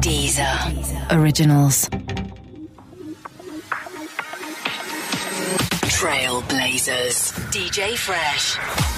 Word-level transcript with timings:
Deezer. 0.00 1.12
Originals. 1.12 1.88
Trailblazers. 5.86 7.32
DJ 7.52 7.96
Fresh. 7.96 8.89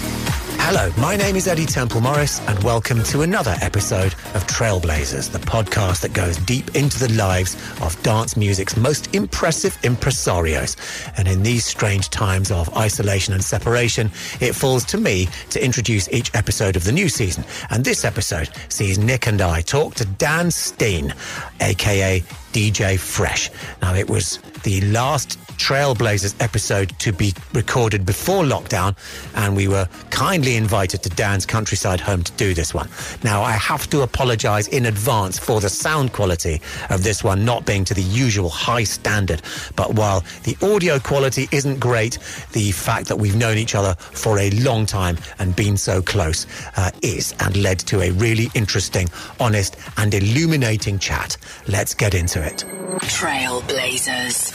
Hello, 0.44 0.90
my 0.98 1.14
name 1.14 1.36
is 1.36 1.46
Eddie 1.46 1.66
Temple 1.66 2.00
Morris, 2.00 2.40
and 2.48 2.62
welcome 2.64 3.02
to 3.04 3.22
another 3.22 3.54
episode 3.60 4.14
of 4.34 4.46
Trailblazers, 4.46 5.30
the 5.30 5.38
podcast 5.38 6.00
that 6.00 6.12
goes 6.14 6.36
deep 6.38 6.74
into 6.74 6.98
the 6.98 7.12
lives 7.12 7.54
of 7.80 8.00
dance 8.02 8.36
music's 8.36 8.76
most 8.76 9.14
impressive 9.14 9.76
impresarios. 9.82 10.76
And 11.16 11.28
in 11.28 11.42
these 11.42 11.64
strange 11.64 12.10
times 12.10 12.50
of 12.50 12.74
isolation 12.76 13.34
and 13.34 13.44
separation, 13.44 14.10
it 14.40 14.54
falls 14.54 14.84
to 14.86 14.98
me 14.98 15.28
to 15.50 15.64
introduce 15.64 16.08
each 16.10 16.34
episode 16.34 16.74
of 16.74 16.84
the 16.84 16.92
new 16.92 17.08
season. 17.08 17.44
And 17.70 17.84
this 17.84 18.04
episode 18.04 18.50
sees 18.68 18.98
Nick 18.98 19.28
and 19.28 19.40
I 19.40 19.60
talk 19.60 19.94
to 19.96 20.04
Dan 20.04 20.50
Stein, 20.50 21.14
aka 21.60 22.20
DJ 22.52 22.98
Fresh. 22.98 23.50
Now, 23.80 23.94
it 23.94 24.10
was 24.10 24.38
the 24.62 24.80
last 24.82 25.38
Trailblazers 25.56 26.34
episode 26.42 26.98
to 26.98 27.12
be 27.12 27.32
recorded 27.52 28.04
before 28.04 28.42
lockdown, 28.42 28.96
and 29.34 29.56
we 29.56 29.68
were 29.68 29.88
kindly 30.10 30.56
invited 30.56 31.02
to 31.04 31.08
Dan's 31.10 31.46
countryside 31.46 32.00
home 32.00 32.22
to 32.24 32.32
do 32.32 32.52
this 32.54 32.74
one. 32.74 32.88
Now, 33.22 33.42
I 33.42 33.52
have 33.52 33.88
to 33.90 34.02
apologize 34.02 34.68
in 34.68 34.86
advance 34.86 35.38
for 35.38 35.60
the 35.60 35.68
sound 35.68 36.12
quality 36.12 36.60
of 36.90 37.04
this 37.04 37.22
one 37.22 37.44
not 37.44 37.64
being 37.64 37.84
to 37.84 37.94
the 37.94 38.02
usual 38.02 38.48
high 38.48 38.84
standard. 38.84 39.42
But 39.76 39.94
while 39.94 40.24
the 40.44 40.56
audio 40.62 40.98
quality 40.98 41.48
isn't 41.52 41.78
great, 41.78 42.18
the 42.52 42.72
fact 42.72 43.08
that 43.08 43.16
we've 43.16 43.36
known 43.36 43.58
each 43.58 43.74
other 43.74 43.94
for 43.94 44.38
a 44.38 44.50
long 44.50 44.86
time 44.86 45.16
and 45.38 45.54
been 45.54 45.76
so 45.76 46.02
close 46.02 46.46
uh, 46.76 46.90
is 47.02 47.34
and 47.40 47.56
led 47.56 47.78
to 47.80 48.00
a 48.00 48.10
really 48.12 48.50
interesting, 48.54 49.08
honest, 49.38 49.76
and 49.96 50.12
illuminating 50.14 50.98
chat. 50.98 51.36
Let's 51.68 51.94
get 51.94 52.14
into 52.14 52.44
it. 52.44 52.64
Trailblazers. 53.00 54.51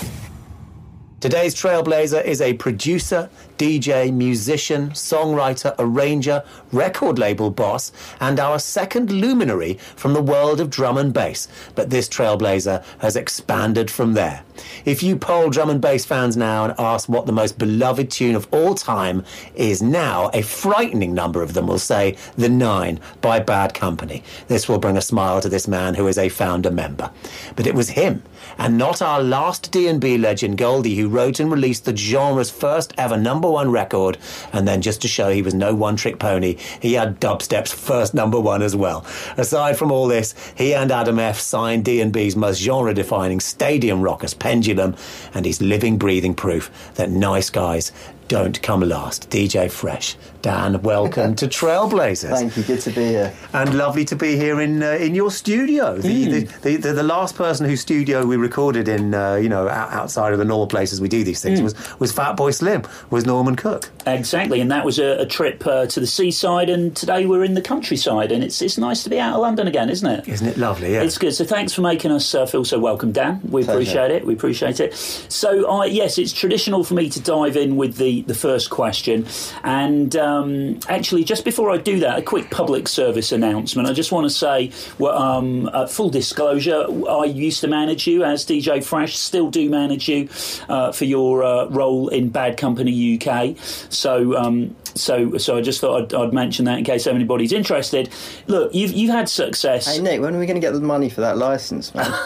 Today's 1.19 1.55
Trailblazer 1.55 2.23
is 2.23 2.41
a 2.41 2.53
producer, 2.53 3.27
DJ, 3.57 4.13
musician, 4.13 4.91
songwriter, 4.91 5.73
arranger, 5.79 6.43
record 6.71 7.17
label 7.17 7.49
boss, 7.49 7.91
and 8.19 8.39
our 8.39 8.59
second 8.59 9.11
luminary 9.11 9.79
from 9.95 10.13
the 10.13 10.21
world 10.21 10.61
of 10.61 10.69
drum 10.69 10.95
and 10.95 11.11
bass. 11.11 11.47
But 11.73 11.89
this 11.89 12.07
Trailblazer 12.07 12.85
has 12.99 13.15
expanded 13.15 13.89
from 13.89 14.13
there. 14.13 14.43
If 14.85 15.01
you 15.01 15.15
poll 15.15 15.49
drum 15.49 15.71
and 15.71 15.81
bass 15.81 16.05
fans 16.05 16.37
now 16.37 16.65
and 16.65 16.75
ask 16.77 17.09
what 17.09 17.25
the 17.25 17.31
most 17.31 17.57
beloved 17.57 18.11
tune 18.11 18.35
of 18.35 18.47
all 18.51 18.75
time 18.75 19.25
is 19.55 19.81
now, 19.81 20.29
a 20.35 20.43
frightening 20.43 21.15
number 21.15 21.41
of 21.41 21.55
them 21.55 21.65
will 21.65 21.79
say 21.79 22.15
The 22.35 22.49
Nine 22.49 22.99
by 23.21 23.39
Bad 23.39 23.73
Company. 23.73 24.23
This 24.49 24.69
will 24.69 24.77
bring 24.77 24.97
a 24.97 25.01
smile 25.01 25.41
to 25.41 25.49
this 25.49 25.67
man 25.67 25.95
who 25.95 26.05
is 26.05 26.19
a 26.19 26.29
founder 26.29 26.69
member. 26.69 27.09
But 27.55 27.65
it 27.65 27.73
was 27.73 27.89
him 27.89 28.21
and 28.57 28.77
not 28.77 29.01
our 29.01 29.21
last 29.21 29.71
D&B 29.71 30.17
legend 30.17 30.57
Goldie 30.57 30.95
who 30.95 31.07
wrote 31.07 31.39
and 31.39 31.51
released 31.51 31.85
the 31.85 31.95
genre's 31.95 32.49
first 32.49 32.93
ever 32.97 33.17
number 33.17 33.49
one 33.49 33.71
record 33.71 34.17
and 34.53 34.67
then 34.67 34.81
just 34.81 35.01
to 35.01 35.07
show 35.07 35.29
he 35.29 35.41
was 35.41 35.53
no 35.53 35.75
one-trick 35.75 36.19
pony 36.19 36.57
he 36.81 36.93
had 36.93 37.19
dubstep's 37.19 37.73
first 37.73 38.13
number 38.13 38.39
one 38.39 38.61
as 38.61 38.75
well 38.75 39.05
aside 39.37 39.77
from 39.77 39.91
all 39.91 40.07
this 40.07 40.33
he 40.55 40.73
and 40.73 40.91
Adam 40.91 41.19
F 41.19 41.39
signed 41.39 41.85
D&B's 41.85 42.35
most 42.35 42.59
genre-defining 42.59 43.39
stadium 43.39 44.01
rockers 44.01 44.33
Pendulum 44.33 44.95
and 45.33 45.45
he's 45.45 45.61
living 45.61 45.97
breathing 45.97 46.33
proof 46.33 46.71
that 46.95 47.09
nice 47.09 47.49
guys 47.49 47.91
don't 48.27 48.61
come 48.61 48.81
last. 48.81 49.29
DJ 49.29 49.71
Fresh. 49.71 50.17
Dan, 50.41 50.81
welcome 50.81 51.35
to 51.35 51.47
Trailblazers. 51.47 52.29
Thank 52.29 52.57
you. 52.57 52.63
Good 52.63 52.81
to 52.81 52.91
be 52.91 53.05
here. 53.05 53.33
And 53.53 53.75
lovely 53.77 54.05
to 54.05 54.15
be 54.15 54.35
here 54.35 54.61
in 54.61 54.83
uh, 54.83 54.91
in 54.91 55.15
your 55.15 55.31
studio. 55.31 55.97
The, 55.97 56.07
Hmm. 56.07 56.61
the, 56.61 56.75
the, 56.77 56.93
the, 56.93 57.03
last 57.03 57.35
person 57.35 57.67
whose 57.67 57.81
studio 57.81 58.25
we 58.25 58.37
recorded 58.37 58.87
in, 58.87 59.13
uh, 59.13 59.35
you 59.35 59.49
know, 59.49 59.67
outside 59.67 60.33
of 60.33 60.39
the 60.39 60.45
normal 60.45 60.67
places 60.67 61.01
we 61.01 61.07
do 61.07 61.23
these 61.23 61.41
things 61.41 61.61
was 61.61 61.73
was 61.99 62.13
Fatboy 62.13 62.53
Slim, 62.53 62.83
was 63.09 63.25
Norman 63.25 63.55
Cook. 63.55 63.89
Exactly, 64.05 64.61
and 64.61 64.71
that 64.71 64.85
was 64.85 64.99
a, 64.99 65.21
a 65.21 65.25
trip 65.25 65.65
uh, 65.67 65.85
to 65.87 65.99
the 65.99 66.07
seaside, 66.07 66.69
and 66.69 66.95
today 66.95 67.25
we're 67.25 67.43
in 67.43 67.53
the 67.55 67.61
countryside, 67.61 68.31
and 68.31 68.43
it's 68.43 68.61
it's 68.61 68.77
nice 68.77 69.03
to 69.03 69.09
be 69.09 69.19
out 69.19 69.33
of 69.35 69.41
London 69.41 69.67
again, 69.67 69.89
isn't 69.89 70.07
it? 70.09 70.27
Isn't 70.27 70.47
it 70.47 70.57
lovely? 70.57 70.93
Yeah. 70.93 71.01
It's 71.03 71.17
good. 71.17 71.33
So 71.33 71.45
thanks 71.45 71.73
for 71.73 71.81
making 71.81 72.11
us 72.11 72.33
uh, 72.35 72.45
feel 72.45 72.63
so 72.65 72.79
welcome, 72.79 73.11
Dan. 73.11 73.41
We 73.43 73.63
Pleasure. 73.63 73.71
appreciate 73.71 74.11
it. 74.11 74.25
We 74.25 74.33
appreciate 74.33 74.79
it. 74.79 74.93
So, 74.95 75.69
I 75.69 75.85
yes, 75.85 76.17
it's 76.17 76.31
traditional 76.31 76.83
for 76.83 76.93
me 76.93 77.09
to 77.09 77.19
dive 77.21 77.57
in 77.57 77.75
with 77.75 77.97
the, 77.97 78.21
the 78.23 78.35
first 78.35 78.69
question. 78.69 79.25
And 79.63 80.15
um, 80.27 80.79
actually, 80.89 81.23
just 81.23 81.45
before 81.45 81.71
I 81.71 81.77
do 81.77 81.99
that, 81.99 82.19
a 82.19 82.21
quick 82.21 82.51
public 82.51 82.87
service 82.87 83.31
announcement. 83.31 83.87
I 83.87 83.93
just 83.93 84.11
want 84.11 84.25
to 84.25 84.29
say, 84.29 84.71
well, 84.99 85.17
um, 85.17 85.69
uh, 85.71 85.87
full 85.87 86.09
disclosure, 86.09 86.85
I 87.09 87.25
used 87.25 87.61
to 87.61 87.67
manage 87.67 88.05
you 88.05 88.23
as 88.23 88.45
DJ 88.45 88.83
Fresh, 88.83 89.17
still 89.17 89.49
do 89.49 89.69
manage 89.69 90.09
you 90.09 90.29
uh, 90.67 90.91
for 90.91 91.05
your 91.05 91.43
uh, 91.43 91.65
role 91.69 92.09
in 92.09 92.29
Bad 92.29 92.57
Company 92.57 93.19
UK. 93.19 93.57
So, 93.89 94.35
um, 94.35 94.75
so, 94.99 95.37
so 95.37 95.57
I 95.57 95.61
just 95.61 95.79
thought 95.81 96.01
I'd, 96.01 96.13
I'd 96.13 96.33
mention 96.33 96.65
that 96.65 96.77
in 96.79 96.83
case 96.83 97.07
anybody's 97.07 97.51
interested. 97.51 98.09
Look, 98.47 98.73
you've 98.73 98.91
you've 98.91 99.11
had 99.11 99.29
success. 99.29 99.85
Hey 99.95 100.01
Nick, 100.01 100.21
when 100.21 100.35
are 100.35 100.39
we 100.39 100.45
going 100.45 100.55
to 100.55 100.61
get 100.65 100.73
the 100.73 100.81
money 100.81 101.09
for 101.09 101.21
that 101.21 101.37
license, 101.37 101.93
man? 101.95 102.11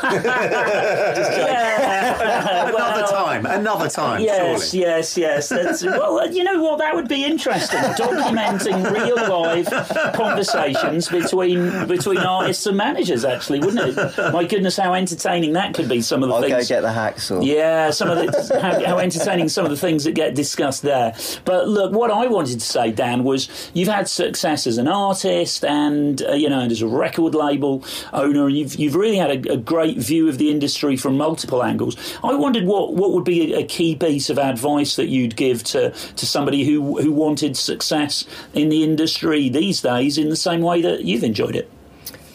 Yeah. 1.41 2.67
another 2.69 2.73
Well, 2.73 3.07
time, 3.11 3.45
another 3.45 3.89
time. 3.89 4.21
Yes, 4.21 4.71
surely. 4.71 4.85
yes, 4.85 5.17
yes. 5.17 5.49
That's, 5.49 5.83
well, 5.85 6.19
uh, 6.19 6.25
you 6.25 6.43
know 6.43 6.61
what? 6.61 6.77
That 6.79 6.95
would 6.95 7.07
be 7.07 7.23
interesting. 7.25 7.79
Documenting 7.79 8.91
real 8.91 9.15
live 9.29 9.67
conversations 10.13 11.09
between 11.09 11.87
between 11.87 12.17
artists 12.19 12.65
and 12.65 12.77
managers. 12.77 13.25
Actually, 13.25 13.59
wouldn't 13.59 13.97
it? 13.97 14.33
My 14.33 14.43
goodness, 14.45 14.77
how 14.77 14.93
entertaining 14.93 15.53
that 15.53 15.73
could 15.73 15.89
be. 15.89 16.01
Some 16.01 16.23
of 16.23 16.29
the 16.29 16.35
I'll 16.35 16.41
go 16.41 16.49
things. 16.49 16.67
get 16.69 16.81
the 16.81 16.87
hacksaw. 16.89 17.45
Yeah, 17.45 17.91
some 17.91 18.09
of 18.09 18.17
the 18.17 18.59
how, 18.61 18.85
how 18.85 18.97
entertaining 18.99 19.49
some 19.49 19.65
of 19.65 19.71
the 19.71 19.77
things 19.77 20.03
that 20.05 20.13
get 20.13 20.35
discussed 20.35 20.81
there. 20.81 21.15
But 21.45 21.67
look, 21.67 21.91
what 21.93 22.11
I 22.11 22.27
wanted 22.27 22.60
to 22.61 22.67
say, 22.67 22.91
Dan, 22.91 23.23
was 23.23 23.49
you've 23.73 23.87
had 23.87 24.07
success 24.07 24.67
as 24.67 24.77
an 24.77 24.87
artist 24.87 25.65
and 25.65 26.21
uh, 26.23 26.33
you 26.33 26.49
know 26.49 26.59
and 26.59 26.71
as 26.71 26.81
a 26.81 26.87
record 26.87 27.35
label 27.35 27.83
owner, 28.13 28.47
and 28.47 28.57
you've 28.57 28.75
you've 28.75 28.95
really 28.95 29.17
had 29.17 29.45
a, 29.45 29.53
a 29.53 29.57
great 29.57 29.97
view 29.97 30.27
of 30.29 30.37
the 30.37 30.49
industry 30.49 30.95
from 30.95 31.17
multiple 31.17 31.63
angles. 31.63 31.97
I 32.23 32.33
wondered 32.35 32.65
what 32.65 32.95
what 32.95 33.11
would 33.11 33.25
be 33.25 33.53
a, 33.53 33.59
a 33.59 33.63
key 33.63 33.95
piece 33.95 34.29
of 34.29 34.37
advice 34.39 34.95
that 34.95 35.07
you'd 35.07 35.35
give 35.35 35.63
to 35.65 35.91
to 35.91 36.25
somebody 36.25 36.63
who 36.63 37.01
who 37.01 37.11
wanted 37.11 37.57
success 37.57 38.25
in 38.53 38.69
the 38.69 38.83
industry 38.83 39.49
these 39.49 39.81
days 39.81 40.17
in 40.17 40.29
the 40.29 40.35
same 40.35 40.61
way 40.61 40.81
that 40.81 41.03
you've 41.03 41.23
enjoyed 41.23 41.55
it. 41.55 41.69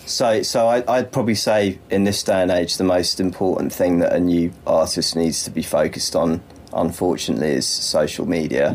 So, 0.06 0.42
so 0.42 0.68
I, 0.68 0.84
I'd 0.86 1.10
probably 1.10 1.34
say 1.34 1.80
in 1.90 2.04
this 2.04 2.22
day 2.22 2.40
and 2.40 2.50
age, 2.50 2.76
the 2.76 2.84
most 2.84 3.18
important 3.18 3.72
thing 3.72 3.98
that 3.98 4.12
a 4.12 4.20
new 4.20 4.52
artist 4.64 5.16
needs 5.16 5.42
to 5.44 5.50
be 5.50 5.62
focused 5.62 6.14
on, 6.14 6.42
unfortunately, 6.76 7.52
is 7.52 7.66
social 7.66 8.26
media, 8.26 8.70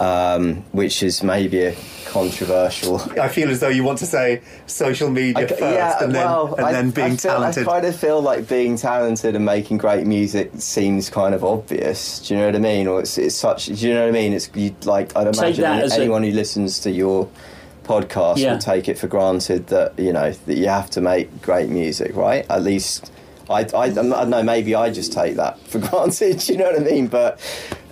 Um, 0.00 0.62
which 0.72 1.02
is 1.02 1.22
maybe 1.22 1.64
a 1.66 1.76
controversial. 2.06 3.00
I 3.20 3.28
feel 3.28 3.50
as 3.50 3.60
though 3.60 3.68
you 3.68 3.84
want 3.84 3.98
to 3.98 4.06
say 4.06 4.40
social 4.66 5.10
media 5.10 5.46
first, 5.48 6.00
and 6.02 6.14
then 6.14 6.24
well, 6.26 6.54
and 6.54 6.66
I, 6.66 6.72
then 6.72 6.90
being 6.90 7.12
I 7.12 7.16
feel, 7.16 7.32
talented. 7.32 7.68
I 7.68 7.70
kind 7.72 7.86
of 7.86 7.96
feel 7.96 8.20
like 8.22 8.48
being 8.48 8.76
talented 8.76 9.36
and 9.36 9.44
making 9.44 9.78
great 9.78 10.06
music 10.06 10.50
seems 10.58 11.10
kind 11.10 11.34
of 11.34 11.44
obvious. 11.44 12.20
Do 12.20 12.34
you 12.34 12.40
know 12.40 12.46
what 12.46 12.56
I 12.56 12.60
mean? 12.60 12.86
Or 12.86 13.00
it's, 13.00 13.18
it's 13.18 13.34
such. 13.34 13.66
Do 13.66 13.74
you 13.74 13.94
know 13.94 14.00
what 14.02 14.08
I 14.08 14.12
mean? 14.12 14.32
It's 14.32 14.48
you, 14.54 14.74
like 14.84 15.14
I'd 15.16 15.24
Take 15.32 15.34
imagine 15.42 15.62
that 15.62 15.82
as 15.84 15.92
a- 15.92 16.00
anyone 16.00 16.22
who 16.22 16.30
listens 16.32 16.80
to 16.80 16.90
your 16.90 17.28
podcast 17.84 18.36
Yeah. 18.38 18.52
will 18.52 18.58
take 18.58 18.88
it 18.88 18.98
for 18.98 19.06
granted 19.06 19.68
that 19.68 19.98
you 19.98 20.12
know 20.12 20.30
that 20.46 20.56
you 20.56 20.68
have 20.68 20.90
to 20.90 21.00
make 21.00 21.42
great 21.42 21.68
music, 21.70 22.14
right? 22.16 22.44
At 22.50 22.62
least 22.62 23.10
I, 23.50 23.60
I, 23.60 23.84
I 23.84 23.88
don't 23.90 24.30
know. 24.30 24.42
Maybe 24.42 24.74
I 24.74 24.90
just 24.90 25.12
take 25.12 25.36
that 25.36 25.58
for 25.68 25.78
granted. 25.78 26.48
You 26.48 26.56
know 26.56 26.70
what 26.70 26.80
I 26.80 26.84
mean? 26.84 27.08
But 27.08 27.40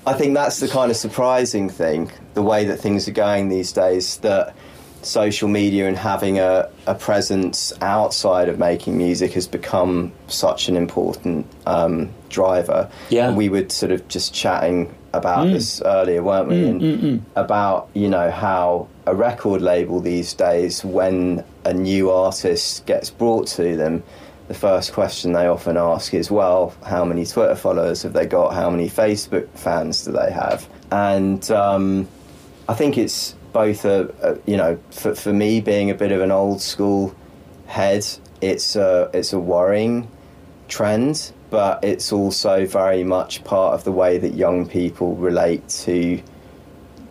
I 0.07 0.13
think 0.13 0.35
that's 0.35 0.61
the 0.61 0.69
kind 0.69 0.91
of 0.91 0.97
surprising 0.97 1.69
thing, 1.69 2.11
the 2.35 2.43
way 2.43 2.65
that 2.67 2.79
things 2.79 3.09
are 3.09 3.13
going 3.13 3.49
these 3.49 3.73
days. 3.73 4.19
That 4.19 4.55
social 5.03 5.49
media 5.49 5.87
and 5.87 5.97
having 5.97 6.39
a, 6.39 6.69
a 6.87 6.95
presence 6.95 7.73
outside 7.81 8.49
of 8.49 8.59
making 8.59 8.99
music 8.99 9.33
has 9.33 9.47
become 9.47 10.13
such 10.27 10.69
an 10.69 10.77
important 10.77 11.47
um, 11.67 12.11
driver. 12.29 12.91
Yeah. 13.09 13.29
And 13.29 13.37
we 13.37 13.49
were 13.49 13.69
sort 13.69 13.93
of 13.93 14.07
just 14.09 14.35
chatting 14.35 14.93
about 15.13 15.47
mm. 15.47 15.53
this 15.53 15.81
earlier, 15.83 16.23
weren't 16.23 16.49
we? 16.49 16.57
Mm, 16.57 16.69
and 16.69 16.81
mm, 16.83 17.21
About, 17.37 17.89
you 17.95 18.09
know, 18.09 18.31
how 18.31 18.89
a 19.07 19.15
record 19.15 19.63
label 19.63 20.01
these 20.01 20.35
days, 20.35 20.85
when 20.85 21.45
a 21.65 21.73
new 21.73 22.11
artist 22.11 22.85
gets 22.87 23.11
brought 23.11 23.47
to 23.49 23.77
them, 23.77 24.03
the 24.49 24.55
first 24.55 24.93
question 24.93 25.33
they 25.33 25.47
often 25.47 25.77
ask 25.77 26.15
is, 26.15 26.31
well, 26.31 26.75
how 26.85 27.05
many 27.05 27.27
Twitter 27.27 27.57
followers 27.57 28.03
have 28.03 28.13
they 28.13 28.27
got? 28.27 28.55
How 28.55 28.71
many 28.71 28.89
Facebook 28.89 29.49
fans 29.51 30.05
do 30.05 30.13
they 30.13 30.31
have? 30.31 30.69
And 30.91 31.51
um, 31.51 32.09
I 32.69 32.75
think 32.75 32.97
it's 32.99 33.35
both 33.53 33.87
a, 33.87 34.13
a 34.23 34.51
you 34.51 34.57
know 34.57 34.79
for, 34.91 35.15
for 35.15 35.33
me 35.33 35.63
being 35.63 35.91
a 35.91 35.95
bit 35.95 36.13
of 36.13 36.21
an 36.21 36.31
old 36.31 36.61
school 36.61 37.15
head 37.67 38.05
it's 38.43 38.77
a 38.77 39.11
it's 39.15 39.33
a 39.33 39.39
worrying 39.39 40.07
trend 40.69 41.33
but 41.49 41.83
it's 41.83 42.13
also 42.13 42.67
very 42.67 43.03
much 43.03 43.43
part 43.45 43.73
of 43.73 43.83
the 43.85 43.93
way 43.93 44.19
that 44.19 44.35
young 44.35 44.69
people 44.69 45.15
relate 45.17 45.67
to 45.71 46.21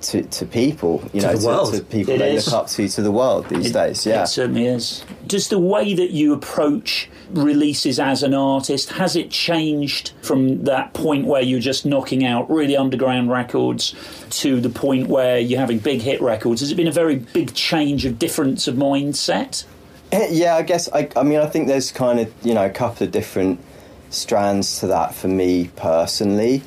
to, 0.09 0.23
to 0.23 0.45
people, 0.45 1.01
you 1.13 1.21
To 1.21 1.27
know, 1.27 1.35
the 1.35 1.45
world. 1.47 1.73
to, 1.73 1.81
people 1.83 2.13
It 2.15 2.17
they 2.19 2.35
is. 2.35 2.45
look 2.47 2.55
up 2.55 2.67
to 2.69 2.87
to 2.87 3.01
the 3.01 3.11
world 3.11 3.47
these 3.49 3.71
days. 3.71 4.05
Yeah. 4.05 4.23
It 4.23 4.27
certainly 4.27 4.65
is. 4.67 5.03
Does 5.27 5.47
the 5.49 5.59
way 5.59 5.93
that 5.93 6.11
you 6.11 6.33
approach 6.33 7.09
releases 7.31 7.99
as 7.99 8.21
an 8.23 8.33
artist 8.33 8.89
has 8.91 9.15
it 9.15 9.31
changed 9.31 10.11
from 10.21 10.63
that 10.65 10.93
point 10.93 11.25
where 11.25 11.41
you're 11.41 11.59
just 11.59 11.85
knocking 11.85 12.23
out 12.25 12.49
really 12.49 12.77
underground 12.77 13.29
records 13.31 13.95
to 14.29 14.61
the 14.61 14.69
point 14.69 15.07
where 15.07 15.39
you're 15.39 15.59
having 15.59 15.79
big 15.79 16.01
hit 16.01 16.21
records? 16.21 16.61
Has 16.61 16.71
it 16.71 16.75
been 16.75 16.87
a 16.87 16.91
very 16.91 17.15
big 17.15 17.53
change 17.53 18.05
of 18.05 18.19
difference 18.19 18.67
of 18.67 18.75
mindset? 18.75 19.65
Eh, 20.11 20.27
Yeah, 20.31 20.55
I 20.55 20.61
guess. 20.61 20.87
I, 20.93 21.09
I 21.15 21.23
mean, 21.23 21.39
I 21.39 21.47
think 21.47 21.67
there's 21.67 21.91
kind 21.91 22.19
of 22.19 22.31
you 22.43 22.53
know 22.53 22.65
a 22.65 22.69
couple 22.69 23.05
of 23.05 23.11
different 23.11 23.59
strands 24.11 24.79
to 24.79 24.87
that 24.87 25.15
for 25.15 25.27
me 25.27 25.69
personally, 25.75 26.61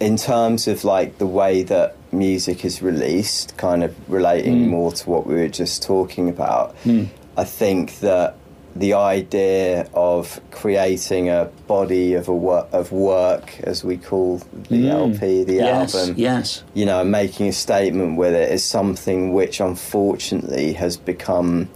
in 0.00 0.16
terms 0.16 0.68
of 0.68 0.84
like 0.84 1.18
the 1.18 1.26
way 1.26 1.62
that 1.64 1.95
music 2.12 2.64
is 2.64 2.82
released, 2.82 3.56
kind 3.56 3.82
of 3.84 3.94
relating 4.10 4.66
mm. 4.66 4.68
more 4.68 4.92
to 4.92 5.10
what 5.10 5.26
we 5.26 5.34
were 5.34 5.48
just 5.48 5.82
talking 5.82 6.28
about. 6.28 6.76
Mm. 6.84 7.08
I 7.36 7.44
think 7.44 8.00
that 8.00 8.36
the 8.74 8.92
idea 8.92 9.88
of 9.94 10.40
creating 10.50 11.30
a 11.30 11.46
body 11.66 12.14
of 12.14 12.28
a 12.28 12.34
wor- 12.34 12.66
of 12.72 12.92
work, 12.92 13.58
as 13.60 13.82
we 13.82 13.96
call 13.96 14.38
the 14.68 14.84
mm. 14.84 14.90
LP, 14.90 15.44
the 15.44 15.54
yes, 15.54 15.94
album, 15.94 16.14
yes. 16.18 16.62
you 16.74 16.84
know, 16.84 17.02
making 17.02 17.48
a 17.48 17.52
statement 17.52 18.18
with 18.18 18.34
it 18.34 18.52
is 18.52 18.64
something 18.64 19.32
which 19.32 19.60
unfortunately 19.60 20.74
has 20.74 20.96
become 20.96 21.68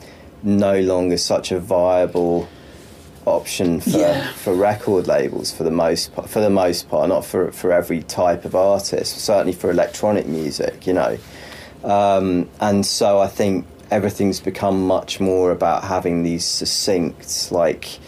no 0.42 0.80
longer 0.80 1.16
such 1.16 1.52
a 1.52 1.60
viable 1.60 2.48
option 3.30 3.80
for, 3.80 3.90
Yeah. 3.90 4.32
for 4.32 4.52
record 4.54 5.06
labels 5.06 5.50
for 5.50 5.64
the 5.64 5.70
most 5.70 6.14
part, 6.14 6.28
for 6.28 6.40
the 6.40 6.50
most 6.50 6.88
part, 6.90 7.08
not 7.08 7.24
for 7.24 7.50
for 7.52 7.72
every 7.72 8.02
type 8.02 8.44
of 8.44 8.54
artist, 8.54 9.18
certainly 9.18 9.52
for 9.52 9.70
electronic 9.70 10.26
music, 10.26 10.86
you 10.86 10.92
know. 10.92 11.16
Um, 11.84 12.48
and 12.60 12.84
so 12.84 13.20
I 13.20 13.26
think 13.28 13.66
everything's 13.90 14.40
become 14.40 14.86
much 14.86 15.18
more 15.20 15.50
about 15.50 15.84
having 15.84 16.22
these 16.22 16.44
succinct, 16.44 17.50
like 17.50 17.98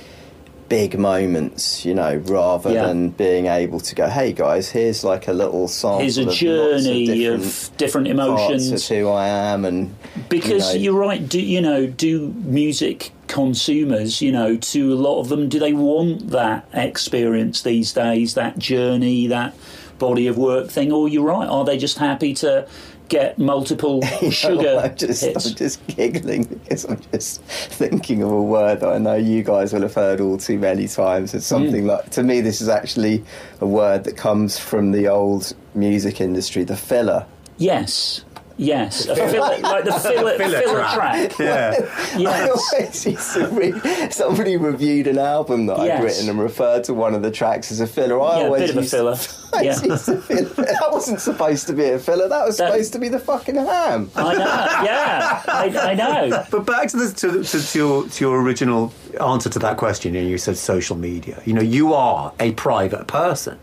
big 0.73 0.99
moments, 0.99 1.85
you 1.85 1.93
know, 1.95 2.15
rather 2.25 2.73
Yeah. 2.73 2.87
than 2.87 3.11
being 3.11 3.45
able 3.47 3.79
to 3.81 3.95
go, 3.95 4.07
"Hey 4.09 4.33
guys, 4.33 4.71
here's 4.71 5.05
like 5.05 5.29
a 5.29 5.33
little 5.35 5.69
sample 5.69 6.01
Here's 6.01 6.17
a 6.17 6.29
of 6.29 6.33
journey 6.35 7.05
different 7.07 7.45
of 7.45 7.71
different 7.77 8.09
emotions. 8.09 8.73
of 8.73 8.83
who 8.97 9.09
I 9.09 9.29
am," 9.29 9.67
and 9.67 9.91
Because 10.31 10.73
you 10.73 10.79
know, 10.79 10.85
you're 10.85 11.01
right, 11.09 11.29
do 11.29 11.41
you 11.41 11.61
know, 11.61 11.87
do 11.87 12.33
music 12.47 13.11
consumers, 13.29 14.23
you 14.23 14.33
know, 14.33 14.57
to 14.57 14.93
a 14.95 14.99
lot 15.07 15.21
of 15.21 15.29
them, 15.29 15.49
do 15.49 15.59
they 15.59 15.73
want 15.75 16.31
that 16.31 16.65
experience 16.73 17.61
these 17.63 17.93
days, 17.93 18.33
that 18.35 18.59
journey, 18.59 19.27
that 19.27 19.53
body 19.99 20.27
of 20.27 20.39
work 20.39 20.69
thing? 20.71 20.91
Or 20.91 21.07
you're 21.09 21.25
right, 21.25 21.49
are 21.49 21.65
they 21.65 21.77
just 21.77 21.99
happy 21.99 22.33
to 22.35 22.65
get 23.13 23.39
multiple 23.39 24.01
sugar 24.31 24.81
I'm 24.83 24.97
just, 24.97 25.23
hits? 25.25 25.47
I'm 25.47 25.55
just 25.55 25.87
giggling 25.87 26.45
because 26.45 26.85
I'm 26.87 27.01
just 27.13 27.43
thinking 27.45 28.23
of 28.23 28.31
a 28.33 28.43
word 28.43 28.81
that 28.81 28.89
I 28.89 28.99
know 28.99 29.15
you 29.15 29.43
guys 29.43 29.73
will 29.73 29.83
have 29.83 29.95
heard 29.95 30.21
all 30.21 30.39
too 30.39 30.59
many 30.59 30.89
times. 30.89 31.35
It's 31.35 31.45
Mm. 31.47 31.49
something 31.49 31.87
like, 31.87 32.09
to 32.11 32.23
me, 32.23 32.41
this 32.41 32.61
is 32.63 32.69
actually 32.69 33.23
a 33.61 33.67
word 33.67 34.05
that 34.05 34.17
comes 34.17 34.59
from 34.59 34.93
the 34.93 35.09
old 35.09 35.53
music 35.75 36.21
industry, 36.21 36.65
the 36.65 36.77
filler. 36.77 37.27
Yes. 37.59 38.25
Yes, 38.63 39.07
a 39.07 39.17
filler, 39.17 39.59
like 39.59 39.85
the 39.85 39.93
filler, 39.93 40.37
Filler 40.39 40.61
filler, 40.61 40.79
track. 40.95 41.31
track. 41.33 41.89
Yeah. 42.17 42.29
I 42.31 42.49
always 42.49 43.07
used 43.07 43.33
to 43.35 43.49
read, 43.49 44.13
somebody 44.13 44.57
reviewed 44.57 45.07
an 45.07 45.19
album 45.19 45.67
that 45.67 45.79
Yes. 45.79 45.99
I'd 45.99 46.05
written 46.05 46.29
and 46.31 46.41
referred 46.41 46.85
to 46.85 46.95
one 46.95 47.15
of 47.15 47.23
the 47.23 47.31
tracks 47.31 47.73
as 47.73 47.81
a 47.81 47.87
filler. 47.87 48.21
I 48.21 48.39
Yeah, 48.39 48.43
a 48.43 48.47
always 48.47 48.61
bit 48.63 48.71
of 48.71 48.77
a 48.85 48.87
filler. 48.87 49.17
I 49.55 49.63
Yeah. 49.63 49.83
used 49.83 50.05
to 50.07 50.15
that 50.29 50.89
wasn't 50.91 51.21
supposed 51.21 51.67
to 51.67 51.73
be 51.73 51.85
a 51.91 51.99
filler. 51.99 52.29
That 52.29 52.47
was 52.47 52.57
That- 52.57 52.71
supposed 52.71 52.93
to 52.95 52.99
be 52.99 53.09
the 53.09 53.19
fucking 53.19 53.57
ham. 53.57 54.11
I 54.17 54.33
know. 54.35 54.39
Yeah, 54.85 55.43
I, 55.47 55.91
I 55.91 55.95
know. 55.95 56.45
But 56.51 56.65
back 56.65 56.89
to, 56.89 56.97
this, 56.97 57.13
to, 57.15 57.43
to, 57.43 57.61
to, 57.67 57.79
your, 57.79 58.09
to 58.09 58.25
your 58.25 58.41
original 58.43 58.93
answer 59.21 59.49
to 59.51 59.59
that 59.59 59.77
question, 59.77 60.15
and 60.17 60.29
you 60.29 60.39
said 60.39 60.57
social 60.57 60.97
media. 60.97 61.43
You 61.45 61.55
know, 61.55 61.63
you 61.63 61.95
are 61.95 62.33
a 62.41 62.53
private 62.53 63.07
person, 63.09 63.59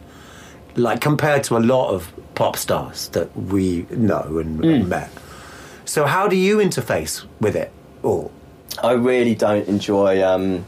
like 0.76 1.02
compared 1.02 1.44
to 1.46 1.58
a 1.58 1.60
lot 1.60 1.90
of 1.92 2.12
pop 2.40 2.56
stars 2.56 3.10
that 3.10 3.36
we 3.36 3.86
know 3.90 4.38
and, 4.38 4.64
and 4.64 4.88
met. 4.88 5.12
So, 5.84 6.06
how 6.06 6.30
do 6.30 6.38
you 6.38 6.60
interface 6.60 7.26
with 7.42 7.54
it 7.58 7.70
all? 8.02 8.32
I 8.82 8.94
really 8.94 9.36
don't 9.36 9.68
enjoy 9.68 10.24
um, 10.24 10.64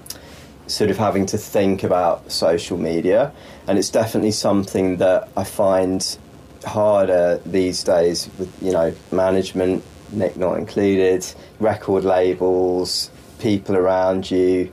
sort 0.67 0.89
of 0.89 0.97
having 0.97 1.25
to 1.27 1.37
think 1.37 1.83
about 1.83 2.29
social 2.29 2.77
media, 2.77 3.31
and 3.67 3.79
it's 3.79 3.89
definitely 3.89 4.31
something 4.31 4.97
that 4.97 5.29
I 5.37 5.45
find 5.45 6.17
harder 6.65 7.39
these 7.45 7.85
days 7.85 8.29
with 8.37 8.51
you 8.61 8.73
know 8.73 8.93
management, 9.13 9.81
Nick 10.11 10.35
not 10.35 10.57
included, 10.57 11.25
record 11.61 12.03
labels, 12.03 13.11
people 13.39 13.77
around 13.77 14.29
you 14.29 14.69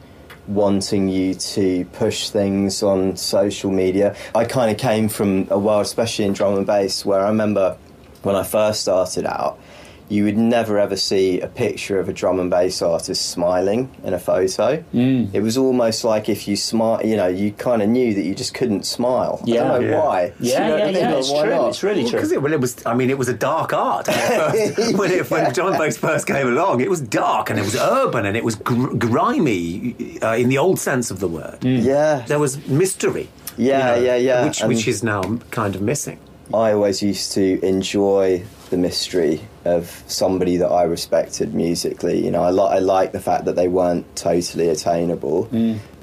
wanting 0.48 1.08
you 1.08 1.34
to 1.34 1.84
push 1.92 2.30
things 2.30 2.82
on 2.82 3.16
social 3.16 3.70
media. 3.70 4.16
I 4.34 4.44
kind 4.44 4.70
of 4.70 4.78
came 4.78 5.08
from 5.08 5.46
a 5.50 5.58
world, 5.58 5.82
especially 5.86 6.24
in 6.24 6.32
drum 6.32 6.56
and 6.56 6.66
bass, 6.66 7.04
where 7.04 7.20
I 7.20 7.28
remember 7.28 7.76
when 8.22 8.34
I 8.34 8.42
first 8.42 8.80
started 8.80 9.26
out, 9.26 9.58
you 10.08 10.24
would 10.24 10.36
never 10.38 10.78
ever 10.78 10.96
see 10.96 11.40
a 11.40 11.46
picture 11.48 12.00
of 12.00 12.08
a 12.08 12.12
drum 12.12 12.40
and 12.40 12.50
bass 12.50 12.80
artist 12.82 13.26
smiling 13.30 13.90
in 14.04 14.14
a 14.14 14.18
photo. 14.18 14.82
Mm. 14.94 15.34
It 15.34 15.40
was 15.42 15.56
almost 15.58 16.02
like 16.04 16.28
if 16.28 16.48
you 16.48 16.56
smile, 16.56 17.04
you 17.04 17.16
know, 17.16 17.26
you 17.28 17.52
kind 17.52 17.82
of 17.82 17.88
knew 17.88 18.14
that 18.14 18.22
you 18.22 18.34
just 18.34 18.54
couldn't 18.54 18.86
smile. 18.86 19.40
I 19.42 19.46
Yeah. 19.46 19.64
don't 19.64 19.82
know 19.82 19.88
Yeah. 19.90 20.04
why. 20.04 20.32
Yeah, 20.40 20.52
You 20.52 20.58
know 20.58 20.70
what 20.84 20.94
yeah, 20.94 20.98
yeah. 21.00 21.14
It's 21.18 21.30
why 21.30 21.42
true. 21.42 21.54
not? 21.56 21.68
It's 21.68 21.82
really 21.82 22.04
Because 22.04 22.28
true. 22.28 22.38
it, 22.38 22.42
well, 22.42 22.52
it 22.52 22.60
was. 22.60 22.76
I 22.86 22.94
mean, 22.94 23.10
it 23.10 23.18
was 23.18 23.28
a 23.28 23.34
dark 23.34 23.72
art 23.72 24.08
when, 24.08 24.16
it 24.18 24.74
first, 24.74 24.98
when, 24.98 25.10
it, 25.12 25.30
when 25.30 25.54
John 25.58 25.72
Bass 25.78 25.96
first 25.98 26.26
came 26.26 26.46
along. 26.48 26.80
It 26.80 26.88
was 26.90 27.00
dark 27.00 27.50
and 27.50 27.58
it 27.58 27.64
was 27.64 27.76
urban 27.76 28.24
and 28.26 28.36
it 28.36 28.44
was 28.44 28.54
gr- 28.54 28.94
grimy 28.96 29.94
uh, 30.22 30.34
in 30.36 30.48
the 30.48 30.58
old 30.58 30.78
sense 30.78 31.10
of 31.10 31.20
the 31.20 31.28
word. 31.28 31.58
Yeah. 31.62 32.24
There 32.26 32.38
was 32.38 32.66
mystery. 32.66 33.28
Yeah, 33.56 33.96
yeah, 33.96 34.16
yeah. 34.16 34.44
Which, 34.46 34.60
which 34.62 34.88
is 34.88 35.02
now 35.02 35.20
kind 35.50 35.74
of 35.74 35.82
missing. 35.82 36.18
I 36.54 36.72
always 36.72 37.02
used 37.02 37.32
to 37.32 37.62
enjoy 37.66 38.42
the 38.70 38.76
mystery 38.78 39.40
of 39.64 40.02
somebody 40.06 40.56
that 40.58 40.68
I 40.68 40.82
respected 40.84 41.54
musically. 41.54 42.24
You 42.24 42.30
know, 42.30 42.42
I, 42.42 42.50
li- 42.50 42.60
I 42.76 42.78
like 42.78 43.12
the 43.12 43.20
fact 43.20 43.44
that 43.46 43.56
they 43.56 43.68
weren't 43.68 44.04
totally 44.16 44.68
attainable. 44.68 45.48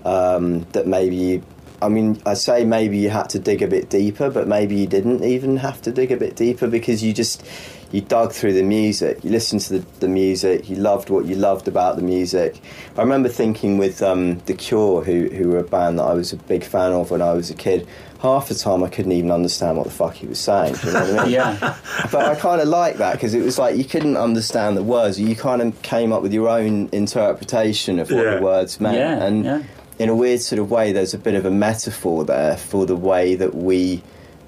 Um, 0.05 0.61
that 0.73 0.85
maybe, 0.85 1.15
you, 1.15 1.43
I 1.85 1.89
mean, 1.89 2.21
I 2.25 2.33
say 2.33 2.65
maybe 2.65 2.97
you 2.97 3.09
had 3.09 3.29
to 3.29 3.39
dig 3.39 3.61
a 3.61 3.67
bit 3.67 3.89
deeper, 3.89 4.29
but 4.29 4.47
maybe 4.47 4.75
you 4.75 4.87
didn't 4.87 5.23
even 5.23 5.57
have 5.57 5.81
to 5.83 5.91
dig 5.91 6.11
a 6.11 6.17
bit 6.17 6.35
deeper 6.35 6.67
because 6.67 7.03
you 7.03 7.13
just 7.13 7.45
you 7.91 8.01
dug 8.01 8.33
through 8.33 8.51
the 8.53 8.63
music, 8.63 9.23
you 9.23 9.29
listened 9.29 9.61
to 9.61 9.79
the, 9.79 9.85
the 9.99 10.07
music, 10.07 10.69
you 10.69 10.75
loved 10.75 11.09
what 11.09 11.25
you 11.25 11.35
loved 11.35 11.67
about 11.67 11.95
the 11.95 12.01
music. 12.01 12.59
I 12.97 13.01
remember 13.01 13.29
thinking 13.29 13.77
with 13.77 14.01
um, 14.01 14.39
The 14.47 14.53
Cure, 14.55 15.03
who, 15.03 15.29
who 15.29 15.49
were 15.49 15.59
a 15.59 15.63
band 15.63 15.99
that 15.99 16.03
I 16.03 16.13
was 16.13 16.33
a 16.33 16.37
big 16.37 16.63
fan 16.63 16.91
of 16.91 17.11
when 17.11 17.21
I 17.21 17.31
was 17.33 17.49
a 17.51 17.53
kid, 17.53 17.87
half 18.21 18.49
the 18.49 18.55
time 18.55 18.83
I 18.83 18.89
couldn't 18.89 19.11
even 19.13 19.31
understand 19.31 19.77
what 19.77 19.85
the 19.85 19.91
fuck 19.93 20.15
he 20.15 20.25
was 20.27 20.39
saying. 20.39 20.75
You 20.83 20.91
know 20.93 20.99
what 20.99 21.19
I 21.19 21.23
mean? 21.23 21.31
Yeah. 21.39 21.77
But 22.11 22.25
I 22.25 22.35
kind 22.35 22.59
of 22.59 22.67
like 22.67 22.97
that 22.97 23.13
because 23.13 23.33
it 23.33 23.43
was 23.43 23.57
like 23.59 23.77
you 23.77 23.85
couldn't 23.85 24.17
understand 24.17 24.75
the 24.75 24.83
words. 24.83 25.19
You 25.19 25.35
kind 25.35 25.61
of 25.61 25.79
came 25.81 26.11
up 26.11 26.21
with 26.23 26.33
your 26.33 26.49
own 26.49 26.89
interpretation 26.91 27.99
of 27.99 28.09
what 28.11 28.23
Yeah. 28.25 28.35
the 28.37 28.41
words 28.41 28.79
meant. 28.81 28.97
Yeah, 28.97 29.23
and 29.23 29.45
yeah. 29.45 29.63
In 29.99 30.09
a 30.09 30.15
weird 30.15 30.41
sort 30.41 30.59
of 30.59 30.71
way, 30.71 30.91
there's 30.91 31.13
a 31.13 31.17
bit 31.17 31.35
of 31.35 31.45
a 31.45 31.51
metaphor 31.51 32.25
there 32.25 32.57
for 32.57 32.85
the 32.85 32.95
way 32.95 33.35
that 33.35 33.55
we 33.55 34.01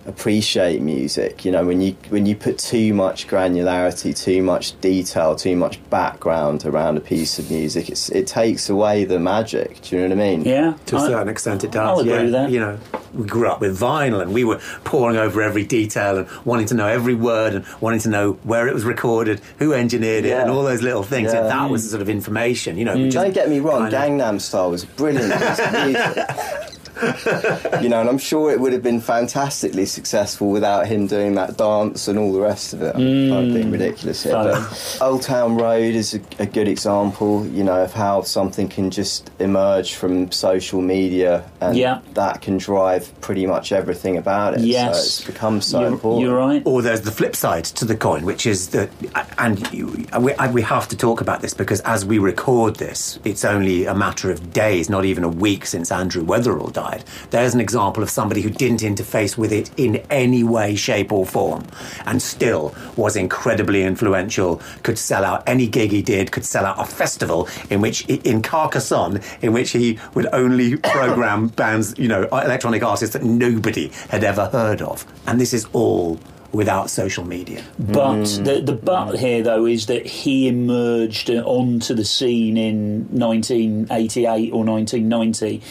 appreciate 0.08 0.82
music. 0.82 1.44
You 1.46 1.52
know, 1.52 1.66
when 1.66 1.82
you 1.82 1.96
when 2.10 2.26
you 2.26 2.36
put 2.36 2.58
too 2.58 2.94
much 2.94 3.28
granularity, 3.28 4.18
too 4.18 4.42
much 4.42 4.80
detail, 4.82 5.36
too 5.36 5.56
much 5.56 5.78
background 5.90 6.66
around 6.66 6.98
a 6.98 7.02
piece 7.02 7.38
of 7.40 7.52
music, 7.52 7.90
it's, 7.90 8.10
it 8.10 8.26
takes 8.26 8.70
away 8.70 9.04
the 9.06 9.20
magic. 9.20 9.82
Do 9.82 9.96
you 9.96 10.02
know 10.04 10.16
what 10.16 10.24
I 10.24 10.30
mean? 10.30 10.42
Yeah. 10.46 10.74
To 10.88 10.96
a 10.96 11.00
I- 11.00 11.08
certain 11.08 11.30
extent, 11.30 11.64
it 11.64 11.72
does. 11.72 11.88
I'll 11.90 12.00
agree 12.00 12.12
yeah. 12.14 12.22
with 12.24 12.32
that. 12.32 12.52
You 12.52 12.60
know, 12.62 12.80
we 13.14 13.26
grew 13.28 13.48
up 13.50 13.60
with 13.62 13.78
vinyl, 13.80 14.22
and 14.22 14.34
we 14.34 14.44
were 14.44 14.60
poring 14.84 15.18
over 15.18 15.42
every 15.42 15.66
detail 15.66 16.18
and 16.18 16.28
wanting 16.46 16.68
to 16.68 16.74
know 16.76 16.88
every 16.88 17.16
word 17.16 17.54
and 17.56 17.66
wanting 17.82 18.00
to 18.02 18.10
know 18.10 18.34
where 18.44 18.68
it 18.68 18.74
was 18.74 18.86
recorded, 18.86 19.42
who 19.60 19.74
engineered 19.74 20.26
it, 20.26 20.30
Yeah. 20.30 20.42
and 20.42 20.50
all 20.52 20.64
those 20.64 20.82
little 20.82 21.04
things. 21.04 21.34
Yeah. 21.34 21.42
And 21.42 21.50
that 21.50 21.70
was 21.70 21.84
the 21.84 21.90
sort 21.90 22.02
of 22.02 22.10
information. 22.10 22.78
You 22.78 22.86
know, 22.86 22.96
which 22.96 23.08
is 23.08 23.14
Don't 23.14 23.34
get 23.34 23.50
me 23.50 23.60
wrong, 23.60 23.90
kind 23.92 23.94
of- 23.94 24.02
Gangnam 24.38 24.42
Style 24.42 24.72
was 24.72 24.86
brilliant 24.86 25.30
music. 25.86 26.28
you 27.82 27.89
know, 27.89 28.00
and 28.01 28.10
I'm 28.10 28.18
sure 28.18 28.51
it 28.51 28.60
would 28.60 28.74
have 28.74 28.84
been 28.84 29.00
fantastically 29.01 29.86
successful 29.86 30.50
without 30.50 30.88
him 30.88 31.08
doing 31.08 31.36
that 31.36 31.58
dance 31.58 32.08
and 32.08 32.18
all 32.18 32.32
the 32.34 32.42
rest 32.42 32.74
of 32.74 32.82
it. 32.82 32.96
I'm 32.96 33.30
kind 33.30 33.48
of 33.48 33.54
being 33.54 33.72
ridiculous 33.72 34.24
here, 34.24 34.34
but 34.34 34.98
Old 35.01 35.22
Town 35.22 35.58
Road 35.58 35.96
is 35.96 36.13
a, 36.13 36.22
a 36.39 36.46
good 36.46 36.68
example, 36.68 37.46
you 37.48 37.63
know, 37.63 37.84
of 37.84 37.94
how 37.94 38.22
something 38.22 38.68
can 38.68 38.89
just 38.89 39.30
emerge 39.39 39.94
from 39.96 40.32
social 40.32 40.82
media 40.82 41.50
and 41.62 41.77
Yeah. 41.77 42.00
that 42.13 42.42
can 42.42 42.58
drive 42.58 43.12
pretty 43.22 43.46
much 43.46 43.72
everything 43.72 44.18
about 44.18 44.56
it. 44.56 44.62
Yes. 44.62 44.96
So 44.96 45.00
it's 45.00 45.22
become 45.25 45.62
so 45.62 45.82
you're, 45.82 45.89
important. 45.89 46.22
You're 46.24 46.38
right. 46.38 46.62
Or 46.66 46.82
there's 46.82 47.01
the 47.01 47.12
flip 47.12 47.36
side 47.36 47.66
to 47.66 47.86
the 47.86 47.96
coin, 47.96 48.25
which 48.25 48.46
is 48.46 48.70
that, 48.70 48.89
and 49.38 49.72
you, 49.74 50.06
we, 50.20 50.34
we 50.51 50.62
have 50.62 50.88
to 50.89 50.98
talk 50.98 51.22
about 51.22 51.42
this 51.42 51.54
because 51.54 51.82
as 51.82 52.06
we 52.06 52.18
record 52.20 52.75
this, 52.77 53.20
it's 53.24 53.46
only 53.46 53.86
a 53.86 53.94
matter 53.96 54.32
of 54.32 54.54
days, 54.54 54.89
not 54.89 55.06
even 55.06 55.24
a 55.24 55.30
week, 55.30 55.66
since 55.66 55.92
Andrew 55.92 56.24
Weatherall 56.24 56.72
died. 56.72 56.87
Side, 56.88 57.03
there's 57.32 57.53
an 57.53 57.60
example 57.60 58.03
of 58.03 58.10
somebody 58.10 58.41
who 58.41 58.50
didn't 58.50 58.82
interface 58.82 59.38
with 59.38 59.51
it 59.51 59.72
in 59.77 59.98
any 60.10 60.44
way, 60.44 60.75
shape, 60.75 61.12
or 61.12 61.25
form, 61.25 61.65
and 62.06 62.22
still 62.22 62.74
was 62.96 63.15
incredibly 63.15 63.84
influential. 63.84 64.62
Could 64.84 64.98
sell 64.98 65.24
out 65.24 65.44
any 65.48 65.67
gig 65.67 65.91
he 65.91 66.01
did. 66.01 66.32
Could 66.32 66.46
sell 66.46 66.65
out 66.65 66.79
a 66.79 66.86
festival 66.86 67.48
in 67.70 67.82
which, 67.82 68.06
in 68.06 68.41
Carcassonne, 68.41 69.22
in 69.41 69.53
which 69.53 69.72
he 69.72 70.00
would 70.13 70.27
only 70.34 70.77
program 70.94 71.48
bands, 71.48 71.94
you 71.98 72.08
know, 72.08 72.24
electronic 72.24 72.84
artists 72.84 73.13
that 73.13 73.24
nobody 73.24 73.89
had 74.10 74.24
ever 74.24 74.46
heard 74.48 74.82
of. 74.82 75.06
And 75.25 75.39
this 75.39 75.53
is 75.53 75.65
all 75.74 76.20
without 76.51 76.89
social 76.89 77.25
media. 77.25 77.63
But 77.77 78.24
mm. 78.24 78.46
the 78.46 78.62
the 78.62 78.74
but 78.74 79.13
mm. 79.13 79.17
here 79.17 79.44
though 79.44 79.65
is 79.65 79.88
that 79.88 80.06
he 80.06 80.48
emerged 80.48 81.29
onto 81.29 81.94
the 81.94 82.06
scene 82.06 82.58
in 82.58 83.08
1988 83.12 84.53
or 84.53 84.63
1990 84.63 85.62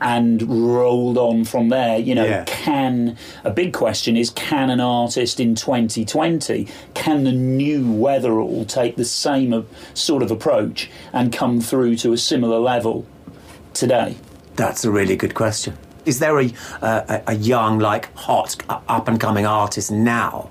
and 0.00 0.42
rolled 0.74 1.16
on 1.18 1.44
from 1.44 1.68
there. 1.68 1.98
You 1.98 2.14
know, 2.14 2.24
Yeah. 2.24 2.44
can 2.46 3.16
a 3.44 3.50
big 3.50 3.72
question 3.72 4.16
is 4.16 4.30
can 4.30 4.70
an 4.70 4.80
artist 4.80 5.40
in 5.40 5.54
2020 5.54 6.66
can 6.94 7.24
the 7.24 7.32
new 7.32 7.84
Weatherall 7.84 8.66
take 8.66 8.96
the 8.96 9.04
same 9.04 9.66
sort 9.94 10.22
of 10.22 10.30
approach 10.30 10.90
and 11.12 11.32
come 11.32 11.60
through 11.60 11.96
to 11.96 12.12
a 12.12 12.18
similar 12.18 12.58
level 12.58 13.04
today? 13.74 14.16
That's 14.56 14.84
a 14.84 14.90
really 14.90 15.16
good 15.16 15.34
question. 15.34 15.76
Is 16.04 16.18
there 16.20 16.38
a, 16.40 16.52
uh, 16.82 17.02
a 17.26 17.32
a 17.32 17.34
young, 17.34 17.78
like, 17.78 18.14
hot, 18.16 18.56
up 18.68 19.08
and 19.08 19.18
coming 19.18 19.44
artist 19.44 19.90
now 19.90 20.48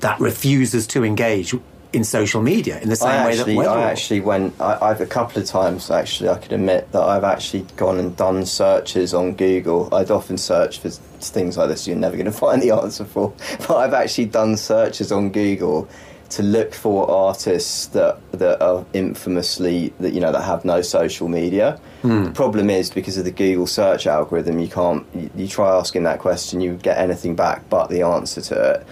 that 0.00 0.18
refuses 0.20 0.86
to 0.88 1.04
engage 1.04 1.54
in 1.96 2.04
social 2.04 2.42
media 2.42 2.78
in 2.80 2.90
the 2.90 2.96
same 2.96 3.08
I 3.08 3.26
way 3.26 3.32
actually, 3.32 3.56
that? 3.56 3.68
I 3.68 3.90
actually 3.90 4.20
went. 4.20 4.60
I, 4.60 4.78
I've 4.82 5.00
a 5.00 5.06
couple 5.06 5.40
of 5.40 5.48
times 5.48 5.90
actually. 5.90 6.28
I 6.28 6.36
can 6.36 6.52
admit 6.52 6.92
that 6.92 7.02
I've 7.02 7.24
actually 7.24 7.62
gone 7.76 7.98
and 7.98 8.14
done 8.14 8.44
searches 8.44 9.14
on 9.14 9.34
Google. 9.34 9.92
I'd 9.94 10.10
often 10.10 10.36
search 10.36 10.78
for 10.78 10.90
things 10.90 11.56
like 11.56 11.70
this 11.70 11.88
you're 11.88 11.96
never 11.96 12.16
going 12.16 12.26
to 12.32 12.32
find 12.32 12.60
the 12.60 12.70
answer 12.72 13.06
for. 13.06 13.32
But 13.66 13.76
I've 13.76 13.94
actually 13.94 14.26
done 14.26 14.58
searches 14.58 15.10
on 15.10 15.30
Google 15.30 15.88
to 16.28 16.42
look 16.42 16.74
for 16.74 17.10
artists 17.10 17.86
that 17.86 18.18
that 18.32 18.60
are 18.60 18.84
infamously 18.92 19.94
that 19.98 20.12
you 20.12 20.20
know 20.20 20.32
that 20.32 20.42
have 20.42 20.66
no 20.66 20.82
social 20.82 21.28
media. 21.28 21.80
Hmm. 22.02 22.24
The 22.24 22.32
problem 22.32 22.68
is 22.68 22.90
because 22.90 23.16
of 23.16 23.24
the 23.24 23.30
Google 23.30 23.66
search 23.66 24.06
algorithm, 24.06 24.58
you 24.58 24.68
can't. 24.68 25.06
You, 25.14 25.30
you 25.34 25.48
try 25.48 25.74
asking 25.74 26.02
that 26.02 26.18
question, 26.18 26.60
you 26.60 26.74
get 26.74 26.98
anything 26.98 27.34
back 27.36 27.68
but 27.70 27.88
the 27.88 28.02
answer 28.02 28.42
to 28.42 28.72
it. 28.72 28.86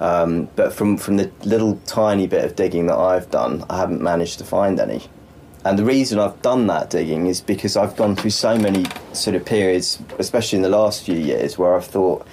Um, 0.00 0.48
but 0.54 0.72
from, 0.72 0.96
from 0.96 1.16
the 1.16 1.30
little 1.44 1.76
tiny 1.86 2.26
bit 2.26 2.44
of 2.44 2.54
digging 2.54 2.86
that 2.86 2.96
I've 2.96 3.30
done, 3.30 3.64
I 3.68 3.78
haven't 3.78 4.00
managed 4.00 4.38
to 4.38 4.44
find 4.44 4.78
any. 4.78 5.02
And 5.64 5.78
the 5.78 5.84
reason 5.84 6.18
I've 6.18 6.40
done 6.40 6.68
that 6.68 6.88
digging 6.88 7.26
is 7.26 7.40
because 7.40 7.76
I've 7.76 7.96
gone 7.96 8.14
through 8.14 8.30
so 8.30 8.56
many 8.56 8.86
sort 9.12 9.34
of 9.34 9.44
periods, 9.44 9.98
especially 10.18 10.56
in 10.56 10.62
the 10.62 10.68
last 10.68 11.02
few 11.02 11.16
years, 11.16 11.58
where 11.58 11.74
I've 11.74 11.86
thought, 11.86 12.26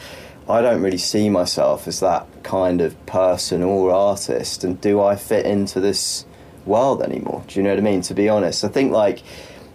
I 0.48 0.62
don't 0.62 0.82
really 0.82 1.00
see 1.00 1.28
myself 1.30 1.88
as 1.88 2.00
that 2.02 2.28
kind 2.44 2.82
of 2.82 3.04
person 3.08 3.64
or 3.64 3.92
artist, 3.92 4.64
and 4.64 4.80
do 4.80 5.02
I 5.02 5.16
fit 5.16 5.46
into 5.46 5.80
this 5.80 6.26
world 6.68 7.02
anymore? 7.02 7.44
Do 7.48 7.60
you 7.60 7.64
know 7.64 7.72
what 7.72 7.80
I 7.80 7.82
mean? 7.82 8.02
To 8.04 8.14
be 8.14 8.30
honest, 8.30 8.64
I 8.64 8.68
think 8.68 8.92
like, 8.92 9.24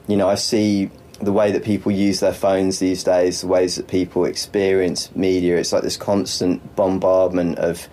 you 0.07 0.17
know, 0.17 0.29
I 0.29 0.37
see 0.37 0.91
the 1.21 1.33
way 1.33 1.53
that 1.53 1.65
people 1.65 1.93
use 1.93 2.21
their 2.21 2.33
phones 2.33 2.79
these 2.79 3.05
days, 3.05 3.43
the 3.43 3.47
ways 3.47 3.77
that 3.77 3.89
people 3.89 4.25
experience 4.25 5.15
media. 5.15 5.57
It's 5.57 5.73
like 5.73 5.83
this 5.83 5.97
constant 5.97 6.75
bombardment 6.77 7.59
of 7.59 7.89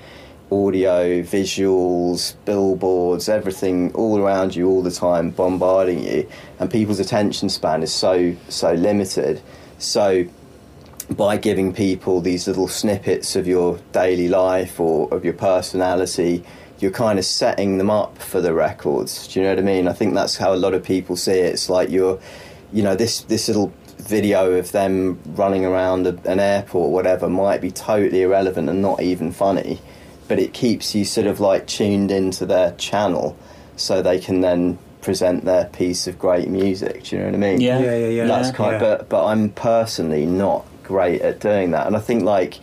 audio, 0.49 1.21
visuals, 1.23 2.35
billboards, 2.45 3.27
everything 3.27 3.93
all 3.93 4.17
around 4.17 4.55
you 4.55 4.69
all 4.69 4.81
the 4.81 4.91
time, 4.91 5.29
bombarding 5.29 6.03
you, 6.03 6.29
and 6.59 6.71
people's 6.71 6.99
attention 6.99 7.49
span 7.49 7.83
is 7.83 7.93
so 7.93 8.35
so 8.47 8.73
limited. 8.73 9.41
So 9.77 10.25
by 11.09 11.37
giving 11.37 11.73
people 11.73 12.21
these 12.21 12.47
little 12.47 12.67
snippets 12.67 13.35
of 13.35 13.47
your 13.47 13.79
daily 13.91 14.27
life 14.27 14.79
or 14.79 15.13
of 15.13 15.23
your 15.23 15.33
personality, 15.33 16.43
you're 16.79 16.91
kind 16.91 17.17
of 17.17 17.25
setting 17.25 17.77
them 17.77 17.89
up 17.89 18.17
for 18.17 18.41
the 18.41 18.53
records. 18.53 19.27
Do 19.27 19.39
you 19.39 19.45
know 19.45 19.51
what 19.51 19.59
I 19.59 19.63
mean? 19.63 19.87
I 19.87 19.93
think 19.93 20.13
that's 20.13 20.37
how 20.37 20.53
a 20.53 20.55
lot 20.55 20.73
of 20.73 20.83
people 20.83 21.15
see 21.15 21.31
it. 21.31 21.53
It's 21.53 21.69
like 21.69 21.89
you're, 21.89 22.19
you 22.73 22.83
know, 22.83 22.95
this 22.95 23.21
this 23.21 23.47
little 23.47 23.73
video 23.97 24.51
of 24.53 24.71
them 24.71 25.19
running 25.35 25.65
around 25.65 26.07
a, 26.07 26.29
an 26.29 26.39
airport 26.39 26.87
or 26.87 26.93
whatever 26.93 27.27
might 27.27 27.61
be 27.61 27.71
totally 27.71 28.21
irrelevant 28.21 28.69
and 28.69 28.81
not 28.81 29.01
even 29.01 29.31
funny, 29.31 29.79
but 30.27 30.39
it 30.39 30.53
keeps 30.53 30.93
you 30.95 31.03
sort 31.05 31.27
of 31.27 31.39
like 31.39 31.67
tuned 31.67 32.11
into 32.11 32.45
their 32.45 32.71
channel, 32.73 33.37
so 33.75 34.01
they 34.01 34.19
can 34.19 34.41
then 34.41 34.77
present 35.01 35.45
their 35.45 35.65
piece 35.65 36.07
of 36.07 36.19
great 36.19 36.49
music. 36.49 37.05
Do 37.05 37.15
you 37.15 37.21
know 37.21 37.27
what 37.29 37.35
I 37.35 37.37
mean? 37.37 37.61
Yeah. 37.61 37.79
Yeah, 37.79 37.97
yeah, 37.97 38.07
yeah. 38.07 38.27
That's 38.27 38.51
kind. 38.51 38.73
Yeah. 38.73 38.79
But 38.79 39.09
but 39.09 39.25
I'm 39.25 39.49
personally 39.49 40.25
not 40.25 40.65
great 40.83 41.21
at 41.21 41.39
doing 41.39 41.71
that, 41.71 41.87
and 41.87 41.95
I 41.95 41.99
think 41.99 42.23
like 42.23 42.59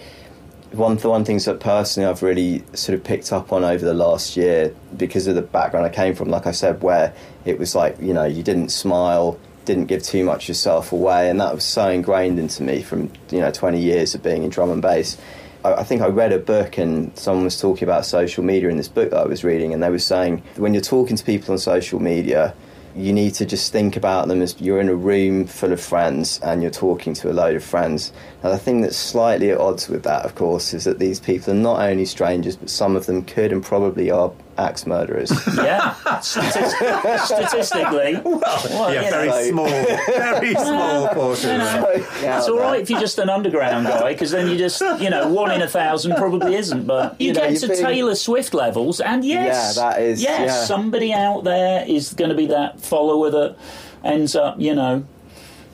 one 0.73 0.97
the 0.97 1.09
one 1.09 1.25
things 1.25 1.45
that 1.45 1.61
personally 1.61 2.09
I've 2.09 2.23
really 2.23 2.65
sort 2.75 2.99
of 2.99 3.05
picked 3.05 3.33
up 3.33 3.53
on 3.53 3.65
over 3.65 3.85
the 3.85 3.95
last 3.95 4.37
year 4.37 4.75
because 4.97 5.27
of 5.27 5.35
the 5.35 5.43
background 5.43 5.87
I 5.87 5.91
came 5.91 6.15
from, 6.15 6.29
like 6.29 6.47
I 6.47 6.53
said, 6.53 6.83
where 6.83 7.15
it 7.45 7.59
was 7.59 7.75
like 7.75 8.01
you 8.01 8.13
know 8.13 8.25
you 8.25 8.43
didn't 8.43 8.71
smile, 8.71 9.39
didn't 9.65 9.87
give 9.87 10.03
too 10.03 10.25
much 10.25 10.49
yourself 10.49 10.93
away, 10.93 11.31
and 11.31 11.41
that 11.41 11.55
was 11.55 11.65
so 11.65 11.89
ingrained 11.89 12.39
into 12.39 12.63
me 12.63 12.83
from 12.83 13.13
you 13.31 13.41
know 13.41 13.51
20 13.51 13.81
years 13.81 14.15
of 14.15 14.23
being 14.23 14.43
in 14.43 14.51
drum 14.51 14.71
and 14.71 14.83
bass. 14.83 15.17
I 15.65 15.75
I 15.75 15.85
think 15.85 16.03
I 16.03 16.09
read 16.09 16.33
a 16.33 16.39
book 16.39 16.79
and 16.79 17.17
someone 17.19 17.45
was 17.45 17.61
talking 17.61 17.85
about 17.85 18.07
social 18.07 18.45
media 18.45 18.69
in 18.69 18.77
this 18.77 18.89
book 18.89 19.11
that 19.11 19.21
I 19.21 19.27
was 19.27 19.45
reading, 19.45 19.73
and 19.73 19.83
they 19.83 19.91
were 19.91 19.99
saying 19.99 20.43
when 20.57 20.75
you're 20.75 20.83
talking 20.83 21.17
to 21.17 21.25
people 21.25 21.53
on 21.53 21.59
social 21.59 22.01
media, 22.01 22.55
you 22.97 23.13
need 23.13 23.35
to 23.35 23.45
just 23.45 23.73
think 23.73 23.97
about 23.97 24.29
them 24.29 24.41
as 24.41 24.61
you're 24.61 24.81
in 24.81 24.89
a 24.89 24.95
room 24.95 25.47
full 25.47 25.73
of 25.73 25.81
friends 25.81 26.39
and 26.41 26.63
you're 26.63 26.71
talking 26.71 27.13
to 27.15 27.31
a 27.31 27.33
load 27.33 27.57
of 27.57 27.65
friends. 27.65 28.13
Now, 28.43 28.51
the 28.51 28.59
thing 28.59 28.83
that's 28.83 28.97
slightly 28.97 29.51
at 29.51 29.59
odds 29.59 29.89
with 29.89 30.05
that, 30.05 30.25
of 30.25 30.37
course, 30.37 30.73
is 30.73 30.85
that 30.85 31.01
these 31.01 31.19
people 31.19 31.53
are 31.53 31.57
not 31.57 31.81
only 31.81 32.05
strangers, 32.05 32.57
but 32.57 32.71
some 32.71 32.95
of 32.95 33.07
them 33.07 33.25
could 33.25 33.53
and 33.53 33.65
probably 33.65 34.11
are 34.11 34.33
axe 34.59 34.87
murderers. 34.87 35.31
Yeah, 35.57 35.95
Statis- 36.05 37.27
statistically. 37.27 38.21
Well, 38.25 38.93
yeah, 38.93 39.05
you 39.05 39.11
very 39.11 39.29
know, 39.29 39.43
small, 39.51 39.69
very 39.69 40.55
small 40.55 41.09
portion. 41.09 41.61
of 41.61 41.85
it. 41.91 42.05
It's 42.23 42.49
all 42.49 42.59
right 42.59 42.81
if 42.81 42.91
you're 42.91 43.01
just 43.01 43.19
an 43.19 43.29
underground 43.31 43.87
guy, 43.87 44.13
because 44.13 44.31
then 44.31 44.49
you 44.49 44.57
just, 44.57 44.81
you 45.01 45.11
know, 45.11 45.29
one 45.29 45.51
in 45.51 45.63
a 45.63 45.69
thousand 45.69 46.17
probably 46.17 46.55
isn't. 46.55 46.87
But 46.87 47.21
you, 47.21 47.29
You 47.29 47.33
know, 47.35 47.41
get 47.41 47.53
you 47.53 47.59
to 47.61 47.67
think- 47.69 47.81
Taylor 47.87 48.15
Swift 48.15 48.55
levels, 48.55 49.01
and 49.01 49.25
yes, 49.25 49.77
Yeah, 49.77 49.83
that 49.91 50.03
is- 50.03 50.23
yes, 50.23 50.41
yeah. 50.47 50.65
somebody 50.65 51.13
out 51.13 51.45
there 51.45 51.85
is 51.87 52.13
going 52.15 52.31
to 52.31 52.37
be 52.37 52.47
that 52.47 52.81
follower 52.81 53.31
that 53.31 53.57
ends 54.03 54.35
up, 54.37 54.57
you 54.61 54.75
know, 54.75 55.05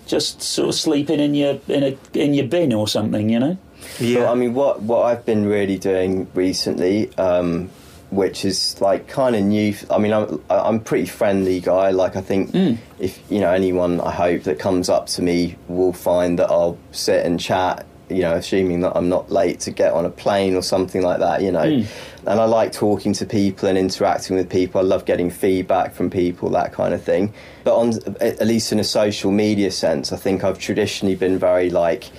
just 0.07 0.43
sort 0.43 0.69
of 0.69 0.75
sleeping 0.75 1.21
in 1.21 1.35
your 1.35 1.59
in 1.69 1.83
a 1.85 1.99
in 2.19 2.35
your 2.35 2.47
bin 2.47 2.73
or 2.73 2.89
something, 2.89 3.29
you 3.31 3.39
know. 3.39 3.57
Yeah. 3.99 4.21
But 4.25 4.33
I 4.33 4.35
mean, 4.35 4.55
what 4.55 4.83
what 4.83 5.05
I've 5.07 5.25
been 5.25 5.47
really 5.47 5.79
doing 5.79 6.29
recently, 6.35 7.11
um, 7.17 7.71
which 8.11 8.45
is 8.45 8.81
like 8.81 9.09
kind 9.09 9.37
of 9.37 9.43
new. 9.43 9.75
I 9.89 9.99
mean, 9.99 10.13
I'm 10.13 10.43
I'm 10.51 10.77
a 10.77 10.81
pretty 10.81 11.07
friendly 11.07 11.61
guy. 11.61 11.91
Like 11.91 12.17
I 12.17 12.21
think 12.21 12.51
mm. 12.51 12.79
if 12.99 13.21
you 13.31 13.41
know 13.41 13.53
anyone, 13.53 14.01
I 14.01 14.11
hope 14.11 14.43
that 14.45 14.59
comes 14.59 14.89
up 14.89 15.07
to 15.09 15.23
me 15.23 15.57
will 15.69 15.93
find 15.93 16.39
that 16.39 16.51
I'll 16.51 16.79
sit 16.91 17.25
and 17.25 17.39
chat. 17.39 17.87
You 18.09 18.23
know, 18.23 18.35
assuming 18.35 18.81
that 18.81 18.97
I'm 18.97 19.09
not 19.09 19.31
late 19.31 19.61
to 19.61 19.71
get 19.71 19.93
on 19.93 20.05
a 20.05 20.11
plane 20.11 20.57
or 20.57 20.63
something 20.63 21.01
like 21.01 21.21
that. 21.21 21.43
You 21.43 21.53
know, 21.53 21.65
mm. 21.65 21.87
and 22.27 22.41
I 22.41 22.45
like 22.45 22.73
talking 22.73 23.13
to 23.15 23.27
people 23.27 23.69
and 23.69 23.79
interacting 23.79 24.37
with 24.37 24.51
people. 24.51 24.81
I 24.81 24.85
love 24.85 25.05
getting 25.05 25.31
feedback 25.31 25.95
from 25.95 26.11
people, 26.11 26.51
that 26.51 26.73
kind 26.73 26.93
of 26.93 27.03
thing. 27.05 27.33
But 27.63 27.77
on 27.77 27.93
at 28.21 28.45
least 28.47 28.73
in 28.73 28.81
a 28.81 28.85
social 28.85 29.31
media 29.31 29.71
sense, 29.71 30.13
I 30.13 30.17
think 30.17 30.43
I've 30.43 30.59
traditionally 30.59 31.15
been 31.15 31.39
very 31.39 31.71
like 31.71 32.11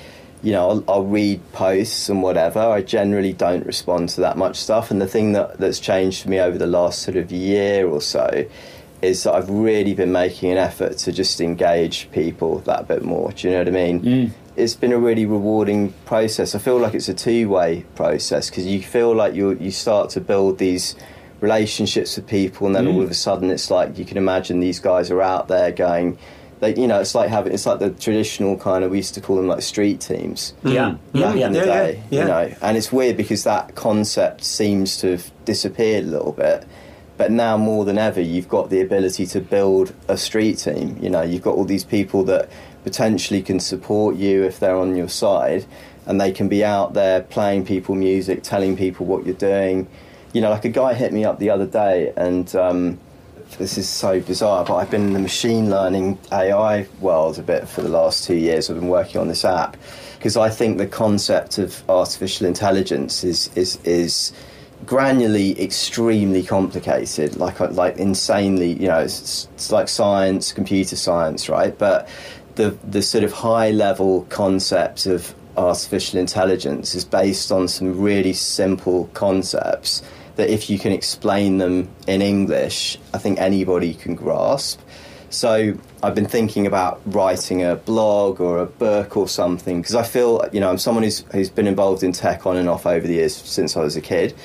you 0.43 0.51
know, 0.51 0.69
I'll, 0.69 0.83
I'll 0.87 1.05
read 1.05 1.39
posts 1.53 2.09
and 2.09 2.23
whatever. 2.23 2.59
I 2.59 2.81
generally 2.81 3.33
don't 3.33 3.65
respond 3.65 4.09
to 4.09 4.21
that 4.21 4.37
much 4.37 4.57
stuff. 4.57 4.89
And 4.89 4.99
the 4.99 5.07
thing 5.07 5.33
that, 5.33 5.59
that's 5.59 5.79
changed 5.79 6.23
for 6.23 6.29
me 6.29 6.39
over 6.39 6.57
the 6.57 6.67
last 6.67 7.01
sort 7.03 7.17
of 7.17 7.31
year 7.31 7.87
or 7.87 8.01
so 8.01 8.45
is 9.01 9.23
that 9.23 9.33
I've 9.33 9.49
really 9.49 9.93
been 9.93 10.11
making 10.11 10.51
an 10.51 10.57
effort 10.57 10.97
to 10.99 11.11
just 11.11 11.41
engage 11.41 12.09
people 12.11 12.59
that 12.59 12.87
bit 12.87 13.03
more. 13.03 13.31
Do 13.31 13.47
you 13.47 13.53
know 13.53 13.59
what 13.59 13.67
I 13.67 13.71
mean? 13.71 14.01
Mm. 14.01 14.31
It's 14.55 14.75
been 14.75 14.91
a 14.91 14.97
really 14.97 15.25
rewarding 15.25 15.93
process. 16.05 16.53
I 16.55 16.59
feel 16.59 16.77
like 16.77 16.93
it's 16.93 17.09
a 17.09 17.13
two-way 17.13 17.85
process 17.95 18.49
because 18.49 18.65
you 18.65 18.81
feel 18.81 19.15
like 19.15 19.33
you 19.33 19.51
you 19.53 19.71
start 19.71 20.09
to 20.11 20.21
build 20.21 20.57
these 20.57 20.95
relationships 21.39 22.17
with 22.17 22.27
people, 22.27 22.67
and 22.67 22.75
then 22.75 22.85
mm. 22.85 22.93
all 22.93 23.01
of 23.01 23.09
a 23.09 23.15
sudden 23.15 23.49
it's 23.49 23.71
like 23.71 23.97
you 23.97 24.05
can 24.05 24.17
imagine 24.17 24.59
these 24.59 24.79
guys 24.79 25.09
are 25.09 25.21
out 25.21 25.47
there 25.47 25.71
going. 25.71 26.17
They, 26.61 26.75
you 26.75 26.87
know, 26.87 26.99
it's 27.01 27.13
like 27.15 27.29
having 27.29 27.53
it's 27.53 27.65
like 27.65 27.79
the 27.79 27.89
traditional 27.89 28.55
kind 28.57 28.83
of 28.83 28.91
we 28.91 28.97
used 28.97 29.15
to 29.15 29.21
call 29.21 29.35
them 29.35 29.47
like 29.47 29.61
street 29.63 29.99
teams 29.99 30.53
Yeah, 30.63 30.95
yeah, 31.11 31.25
back 31.25 31.35
yeah. 31.35 31.47
in 31.47 31.53
the 31.53 31.59
Yeah, 31.59 31.65
yeah, 31.65 31.81
day, 31.83 32.03
yeah. 32.11 32.21
you 32.21 32.27
know. 32.27 32.55
And 32.61 32.77
it's 32.77 32.91
weird 32.91 33.17
because 33.17 33.43
that 33.43 33.75
concept 33.75 34.43
seems 34.43 34.97
to 34.97 35.11
have 35.11 35.31
disappeared 35.45 36.05
a 36.05 36.07
little 36.07 36.31
bit. 36.31 36.65
But 37.17 37.31
now 37.31 37.57
more 37.57 37.83
than 37.83 37.97
ever, 37.97 38.21
you've 38.21 38.47
got 38.47 38.69
the 38.69 38.79
ability 38.81 39.25
to 39.27 39.41
build 39.41 39.93
a 40.07 40.17
street 40.17 40.59
team. 40.59 40.97
You 41.01 41.09
know, 41.09 41.21
you've 41.23 41.41
got 41.43 41.55
all 41.55 41.65
these 41.65 41.83
people 41.83 42.23
that 42.25 42.49
potentially 42.83 43.41
can 43.43 43.59
support 43.59 44.15
you 44.15 44.43
if 44.43 44.59
they're 44.59 44.77
on 44.77 44.95
your 44.95 45.09
side, 45.09 45.65
and 46.05 46.19
they 46.21 46.31
can 46.31 46.47
be 46.47 46.63
out 46.63 46.93
there 46.93 47.21
playing 47.21 47.65
people 47.65 47.93
music, 47.95 48.41
telling 48.43 48.75
people 48.77 49.05
what 49.05 49.25
you're 49.25 49.35
doing. 49.35 49.87
You 50.33 50.41
know, 50.41 50.49
like 50.49 50.65
a 50.65 50.69
guy 50.69 50.93
hit 50.93 51.11
me 51.13 51.25
up 51.25 51.37
the 51.39 51.49
other 51.49 51.67
day, 51.67 52.13
and 52.15 52.55
um, 52.55 52.99
this 53.57 53.77
is 53.77 53.87
so 53.87 54.19
bizarre, 54.19 54.65
but 54.65 54.75
I've 54.75 54.89
been 54.89 55.07
in 55.07 55.13
the 55.13 55.19
machine 55.19 55.69
learning 55.69 56.17
AI 56.31 56.87
world 56.99 57.39
a 57.39 57.43
bit 57.43 57.67
for 57.67 57.81
the 57.81 57.89
last 57.89 58.23
two 58.23 58.35
years. 58.35 58.69
I've 58.69 58.79
been 58.79 58.87
working 58.87 59.19
on 59.19 59.27
this 59.27 59.45
app 59.45 59.77
because 60.17 60.37
I 60.37 60.49
think 60.49 60.77
the 60.77 60.87
concept 60.87 61.57
of 61.57 61.83
artificial 61.89 62.47
intelligence 62.47 63.23
is 63.23 63.49
is 63.55 63.77
is 63.83 64.33
granularly 64.85 65.57
extremely 65.59 66.43
complicated, 66.43 67.37
like 67.37 67.61
uh, 67.61 67.69
like 67.71 67.97
insanely. 67.97 68.73
You 68.73 68.87
know, 68.87 68.99
it's, 68.99 69.47
it's 69.53 69.71
like 69.71 69.89
science, 69.89 70.51
computer 70.51 70.95
science, 70.95 71.49
right? 71.49 71.77
But 71.77 72.07
the 72.55 72.77
the 72.83 73.01
sort 73.01 73.23
of 73.23 73.31
high 73.31 73.71
level 73.71 74.25
concept 74.29 75.05
of 75.05 75.33
artificial 75.57 76.19
intelligence 76.19 76.95
is 76.95 77.03
based 77.03 77.51
on 77.51 77.67
some 77.67 77.99
really 77.99 78.33
simple 78.33 79.09
concepts 79.13 80.01
that 80.35 80.49
if 80.49 80.69
you 80.69 80.79
can 80.79 80.91
explain 80.91 81.57
them 81.57 81.89
in 82.07 82.21
English, 82.21 82.97
I 83.13 83.17
think 83.17 83.39
anybody 83.39 83.93
can 83.93 84.15
grasp. 84.15 84.79
So 85.29 85.75
I've 86.03 86.13
been 86.13 86.27
thinking 86.27 86.67
about 86.67 87.01
writing 87.05 87.63
a 87.63 87.77
blog 87.77 88.41
or 88.41 88.59
a 88.59 88.65
book 88.65 89.15
or 89.15 89.29
something 89.29 89.81
because 89.81 89.95
I 89.95 90.03
feel, 90.03 90.43
you 90.51 90.59
know, 90.59 90.69
I'm 90.69 90.77
someone 90.77 91.03
who's, 91.03 91.19
who's 91.31 91.49
been 91.49 91.67
involved 91.67 92.03
in 92.03 92.11
tech 92.11 92.45
on 92.45 92.57
and 92.57 92.67
off 92.67 92.85
over 92.85 93.07
the 93.07 93.13
years 93.13 93.35
since 93.35 93.77
I 93.77 93.81
was 93.81 93.95
a 93.95 94.01
kid. 94.01 94.35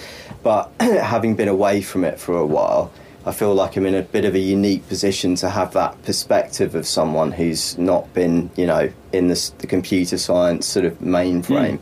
But 0.44 0.70
having 0.80 1.34
been 1.34 1.48
away 1.48 1.82
from 1.82 2.04
it 2.04 2.20
for 2.20 2.36
a 2.36 2.46
while, 2.46 2.92
I 3.24 3.32
feel 3.32 3.52
like 3.52 3.76
I'm 3.76 3.84
in 3.86 3.96
a 3.96 4.02
bit 4.02 4.24
of 4.24 4.36
a 4.36 4.38
unique 4.38 4.86
position 4.86 5.34
to 5.36 5.50
have 5.50 5.72
that 5.72 6.00
perspective 6.04 6.76
of 6.76 6.86
someone 6.86 7.32
who's 7.32 7.76
not 7.76 8.14
been, 8.14 8.50
you 8.54 8.66
know, 8.66 8.88
in 9.12 9.26
this, 9.26 9.50
the 9.50 9.66
computer 9.66 10.18
science 10.18 10.66
sort 10.66 10.86
of 10.86 11.00
mainframe. 11.00 11.80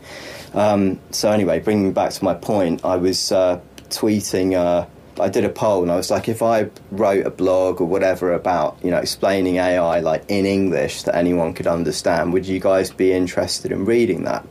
Mm. 0.51 0.55
Um, 0.55 0.99
so 1.11 1.31
anyway, 1.31 1.59
bringing 1.59 1.93
back 1.93 2.11
to 2.13 2.23
my 2.23 2.33
point, 2.33 2.83
I 2.83 2.95
was 2.95 3.31
uh, 3.31 3.61
tweeting. 3.89 4.53
Uh, 4.53 4.87
I 5.19 5.29
did 5.29 5.45
a 5.45 5.49
poll 5.49 5.81
and 5.81 5.91
I 5.91 5.95
was 5.95 6.11
like, 6.11 6.27
if 6.27 6.41
I 6.41 6.69
wrote 6.91 7.25
a 7.25 7.29
blog 7.29 7.79
or 7.79 7.85
whatever 7.85 8.33
about, 8.33 8.77
you 8.83 8.91
know, 8.91 8.97
explaining 8.97 9.57
AI 9.57 10.01
like 10.01 10.25
in 10.27 10.45
English 10.45 11.03
that 11.03 11.15
anyone 11.15 11.53
could 11.53 11.67
understand, 11.67 12.33
would 12.33 12.45
you 12.45 12.59
guys 12.59 12.91
be 12.91 13.13
interested 13.13 13.71
in 13.71 13.85
reading 13.85 14.23
that? 14.23 14.45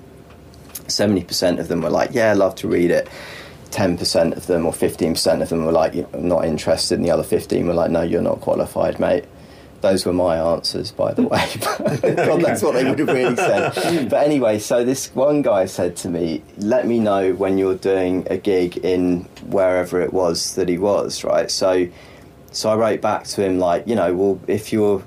70% 0.87 1.61
of 1.61 1.69
them 1.69 1.83
were 1.83 1.91
like, 1.91 2.11
yeah, 2.13 2.31
I'd 2.31 2.39
love 2.39 2.55
to 2.57 2.69
read 2.69 2.91
it. 2.91 3.09
10% 3.71 4.37
of 4.37 4.47
them 4.47 4.67
or 4.67 4.73
15% 4.73 5.43
of 5.43 5.49
them 5.49 5.65
were 5.65 5.73
like, 5.73 6.15
not 6.15 6.45
interested, 6.45 6.97
and 6.97 7.05
the 7.05 7.11
other 7.11 7.25
15 7.25 7.67
were 7.67 7.75
like, 7.75 7.91
no, 7.91 8.03
you're 8.03 8.23
not 8.23 8.41
qualified, 8.41 9.01
mate. 9.01 9.25
Those 9.85 10.07
were 10.07 10.15
my 10.15 10.39
answers, 10.39 10.93
by 10.93 11.13
the 11.13 11.25
way. 11.25 11.47
God, 12.17 12.41
that's 12.41 12.63
what 12.63 12.73
they 12.73 12.89
would 12.89 12.99
have 13.01 13.09
really 13.09 13.37
said. 13.37 14.09
But 14.09 14.25
anyway, 14.25 14.59
so 14.59 14.83
this 14.83 15.15
one 15.15 15.43
guy 15.43 15.67
said 15.67 15.95
to 15.97 16.09
me, 16.09 16.43
let 16.57 16.87
me 16.87 16.99
know 16.99 17.35
when 17.35 17.59
you're 17.59 17.75
doing 17.75 18.27
a 18.31 18.39
gig 18.39 18.79
in 18.79 19.25
wherever 19.45 20.01
it 20.01 20.15
was 20.15 20.55
that 20.55 20.71
he 20.71 20.79
was, 20.79 21.23
right? 21.23 21.51
So, 21.51 21.87
so 22.51 22.71
I 22.71 22.77
wrote 22.77 23.03
back 23.03 23.25
to 23.25 23.45
him, 23.45 23.59
like, 23.59 23.87
you 23.87 23.95
know, 23.95 24.15
well, 24.15 24.41
if 24.47 24.73
you're 24.73 25.03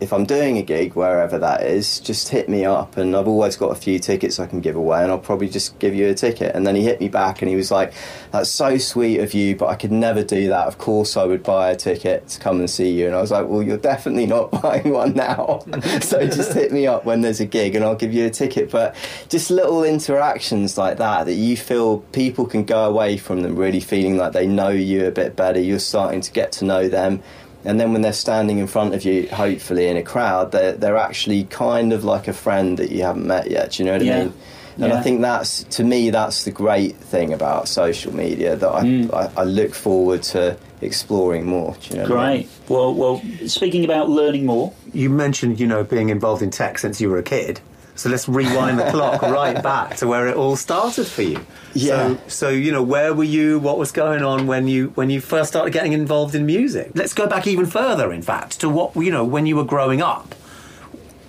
if 0.00 0.12
I'm 0.12 0.24
doing 0.24 0.58
a 0.58 0.62
gig 0.62 0.94
wherever 0.94 1.38
that 1.38 1.64
is, 1.64 1.98
just 1.98 2.28
hit 2.28 2.48
me 2.48 2.64
up. 2.64 2.96
And 2.96 3.16
I've 3.16 3.26
always 3.26 3.56
got 3.56 3.72
a 3.72 3.74
few 3.74 3.98
tickets 3.98 4.38
I 4.38 4.46
can 4.46 4.60
give 4.60 4.76
away, 4.76 5.02
and 5.02 5.10
I'll 5.10 5.18
probably 5.18 5.48
just 5.48 5.78
give 5.78 5.94
you 5.94 6.08
a 6.08 6.14
ticket. 6.14 6.54
And 6.54 6.66
then 6.66 6.76
he 6.76 6.82
hit 6.82 7.00
me 7.00 7.08
back 7.08 7.42
and 7.42 7.48
he 7.48 7.56
was 7.56 7.70
like, 7.70 7.92
That's 8.30 8.48
so 8.48 8.78
sweet 8.78 9.18
of 9.18 9.34
you, 9.34 9.56
but 9.56 9.66
I 9.66 9.74
could 9.74 9.90
never 9.90 10.22
do 10.22 10.48
that. 10.48 10.68
Of 10.68 10.78
course, 10.78 11.16
I 11.16 11.24
would 11.24 11.42
buy 11.42 11.70
a 11.70 11.76
ticket 11.76 12.28
to 12.28 12.40
come 12.40 12.60
and 12.60 12.70
see 12.70 12.90
you. 12.90 13.06
And 13.06 13.16
I 13.16 13.20
was 13.20 13.32
like, 13.32 13.48
Well, 13.48 13.62
you're 13.62 13.76
definitely 13.76 14.26
not 14.26 14.50
buying 14.62 14.90
one 14.90 15.14
now. 15.14 15.60
so 16.00 16.24
just 16.26 16.52
hit 16.52 16.72
me 16.72 16.86
up 16.86 17.04
when 17.04 17.22
there's 17.22 17.40
a 17.40 17.46
gig 17.46 17.74
and 17.74 17.84
I'll 17.84 17.96
give 17.96 18.14
you 18.14 18.26
a 18.26 18.30
ticket. 18.30 18.70
But 18.70 18.94
just 19.28 19.50
little 19.50 19.82
interactions 19.82 20.78
like 20.78 20.98
that, 20.98 21.24
that 21.24 21.34
you 21.34 21.56
feel 21.56 21.98
people 22.12 22.46
can 22.46 22.64
go 22.64 22.84
away 22.84 23.16
from 23.16 23.40
them 23.40 23.56
really 23.56 23.80
feeling 23.80 24.16
like 24.16 24.32
they 24.32 24.46
know 24.46 24.68
you 24.68 25.06
a 25.06 25.10
bit 25.10 25.34
better. 25.34 25.58
You're 25.58 25.80
starting 25.80 26.20
to 26.20 26.30
get 26.30 26.52
to 26.52 26.64
know 26.64 26.88
them 26.88 27.22
and 27.64 27.80
then 27.80 27.92
when 27.92 28.02
they're 28.02 28.12
standing 28.12 28.58
in 28.58 28.66
front 28.66 28.94
of 28.94 29.04
you, 29.04 29.28
hopefully 29.28 29.88
in 29.88 29.96
a 29.96 30.02
crowd, 30.02 30.52
they're 30.52 30.72
they're 30.72 30.96
actually 30.96 31.44
kind 31.44 31.92
of 31.92 32.04
like 32.04 32.28
a 32.28 32.32
friend 32.32 32.78
that 32.78 32.90
you 32.90 33.02
haven't 33.02 33.26
met 33.26 33.50
yet. 33.50 33.72
Do 33.72 33.82
you 33.82 33.86
know 33.86 33.92
what 33.94 34.04
yeah. 34.04 34.16
I 34.16 34.24
mean? 34.24 34.34
And 34.80 34.92
yeah. 34.92 34.98
I 34.98 35.02
think 35.02 35.20
that's 35.20 35.64
to 35.64 35.82
me 35.82 36.10
that's 36.10 36.44
the 36.44 36.52
great 36.52 36.96
thing 36.96 37.32
about 37.32 37.66
social 37.66 38.14
media 38.14 38.54
that 38.54 38.68
I, 38.68 38.82
mm. 38.82 39.12
I, 39.12 39.40
I, 39.40 39.44
look 39.44 39.74
forward 39.74 40.22
to 40.24 40.56
exploring 40.80 41.46
more. 41.46 41.76
Do 41.80 41.90
you 41.90 42.02
know 42.02 42.06
great. 42.06 42.20
I 42.20 42.36
mean? 42.38 42.48
Well, 42.68 42.94
well, 42.94 43.22
speaking 43.46 43.84
about 43.84 44.08
learning 44.08 44.46
more, 44.46 44.72
you 44.92 45.10
mentioned 45.10 45.58
you 45.58 45.66
know 45.66 45.82
being 45.82 46.10
involved 46.10 46.42
in 46.42 46.50
tech 46.50 46.78
since 46.78 47.00
you 47.00 47.10
were 47.10 47.18
a 47.18 47.24
kid. 47.24 47.60
So 47.98 48.08
let's 48.08 48.28
rewind 48.28 48.78
the 48.78 48.88
clock 48.92 49.22
right 49.22 49.60
back 49.60 49.96
to 49.96 50.06
where 50.06 50.28
it 50.28 50.36
all 50.36 50.54
started 50.54 51.08
for 51.08 51.22
you. 51.22 51.44
Yeah. 51.74 52.14
So, 52.14 52.20
so, 52.28 52.48
you 52.50 52.70
know, 52.70 52.82
where 52.82 53.12
were 53.12 53.24
you? 53.24 53.58
What 53.58 53.76
was 53.76 53.90
going 53.90 54.22
on 54.22 54.46
when 54.46 54.68
you 54.68 54.92
when 54.94 55.10
you 55.10 55.20
first 55.20 55.50
started 55.50 55.72
getting 55.72 55.92
involved 55.92 56.36
in 56.36 56.46
music? 56.46 56.92
Let's 56.94 57.12
go 57.12 57.26
back 57.26 57.48
even 57.48 57.66
further, 57.66 58.12
in 58.12 58.22
fact, 58.22 58.60
to 58.60 58.68
what 58.68 58.94
you 58.94 59.10
know 59.10 59.24
when 59.24 59.46
you 59.46 59.56
were 59.56 59.64
growing 59.64 60.00
up. 60.00 60.34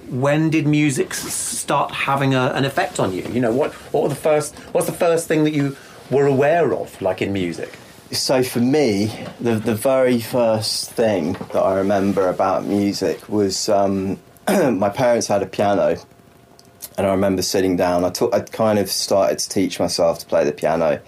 When 0.10 0.52
did 0.52 0.68
music 0.68 1.16
start 1.16 1.92
having 1.92 2.36
a, 2.36 2.52
an 2.54 2.66
effect 2.66 3.00
on 3.00 3.14
you? 3.14 3.24
You 3.24 3.42
know, 3.42 3.52
what 3.52 3.74
what 3.92 4.04
were 4.04 4.10
the 4.10 4.16
first? 4.16 4.56
What's 4.72 4.86
the 4.86 4.94
first 4.94 5.28
thing 5.28 5.46
that 5.46 5.54
you 5.54 5.76
were 6.12 6.28
aware 6.28 6.72
of, 6.72 7.02
like 7.02 7.24
in 7.24 7.34
music? 7.34 7.74
So 8.12 8.44
for 8.44 8.60
me, 8.60 9.12
the 9.42 9.56
the 9.56 9.74
very 9.74 10.20
first 10.20 10.92
thing 10.92 11.34
that 11.34 11.64
I 11.64 11.80
remember 11.80 12.30
about 12.30 12.66
music 12.66 13.28
was 13.28 13.70
um, 13.70 14.20
my 14.48 14.90
parents 14.90 15.26
had 15.26 15.42
a 15.42 15.48
piano 15.48 15.98
and 17.00 17.08
I 17.08 17.12
remember 17.12 17.42
sitting 17.42 17.78
down. 17.78 18.04
I 18.04 18.10
took, 18.10 18.36
I'd 18.36 18.52
kind 18.52 18.78
of 18.78 18.92
started 18.92 19.40
to 19.40 19.48
teach 19.48 19.80
myself 19.80 20.20
to 20.20 20.26
play 20.26 20.44
the 20.44 20.52
piano. 20.52 21.02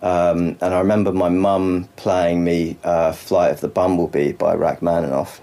Um, 0.00 0.56
and 0.60 0.72
I 0.72 0.78
remember 0.78 1.12
my 1.12 1.28
mum 1.28 1.88
playing 1.96 2.44
me 2.44 2.76
uh, 2.84 3.10
Flight 3.10 3.50
of 3.50 3.60
the 3.60 3.66
Bumblebee 3.66 4.30
by 4.30 4.54
Rachmaninoff. 4.54 5.40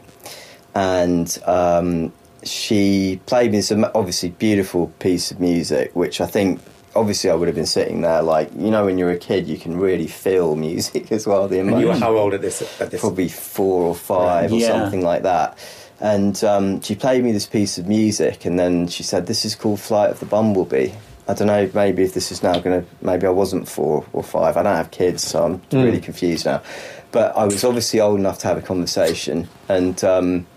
And 0.74 1.38
um, 1.46 2.14
she 2.46 3.20
played 3.26 3.52
me 3.52 3.60
some 3.60 3.86
obviously 3.94 4.30
beautiful 4.30 4.88
piece 5.00 5.30
of 5.30 5.42
music, 5.42 5.94
which 5.94 6.22
I 6.22 6.26
think 6.26 6.62
obviously 6.96 7.30
I 7.30 7.34
would 7.34 7.50
have 7.50 7.56
been 7.56 7.66
sitting 7.66 8.02
there 8.02 8.22
like 8.22 8.50
you 8.58 8.70
know 8.70 8.84
when 8.86 8.98
you're 8.98 9.12
a 9.12 9.18
kid 9.18 9.48
you 9.48 9.58
can 9.58 9.78
really 9.78 10.08
feel 10.08 10.56
music 10.70 11.12
as 11.12 11.28
well. 11.28 11.50
The 11.50 11.60
emotion. 11.60 11.74
And 11.74 11.82
you 11.82 11.88
were 11.90 11.96
how 11.96 12.16
old 12.16 12.34
at 12.34 12.42
this? 12.42 12.62
At 12.80 12.92
this? 12.92 13.02
Probably 13.02 13.28
four 13.28 13.84
or 13.84 13.96
five 13.96 14.52
yeah. 14.52 14.68
or 14.68 14.70
something 14.70 15.02
like 15.02 15.24
that. 15.24 15.58
And 16.02 16.44
um, 16.44 16.82
she 16.82 16.96
played 16.96 17.24
me 17.24 17.32
this 17.32 17.46
piece 17.46 17.78
of 17.78 17.88
music, 17.88 18.44
and 18.46 18.58
then 18.58 18.88
she 18.88 19.04
said, 19.04 19.28
"This 19.28 19.46
is 19.46 19.54
called 19.54 19.80
Flight 19.80 20.10
of 20.10 20.20
the 20.20 20.26
Bumblebee." 20.26 20.92
I 21.28 21.36
don't 21.36 21.48
know. 21.48 21.70
Maybe 21.76 22.02
if 22.02 22.16
this 22.16 22.32
is 22.32 22.42
now 22.42 22.60
going 22.60 22.82
to, 22.82 22.88
maybe 23.02 23.28
I 23.28 23.30
wasn't 23.30 23.70
four 23.70 24.04
or 24.12 24.24
five. 24.24 24.58
I 24.58 24.64
don't 24.64 24.76
have 24.76 24.90
kids, 24.90 25.24
so 25.24 25.44
I'm 25.44 25.60
mm. 25.60 25.84
really 25.84 26.02
confused 26.02 26.48
now. 26.48 26.64
But 27.12 27.38
I 27.38 27.46
was 27.46 27.64
obviously 27.64 28.02
old 28.02 28.20
enough 28.20 28.40
to 28.40 28.48
have 28.48 28.58
a 28.58 28.64
conversation, 28.64 29.48
and 29.70 30.04
um, 30.04 30.48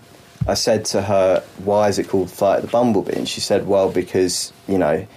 I 0.47 0.55
said 0.55 0.83
to 0.85 1.03
her, 1.03 1.43
"Why 1.63 1.89
is 1.89 1.99
it 1.99 2.07
called 2.09 2.31
Flight 2.31 2.57
of 2.57 2.65
the 2.65 2.71
Bumblebee?" 2.71 3.15
And 3.15 3.29
she 3.29 3.39
said, 3.39 3.67
"Well, 3.67 3.91
because 3.91 4.51
you 4.67 4.77
know." 4.77 5.07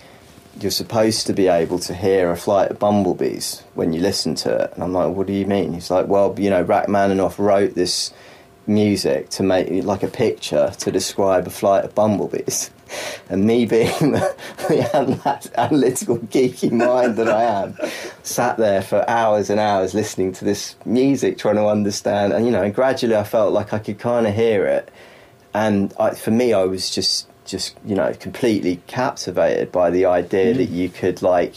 You're 0.61 0.73
supposed 0.73 1.29
to 1.29 1.33
be 1.33 1.47
able 1.47 1.79
to 1.79 1.95
hear 1.95 2.33
a 2.33 2.37
flight 2.37 2.73
of 2.73 2.81
bumblebees 2.81 3.62
when 3.75 3.93
you 3.93 4.01
listen 4.01 4.35
to 4.43 4.64
it. 4.64 4.73
And 4.75 4.83
I'm 4.83 4.93
like, 4.93 5.14
what 5.14 5.29
do 5.29 5.33
you 5.33 5.47
mean? 5.47 5.73
He's 5.73 5.88
like, 5.88 6.09
well, 6.09 6.35
you 6.37 6.51
know, 6.51 6.64
Rachmaninoff 6.64 7.38
wrote 7.38 7.77
this 7.77 8.12
music 8.68 9.31
to 9.31 9.42
make 9.42 9.85
like 9.85 10.02
a 10.02 10.09
picture 10.09 10.72
to 10.78 10.92
describe 10.92 11.46
a 11.46 11.50
flight 11.50 11.85
of 11.85 11.94
bumblebees. 11.94 12.70
And 13.28 13.44
me 13.44 13.66
being 13.66 13.87
the, 14.12 14.37
the 14.68 15.50
analytical 15.57 16.18
geeky 16.18 16.70
mind 16.70 17.16
that 17.16 17.28
I 17.28 17.42
am, 17.42 17.76
sat 18.22 18.57
there 18.57 18.83
for 18.83 19.09
hours 19.09 19.50
and 19.50 19.61
hours 19.61 19.94
listening 19.94 20.33
to 20.35 20.44
this 20.44 20.76
music, 20.85 21.38
trying 21.38 21.57
to 21.57 21.66
understand. 21.66 22.33
And 22.33 22.46
you 22.46 22.52
know, 22.52 22.62
and 22.62 22.74
gradually 22.74 23.16
I 23.16 23.24
felt 23.24 23.52
like 23.52 23.72
I 23.72 23.78
could 23.78 23.98
kind 23.98 24.26
of 24.26 24.35
hear 24.35 24.64
it. 24.66 24.90
And 25.52 25.92
I, 25.98 26.14
for 26.14 26.31
me, 26.31 26.52
I 26.52 26.64
was 26.64 26.90
just, 26.90 27.26
just 27.44 27.76
you 27.85 27.94
know, 27.94 28.12
completely 28.14 28.81
captivated 28.87 29.72
by 29.72 29.90
the 29.90 30.07
idea 30.07 30.54
mm. 30.54 30.57
that 30.59 30.68
you 30.70 30.88
could 30.88 31.20
like 31.22 31.57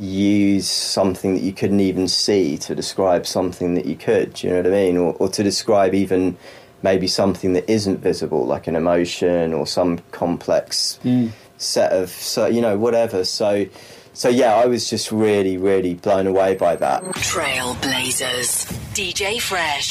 use 0.00 0.66
something 0.66 1.34
that 1.34 1.42
you 1.42 1.52
couldn't 1.52 1.80
even 1.80 2.08
see 2.08 2.56
to 2.56 2.74
describe 2.74 3.26
something 3.26 3.74
that 3.74 3.84
you 3.84 3.96
could. 3.96 4.32
Do 4.34 4.46
you 4.46 4.52
know 4.54 4.62
what 4.62 4.66
I 4.66 4.70
mean? 4.70 4.96
Or, 4.96 5.12
or 5.14 5.28
to 5.28 5.42
describe 5.42 5.94
even 5.94 6.36
maybe 6.82 7.06
something 7.06 7.52
that 7.52 7.70
isn't 7.70 7.98
visible, 7.98 8.46
like 8.46 8.66
an 8.66 8.76
emotion 8.76 9.52
or 9.52 9.66
some 9.66 9.98
complex 10.10 10.98
mm. 11.04 11.30
set 11.58 11.92
of, 11.92 12.08
so 12.08 12.46
you 12.46 12.62
know, 12.62 12.78
whatever. 12.78 13.24
So, 13.24 13.66
so 14.14 14.30
yeah, 14.30 14.54
I 14.54 14.66
was 14.66 14.88
just 14.88 15.12
really, 15.12 15.58
really 15.58 15.94
blown 15.94 16.26
away 16.26 16.56
by 16.56 16.76
that. 16.76 17.02
Trailblazers, 17.02 18.72
DJ 18.94 19.38
Fresh. 19.40 19.90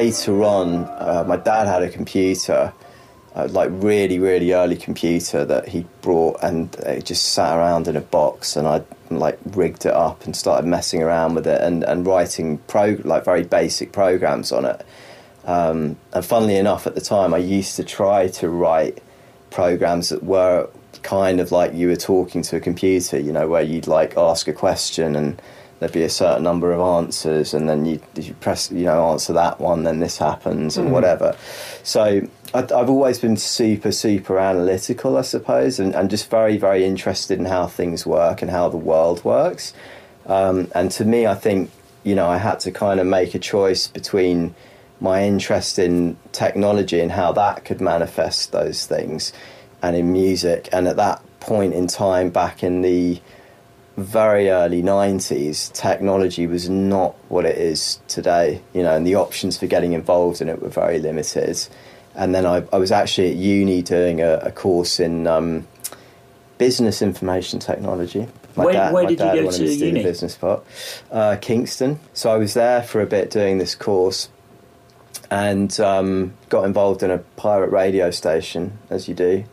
Later 0.00 0.42
on, 0.42 0.84
uh, 1.08 1.24
my 1.26 1.36
dad 1.36 1.66
had 1.66 1.82
a 1.82 1.90
computer, 1.90 2.72
a 3.34 3.48
like 3.48 3.70
really 3.72 4.18
really 4.18 4.52
early 4.52 4.76
computer 4.76 5.44
that 5.44 5.68
he 5.68 5.84
brought, 6.00 6.36
and 6.42 6.74
it 6.76 7.04
just 7.04 7.32
sat 7.34 7.56
around 7.56 7.86
in 7.86 7.96
a 7.96 8.00
box, 8.00 8.56
and 8.56 8.66
I 8.66 8.82
like 9.10 9.38
rigged 9.60 9.84
it 9.84 9.92
up 9.92 10.24
and 10.24 10.34
started 10.34 10.66
messing 10.66 11.02
around 11.02 11.34
with 11.34 11.46
it 11.46 11.60
and, 11.60 11.82
and 11.82 12.06
writing 12.06 12.58
pro 12.72 12.96
like 13.04 13.24
very 13.24 13.42
basic 13.42 13.92
programs 13.92 14.52
on 14.52 14.64
it. 14.64 14.86
Um, 15.44 15.96
and 16.12 16.24
funnily 16.24 16.56
enough, 16.56 16.86
at 16.86 16.94
the 16.94 17.00
time, 17.00 17.34
I 17.34 17.38
used 17.38 17.76
to 17.76 17.84
try 17.84 18.28
to 18.40 18.48
write 18.48 19.02
programs 19.50 20.08
that 20.10 20.22
were 20.22 20.68
kind 21.02 21.40
of 21.40 21.50
like 21.50 21.74
you 21.74 21.88
were 21.88 21.96
talking 21.96 22.42
to 22.42 22.56
a 22.56 22.60
computer, 22.60 23.18
you 23.18 23.32
know, 23.32 23.48
where 23.48 23.62
you'd 23.62 23.86
like 23.86 24.16
ask 24.16 24.48
a 24.48 24.52
question 24.52 25.16
and 25.16 25.42
there'd 25.80 25.92
be 25.92 26.02
a 26.02 26.10
certain 26.10 26.44
number 26.44 26.72
of 26.72 26.80
answers, 26.80 27.52
and 27.52 27.68
then 27.68 27.84
you 27.84 28.00
you 28.14 28.34
press 28.34 28.70
you 28.70 28.84
know 28.84 29.10
answer 29.10 29.32
that 29.32 29.58
one, 29.58 29.82
then 29.82 29.98
this 29.98 30.18
happens 30.18 30.76
and 30.76 30.92
whatever. 30.92 31.34
So 31.82 32.28
I, 32.54 32.58
I've 32.58 32.90
always 32.90 33.18
been 33.18 33.36
super 33.36 33.90
super 33.90 34.38
analytical, 34.38 35.16
I 35.16 35.22
suppose, 35.22 35.80
and, 35.80 35.94
and 35.94 36.08
just 36.08 36.30
very 36.30 36.58
very 36.58 36.84
interested 36.84 37.38
in 37.38 37.46
how 37.46 37.66
things 37.66 38.06
work 38.06 38.42
and 38.42 38.50
how 38.50 38.68
the 38.68 38.76
world 38.76 39.24
works. 39.24 39.72
Um, 40.26 40.70
and 40.74 40.90
to 40.92 41.04
me, 41.04 41.26
I 41.26 41.34
think 41.34 41.70
you 42.04 42.14
know 42.14 42.28
I 42.28 42.36
had 42.36 42.60
to 42.60 42.70
kind 42.70 43.00
of 43.00 43.06
make 43.06 43.34
a 43.34 43.40
choice 43.40 43.88
between 43.88 44.54
my 45.00 45.24
interest 45.24 45.78
in 45.78 46.14
technology 46.30 47.00
and 47.00 47.10
how 47.10 47.32
that 47.32 47.64
could 47.64 47.80
manifest 47.80 48.52
those 48.52 48.84
things, 48.84 49.32
and 49.82 49.96
in 49.96 50.12
music. 50.12 50.68
And 50.72 50.86
at 50.86 50.96
that 50.96 51.22
point 51.40 51.72
in 51.72 51.86
time, 51.86 52.28
back 52.28 52.62
in 52.62 52.82
the 52.82 53.18
very 53.96 54.48
early 54.50 54.82
90s, 54.82 55.72
technology 55.72 56.46
was 56.46 56.68
not 56.68 57.14
what 57.28 57.44
it 57.44 57.58
is 57.58 58.00
today, 58.08 58.62
you 58.72 58.82
know, 58.82 58.96
and 58.96 59.06
the 59.06 59.14
options 59.16 59.58
for 59.58 59.66
getting 59.66 59.92
involved 59.92 60.40
in 60.40 60.48
it 60.48 60.62
were 60.62 60.68
very 60.68 60.98
limited. 60.98 61.58
And 62.14 62.34
then 62.34 62.46
I, 62.46 62.64
I 62.72 62.78
was 62.78 62.90
actually 62.92 63.30
at 63.30 63.36
uni 63.36 63.82
doing 63.82 64.20
a, 64.20 64.34
a 64.38 64.52
course 64.52 65.00
in 65.00 65.26
um, 65.26 65.66
business 66.58 67.02
information 67.02 67.58
technology. 67.58 68.26
My 68.56 68.64
Where- 68.64 68.72
dad, 68.74 68.92
where 68.92 69.04
my 69.04 69.08
did 69.10 69.18
you 69.20 69.24
dad 69.26 69.44
wanted 69.44 69.58
to 69.58 69.66
to 69.68 69.76
do 69.78 69.86
uni? 69.86 70.02
the 70.02 70.08
business 70.08 70.34
part. 70.36 70.64
Uh, 71.10 71.36
Kingston. 71.40 72.00
So 72.14 72.30
I 72.32 72.36
was 72.36 72.54
there 72.54 72.82
for 72.82 73.00
a 73.00 73.06
bit 73.06 73.30
doing 73.30 73.58
this 73.58 73.74
course 73.74 74.28
and 75.30 75.78
um, 75.78 76.34
got 76.48 76.64
involved 76.64 77.02
in 77.02 77.10
a 77.10 77.18
pirate 77.18 77.70
radio 77.70 78.10
station, 78.10 78.78
as 78.88 79.08
you 79.08 79.14
do. 79.14 79.44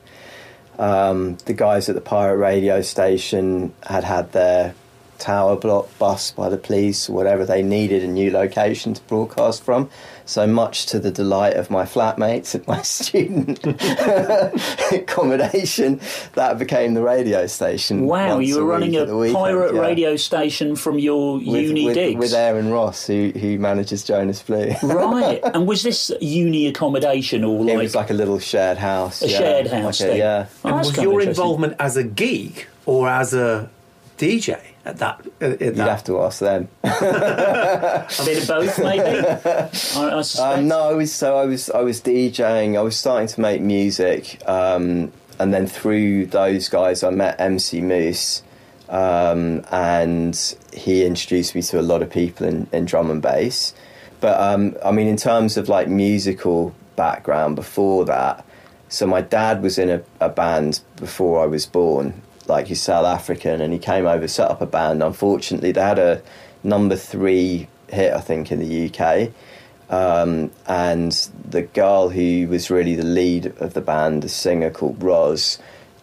Um, 0.80 1.38
the 1.46 1.54
guys 1.54 1.90
at 1.90 1.96
the 1.96 2.02
pirate 2.02 2.38
radio 2.38 2.82
station 2.82 3.74
had 3.84 4.04
had 4.04 4.32
their 4.32 4.76
tower 5.20 5.56
block 5.56 5.90
bus 6.00 6.32
by 6.32 6.50
the 6.50 6.58
police 6.58 7.10
whatever 7.10 7.46
they 7.46 7.62
needed 7.64 8.04
a 8.04 8.08
new 8.08 8.32
location 8.32 8.94
to 8.94 9.02
broadcast 9.04 9.64
from. 9.64 9.90
So 10.26 10.46
much 10.46 10.88
to 10.88 11.00
the 11.00 11.10
delight 11.10 11.56
of 11.56 11.70
my 11.70 11.86
flatmates 11.86 12.54
and 12.54 12.68
my 12.68 12.82
student 12.84 13.60
accommodation, 14.92 16.00
that 16.34 16.60
became 16.60 16.94
the 16.94 17.02
radio 17.02 17.48
station. 17.48 18.06
Wow, 18.06 18.40
you 18.40 18.58
were 18.58 18.66
running 18.66 18.96
a 18.96 19.06
weekend, 19.16 19.36
pirate 19.38 19.74
yeah. 19.76 19.82
radio 19.82 20.16
station 20.16 20.76
from 20.76 21.00
your 21.00 21.36
with, 21.36 21.46
uni 21.46 21.86
with, 21.86 21.96
digs. 21.96 22.20
with 22.20 22.34
Aaron 22.34 22.70
Ross, 22.70 23.08
who 23.08 23.32
who 23.36 23.58
manages 23.58 24.04
Jonas 24.04 24.42
Blue. 24.44 24.74
right. 24.84 25.42
And 25.58 25.66
was 25.68 25.82
this 25.84 26.12
uni 26.20 26.68
accommodation 26.68 27.44
or 27.44 27.62
it 27.62 27.68
like, 27.68 27.78
was 27.78 27.96
like 27.96 28.10
a 28.10 28.14
little 28.14 28.38
shared 28.40 28.78
house. 28.78 29.22
a 29.22 29.30
yeah. 29.30 29.38
shared 29.38 29.68
house 29.68 30.02
Like 30.02 30.10
a- 30.12 30.18
yeah. 30.18 30.46
Oh, 30.66 30.70
And 30.70 30.78
was 30.80 30.98
your 30.98 31.22
involvement 31.22 31.76
as 31.80 31.96
a 31.98 32.04
geek 32.04 32.68
or 32.86 33.08
as 33.08 33.34
a 33.34 33.70
DJ 34.18 34.60
at 34.88 34.98
that? 34.98 35.26
At 35.42 35.62
You'd 35.62 35.76
that? 35.76 35.90
have 35.90 36.04
to 36.06 36.22
ask 36.22 36.40
them. 36.40 36.70
A 36.84 38.08
bit 38.26 38.42
of 38.42 38.48
both, 38.48 38.80
maybe. 38.80 39.28
I, 39.96 40.24
I. 40.40 40.54
Um, 40.54 40.68
no, 40.68 40.90
I 40.90 40.94
was 40.94 41.14
so 41.14 41.38
I 41.38 41.46
was 41.46 41.70
I 41.70 41.82
was 41.82 42.02
DJing. 42.02 42.78
I 42.78 42.82
was 42.82 42.98
starting 42.98 43.28
to 43.28 43.42
make 43.42 43.62
music, 43.62 44.42
um, 44.48 45.12
and 45.40 45.54
then 45.54 45.68
through 45.68 46.28
those 46.28 46.70
guys, 46.70 47.04
I 47.04 47.10
met 47.10 47.40
MC 47.40 47.82
Moose, 47.82 48.44
um, 48.90 49.66
and 49.72 50.56
he 50.74 51.06
introduced 51.06 51.54
me 51.54 51.62
to 51.64 51.80
a 51.80 51.84
lot 51.84 52.02
of 52.02 52.10
people 52.10 52.48
in, 52.48 52.68
in 52.72 52.86
drum 52.86 53.12
and 53.12 53.22
bass. 53.22 53.74
But 54.22 54.40
um, 54.40 54.76
I 54.84 54.92
mean, 54.92 55.08
in 55.08 55.18
terms 55.18 55.58
of 55.58 55.70
like 55.70 55.88
musical 55.88 56.74
background 56.96 57.56
before 57.56 58.06
that, 58.06 58.46
so 58.90 59.06
my 59.06 59.22
dad 59.22 59.62
was 59.62 59.78
in 59.78 59.90
a, 59.90 60.02
a 60.22 60.30
band 60.30 60.80
before 60.96 61.44
I 61.44 61.46
was 61.46 61.66
born. 61.66 62.22
Like 62.48 62.68
he's 62.68 62.82
South 62.82 63.06
African, 63.06 63.62
and 63.62 63.74
he 63.74 63.80
came 63.80 64.06
over, 64.06 64.28
set 64.28 64.50
up 64.50 64.62
a 64.62 64.66
band. 64.66 65.04
Unfortunately, 65.04 65.72
they 65.72 65.82
had 65.82 66.00
a 66.00 66.22
number 66.64 66.96
three 66.96 67.68
hit, 67.90 68.14
I 68.14 68.22
think, 68.22 68.52
in 68.52 68.60
the 68.60 68.90
UK 68.90 69.32
um, 69.90 70.52
and 70.68 71.12
the 71.50 71.62
girl 71.62 72.10
who 72.10 72.48
was 72.48 72.70
really 72.70 72.96
the 72.96 73.06
lead 73.06 73.48
of 73.58 73.74
the 73.74 73.82
band, 73.82 74.22
the 74.22 74.30
singer 74.30 74.70
called 74.70 75.02
Roz, 75.02 75.60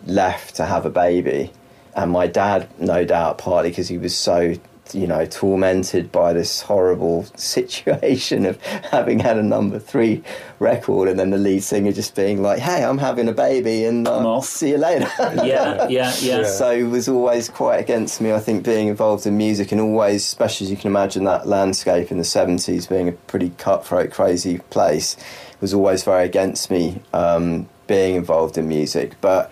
left 0.06 0.56
to 0.56 0.64
have 0.64 0.86
a 0.86 0.90
baby. 0.90 1.52
And 1.94 2.10
my 2.10 2.26
dad, 2.26 2.68
no 2.78 3.04
doubt, 3.04 3.38
partly 3.38 3.70
because 3.70 3.88
he 3.88 3.98
was 3.98 4.16
so, 4.16 4.54
you 4.92 5.06
know, 5.06 5.24
tormented 5.24 6.12
by 6.12 6.32
this 6.32 6.62
horrible 6.62 7.24
situation 7.36 8.44
of 8.44 8.60
having 8.62 9.18
had 9.18 9.38
a 9.38 9.42
number 9.42 9.78
three 9.78 10.22
record 10.58 11.08
and 11.08 11.18
then 11.18 11.30
the 11.30 11.38
lead 11.38 11.62
singer 11.62 11.92
just 11.92 12.14
being 12.14 12.42
like, 12.42 12.58
hey, 12.58 12.84
I'm 12.84 12.98
having 12.98 13.28
a 13.28 13.32
baby 13.32 13.84
and 13.84 14.06
I'm 14.06 14.26
uh, 14.26 14.40
see 14.40 14.70
you 14.70 14.78
later. 14.78 15.08
yeah, 15.18 15.88
yeah, 15.88 16.12
yeah. 16.20 16.44
So 16.44 16.76
he 16.76 16.82
was 16.82 17.08
always 17.08 17.48
quite 17.48 17.78
against 17.78 18.20
me, 18.20 18.32
I 18.32 18.40
think, 18.40 18.64
being 18.64 18.88
involved 18.88 19.26
in 19.26 19.36
music 19.36 19.72
and 19.72 19.80
always, 19.80 20.22
especially 20.22 20.66
as 20.66 20.70
you 20.70 20.76
can 20.76 20.90
imagine 20.90 21.24
that 21.24 21.46
landscape 21.46 22.10
in 22.10 22.18
the 22.18 22.24
70s 22.24 22.88
being 22.88 23.08
a 23.08 23.12
pretty 23.12 23.50
cutthroat, 23.50 24.10
crazy 24.10 24.58
place, 24.70 25.16
was 25.60 25.72
always 25.72 26.04
very 26.04 26.24
against 26.24 26.70
me 26.70 27.00
um, 27.12 27.68
being 27.86 28.16
involved 28.16 28.58
in 28.58 28.68
music. 28.68 29.14
But 29.20 29.50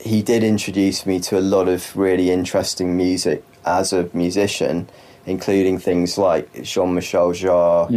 he 0.00 0.22
did 0.22 0.44
introduce 0.44 1.04
me 1.06 1.18
to 1.20 1.38
a 1.38 1.40
lot 1.40 1.68
of 1.68 1.96
really 1.96 2.30
interesting 2.30 2.96
music 2.96 3.44
as 3.64 3.92
a 3.92 4.08
musician, 4.12 4.88
including 5.26 5.78
things 5.78 6.16
like 6.18 6.62
Jean 6.62 6.94
Michel 6.94 7.32
Jarre 7.32 7.90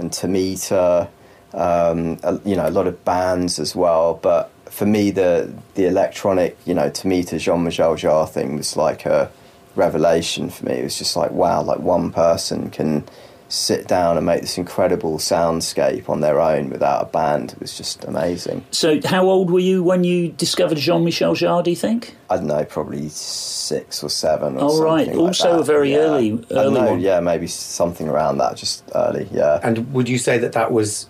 and 0.00 0.10
Tomita, 0.10 1.08
um, 1.54 2.18
a- 2.22 2.40
you 2.44 2.56
know, 2.56 2.66
a 2.68 2.70
lot 2.70 2.86
of 2.86 3.04
bands 3.04 3.58
as 3.58 3.74
well. 3.76 4.18
But 4.22 4.50
for 4.70 4.86
me, 4.86 5.10
the 5.10 5.50
the 5.74 5.86
electronic, 5.86 6.56
you 6.64 6.74
know, 6.74 6.88
Tomita 6.90 7.38
Jean 7.38 7.64
Michel 7.64 7.96
Jarre 7.96 8.28
thing 8.28 8.56
was 8.56 8.76
like 8.76 9.04
a 9.06 9.30
revelation 9.76 10.50
for 10.50 10.66
me. 10.66 10.74
It 10.74 10.84
was 10.84 10.98
just 10.98 11.16
like, 11.16 11.30
wow, 11.32 11.62
like 11.62 11.78
one 11.80 12.10
person 12.12 12.70
can 12.70 13.04
sit 13.50 13.88
down 13.88 14.16
and 14.16 14.24
make 14.24 14.40
this 14.42 14.56
incredible 14.56 15.18
soundscape 15.18 16.08
on 16.08 16.20
their 16.20 16.40
own 16.40 16.70
without 16.70 17.02
a 17.02 17.06
band. 17.06 17.52
It 17.52 17.60
was 17.60 17.76
just 17.76 18.04
amazing. 18.04 18.64
So, 18.70 19.00
how 19.04 19.24
old 19.28 19.50
were 19.50 19.58
you 19.58 19.82
when 19.82 20.04
you 20.04 20.28
discovered 20.28 20.78
Jean 20.78 21.04
Michel 21.04 21.34
Jarre, 21.34 21.64
do 21.64 21.70
you 21.70 21.76
think? 21.76 22.14
I 22.30 22.36
don't 22.36 22.46
know, 22.46 22.64
probably 22.64 23.08
six 23.08 24.04
or 24.04 24.08
seven. 24.08 24.56
Or 24.56 24.60
Oh, 24.70 24.82
right. 24.82 25.04
something 25.06 25.18
like 25.20 25.26
Also 25.28 25.52
that. 25.54 25.60
a 25.60 25.64
very 25.64 25.90
Yeah. 25.92 25.98
early- 25.98 26.32
I 26.32 26.54
don't 26.54 26.58
early 26.58 26.80
know, 26.80 26.90
one. 26.92 27.00
Yeah, 27.00 27.18
maybe 27.20 27.48
something 27.48 28.08
around 28.08 28.38
that, 28.38 28.56
just 28.56 28.84
early. 28.94 29.28
Yeah. 29.32 29.58
And 29.64 29.92
would 29.92 30.08
you 30.08 30.18
say 30.18 30.38
that 30.38 30.52
that 30.52 30.70
was 30.72 31.06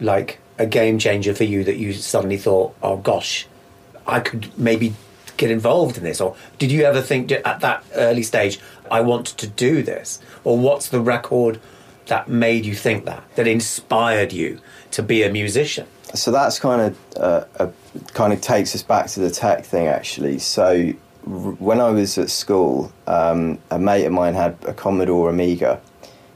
like 0.00 0.38
a 0.58 0.66
game 0.66 0.98
changer 0.98 1.32
for 1.32 1.44
you 1.44 1.62
that 1.62 1.76
you 1.76 1.92
suddenly 1.92 2.36
thought, 2.38 2.74
oh 2.82 2.96
gosh, 2.96 3.46
I 4.06 4.18
could 4.18 4.48
maybe 4.58 4.94
get 5.36 5.52
involved 5.52 5.96
in 5.96 6.02
this? 6.02 6.20
Or 6.20 6.34
did 6.58 6.72
you 6.72 6.82
ever 6.82 7.00
think 7.00 7.30
at 7.30 7.60
that 7.60 7.84
early 7.94 8.24
stage, 8.24 8.58
I 8.90 9.00
want 9.00 9.26
to 9.26 9.46
do 9.46 9.82
this? 9.84 10.18
Or 10.42 10.58
what's 10.58 10.88
the 10.88 11.00
record 11.00 11.60
that 12.06 12.28
made 12.28 12.66
you 12.66 12.74
think 12.74 13.04
that, 13.04 13.22
that 13.36 13.46
inspired 13.46 14.32
you 14.32 14.60
to 14.92 15.02
be 15.02 15.22
a 15.22 15.30
musician? 15.30 15.86
so 16.14 16.30
that's 16.30 16.58
kind 16.58 16.80
of 16.80 16.98
uh, 17.16 17.44
uh, 17.58 17.70
kind 18.12 18.32
of 18.32 18.40
takes 18.40 18.74
us 18.74 18.82
back 18.82 19.08
to 19.08 19.20
the 19.20 19.30
tech 19.30 19.64
thing 19.64 19.86
actually. 19.86 20.38
So 20.38 20.92
when 21.24 21.80
I 21.80 21.90
was 21.90 22.18
at 22.18 22.30
school, 22.30 22.92
um, 23.06 23.58
a 23.70 23.78
mate 23.78 24.04
of 24.04 24.12
mine 24.12 24.34
had 24.34 24.56
a 24.66 24.74
Commodore 24.74 25.30
Amiga, 25.30 25.80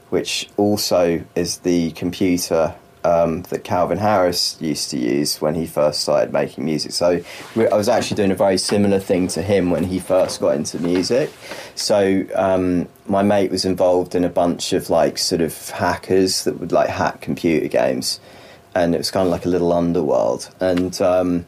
which 0.09 0.49
also 0.57 1.23
is 1.35 1.59
the 1.59 1.91
computer 1.91 2.75
um, 3.03 3.43
that 3.43 3.63
Calvin 3.63 3.97
Harris 3.97 4.57
used 4.59 4.89
to 4.91 4.97
use 4.97 5.39
when 5.41 5.55
he 5.55 5.65
first 5.65 6.01
started 6.01 6.33
making 6.33 6.65
music. 6.65 6.91
So 6.91 7.21
I 7.55 7.75
was 7.75 7.87
actually 7.89 8.15
doing 8.17 8.31
a 8.31 8.35
very 8.35 8.57
similar 8.57 8.99
thing 8.99 9.27
to 9.29 9.41
him 9.41 9.71
when 9.71 9.85
he 9.85 9.99
first 9.99 10.39
got 10.41 10.55
into 10.55 10.79
music. 10.79 11.31
So 11.75 12.25
um, 12.35 12.87
my 13.07 13.23
mate 13.23 13.51
was 13.51 13.65
involved 13.65 14.15
in 14.15 14.23
a 14.23 14.29
bunch 14.29 14.73
of 14.73 14.89
like 14.89 15.17
sort 15.17 15.41
of 15.41 15.69
hackers 15.69 16.43
that 16.43 16.59
would 16.59 16.71
like 16.71 16.89
hack 16.89 17.21
computer 17.21 17.67
games, 17.67 18.19
and 18.75 18.93
it 18.93 18.97
was 18.97 19.11
kind 19.11 19.25
of 19.25 19.31
like 19.31 19.45
a 19.45 19.49
little 19.49 19.71
underworld. 19.73 20.53
And 20.59 20.99
um, 21.01 21.45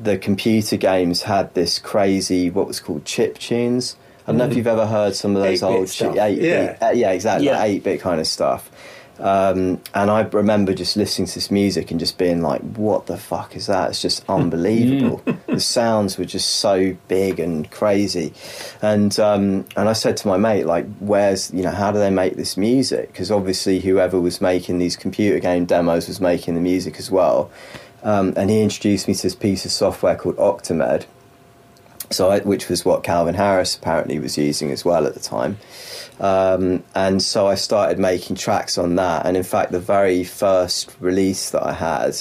the 0.00 0.16
computer 0.16 0.76
games 0.76 1.22
had 1.22 1.52
this 1.54 1.78
crazy 1.78 2.50
what 2.50 2.66
was 2.66 2.80
called 2.80 3.04
chip 3.04 3.38
tunes. 3.38 3.96
I 4.26 4.30
don't 4.32 4.38
know 4.38 4.46
if 4.46 4.56
you've 4.56 4.66
ever 4.66 4.86
heard 4.86 5.14
some 5.14 5.36
of 5.36 5.42
those 5.42 5.60
8-bit 5.60 6.02
old 6.08 6.16
eight 6.18 6.38
Yeah. 6.40 6.66
bit, 6.72 6.82
uh, 6.82 6.90
yeah, 6.94 7.10
exactly, 7.10 7.46
Yeah. 7.46 7.62
eight 7.62 7.84
bit 7.84 8.00
kind 8.00 8.18
of 8.20 8.26
stuff. 8.26 8.70
Um, 9.20 9.80
and 9.94 10.10
I 10.10 10.22
remember 10.22 10.74
just 10.74 10.96
listening 10.96 11.28
to 11.28 11.34
this 11.34 11.50
music 11.50 11.90
and 11.92 12.00
just 12.00 12.18
being 12.18 12.42
like, 12.42 12.60
"What 12.62 13.06
the 13.06 13.16
fuck 13.16 13.54
is 13.54 13.66
that? 13.66 13.90
It's 13.90 14.02
just 14.02 14.24
unbelievable." 14.28 15.22
the 15.46 15.60
sounds 15.60 16.18
were 16.18 16.24
just 16.24 16.56
so 16.56 16.96
big 17.06 17.38
and 17.38 17.70
crazy, 17.70 18.32
and 18.82 19.16
um, 19.20 19.66
and 19.76 19.88
I 19.88 19.92
said 19.92 20.16
to 20.18 20.28
my 20.28 20.36
mate, 20.36 20.66
like, 20.66 20.86
"Where's 20.98 21.52
you 21.52 21.62
know 21.62 21.70
how 21.70 21.92
do 21.92 21.98
they 21.98 22.10
make 22.10 22.34
this 22.36 22.56
music?" 22.56 23.12
Because 23.12 23.30
obviously 23.30 23.80
whoever 23.80 24.20
was 24.20 24.40
making 24.40 24.78
these 24.78 24.96
computer 24.96 25.38
game 25.38 25.64
demos 25.64 26.08
was 26.08 26.20
making 26.20 26.54
the 26.54 26.60
music 26.60 26.98
as 26.98 27.10
well. 27.10 27.50
um, 28.02 28.34
and 28.36 28.50
he 28.50 28.60
introduced 28.62 29.08
me 29.08 29.14
to 29.14 29.22
this 29.22 29.34
piece 29.34 29.64
of 29.64 29.70
software 29.72 30.14
called 30.16 30.36
Octamed. 30.36 31.06
So, 32.10 32.30
I, 32.30 32.40
which 32.40 32.68
was 32.68 32.84
what 32.84 33.02
Calvin 33.02 33.34
Harris 33.34 33.74
apparently 33.76 34.18
was 34.18 34.36
using 34.36 34.70
as 34.70 34.84
well 34.84 35.06
at 35.06 35.14
the 35.14 35.20
time. 35.20 35.56
Um, 36.20 36.84
and 36.94 37.22
so 37.22 37.46
I 37.46 37.54
started 37.54 37.98
making 37.98 38.36
tracks 38.36 38.78
on 38.78 38.96
that. 38.96 39.26
And 39.26 39.36
in 39.36 39.42
fact, 39.42 39.72
the 39.72 39.80
very 39.80 40.24
first 40.24 40.94
release 41.00 41.50
that 41.50 41.62
I 41.62 41.72
had, 41.72 42.16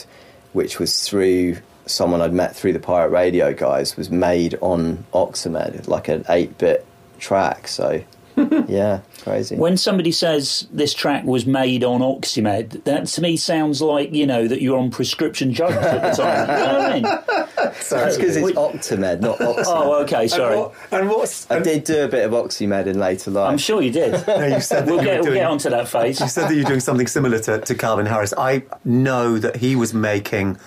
which 0.53 0.79
was 0.79 1.07
through 1.07 1.57
someone 1.85 2.21
I'd 2.21 2.33
met 2.33 2.55
through 2.55 2.73
the 2.73 2.79
Pirate 2.79 3.09
Radio 3.09 3.53
guys, 3.53 3.95
was 3.97 4.09
made 4.09 4.57
on 4.61 5.05
Octamed, 5.13 5.87
like 5.87 6.07
an 6.07 6.25
8 6.27 6.57
bit 6.57 6.85
track. 7.19 7.67
So, 7.67 8.03
yeah, 8.67 9.01
crazy. 9.21 9.55
When 9.55 9.77
somebody 9.77 10.11
says 10.11 10.67
this 10.71 10.93
track 10.93 11.23
was 11.25 11.45
made 11.45 11.83
on 11.83 12.01
Oxymed, 12.01 12.83
that 12.83 13.07
to 13.07 13.21
me 13.21 13.37
sounds 13.37 13.81
like 13.81 14.13
you 14.13 14.25
know 14.25 14.47
that 14.47 14.61
you're 14.61 14.77
on 14.77 14.91
prescription 14.91 15.51
drugs 15.51 15.75
at 15.75 16.15
the 16.15 16.23
time. 16.23 16.49
you 16.49 16.65
know 16.65 16.79
what 16.79 16.91
I 16.91 16.93
mean? 16.93 17.73
Sorry, 17.81 18.07
it's 18.07 18.17
because 18.17 18.35
it's 18.35 18.45
Wait. 18.45 18.55
Octamed, 18.55 19.21
not 19.21 19.39
Oxymed. 19.39 19.63
Oh, 19.67 20.01
okay, 20.03 20.27
sorry. 20.27 20.53
And, 20.53 20.61
what, 20.61 20.73
and 20.91 21.09
what's 21.09 21.49
I 21.49 21.59
did 21.59 21.83
do 21.83 22.03
a 22.03 22.07
bit 22.07 22.25
of 22.25 22.31
Oxymed 22.31 22.87
in 22.87 22.99
later 22.99 23.31
life. 23.31 23.51
I'm 23.51 23.57
sure 23.57 23.81
you 23.81 23.91
did. 23.91 24.13
No, 24.33 24.45
you 24.45 24.59
said 24.61 24.85
that 24.85 24.91
we'll 24.91 24.97
you 24.97 25.05
get 25.05 25.17
were 25.17 25.23
we'll 25.23 25.23
doing, 25.25 25.37
get 25.39 25.49
onto 25.49 25.69
that 25.69 25.87
phase. 25.87 26.19
You 26.19 26.27
said 26.27 26.49
that 26.49 26.55
you're 26.55 26.65
doing 26.65 26.79
something 26.79 27.07
similar 27.07 27.39
to, 27.39 27.59
to 27.61 27.75
Calvin 27.75 28.05
Harris. 28.05 28.33
I 28.37 28.63
know 28.83 29.37
that 29.37 29.57
he 29.57 29.75
was 29.75 29.93
making 29.93 30.57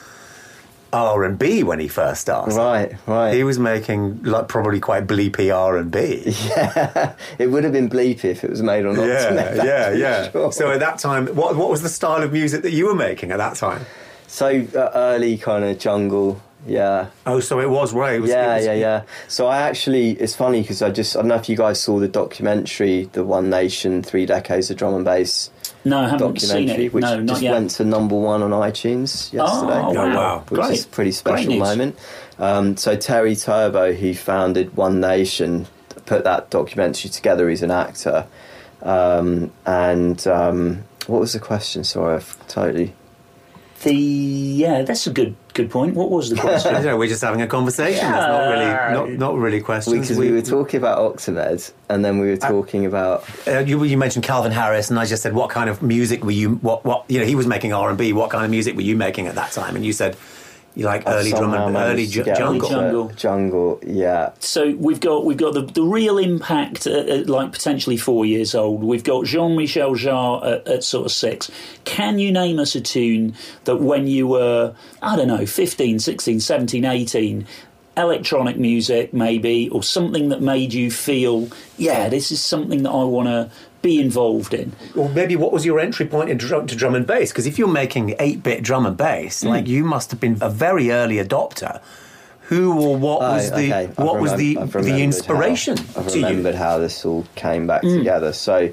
R 0.97 1.25
and 1.25 1.39
B 1.39 1.63
when 1.63 1.79
he 1.79 1.89
first 1.89 2.21
started. 2.23 2.55
Right, 2.55 2.95
right. 3.07 3.35
He 3.35 3.45
was 3.45 3.59
making 3.59 4.23
like 4.23 4.49
probably 4.49 4.81
quite 4.81 5.07
bleepy 5.07 5.55
R 5.55 5.77
and 5.77 5.91
B. 5.91 6.23
Yeah, 6.57 7.15
it 7.39 7.49
would 7.49 7.65
have 7.65 7.73
been 7.73 7.89
bleepy 7.91 8.25
if 8.25 8.43
it 8.45 8.51
was 8.51 8.63
made 8.63 8.87
on. 8.87 8.97
Yeah, 8.97 9.55
yeah, 9.65 9.91
yeah. 9.93 10.31
sure. 10.31 10.53
So 10.53 10.71
at 10.71 10.81
that 10.81 10.99
time, 10.99 11.27
what 11.29 11.57
what 11.57 11.71
was 11.71 11.83
the 11.83 11.89
style 11.89 12.23
of 12.23 12.33
music 12.33 12.63
that 12.63 12.73
you 12.73 12.87
were 12.87 12.95
making 12.95 13.31
at 13.31 13.39
that 13.39 13.57
time? 13.57 13.85
So 14.27 14.47
uh, 14.75 14.91
early 14.95 15.39
kind 15.39 15.65
of 15.65 15.79
jungle, 15.79 16.43
yeah. 16.67 17.07
Oh, 17.27 17.39
so 17.41 17.61
it 17.61 17.71
was 17.71 17.93
right. 17.93 18.15
It 18.17 18.21
was, 18.21 18.31
yeah, 18.31 18.57
was- 18.57 18.65
yeah, 18.67 18.73
yeah. 18.75 19.03
So 19.29 19.47
I 19.47 19.59
actually, 19.63 20.11
it's 20.13 20.35
funny 20.35 20.63
because 20.63 20.83
I 20.83 20.91
just, 20.91 21.17
I 21.17 21.21
don't 21.21 21.29
know 21.29 21.37
if 21.37 21.49
you 21.49 21.57
guys 21.57 21.81
saw 21.81 21.99
the 22.01 22.09
documentary, 22.09 23.05
the 23.13 23.23
One 23.25 23.51
Nation, 23.51 24.03
Three 24.03 24.27
Decades 24.27 24.71
of 24.71 24.77
Drum 24.79 24.95
and 24.95 25.05
Bass 25.05 25.51
No, 25.87 26.01
I 26.01 26.09
haven't 26.09 26.41
seen 26.41 26.69
it. 26.69 26.93
which 26.93 27.03
no, 27.03 27.21
not 27.21 27.27
just 27.29 27.43
yet. 27.43 27.53
went 27.53 27.71
to 27.71 27.85
number 27.85 28.17
one 28.17 28.43
on 28.43 28.51
iTunes 28.51 29.33
yesterday. 29.33 29.81
Oh, 29.81 29.93
wow. 29.93 30.15
wow. 30.15 30.45
Which 30.49 30.61
Great. 30.61 30.73
is 30.73 30.85
a 30.85 30.89
pretty 30.89 31.13
special 31.13 31.57
moment. 31.57 31.97
Um, 32.39 32.77
so 32.77 32.97
Terry 32.97 33.37
Turbo, 33.37 33.93
who 33.93 34.13
founded 34.13 34.77
One 34.77 35.01
Nation, 35.01 35.67
put 36.05 36.25
that 36.25 36.51
documentary 36.51 37.11
together. 37.11 37.49
He's 37.49 37.63
an 37.63 37.71
actor. 37.71 38.27
Um, 38.83 39.53
and 39.65 40.27
um, 40.27 40.85
what 41.07 41.21
was 41.21 41.33
the 41.33 41.41
question? 41.41 41.85
Sorry, 41.85 42.17
I've 42.17 42.49
totally. 42.49 42.93
The 43.83 43.95
yeah, 43.95 44.83
that's 44.83 45.07
a 45.07 45.11
good 45.13 45.37
good 45.53 45.71
point. 45.71 45.95
What 45.95 46.11
was 46.11 46.31
the 46.31 46.37
I 46.37 46.41
question? 46.41 46.73
don't 46.73 46.85
know, 46.85 46.97
we're 46.97 47.09
just 47.09 47.23
having 47.23 47.43
a 47.43 47.47
conversation. 47.47 48.07
It's 48.07 48.27
not 48.27 48.49
really, 48.49 48.95
not, 48.95 49.11
not 49.11 49.37
really 49.37 49.61
questions. 49.61 50.01
Because 50.01 50.19
we, 50.19 50.31
were 50.33 50.43
talking 50.43 50.79
about 50.79 50.99
Octamed, 50.99 51.73
and 51.89 52.05
then 52.05 52.19
we 52.19 52.29
were 52.29 52.37
talking 52.37 52.87
about 52.87 53.25
Uh, 53.47 53.59
you, 53.59 53.83
you 53.85 53.99
mentioned 53.99 54.25
Calvin 54.25 54.53
Harris, 54.53 54.91
and 54.91 54.99
I 54.99 55.05
just 55.05 55.23
said, 55.23 55.35
"What 55.35 55.51
kind 55.51 55.69
of 55.69 55.83
music 55.83 56.25
were 56.25 56.31
you? 56.31 56.55
What, 56.57 56.85
what? 56.85 57.05
You 57.09 57.21
know, 57.21 57.27
he 57.27 57.35
was 57.35 57.47
making 57.47 57.73
R 57.73 57.89
and 57.89 57.99
B. 57.99 58.13
What 58.13 58.31
kind 58.31 58.45
of 58.45 58.51
music 58.51 58.77
were 58.77 58.83
you 58.83 58.97
making 58.97 59.27
at 59.27 59.35
that 59.35 59.53
time?" 59.53 59.77
And 59.77 59.85
you 59.85 59.93
said, 59.93 60.15
"You 60.15 60.21
like 60.77 61.07
I've 61.07 61.21
early 61.21 61.31
drum 61.31 61.55
and 61.55 61.77
early 61.77 62.07
ju- 62.07 62.25
get 62.25 62.37
jungle." 62.37 62.69
Jungle. 62.69 63.09
Jungle, 63.17 63.81
yeah. 63.87 64.33
so 64.41 64.75
we've 64.77 65.01
got 65.01 65.25
we've 65.25 65.37
got 65.37 65.55
the, 65.55 65.63
the 65.63 65.83
real 65.83 66.19
impact 66.19 66.87
at, 66.87 67.09
at 67.09 67.29
like 67.29 67.53
potentially 67.53 67.97
four 67.97 68.27
years 68.27 68.55
old. 68.55 68.83
We've 68.83 69.05
got 69.05 69.25
Jean 69.25 69.57
Michel 69.57 69.95
Jarre 69.95 70.45
at, 70.45 70.69
at 70.69 70.85
sort 70.85 71.07
of 71.07 71.13
six. 71.13 71.51
Can 71.85 72.19
you 72.19 72.33
name 72.33 72.59
us 72.59 72.75
a 72.75 72.81
tune 72.81 73.35
that 73.65 73.77
when 73.77 74.07
you 74.07 74.27
were 74.27 74.75
I 75.03 75.17
don't 75.17 75.29
know 75.29 75.47
15, 75.47 75.99
16, 75.99 76.41
17, 76.41 76.85
18 76.85 77.47
electronic 77.97 78.59
music 78.59 79.15
maybe 79.15 79.71
or 79.71 79.83
something 79.83 80.29
that 80.29 80.43
made 80.43 80.75
you 80.75 80.91
feel 80.91 81.49
yeah 81.79 82.11
this 82.11 82.31
is 82.31 82.45
something 82.45 82.83
that 82.83 82.91
I 82.91 83.05
want 83.05 83.27
to 83.27 83.51
be 83.83 84.01
involved 84.01 84.53
in. 84.55 84.73
Or 84.95 85.09
maybe 85.11 85.37
what 85.37 85.53
was 85.53 85.65
your 85.65 85.79
entry 85.79 86.07
point 86.07 86.31
into 86.31 86.47
drum, 86.47 86.67
to 86.67 86.77
drum 86.77 86.95
and 86.95 87.07
bass? 87.07 87.31
Because 87.31 87.47
if 87.47 87.59
you're 87.59 87.69
making 87.69 88.15
eight-bit 88.19 88.63
drum 88.63 88.87
and 88.87 88.97
bass, 88.97 89.43
Mm. 89.45 89.49
like 89.51 89.67
you 89.69 89.85
must 89.85 90.11
have 90.11 90.21
been 90.21 90.39
a 90.41 90.51
very 90.51 90.91
early 90.91 91.17
adopter. 91.17 91.81
Who 92.49 92.79
or 92.81 92.97
what 92.97 93.23
Oh, 93.23 93.35
was 93.35 93.51
the 93.51 93.57
okay. 93.57 93.73
I've 93.87 93.99
what 93.99 94.21
was 94.21 94.35
the 94.37 94.55
the 94.55 95.03
inspiration 95.03 95.77
how, 95.79 96.01
I've 96.03 96.09
to 96.09 96.19
you? 96.19 96.27
remembered 96.27 96.55
how 96.55 96.79
this 96.79 97.05
all 97.05 97.27
came 97.35 97.67
back 97.67 97.83
together. 97.83 98.33
So, 98.33 98.71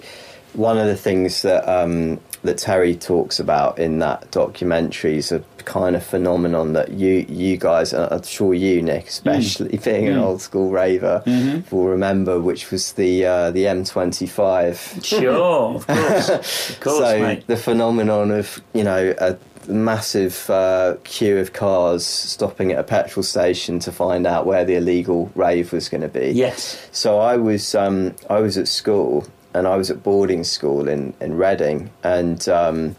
one 0.54 0.78
of 0.78 0.86
the 0.86 0.96
things 0.96 1.42
that 1.42 1.68
um, 1.68 2.20
that 2.44 2.58
Terry 2.58 2.96
talks 2.96 3.40
about 3.40 3.80
in 3.80 4.00
that 4.00 4.30
documentary 4.32 5.18
is 5.18 5.32
a 5.32 5.44
kind 5.66 5.96
of 5.96 6.06
phenomenon 6.06 6.74
that 6.74 6.92
you 6.92 7.26
you 7.30 7.58
guys, 7.58 7.94
I'm 7.94 8.24
sure 8.24 8.54
you 8.54 8.82
Nick, 8.82 9.08
especially 9.08 9.78
being 9.78 10.08
an 10.08 10.18
old 10.18 10.42
school 10.42 10.70
raver, 10.70 11.24
will 11.72 11.88
remember, 11.88 12.40
which 12.40 12.70
was 12.72 12.94
the 12.94 13.26
uh, 13.26 13.52
the 13.52 13.66
M25. 13.66 15.04
Sure, 15.04 15.76
of 15.76 15.88
course, 15.88 16.30
of 16.70 16.80
course, 16.80 16.98
so 16.98 17.20
mate. 17.20 17.48
the 17.48 17.58
phenomenon 17.58 18.32
of 18.32 18.62
you 18.74 18.84
know 18.84 19.16
a 19.18 19.38
massive 19.68 20.50
uh, 20.50 20.98
queue 21.04 21.38
of 21.38 21.54
cars 21.54 22.06
stopping 22.06 22.72
at 22.72 22.80
a 22.80 22.84
petrol 22.84 23.24
station 23.24 23.80
to 23.80 23.92
find 23.92 24.28
out 24.28 24.46
where 24.46 24.66
the 24.66 24.76
illegal 24.76 25.32
rave 25.36 25.72
was 25.72 25.90
going 25.90 26.02
to 26.02 26.10
be. 26.10 26.32
Yes. 26.32 26.88
So 26.92 27.20
I 27.20 27.38
was 27.38 27.74
um, 27.76 28.16
I 28.30 28.40
was 28.40 28.58
at 28.58 28.68
school 28.68 29.26
and 29.54 29.68
I 29.68 29.76
was 29.78 29.90
at 29.92 30.04
boarding 30.04 30.44
school 30.44 30.88
in 30.88 31.14
in 31.20 31.38
Reading 31.38 31.92
and. 32.04 32.48
Um, 32.50 32.96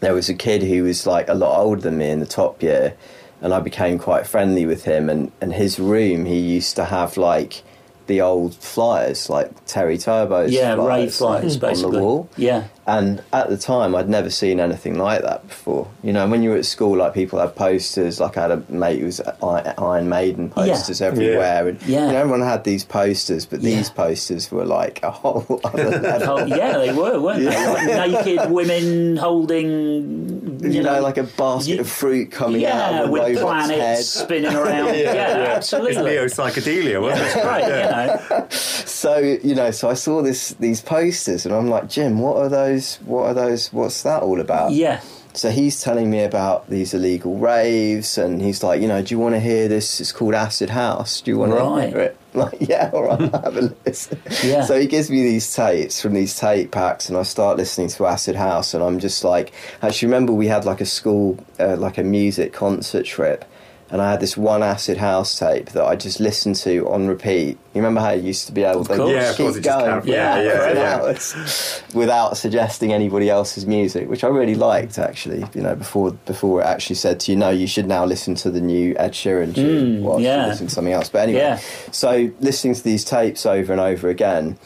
there 0.00 0.14
was 0.14 0.28
a 0.28 0.34
kid 0.34 0.62
who 0.62 0.84
was 0.84 1.06
like 1.06 1.28
a 1.28 1.34
lot 1.34 1.58
older 1.58 1.80
than 1.80 1.98
me 1.98 2.10
in 2.10 2.20
the 2.20 2.26
top 2.26 2.62
year 2.62 2.94
and 3.40 3.52
I 3.52 3.60
became 3.60 3.98
quite 3.98 4.26
friendly 4.26 4.66
with 4.66 4.84
him 4.84 5.08
and, 5.08 5.32
and 5.40 5.52
his 5.52 5.78
room 5.78 6.24
he 6.24 6.38
used 6.38 6.76
to 6.76 6.84
have 6.84 7.16
like 7.16 7.62
the 8.06 8.20
old 8.20 8.54
flyers 8.54 9.28
like 9.28 9.50
Terry 9.66 9.98
Turbo's 9.98 10.52
Yeah, 10.52 10.74
flyers, 10.74 11.18
flyers, 11.18 11.62
like, 11.62 11.76
on 11.76 11.82
the 11.82 11.98
wall 11.98 12.28
Yeah. 12.36 12.64
And 12.86 13.22
at 13.32 13.48
the 13.48 13.56
time 13.56 13.94
I'd 13.94 14.08
never 14.08 14.30
seen 14.30 14.60
anything 14.60 14.96
like 14.98 15.22
that 15.22 15.46
before 15.48 15.88
you 16.02 16.12
know 16.12 16.26
when 16.28 16.42
you 16.42 16.50
were 16.50 16.56
at 16.56 16.64
school 16.64 16.96
like 16.96 17.14
people 17.14 17.38
had 17.38 17.54
posters 17.56 18.20
like 18.20 18.36
I 18.36 18.42
had 18.42 18.50
a 18.52 18.62
mate 18.68 19.00
who 19.00 19.06
was 19.06 19.20
Iron 19.42 20.08
Maiden 20.08 20.50
posters 20.50 21.00
everywhere 21.02 21.68
and 21.68 21.82
Yeah. 21.82 22.06
you 22.06 22.12
know, 22.12 22.18
everyone 22.18 22.40
had 22.42 22.64
these 22.64 22.84
posters 22.84 23.44
but 23.46 23.60
these 23.62 23.90
posters 23.90 24.50
were 24.52 24.64
like 24.64 25.02
a 25.02 25.10
whole 25.10 25.60
other 25.64 25.86
oh, 25.86 26.00
level 26.00 26.38
Oh, 26.38 26.44
yeah, 26.44 26.76
they 26.78 26.92
were, 26.92 27.18
weren't 27.20 27.40
they? 27.44 27.66
Like 27.66 28.24
naked 28.26 28.50
women 28.50 29.16
holding, 29.16 30.60
you, 30.62 30.70
you 30.70 30.82
know, 30.82 31.00
like 31.00 31.16
a 31.16 31.22
basket 31.24 31.74
you- 31.74 31.80
of 31.80 31.88
fruit 31.88 32.30
coming 32.30 32.66
out 32.66 33.04
of 33.04 33.08
a 33.08 33.12
with 33.12 33.38
planets 33.40 33.80
head. 33.80 34.04
spinning 34.26 34.54
around. 34.54 34.94
yeah, 34.98 35.54
absolutely. 35.56 35.96
It's 35.96 36.38
neo 36.38 36.46
psychedelia, 36.46 37.00
wasn't 37.00 37.22
That's 37.22 37.36
it? 37.36 37.44
right, 37.44 37.62
you 37.64 38.36
know. 38.38 38.46
So 38.96 39.18
you 39.18 39.54
know, 39.54 39.70
so 39.70 39.88
I 39.90 39.94
saw 39.94 40.22
this 40.22 40.50
these 40.54 40.80
posters, 40.80 41.44
and 41.46 41.54
I'm 41.54 41.68
like, 41.68 41.88
Jim, 41.88 42.18
what 42.18 42.36
are 42.38 42.48
those? 42.48 42.75
What 43.04 43.24
are 43.26 43.34
those? 43.34 43.72
What's 43.72 44.02
that 44.02 44.22
all 44.22 44.40
about? 44.40 44.72
Yeah. 44.72 45.00
So 45.34 45.50
he's 45.50 45.82
telling 45.82 46.10
me 46.10 46.24
about 46.24 46.70
these 46.70 46.94
illegal 46.94 47.36
raves, 47.38 48.16
and 48.16 48.40
he's 48.40 48.62
like, 48.62 48.80
you 48.80 48.88
know, 48.88 49.02
do 49.02 49.14
you 49.14 49.18
want 49.18 49.34
to 49.34 49.40
hear 49.40 49.68
this? 49.68 50.00
It's 50.00 50.10
called 50.10 50.34
Acid 50.34 50.70
House. 50.70 51.20
Do 51.20 51.30
you 51.30 51.36
want 51.38 51.52
Right. 51.52 51.84
to 51.84 51.90
hear 51.90 52.00
it? 52.00 52.16
Like, 52.36 52.56
yeah, 52.60 52.90
all 52.92 53.02
right, 53.04 53.18
I'll 53.34 53.42
have 53.44 53.56
a 53.56 53.74
listen. 53.86 54.20
Yeah. 54.44 54.62
So 54.66 54.78
he 54.78 54.86
gives 54.86 55.10
me 55.10 55.22
these 55.22 55.50
tapes 55.54 56.02
from 56.02 56.12
these 56.12 56.38
tape 56.38 56.70
packs, 56.70 57.08
and 57.08 57.16
I 57.16 57.22
start 57.22 57.56
listening 57.56 57.88
to 57.88 58.04
Acid 58.06 58.36
House, 58.36 58.74
and 58.74 58.84
I'm 58.84 58.98
just 58.98 59.24
like, 59.24 59.52
actually, 59.80 60.08
remember 60.08 60.34
we 60.34 60.46
had 60.46 60.66
like 60.66 60.82
a 60.82 60.84
school, 60.86 61.38
uh, 61.58 61.76
like 61.76 61.96
a 61.96 62.02
music 62.02 62.52
concert 62.52 63.06
trip. 63.06 63.46
And 63.88 64.02
I 64.02 64.10
had 64.10 64.18
this 64.18 64.36
one 64.36 64.64
acid 64.64 64.96
house 64.96 65.38
tape 65.38 65.70
that 65.70 65.84
I 65.84 65.94
just 65.94 66.18
listened 66.18 66.56
to 66.56 66.88
on 66.88 67.06
repeat. 67.06 67.50
You 67.72 67.80
remember 67.80 68.00
how 68.00 68.10
you 68.10 68.22
used 68.22 68.46
to 68.46 68.52
be 68.52 68.64
able 68.64 68.84
to 68.84 68.96
course. 68.96 69.10
Yeah, 69.12 69.30
of 69.30 69.36
keep 69.36 69.46
course, 69.46 69.56
it 69.56 69.62
just 69.62 69.78
going 69.78 69.90
carried- 69.92 70.04
yeah, 70.06 70.42
yeah, 70.42 70.72
yeah. 70.74 70.96
hours 70.96 71.82
without 71.94 72.36
suggesting 72.36 72.92
anybody 72.92 73.30
else's 73.30 73.64
music, 73.64 74.08
which 74.08 74.24
I 74.24 74.28
really 74.28 74.56
liked 74.56 74.98
actually. 74.98 75.44
You 75.54 75.62
know, 75.62 75.76
before 75.76 76.10
before 76.26 76.62
it 76.62 76.64
actually 76.64 76.96
said 76.96 77.20
to 77.20 77.30
you, 77.32 77.38
no, 77.38 77.50
you 77.50 77.68
should 77.68 77.86
now 77.86 78.04
listen 78.04 78.34
to 78.36 78.50
the 78.50 78.60
new 78.60 78.96
Ed 78.98 79.12
Sheeran 79.12 79.54
tune 79.54 79.98
hmm, 79.98 80.04
whilst 80.04 80.24
yeah. 80.24 80.42
you 80.42 80.48
listen 80.48 80.66
to 80.66 80.74
something 80.74 80.92
else. 80.92 81.08
But 81.08 81.20
anyway, 81.22 81.38
Yeah. 81.38 81.60
so 81.92 82.30
listening 82.40 82.74
to 82.74 82.82
these 82.82 83.04
tapes 83.04 83.46
over 83.46 83.70
and 83.72 83.80
over 83.80 84.08
again, 84.08 84.58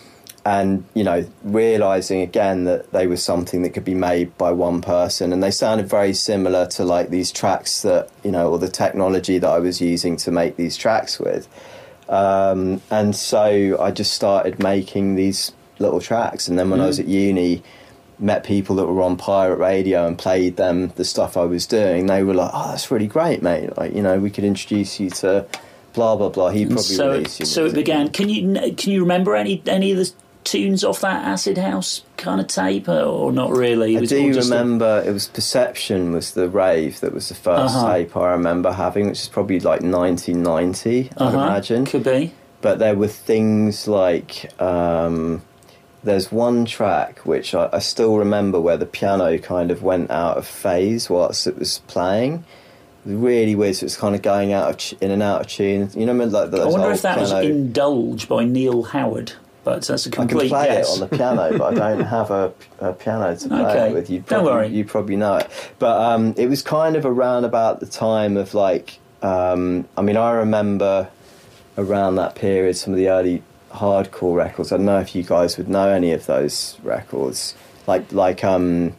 and 0.45 0.85
you 0.95 1.05
know, 1.05 1.27
realizing 1.45 2.21
again 2.23 2.65
that 2.65 2.91
they 2.93 3.07
were 3.07 3.17
something 3.17 3.63
that 3.63 3.71
could 3.71 3.85
be 3.85 3.95
made 3.95 4.37
by 4.39 4.53
one 4.53 4.81
person, 4.81 5.33
and 5.33 5.43
they 5.43 5.51
sounded 5.51 5.89
very 5.89 6.15
similar 6.15 6.67
to 6.69 6.85
like 6.85 7.11
these 7.11 7.31
tracks 7.31 7.83
that 7.83 8.09
you 8.25 8.31
know, 8.31 8.51
or 8.51 8.59
the 8.59 8.69
technology 8.69 9.39
that 9.39 9.49
I 9.51 9.59
was 9.59 9.81
using 9.81 10.17
to 10.19 10.31
make 10.31 10.57
these 10.57 10.77
tracks 10.77 11.19
with. 11.21 11.49
Um, 12.09 12.81
and 12.91 13.15
so 13.15 13.77
I 13.81 13.91
just 13.91 14.13
started 14.13 14.59
making 14.59 15.15
these 15.15 15.53
little 15.79 16.01
tracks. 16.01 16.49
And 16.49 16.59
then 16.59 16.69
when 16.71 16.81
I 16.81 16.87
was 16.87 16.99
at 16.99 17.07
uni, 17.07 17.63
met 18.19 18.43
people 18.45 18.77
that 18.77 18.87
were 18.87 19.01
on 19.03 19.17
pirate 19.17 19.57
radio 19.59 20.07
and 20.07 20.19
played 20.19 20.57
them 20.57 20.89
the 20.97 21.05
stuff 21.05 21.37
I 21.37 21.45
was 21.45 21.67
doing. 21.67 22.07
They 22.07 22.23
were 22.23 22.35
like, 22.35 22.51
"Oh, 22.53 22.71
that's 22.71 22.91
really 22.91 23.07
great, 23.07 23.43
mate! 23.43 23.77
Like, 23.77 23.95
you 23.95 24.03
know, 24.03 24.19
we 24.19 24.31
could 24.31 24.45
introduce 24.45 24.99
you 25.01 25.11
to 25.11 25.47
blah 25.93 26.17
blah 26.17 26.29
blah." 26.31 26.51
He 26.51 26.67
probably 26.67 26.83
So, 26.83 27.13
released 27.13 27.41
you. 27.41 27.47
so 27.47 27.67
it 27.67 27.75
began. 27.75 28.09
Can 28.09 28.29
you 28.29 28.73
can 28.75 28.91
you 28.93 29.01
remember 29.03 29.37
any 29.37 29.63
any 29.67 29.93
of 29.93 29.99
the 29.99 30.13
tunes 30.51 30.83
off 30.85 31.01
that 31.01 31.25
Acid 31.25 31.59
House 31.59 32.03
kind 32.17 32.41
of 32.41 32.47
tape, 32.47 32.89
or, 32.89 33.03
or 33.03 33.33
not 33.33 33.51
really? 33.51 33.95
It 33.95 33.99
I 33.99 34.01
was 34.01 34.11
do 34.11 34.23
more 34.23 34.33
just 34.33 34.51
a- 34.51 34.53
remember 34.53 35.03
it 35.07 35.13
was 35.13 35.29
Perception 35.29 36.13
was 36.13 36.33
the 36.33 36.49
rave 36.49 37.01
that 37.01 37.13
was 37.15 37.29
the 37.29 37.35
1st 37.35 37.59
Uh-huh. 37.77 37.93
tape 37.95 38.17
I 38.17 38.31
remember 38.33 38.73
having, 38.73 39.09
which 39.09 39.21
is 39.21 39.29
probably 39.29 39.61
like 39.61 39.83
1990, 39.83 41.11
I'd 41.17 41.23
Uh-huh, 41.23 41.39
imagine. 41.39 41.87
Could 41.87 42.05
be. 42.05 42.33
But 42.63 42.79
there 42.79 42.95
were 42.95 43.09
things 43.09 43.89
like 43.89 44.51
um, 44.61 45.43
there's 46.05 46.31
one 46.33 46.65
track 46.65 47.21
which 47.21 47.55
I, 47.55 47.69
I 47.73 47.79
still 47.79 48.17
remember 48.19 48.61
where 48.61 48.77
the 48.77 48.87
piano 48.87 49.39
kind 49.39 49.71
of 49.71 49.83
went 49.83 50.11
out 50.11 50.37
of 50.37 50.47
phase 50.47 51.09
whilst 51.11 51.47
it 51.47 51.59
was 51.59 51.79
playing. 51.87 52.45
It 53.07 53.13
was 53.13 53.17
really 53.17 53.55
weird. 53.55 53.77
So 53.77 53.85
it 53.85 53.87
was 53.87 53.97
kind 53.97 54.15
of 54.15 54.21
going 54.21 54.53
out 54.53 54.69
of 54.71 54.77
ch- 54.77 54.95
in 55.01 55.11
and 55.11 55.23
out 55.23 55.41
of 55.43 55.47
tune. 55.47 55.91
You 55.95 56.05
know, 56.07 56.13
like 56.13 56.51
those 56.51 56.61
I 56.61 56.69
wonder 56.69 56.91
if 56.91 57.01
that 57.03 57.19
was 57.19 57.31
piano- 57.31 57.47
Indulge 57.49 58.29
by 58.29 58.45
Neil 58.45 58.83
Howard. 58.83 59.33
But 59.63 59.83
that's 59.83 60.07
a 60.07 60.11
I 60.11 60.27
can 60.27 60.29
play 60.29 60.49
guess. 60.49 60.89
it 60.97 61.03
on 61.03 61.09
the 61.09 61.17
piano, 61.17 61.59
but 61.59 61.79
I 61.81 61.91
don't 61.97 62.05
have 62.07 62.31
a, 62.31 62.53
a 62.81 62.93
piano 62.95 63.37
to 63.37 63.49
play 63.49 63.61
Okay. 63.61 63.91
it 63.91 63.95
with. 63.95 64.09
You 64.11 64.19
Don't 64.21 64.27
probably, 64.29 64.53
worry. 64.53 64.69
You 64.69 64.85
probably 64.85 65.17
know 65.17 65.37
it, 65.37 65.51
but 65.79 66.01
um, 66.01 66.35
it 66.39 66.47
was 66.49 66.63
kind 66.63 66.97
of 66.97 67.05
around 67.05 67.45
about 67.45 67.81
the 67.81 67.87
time 67.87 68.37
of 68.37 68.55
like. 68.55 68.99
Um, 69.23 69.87
I 69.99 70.03
mean, 70.03 70.17
I 70.17 70.33
remember 70.33 71.11
around 71.77 72.17
that 72.17 72.35
period 72.37 72.75
some 72.77 72.95
of 72.95 72.99
the 72.99 73.09
early 73.11 73.43
hardcore 73.71 74.35
records. 74.35 74.73
I 74.73 74.77
don't 74.79 74.87
know 74.87 74.99
if 75.01 75.15
you 75.15 75.23
guys 75.23 75.59
would 75.59 75.69
know 75.69 75.89
any 75.91 76.13
of 76.13 76.25
those 76.27 76.79
records, 76.83 77.55
like 77.87 78.11
like 78.13 78.43
um, 78.43 78.95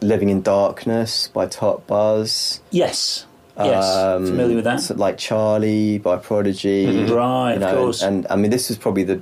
"Living 0.00 0.28
in 0.30 0.42
Darkness" 0.42 1.26
by 1.28 1.46
Top 1.46 1.86
Buzz. 1.88 2.60
Yes. 2.70 3.26
Yes. 3.58 3.84
Um, 3.96 4.26
Familiar 4.26 4.56
with 4.56 4.64
that? 4.64 4.80
so 4.80 4.94
like 4.94 5.18
Charly 5.18 5.98
by 6.00 6.16
Prodigy. 6.16 7.04
Right, 7.04 7.58
you 7.58 7.64
of 7.64 7.74
course. 7.76 8.00
And, 8.02 8.26
I 8.30 8.36
mean, 8.36 8.50
this 8.50 8.68
was 8.70 8.78
probably 8.78 9.02
the, 9.04 9.20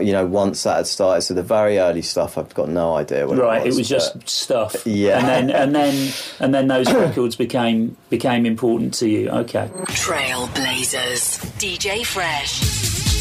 you 0.00 0.12
know, 0.12 0.26
once 0.26 0.62
that 0.62 0.76
had 0.76 0.86
started. 0.86 1.22
So 1.22 1.34
the 1.34 1.42
very 1.42 1.78
early 1.78 2.02
stuff, 2.02 2.38
I've 2.38 2.54
got 2.54 2.68
no 2.68 2.94
idea 2.94 3.26
what 3.26 3.38
right. 3.38 3.62
it 3.62 3.66
was. 3.66 3.76
It 3.76 3.80
was 3.80 3.88
just 3.88 4.28
stuff. 4.28 4.86
Yeah. 4.86 5.18
And 5.18 5.28
then 5.28 5.50
and 5.50 5.74
then 5.74 6.12
and 6.40 6.54
then 6.54 6.68
those 6.68 6.92
records 6.92 7.36
became 7.36 7.96
became 8.10 8.46
important 8.46 8.94
to 8.94 9.08
you. 9.08 9.28
Okay. 9.30 9.68
Trailblazers. 9.88 11.38
DJ 11.58 12.04
Fresh. 12.06 13.11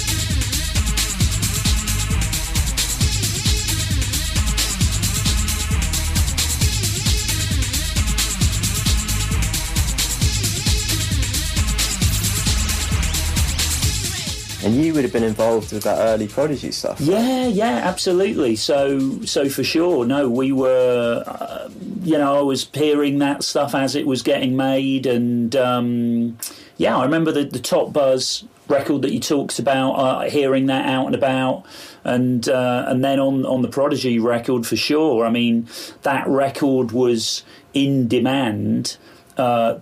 And 14.64 14.76
you 14.76 14.94
would 14.94 15.04
have 15.04 15.14
been 15.14 15.24
involved 15.24 15.74
with 15.74 15.84
that 15.84 15.98
early 16.00 16.28
Prodigy 16.28 16.72
stuff. 16.72 17.02
Yeah, 17.02 17.48
yeah, 17.48 17.82
absolutely. 17.84 18.56
So, 18.56 19.22
so 19.24 19.50
for 19.50 19.64
sure, 19.64 20.06
no, 20.06 20.30
we 20.30 20.52
were, 20.52 21.24
uh, 21.26 21.70
you 22.04 22.18
know, 22.18 22.38
I 22.38 22.42
was 22.42 22.70
hearing 22.74 23.20
that 23.20 23.44
stuff 23.44 23.74
as 23.74 23.96
it 23.96 24.06
was 24.06 24.22
getting 24.22 24.56
made, 24.56 25.06
and 25.06 25.56
um, 25.56 26.38
yeah, 26.78 26.98
I 26.98 27.04
remember 27.04 27.32
the, 27.32 27.46
the 27.46 27.60
Top 27.60 27.92
Buzz 27.92 28.44
record 28.68 29.02
that 29.02 29.12
you 29.12 29.20
talked 29.20 29.60
about, 29.60 29.94
uh, 29.94 30.30
hearing 30.30 30.68
that 30.68 30.88
out 30.88 31.08
and 31.08 31.16
about, 31.16 31.66
and 32.04 32.48
uh, 32.48 32.86
and 32.88 33.04
then 33.04 33.20
on 33.20 33.46
on 33.46 33.62
the 33.62 33.68
Prodigy 33.68 34.20
record 34.20 34.66
for 34.66 34.76
sure. 34.76 35.26
I 35.26 35.30
mean, 35.30 35.68
that 36.04 36.28
record 36.28 36.92
was 36.92 37.44
in 37.74 38.08
demand. 38.08 38.98
Uh, 39.42 39.80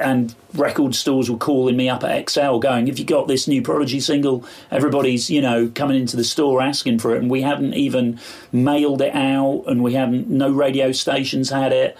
and 0.00 0.36
record 0.54 0.94
stores 0.94 1.28
were 1.28 1.36
calling 1.36 1.76
me 1.76 1.88
up 1.88 2.04
at 2.04 2.30
XL 2.30 2.58
going, 2.58 2.86
Have 2.86 2.96
you 2.96 3.04
got 3.04 3.26
this 3.26 3.48
new 3.48 3.60
Prodigy 3.60 3.98
single? 3.98 4.44
Everybody's, 4.70 5.28
you 5.28 5.40
know, 5.40 5.68
coming 5.74 5.98
into 5.98 6.16
the 6.16 6.22
store 6.22 6.62
asking 6.62 7.00
for 7.00 7.12
it. 7.12 7.20
And 7.20 7.28
we 7.28 7.42
hadn't 7.42 7.74
even 7.74 8.20
mailed 8.52 9.02
it 9.02 9.12
out 9.16 9.64
and 9.66 9.82
we 9.82 9.94
hadn't, 9.94 10.28
no 10.28 10.52
radio 10.52 10.92
stations 10.92 11.50
had 11.50 11.72
it. 11.72 11.98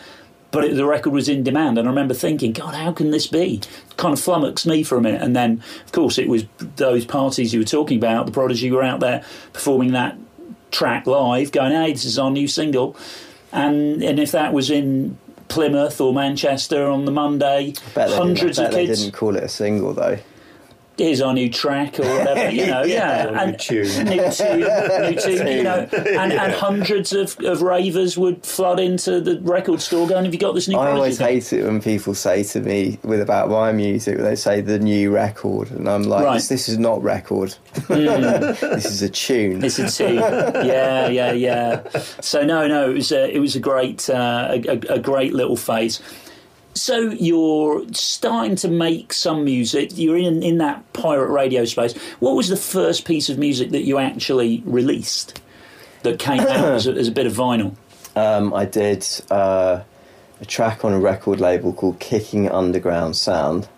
But 0.52 0.66
it, 0.66 0.76
the 0.76 0.86
record 0.86 1.12
was 1.12 1.28
in 1.28 1.42
demand. 1.42 1.78
And 1.78 1.88
I 1.88 1.90
remember 1.90 2.14
thinking, 2.14 2.52
God, 2.52 2.76
how 2.76 2.92
can 2.92 3.10
this 3.10 3.26
be? 3.26 3.60
Kind 3.96 4.12
of 4.12 4.20
flummoxed 4.20 4.64
me 4.64 4.84
for 4.84 4.96
a 4.96 5.00
minute. 5.00 5.20
And 5.20 5.34
then, 5.34 5.60
of 5.84 5.90
course, 5.90 6.16
it 6.16 6.28
was 6.28 6.44
those 6.76 7.04
parties 7.04 7.52
you 7.52 7.58
were 7.58 7.66
talking 7.66 7.98
about. 7.98 8.26
The 8.26 8.32
Prodigy 8.32 8.70
were 8.70 8.84
out 8.84 9.00
there 9.00 9.24
performing 9.52 9.90
that 9.92 10.16
track 10.70 11.08
live, 11.08 11.50
going, 11.50 11.72
Hey, 11.72 11.90
this 11.90 12.04
is 12.04 12.20
our 12.20 12.30
new 12.30 12.46
single. 12.46 12.96
And, 13.50 14.00
and 14.00 14.20
if 14.20 14.30
that 14.30 14.52
was 14.52 14.70
in 14.70 15.18
Plymouth 15.48 16.00
or 16.00 16.12
Manchester 16.12 16.88
on 16.88 17.04
the 17.04 17.10
Monday, 17.12 17.74
Bet 17.94 18.08
they 18.10 18.16
hundreds 18.16 18.58
didn't, 18.58 18.58
I 18.58 18.64
of 18.64 18.70
bet 18.70 18.86
kids. 18.86 18.98
They 18.98 19.04
didn't 19.04 19.16
call 19.16 19.36
it 19.36 19.44
a 19.44 19.48
single 19.48 19.92
though. 19.92 20.18
Here's 20.98 21.20
our 21.20 21.32
new 21.32 21.48
track 21.48 21.98
or 22.00 22.02
whatever, 22.02 22.50
you 22.50 22.66
know, 22.66 22.82
yeah, 22.84 23.28
Or 23.28 23.36
and 23.36 23.52
new 23.52 23.56
tune. 23.56 24.04
new 24.06 24.30
tune, 24.32 24.58
new 24.60 25.20
tune, 25.20 25.46
you 25.46 25.62
know, 25.62 25.88
and, 25.92 26.32
and 26.32 26.52
hundreds 26.52 27.12
of, 27.12 27.38
of 27.44 27.62
ravers 27.62 28.18
would 28.18 28.44
flood 28.44 28.80
into 28.80 29.20
the 29.20 29.40
record 29.42 29.80
store 29.80 30.08
going, 30.08 30.24
"Have 30.24 30.34
you 30.34 30.40
got 30.40 30.54
this 30.54 30.66
new?" 30.68 30.76
I 30.76 30.90
always 30.90 31.18
thing?" 31.18 31.28
hate 31.28 31.52
it 31.52 31.64
when 31.64 31.80
people 31.80 32.14
say 32.14 32.42
to 32.42 32.60
me 32.60 32.98
with 33.04 33.20
about 33.20 33.48
my 33.48 33.70
music, 33.72 34.18
they 34.18 34.34
say 34.34 34.60
the 34.60 34.78
new 34.80 35.10
record, 35.12 35.70
and 35.70 35.88
I'm 35.88 36.02
like, 36.02 36.24
Right. 36.24 36.34
this, 36.34 36.48
this 36.48 36.68
is 36.68 36.78
not 36.78 37.00
record. 37.02 37.54
this 37.88 38.84
is 38.86 39.02
a 39.02 39.08
tune. 39.08 39.64
It's 39.64 39.78
a 39.78 39.88
two. 39.88 40.14
yeah, 40.14 41.08
yeah, 41.08 41.32
yeah. 41.32 41.88
So 42.20 42.42
no, 42.44 42.66
no, 42.66 42.90
it 42.90 42.94
was 42.94 43.12
a, 43.12 43.34
it 43.34 43.38
was 43.38 43.54
a 43.56 43.60
great, 43.60 44.08
uh, 44.10 44.48
a, 44.50 44.68
a, 44.68 44.94
a 44.94 44.98
great 44.98 45.32
little 45.32 45.56
phase. 45.56 46.00
So 46.80 47.10
you're 47.10 47.84
starting 47.92 48.56
to 48.56 48.68
make 48.68 49.12
some 49.12 49.44
music. 49.44 49.90
You're 49.96 50.16
in 50.18 50.42
in 50.42 50.58
that 50.58 50.92
pirate 50.92 51.28
radio 51.30 51.64
space. 51.64 51.96
What 52.20 52.34
was 52.36 52.48
the 52.48 52.56
first 52.56 53.04
piece 53.04 53.28
of 53.28 53.38
music 53.38 53.70
that 53.70 53.82
you 53.82 53.98
actually 53.98 54.62
released 54.64 55.40
that 56.02 56.18
came 56.18 56.40
out 56.40 56.48
as 56.74 56.86
a, 56.86 56.92
as 56.92 57.08
a 57.08 57.12
bit 57.12 57.26
of 57.26 57.32
vinyl? 57.32 57.74
Um, 58.16 58.52
I 58.54 58.64
did 58.64 59.06
uh, 59.30 59.82
a 60.40 60.44
track 60.46 60.84
on 60.84 60.92
a 60.92 60.98
record 60.98 61.40
label 61.40 61.72
called 61.72 61.98
Kicking 62.00 62.50
Underground 62.50 63.16
Sound, 63.16 63.68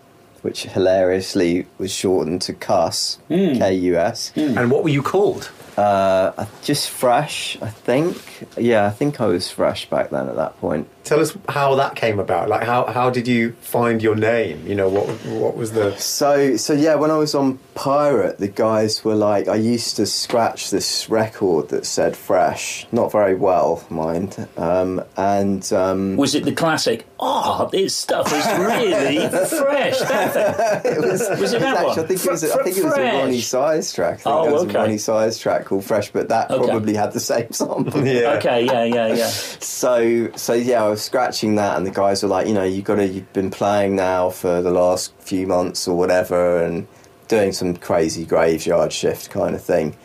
which 0.41 0.63
hilariously 0.63 1.67
was 1.77 1.91
shortened 1.91 2.41
to 2.43 2.53
Cuss, 2.53 3.17
Hmm. 3.27 3.53
K 3.53 3.73
U 3.75 3.97
S. 3.97 4.31
And 4.35 4.71
what 4.71 4.83
were 4.83 4.89
you 4.89 5.01
called? 5.03 5.51
Uh, 5.77 6.45
just 6.63 6.89
fresh, 6.89 7.57
I 7.61 7.69
think. 7.69 8.47
Yeah, 8.57 8.85
I 8.85 8.89
think 8.91 9.21
I 9.21 9.25
was 9.27 9.49
fresh 9.49 9.89
back 9.89 10.09
then 10.09 10.27
at 10.27 10.35
that 10.35 10.59
point. 10.59 10.87
Tell 11.03 11.19
us 11.19 11.35
how 11.49 11.75
that 11.75 11.95
came 11.95 12.19
about. 12.19 12.47
Like, 12.47 12.63
how, 12.63 12.85
how 12.85 13.09
did 13.09 13.27
you 13.27 13.53
find 13.61 14.01
your 14.03 14.15
name? 14.15 14.65
You 14.67 14.75
know, 14.75 14.87
what 14.87 15.07
what 15.25 15.55
was 15.57 15.71
the 15.71 15.95
So, 15.97 16.55
so 16.57 16.73
yeah, 16.73 16.95
when 16.95 17.09
I 17.11 17.17
was 17.17 17.33
on 17.35 17.57
Pirate, 17.73 18.37
the 18.37 18.47
guys 18.47 19.03
were 19.03 19.15
like, 19.15 19.47
I 19.47 19.55
used 19.55 19.95
to 19.97 20.05
scratch 20.05 20.69
this 20.69 21.09
record 21.09 21.69
that 21.69 21.85
said 21.85 22.15
fresh, 22.15 22.85
not 22.91 23.11
very 23.11 23.35
well, 23.35 23.83
mind, 23.89 24.47
um, 24.57 25.03
and 25.17 25.71
um, 25.73 26.17
Was 26.17 26.35
it 26.35 26.43
the 26.45 26.51
classic? 26.53 27.07
Oh, 27.19 27.69
this 27.71 27.95
stuff 27.95 28.27
is 28.31 28.45
really 28.59 29.27
fresh. 29.29 29.99
It 30.85 31.01
was, 31.01 31.29
Was 31.39 31.53
it 31.53 31.61
that 31.61 31.77
actually, 31.77 31.85
one? 31.87 31.99
I 31.99 32.03
think 32.07 32.25
it 32.25 32.31
was, 32.31 32.43
I 32.43 32.63
think 32.63 32.77
it 32.77 32.83
was 32.83 32.93
a 32.93 32.95
Fresh. 32.95 33.13
Roni 33.13 33.41
Size 33.41 33.93
track. 33.93 34.13
I 34.13 34.15
think 34.17 34.35
Oh, 34.35 34.43
there 34.43 34.53
was 34.53 34.63
okay. 34.63 34.75
a 34.75 34.87
Roni 34.87 34.99
Size 34.99 35.37
track 35.39 35.65
called 35.65 35.83
Fresh, 35.85 36.11
but 36.11 36.29
that 36.29 36.49
Okay. 36.51 36.69
probably 36.69 36.93
had 36.95 37.11
the 37.13 37.19
same 37.19 37.51
sample. 37.51 38.05
yeah? 38.07 38.33
Okay, 38.37 38.65
yeah, 38.65 38.83
yeah, 38.83 39.07
yeah. 39.07 39.31
So, 39.81 40.29
so 40.35 40.53
yeah, 40.53 40.85
I 40.85 40.90
was 40.91 41.01
scratching 41.01 41.55
that, 41.55 41.77
and 41.77 41.85
the 41.85 41.91
guys 41.91 42.23
were 42.23 42.29
like, 42.29 42.47
you 42.47 42.53
know, 42.53 42.63
you've 42.63 42.85
got 42.85 42.95
to, 42.95 43.07
you've 43.07 43.33
been 43.33 43.51
playing 43.51 43.95
now 43.95 44.29
for 44.29 44.61
the 44.61 44.71
last 44.71 45.13
few 45.19 45.47
months 45.47 45.87
or 45.87 45.97
whatever, 45.97 46.63
and 46.63 46.87
doing 47.27 47.51
some 47.51 47.75
crazy 47.75 48.25
graveyard 48.25 48.93
shift 48.93 49.29
kind 49.29 49.55
of 49.55 49.63
thing. 49.63 49.95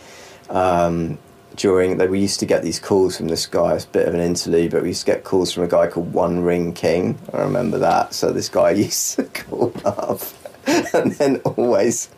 Um, 0.48 1.18
during 1.56 1.98
that, 1.98 2.10
we 2.10 2.20
used 2.20 2.40
to 2.40 2.46
get 2.46 2.62
these 2.62 2.78
calls 2.78 3.16
from 3.16 3.28
this 3.28 3.46
guy. 3.46 3.74
It's 3.74 3.84
a 3.84 3.88
bit 3.88 4.06
of 4.06 4.14
an 4.14 4.20
interlude, 4.20 4.70
but 4.70 4.82
we 4.82 4.88
used 4.88 5.06
to 5.06 5.12
get 5.12 5.24
calls 5.24 5.52
from 5.52 5.64
a 5.64 5.68
guy 5.68 5.86
called 5.88 6.12
One 6.12 6.40
Ring 6.40 6.72
King. 6.72 7.18
I 7.32 7.40
remember 7.40 7.78
that. 7.78 8.14
So 8.14 8.30
this 8.32 8.48
guy 8.48 8.70
used 8.86 9.16
to 9.16 9.24
call 9.24 9.72
up, 9.84 10.20
and 10.94 11.12
then 11.12 11.36
always. 11.44 12.08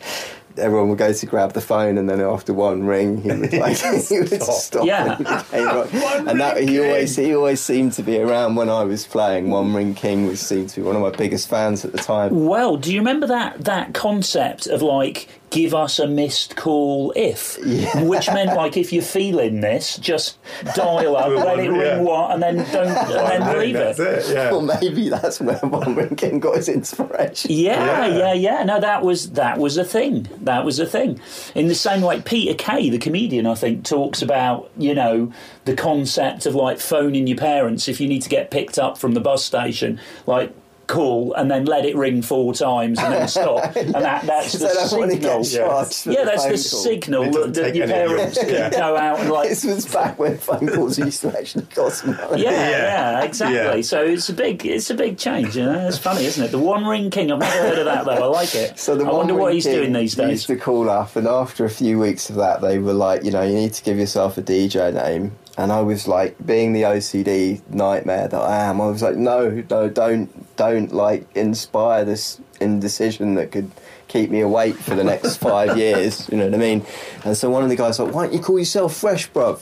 Everyone 0.58 0.88
would 0.90 0.98
go 0.98 1.12
to 1.12 1.26
grab 1.26 1.52
the 1.52 1.60
phone, 1.60 1.96
and 1.98 2.08
then 2.08 2.20
after 2.20 2.52
one 2.52 2.84
ring, 2.84 3.22
he 3.22 3.28
would 3.28 3.52
like 3.54 3.76
he 3.78 4.18
would 4.18 4.28
Stop. 4.42 4.54
stop. 4.56 4.86
Yeah. 4.86 5.16
and 5.52 6.28
and 6.28 6.40
that 6.40 6.58
he 6.60 6.78
always 6.80 7.16
he 7.16 7.34
always 7.34 7.60
seemed 7.60 7.92
to 7.94 8.02
be 8.02 8.18
around 8.18 8.56
when 8.56 8.68
I 8.68 8.84
was 8.84 9.06
playing. 9.06 9.50
One 9.50 9.72
Ring 9.74 9.94
King 9.94 10.26
was 10.26 10.40
seemed 10.40 10.68
to 10.70 10.76
be 10.80 10.82
one 10.86 10.96
of 10.96 11.02
my 11.02 11.10
biggest 11.10 11.48
fans 11.48 11.84
at 11.84 11.92
the 11.92 11.98
time. 11.98 12.46
Well, 12.46 12.76
do 12.76 12.92
you 12.92 13.00
remember 13.00 13.26
that 13.28 13.64
that 13.64 13.94
concept 13.94 14.66
of 14.66 14.82
like 14.82 15.28
give 15.50 15.74
us 15.74 15.98
a 15.98 16.06
missed 16.06 16.56
call 16.56 17.12
if, 17.16 17.58
which 18.02 18.28
meant 18.28 18.54
like 18.54 18.76
if 18.76 18.92
you're 18.92 19.02
feeling 19.02 19.60
this, 19.60 19.96
just 19.96 20.38
dial 20.74 21.16
up, 21.16 21.28
let 21.28 21.58
it 21.58 21.70
ring 21.70 21.80
Yeah. 21.80 22.00
what, 22.00 22.32
and 22.32 22.42
then 22.42 22.56
don't, 22.72 22.88
and 22.88 23.42
then 23.44 23.58
leave 23.58 23.76
it. 23.76 23.98
it. 23.98 24.28
Yeah. 24.34 24.50
Or 24.50 24.62
maybe 24.62 25.08
that's 25.08 25.40
where 25.40 25.56
One 25.58 25.94
Ring 25.94 26.16
King 26.16 26.40
got 26.40 26.56
his 26.56 26.68
inspiration. 26.68 27.50
Yeah, 27.50 28.06
Yeah. 28.06 28.16
yeah, 28.18 28.32
yeah. 28.34 28.62
No, 28.64 28.80
that 28.80 29.02
was 29.02 29.30
that 29.32 29.58
was 29.58 29.76
a 29.76 29.84
thing. 29.84 30.28
That 30.42 30.64
was 30.64 30.78
a 30.78 30.86
thing. 30.86 31.20
In 31.54 31.68
the 31.68 31.74
same 31.74 32.02
way, 32.02 32.20
Peter 32.20 32.54
Kay, 32.54 32.90
the 32.90 32.98
comedian, 32.98 33.46
I 33.46 33.54
think, 33.54 33.84
talks 33.84 34.22
about 34.22 34.70
you 34.76 34.94
know 34.94 35.32
the 35.64 35.74
concept 35.74 36.46
of 36.46 36.54
like 36.54 36.78
phoning 36.78 37.26
your 37.26 37.38
parents 37.38 37.88
if 37.88 38.00
you 38.00 38.08
need 38.08 38.22
to 38.22 38.28
get 38.28 38.50
picked 38.50 38.78
up 38.78 38.98
from 38.98 39.12
the 39.12 39.20
bus 39.20 39.44
station. 39.44 40.00
Like 40.26 40.52
call 40.88 41.32
and 41.34 41.48
then 41.48 41.64
let 41.66 41.84
it 41.84 41.94
ring 41.94 42.20
four 42.22 42.52
times 42.52 42.98
and 42.98 43.12
then 43.14 43.28
stop. 43.28 43.76
And 43.76 43.94
that, 43.94 44.24
that's 44.26 44.52
the 44.54 44.58
They 44.58 44.64
don't 44.74 44.98
want 44.98 45.10
to 45.12 45.16
signal. 45.16 45.42
get 45.42 45.50
charged 45.52 45.94
for 46.02 46.10
Yeah, 46.12 46.24
that's 46.24 46.42
phone 46.42 46.52
the 46.52 46.56
call. 46.58 46.82
signal 46.82 47.30
that, 47.30 47.54
that 47.54 47.74
your 47.76 47.84
any 47.84 47.92
of 47.92 48.10
your- 48.10 48.16
parents 48.18 48.38
can 48.38 48.48
Yeah. 48.48 48.70
go 48.70 48.96
out 48.96 49.20
and 49.20 49.30
like 49.30 49.48
This 49.50 49.64
was 49.64 49.86
back 49.86 50.18
when 50.18 50.36
phone 50.38 50.66
calls 50.68 50.98
used 50.98 51.20
to 51.22 51.38
actually 51.38 51.66
cost 51.66 52.04
money. 52.06 52.42
Yeah, 52.42 52.50
Yeah. 52.50 52.70
yeah, 52.70 53.22
exactly. 53.22 53.56
Yeah. 53.76 53.80
So 53.82 54.02
it's 54.02 54.28
a 54.28 54.32
big, 54.32 54.66
it's 54.66 54.90
a 54.90 54.94
big 54.94 55.16
change. 55.18 55.56
You 55.56 55.66
know, 55.66 55.86
it's 55.86 55.98
funny, 55.98 56.24
isn't 56.24 56.42
it? 56.44 56.50
The 56.50 56.58
one 56.58 56.84
ring 56.84 57.10
king. 57.10 57.30
I've 57.30 57.38
never 57.38 57.58
heard 57.68 57.78
of 57.78 57.84
that 57.84 58.04
though. 58.04 58.10
I 58.12 58.26
like 58.26 58.54
it. 58.54 58.78
So 58.78 58.96
the 58.96 59.04
I 59.04 59.12
wonder 59.12 59.34
what 59.34 59.54
he's 59.54 59.64
doing 59.64 59.92
these 59.92 60.14
days. 60.16 60.30
Used 60.30 60.46
to 60.48 60.56
call 60.56 60.88
up, 60.90 61.14
and 61.16 61.28
after 61.28 61.64
a 61.64 61.70
few 61.70 61.98
weeks 61.98 62.30
of 62.30 62.36
that, 62.36 62.60
they 62.60 62.78
were 62.78 62.92
like, 62.94 63.24
you 63.24 63.30
know, 63.30 63.42
you 63.42 63.54
need 63.54 63.74
to 63.74 63.84
give 63.84 63.98
yourself 63.98 64.38
a 64.38 64.42
DJ 64.42 64.92
name. 64.92 65.32
And 65.58 65.72
I 65.72 65.80
was 65.80 66.06
like, 66.06 66.36
being 66.46 66.72
the 66.72 66.82
OCD 66.82 67.60
nightmare 67.68 68.28
that 68.28 68.40
I 68.40 68.66
am, 68.66 68.80
I 68.80 68.86
was 68.86 69.02
like, 69.02 69.16
no, 69.16 69.64
no, 69.68 69.88
don't, 69.88 70.56
don't 70.56 70.92
like 70.92 71.26
inspire 71.36 72.04
this 72.04 72.40
indecision 72.60 73.34
that 73.34 73.50
could 73.50 73.68
keep 74.06 74.30
me 74.30 74.40
awake 74.40 74.76
for 74.76 74.94
the 74.94 75.02
next 75.02 75.36
five 75.48 75.76
years. 75.76 76.28
You 76.30 76.38
know 76.38 76.44
what 76.44 76.54
I 76.54 76.58
mean? 76.58 76.86
And 77.24 77.36
so 77.36 77.50
one 77.50 77.64
of 77.64 77.70
the 77.70 77.76
guys 77.76 77.98
like, 77.98 78.14
why 78.14 78.26
don't 78.26 78.34
you 78.34 78.40
call 78.40 78.56
yourself 78.56 78.96
Fresh, 78.96 79.32
bruv? 79.32 79.60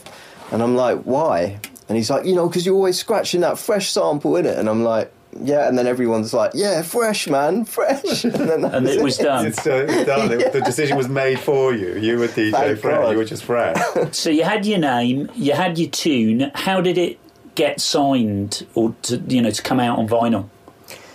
And 0.51 0.61
I'm 0.61 0.75
like, 0.75 1.01
why? 1.01 1.59
And 1.89 1.97
he's 1.97 2.11
like, 2.11 2.25
you 2.25 2.35
know, 2.35 2.47
because 2.47 2.63
you're 2.63 2.75
always 2.75 2.99
scratching 2.99 3.41
that 3.41 3.57
fresh 3.57 3.89
sample 3.89 4.35
in 4.35 4.45
it. 4.45 4.57
And 4.57 4.69
I'm 4.69 4.83
like, 4.83 5.11
yeah. 5.41 5.67
And 5.67 5.77
then 5.77 5.87
everyone's 5.87 6.33
like, 6.33 6.51
yeah, 6.53 6.81
fresh, 6.81 7.27
man, 7.27 7.65
fresh. 7.65 8.23
And, 8.25 8.33
then 8.33 8.61
that 8.61 8.73
and 8.75 8.85
was 8.85 8.95
it 8.95 9.03
was 9.03 9.17
done. 9.17 9.45
It's 9.47 9.65
uh, 9.67 9.85
it's 9.89 10.05
done. 10.05 10.29
The- 10.37 10.49
The 10.53 10.61
decision 10.61 10.97
was 10.97 11.07
made 11.09 11.39
for 11.39 11.73
you. 11.73 11.95
You 11.97 12.17
were 12.19 12.27
DJ 12.27 12.51
Thank 12.51 12.79
Fred. 12.79 13.01
God. 13.01 13.11
You 13.11 13.17
were 13.17 13.25
just 13.25 13.43
Fred. 13.43 13.77
So 14.13 14.29
you 14.29 14.43
had 14.43 14.65
your 14.65 14.79
name, 14.79 15.29
you 15.35 15.53
had 15.53 15.77
your 15.77 15.89
tune. 15.89 16.51
How 16.55 16.81
did 16.81 16.97
it 16.97 17.19
get 17.55 17.81
signed, 17.81 18.65
or 18.75 18.95
to 19.03 19.17
you 19.27 19.41
know 19.41 19.49
to 19.51 19.61
come 19.61 19.79
out 19.79 19.97
on 19.99 20.07
vinyl? 20.07 20.49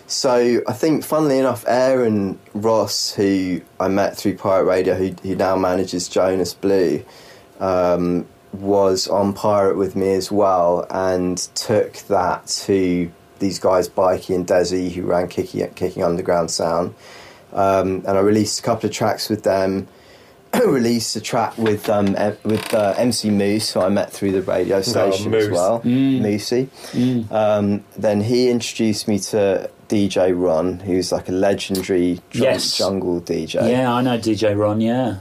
So 0.08 0.60
I 0.68 0.72
think, 0.74 1.04
funnily 1.04 1.38
enough, 1.38 1.64
Aaron 1.66 2.38
Ross, 2.52 3.14
who 3.14 3.62
I 3.80 3.88
met 3.88 4.14
through 4.16 4.36
Pirate 4.36 4.64
Radio, 4.64 4.94
who, 4.94 5.08
who 5.22 5.34
now 5.36 5.56
manages 5.56 6.06
Jonas 6.08 6.52
Blue, 6.52 7.02
um, 7.60 8.26
was 8.52 9.08
on 9.08 9.32
Pirate 9.32 9.78
with 9.78 9.96
me 9.96 10.12
as 10.12 10.30
well, 10.30 10.86
and 10.90 11.38
took 11.54 11.94
that 12.08 12.46
to 12.66 13.10
these 13.42 13.58
guys, 13.58 13.88
Bikey 13.88 14.34
and 14.34 14.46
Desi, 14.46 14.90
who 14.92 15.02
ran 15.02 15.28
Kicking, 15.28 15.68
Kicking 15.74 16.02
Underground 16.02 16.50
Sound. 16.50 16.94
Um, 17.52 17.96
and 18.06 18.16
I 18.16 18.20
released 18.20 18.58
a 18.60 18.62
couple 18.62 18.88
of 18.88 18.94
tracks 18.94 19.28
with 19.28 19.42
them. 19.42 19.88
released 20.66 21.16
a 21.16 21.20
track 21.20 21.56
with 21.58 21.88
um, 21.90 22.12
with 22.44 22.74
uh, 22.74 22.94
MC 22.98 23.30
Moose, 23.30 23.72
who 23.72 23.80
I 23.80 23.88
met 23.88 24.12
through 24.12 24.32
the 24.32 24.42
radio 24.42 24.80
station 24.82 25.34
as 25.34 25.46
Moose. 25.48 25.50
well, 25.50 25.80
Moosey. 25.80 26.68
Um, 27.32 27.84
then 27.96 28.20
he 28.22 28.50
introduced 28.50 29.08
me 29.08 29.18
to 29.18 29.70
DJ 29.88 30.32
Ron, 30.34 30.80
who's 30.80 31.10
like 31.12 31.28
a 31.28 31.32
legendary 31.32 32.20
drum- 32.30 32.44
Yes. 32.44 32.76
jungle 32.76 33.20
DJ. 33.20 33.68
Yeah, 33.70 33.92
I 33.94 34.02
know 34.02 34.18
DJ 34.18 34.56
Ron. 34.56 34.80
Yeah, 34.80 35.16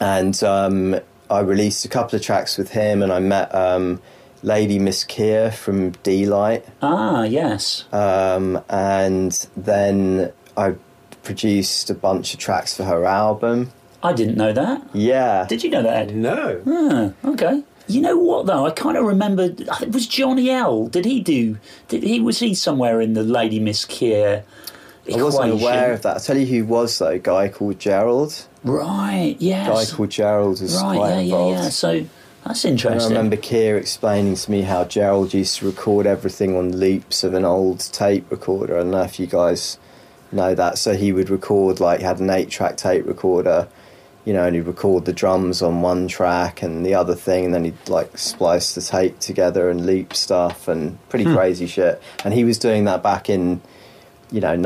And 0.00 0.40
um, 0.44 1.00
I 1.28 1.40
released 1.40 1.84
a 1.84 1.88
couple 1.88 2.16
of 2.16 2.22
tracks 2.22 2.56
with 2.56 2.70
him, 2.70 3.02
and 3.02 3.12
I 3.12 3.18
met 3.18 3.52
um, 3.54 4.00
Lady 4.42 4.78
Miss 4.78 5.04
Kier 5.04 5.52
from 5.52 5.90
Deee-Lite. 6.02 6.64
ah, 6.82 7.24
yes. 7.24 7.84
Um, 7.92 8.62
and 8.68 9.32
then 9.56 10.32
I 10.56 10.74
produced 11.22 11.90
a 11.90 11.94
bunch 11.94 12.32
of 12.34 12.40
tracks 12.40 12.76
for 12.76 12.84
her 12.84 13.04
album. 13.04 13.72
I 14.02 14.12
didn't 14.14 14.36
know 14.36 14.52
that. 14.52 14.82
Yeah. 14.94 15.44
Did 15.48 15.62
you 15.62 15.70
know 15.70 15.82
that? 15.82 16.08
Ed? 16.10 16.16
No. 16.16 16.62
Ah, 16.66 17.28
okay. 17.30 17.62
You 17.86 18.00
know 18.00 18.16
what 18.16 18.46
though? 18.46 18.64
I 18.66 18.70
kind 18.70 18.96
of 18.96 19.04
remember. 19.04 19.52
It 19.58 19.92
was 19.92 20.06
Johnny 20.06 20.48
L. 20.50 20.86
Did 20.86 21.04
he 21.04 21.20
do? 21.20 21.58
Did 21.88 22.02
he 22.04 22.20
was 22.20 22.38
he 22.38 22.54
somewhere 22.54 23.00
in 23.00 23.14
the 23.14 23.22
Lady 23.24 23.58
Miss 23.60 23.84
Kier? 23.84 24.44
I 25.12 25.22
wasn't 25.22 25.50
aware 25.52 25.92
of 25.92 26.02
that. 26.02 26.14
I'll 26.14 26.20
tell 26.20 26.38
you 26.38 26.46
who 26.46 26.64
was 26.64 26.96
though. 26.98 27.08
A 27.08 27.18
guy 27.18 27.48
called 27.48 27.78
Gerald. 27.80 28.46
Right. 28.62 29.36
A 29.40 29.44
guy 29.44 29.84
called 29.86 30.10
Gerald 30.10 30.60
was 30.60 30.80
right. 30.80 30.96
quite 30.96 31.08
Yeah. 31.10 31.14
Yeah. 31.16 31.22
involved. 31.22 31.58
Yeah. 31.64 31.68
So 31.70 32.04
that's 32.44 32.64
And 32.64 32.84
I 32.84 33.06
remember 33.06 33.36
Kier 33.36 33.78
explaining 33.78 34.34
to 34.34 34.50
me 34.50 34.62
how 34.62 34.84
Gerald 34.84 35.34
used 35.34 35.58
to 35.58 35.66
record 35.66 36.06
everything 36.06 36.56
on 36.56 36.76
loops 36.76 37.22
of 37.22 37.34
an 37.34 37.44
old 37.44 37.80
tape 37.92 38.30
recorder. 38.30 38.76
I 38.76 38.80
don't 38.80 38.92
know 38.92 39.02
if 39.02 39.20
you 39.20 39.26
guys 39.26 39.78
know 40.32 40.54
that. 40.54 40.78
So 40.78 40.94
he 40.94 41.12
would 41.12 41.30
record 41.30 41.80
like 41.80 42.00
he 42.00 42.04
had 42.04 42.20
an 42.20 42.30
eight 42.30 42.50
track 42.50 42.76
tape 42.76 43.06
recorder, 43.06 43.68
you 44.24 44.32
know, 44.32 44.46
and 44.46 44.54
he'd 44.54 44.62
record 44.62 45.04
the 45.04 45.12
drums 45.12 45.62
on 45.62 45.82
one 45.82 46.08
track 46.08 46.62
and 46.62 46.84
the 46.84 46.94
other 46.94 47.14
thing, 47.14 47.46
and 47.46 47.54
then 47.54 47.64
he'd 47.64 47.88
like 47.88 48.16
splice 48.16 48.74
the 48.74 48.80
tape 48.80 49.18
together 49.18 49.70
and 49.70 49.86
loop 49.86 50.14
stuff 50.14 50.68
and 50.68 50.98
pretty 51.08 51.24
hmm. 51.24 51.34
crazy 51.34 51.66
shit. 51.66 52.02
And 52.24 52.32
he 52.32 52.44
was 52.44 52.58
doing 52.58 52.84
that 52.84 53.02
back 53.02 53.28
in, 53.28 53.60
you 54.30 54.40
know, 54.40 54.56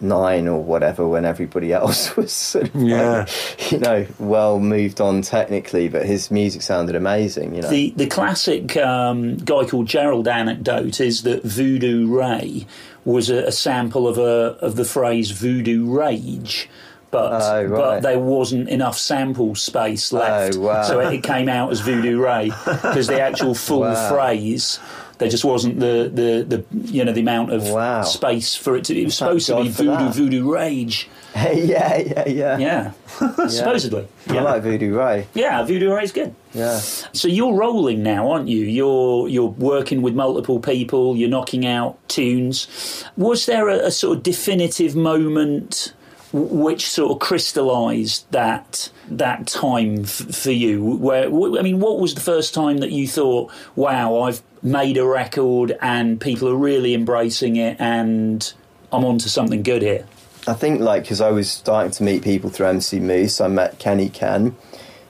1999 0.00 0.48
or 0.48 0.62
whatever 0.62 1.08
when 1.08 1.24
everybody 1.24 1.72
else 1.72 2.16
was 2.16 2.32
sort 2.32 2.74
of 2.74 2.74
Yeah. 2.82 3.20
like, 3.20 3.72
you 3.72 3.78
know, 3.78 4.06
well 4.18 4.58
moved 4.60 5.00
on 5.00 5.22
technically, 5.22 5.88
but 5.88 6.04
his 6.06 6.30
music 6.30 6.62
sounded 6.62 6.94
amazing, 6.96 7.54
you 7.54 7.62
know. 7.62 7.68
The 7.70 7.90
the 7.96 8.06
classic 8.06 8.76
um, 8.76 9.36
guy 9.38 9.64
called 9.64 9.86
Gerald 9.86 10.28
anecdote 10.28 11.00
is 11.00 11.22
that 11.22 11.42
Voodoo 11.44 12.06
Ray 12.06 12.66
was 13.04 13.30
a, 13.30 13.44
a 13.44 13.52
sample 13.52 14.06
of 14.08 14.18
a 14.18 14.56
of 14.60 14.76
the 14.76 14.84
phrase 14.84 15.30
Voodoo 15.30 15.86
Rage. 15.86 16.68
But, 17.12 17.40
Oh, 17.40 17.62
right. 17.64 17.70
but 17.70 18.00
there 18.00 18.18
wasn't 18.18 18.68
enough 18.68 18.98
sample 18.98 19.54
space 19.54 20.12
left, 20.12 20.56
Oh, 20.56 20.60
wow. 20.60 20.82
so 20.82 20.98
it 21.00 21.22
came 21.22 21.48
out 21.48 21.70
as 21.70 21.80
Voodoo 21.80 22.20
Ray 22.20 22.50
because 22.66 23.06
the 23.06 23.20
actual 23.20 23.54
full 23.54 23.80
Wow. 23.92 24.10
phrase 24.10 24.80
there 25.18 25.28
just 25.28 25.44
wasn't 25.44 25.80
the, 25.80 26.10
the, 26.12 26.44
the 26.56 26.64
you 26.92 27.04
know 27.04 27.12
the 27.12 27.20
amount 27.20 27.52
of 27.52 27.68
Wow. 27.70 28.02
space 28.02 28.54
for 28.54 28.76
it 28.76 28.84
to. 28.84 28.98
It 28.98 29.04
was 29.04 29.18
Thank 29.18 29.40
supposed 29.40 29.46
to 29.46 29.62
be 29.62 29.68
Voodoo 29.68 30.04
that. 30.04 30.14
Voodoo 30.14 30.52
Rage, 30.52 31.08
yeah, 31.34 31.96
yeah, 31.96 32.28
yeah. 32.28 32.58
yeah, 32.58 32.92
supposedly. 33.48 34.06
I 34.28 34.40
like 34.40 34.62
Voodoo 34.62 34.96
Ray. 34.96 35.26
yeah, 35.34 35.62
Voodoo 35.64 35.92
Ray's 35.94 36.12
good. 36.12 36.34
Yeah. 36.52 36.78
So 36.78 37.28
you're 37.28 37.54
rolling 37.54 38.02
now, 38.02 38.30
aren't 38.30 38.48
you? 38.48 38.60
You're 38.64 39.28
you're 39.28 39.48
working 39.48 40.02
with 40.02 40.14
multiple 40.14 40.60
people. 40.60 41.16
You're 41.16 41.28
knocking 41.30 41.66
out 41.66 41.98
tunes. 42.08 43.04
Was 43.16 43.46
there 43.46 43.68
a, 43.68 43.86
a 43.86 43.90
sort 43.90 44.16
of 44.18 44.22
definitive 44.22 44.96
moment 44.96 45.92
which 46.36 46.86
sort 46.88 47.12
of 47.12 47.18
crystallised 47.18 48.30
that 48.32 48.90
that 49.08 49.46
time 49.46 50.00
f- 50.00 50.34
for 50.34 50.50
you? 50.50 50.82
Where 50.82 51.26
I 51.26 51.62
mean, 51.62 51.80
what 51.80 51.98
was 51.98 52.14
the 52.14 52.20
first 52.20 52.54
time 52.54 52.78
that 52.78 52.92
you 52.92 53.08
thought, 53.08 53.50
"Wow, 53.74 54.20
I've 54.20 54.42
made 54.62 54.96
a 54.96 55.06
record 55.06 55.76
and 55.80 56.20
people 56.20 56.48
are 56.48 56.56
really 56.56 56.94
embracing 56.94 57.56
it, 57.56 57.76
and 57.80 58.52
I'm 58.92 59.04
onto 59.04 59.28
something 59.28 59.62
good 59.62 59.82
here"? 59.82 60.06
I 60.46 60.54
think 60.54 60.80
like 60.80 61.02
because 61.02 61.20
I 61.20 61.30
was 61.30 61.50
starting 61.50 61.90
to 61.92 62.02
meet 62.02 62.22
people 62.22 62.50
through 62.50 62.66
MC 62.66 63.00
Moose, 63.00 63.40
I 63.40 63.48
met 63.48 63.78
Kenny 63.78 64.08
Ken, 64.08 64.54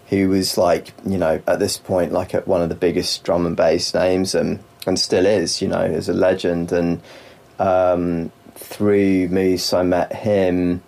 who 0.09 0.29
was 0.29 0.57
like 0.57 0.93
you 1.05 1.19
know 1.19 1.43
at 1.47 1.59
this 1.59 1.77
point 1.77 2.13
like 2.13 2.33
one 2.47 2.63
of 2.63 2.69
the 2.69 2.75
biggest 2.75 3.25
drum 3.25 3.45
and 3.47 3.57
bass 3.57 3.93
names 3.93 4.35
and 4.35 4.61
and 4.87 4.99
still 4.99 5.27
is 5.27 5.61
you 5.61 5.69
know 5.69 5.81
as 5.81 6.09
a 6.09 6.15
legend 6.15 6.73
and 6.73 7.03
um, 7.59 8.31
through 8.55 9.29
Moose 9.29 9.73
I 9.73 9.83
met 9.83 10.13
him. 10.13 10.83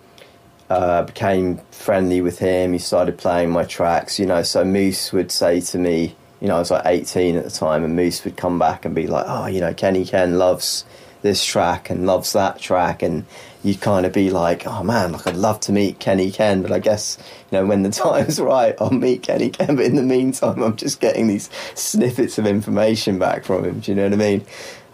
Uh, 0.69 1.01
became 1.01 1.57
friendly 1.71 2.21
with 2.21 2.37
him. 2.37 2.73
He 2.73 2.79
started 2.79 3.17
playing 3.17 3.49
my 3.49 3.63
tracks, 3.63 4.19
you 4.19 4.27
know. 4.27 4.43
So 4.43 4.63
Moose 4.63 5.11
would 5.11 5.31
say 5.31 5.61
to 5.61 5.79
me, 5.79 6.15
you 6.41 6.47
know, 6.47 6.55
I 6.55 6.59
was 6.59 6.71
like 6.71 6.85
18 6.85 7.35
at 7.35 7.43
the 7.43 7.49
time, 7.49 7.83
and 7.83 7.95
Moose 7.95 8.23
would 8.23 8.37
come 8.37 8.59
back 8.59 8.85
and 8.85 8.95
be 8.95 9.07
like, 9.07 9.25
"Oh, 9.27 9.47
you 9.47 9.59
know, 9.59 9.73
Kenny 9.73 10.05
Ken 10.05 10.37
loves 10.37 10.85
this 11.21 11.43
track 11.43 11.89
and 11.89 12.05
loves 12.05 12.33
that 12.33 12.59
track," 12.59 13.01
and 13.01 13.25
you'd 13.63 13.81
kind 13.81 14.05
of 14.05 14.13
be 14.13 14.29
like, 14.29 14.65
"Oh 14.65 14.83
man, 14.83 15.11
like 15.11 15.27
I'd 15.27 15.35
love 15.35 15.59
to 15.61 15.71
meet 15.73 15.99
Kenny 15.99 16.31
Ken, 16.31 16.61
but 16.61 16.71
I 16.71 16.79
guess 16.79 17.17
you 17.51 17.57
know 17.57 17.65
when 17.65 17.83
the 17.83 17.89
time's 18.05 18.39
right, 18.39 18.75
I'll 18.79 18.91
meet 18.91 19.23
Kenny 19.23 19.49
Ken." 19.49 19.75
But 19.75 19.85
in 19.85 19.95
the 19.95 20.03
meantime, 20.03 20.61
I'm 20.63 20.77
just 20.77 21.01
getting 21.01 21.27
these 21.27 21.49
snippets 21.75 22.37
of 22.37 22.45
information 22.45 23.19
back 23.19 23.43
from 23.43 23.65
him. 23.65 23.79
Do 23.81 23.91
you 23.91 23.95
know 23.95 24.03
what 24.03 24.13
I 24.13 24.17
mean? 24.17 24.45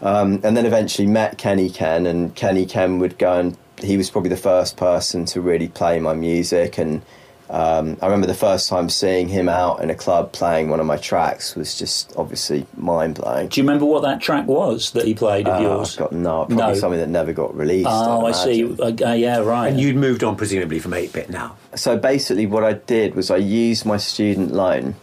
Um, 0.02 0.40
and 0.42 0.56
then 0.56 0.66
eventually 0.66 1.06
met 1.06 1.38
Kenny 1.38 1.70
Ken, 1.70 2.06
and 2.06 2.34
Kenny 2.34 2.66
Ken 2.66 2.98
would 2.98 3.18
go 3.18 3.38
and 3.38 3.56
he 3.82 3.96
was 3.96 4.10
probably 4.10 4.30
the 4.30 4.36
first 4.36 4.76
person 4.76 5.24
to 5.26 5.40
really 5.40 5.68
play 5.68 6.00
my 6.00 6.14
music 6.14 6.78
and 6.78 7.02
um, 7.48 7.96
I 8.02 8.06
remember 8.06 8.26
the 8.26 8.34
first 8.34 8.68
time 8.68 8.88
seeing 8.88 9.28
him 9.28 9.48
out 9.48 9.80
in 9.80 9.88
a 9.88 9.94
club 9.94 10.32
playing 10.32 10.68
one 10.68 10.80
of 10.80 10.86
my 10.86 10.96
tracks 10.96 11.54
was 11.54 11.78
just 11.78 12.12
obviously 12.16 12.66
mind 12.76 13.14
blowing. 13.14 13.46
Do 13.46 13.60
you 13.60 13.64
remember 13.64 13.84
what 13.86 14.02
that 14.02 14.20
track 14.20 14.48
was 14.48 14.90
that 14.92 15.04
he 15.04 15.14
played 15.14 15.46
of 15.46 15.60
Uh, 15.60 15.62
yours? 15.62 15.92
I've 15.94 15.98
got 16.00 16.12
no, 16.12 16.38
probably 16.46 16.56
No. 16.56 16.74
something 16.74 16.98
that 16.98 17.08
never 17.08 17.32
got 17.32 17.56
released. 17.56 17.88
Oh, 17.88 18.24
I 18.26 18.30
I'd 18.30 18.34
see. 18.34 18.76
Uh, 18.80 18.88
yeah, 19.12 19.38
right. 19.38 19.68
And 19.68 19.78
you'd 19.80 19.94
moved 19.94 20.24
on 20.24 20.34
presumably 20.34 20.80
from 20.80 20.92
8 20.92 21.12
bit 21.12 21.30
now. 21.30 21.54
So 21.76 21.96
basically, 21.96 22.46
what 22.46 22.64
I 22.64 22.72
did 22.72 23.14
was 23.14 23.30
I 23.30 23.36
used 23.36 23.86
my 23.86 23.96
student 23.98 24.52
loan 24.52 24.96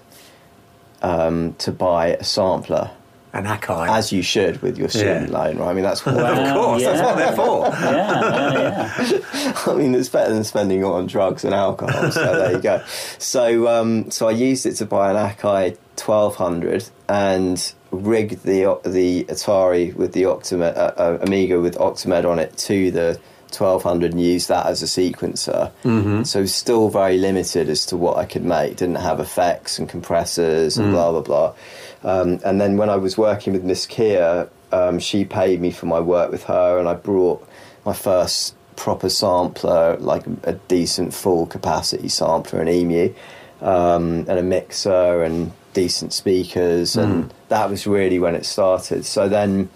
um, 1.02 1.54
to 1.60 1.72
buy 1.72 2.08
a 2.08 2.24
sampler, 2.26 2.92
And 3.36 3.48
Akai. 3.48 3.90
as 3.90 4.12
you 4.12 4.22
should 4.22 4.62
with 4.62 4.78
your 4.78 4.90
student 4.90 5.32
Yeah. 5.32 5.38
loan, 5.38 5.58
right? 5.58 5.70
I 5.70 5.74
mean, 5.74 5.84
that's 5.84 6.06
what 6.06 6.16
of 6.16 6.54
course, 6.54 6.84
that's 6.84 7.02
what 7.02 7.18
they're 7.18 7.36
for. 7.36 7.66
yeah, 7.82 8.54
yeah, 8.54 9.12
yeah. 9.12 9.54
I 9.66 9.74
mean, 9.76 9.96
it's 9.96 10.10
better 10.10 10.32
than 10.32 10.44
spending 10.44 10.82
it 10.82 10.86
on 10.86 11.08
drugs 11.08 11.44
and 11.44 11.54
alcohol. 11.54 12.12
So 12.12 12.36
there 12.36 12.52
you 12.52 12.60
go. 12.60 12.84
So, 13.18 13.68
um, 13.68 14.12
so 14.12 14.28
I 14.28 14.32
used 14.32 14.66
it 14.68 14.74
to 14.76 14.86
buy 14.86 15.10
an 15.10 15.16
Akai 15.18 15.78
1200 15.98 16.86
and 17.10 17.74
rigged 17.92 18.44
the 18.44 18.80
the 18.86 19.24
Atari 19.26 19.96
with 19.96 20.14
the 20.14 20.24
Octamed, 20.24 20.76
uh, 20.78 20.92
uh, 20.98 21.18
Amiga 21.22 21.60
with 21.60 21.76
Octamed 21.78 22.26
on 22.30 22.40
it 22.40 22.56
to 22.58 22.92
the 22.92 23.20
1200 23.56 24.14
and 24.14 24.22
used 24.22 24.48
that 24.50 24.66
as 24.66 24.82
a 24.82 24.86
sequencer. 24.88 25.72
Mm-hmm. 25.84 26.24
So 26.24 26.46
still 26.46 26.90
very 26.90 27.18
limited 27.20 27.70
as 27.70 27.86
to 27.88 27.98
what 27.98 28.18
I 28.18 28.26
could 28.26 28.44
make. 28.44 28.78
Didn't 28.78 28.96
have 28.96 29.20
effects 29.20 29.78
and 29.78 29.88
compressors 29.88 30.78
and 30.78 30.92
blah 30.92 31.12
blah 31.12 31.22
blah. 31.22 31.54
Um, 32.04 32.40
and 32.44 32.60
then 32.60 32.78
when 32.78 32.90
I 32.90 32.98
was 32.98 33.18
working 33.18 33.54
with 33.54 33.64
Miss 33.64 33.88
Kier, 33.88 34.50
um, 34.72 35.00
she 35.00 35.24
paid 35.24 35.62
me 35.62 35.72
for 35.72 35.86
my 35.86 36.00
work 36.00 36.32
with 36.32 36.44
her, 36.46 36.80
and 36.80 36.88
I 36.88 36.96
brought 36.96 37.48
my 37.86 37.94
first 37.94 38.56
proper 38.76 39.10
sampler, 39.10 39.98
like 39.98 40.26
a 40.44 40.54
decent 40.68 41.14
full 41.14 41.46
capacity 41.46 42.10
sampler, 42.10 42.62
an 42.62 42.68
EMU, 42.68 43.14
um, 43.62 44.26
and 44.28 44.40
a 44.40 44.44
mixer 44.44 45.24
and 45.24 45.52
decent 45.74 46.14
speakers, 46.14 46.96
and 46.96 47.34
that 47.50 47.70
was 47.70 47.88
really 47.88 48.20
when 48.20 48.36
it 48.36 48.46
started. 48.46 49.06
So 49.06 49.30
then, 49.30 49.70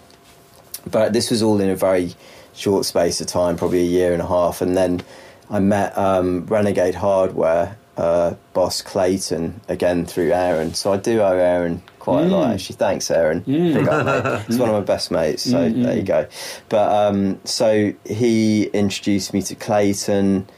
but 0.90 1.12
this 1.12 1.30
was 1.30 1.42
all 1.42 1.60
in 1.60 1.70
a 1.70 1.76
very 1.76 2.14
short 2.54 2.84
space 2.84 3.20
of 3.20 3.28
time, 3.28 3.56
probably 3.56 3.80
a 3.80 3.90
year 3.90 4.12
and 4.12 4.20
a 4.20 4.26
half, 4.26 4.60
and 4.60 4.76
then 4.76 5.02
I 5.50 5.60
met 5.60 5.96
um, 5.96 6.44
Renegade 6.46 6.96
Hardware 6.96 7.76
uh, 7.96 8.34
boss 8.52 8.82
Clayton 8.82 9.60
again 9.68 10.06
through 10.06 10.32
Aaron. 10.32 10.74
So 10.74 10.92
I 10.92 10.98
do 10.98 11.20
owe 11.20 11.36
Aaron 11.36 11.82
quite 12.12 12.24
a 12.24 12.28
lot. 12.28 12.50
Actually, 12.52 12.76
thanks, 12.76 13.10
Aaron. 13.10 13.40
Big 13.40 13.86
up, 13.88 14.24
mate. 14.24 14.44
He's 14.46 14.58
one 14.58 14.68
of 14.70 14.74
my 14.74 14.80
best 14.80 15.10
mates. 15.10 15.42
So 15.42 15.68
there 15.68 15.96
you 15.96 16.02
go. 16.02 16.26
But 16.68 16.90
um, 16.90 17.40
so 17.44 17.92
he 18.04 18.64
introduced 18.66 19.32
me 19.34 19.42
to 19.42 19.54
Clayton, 19.54 20.48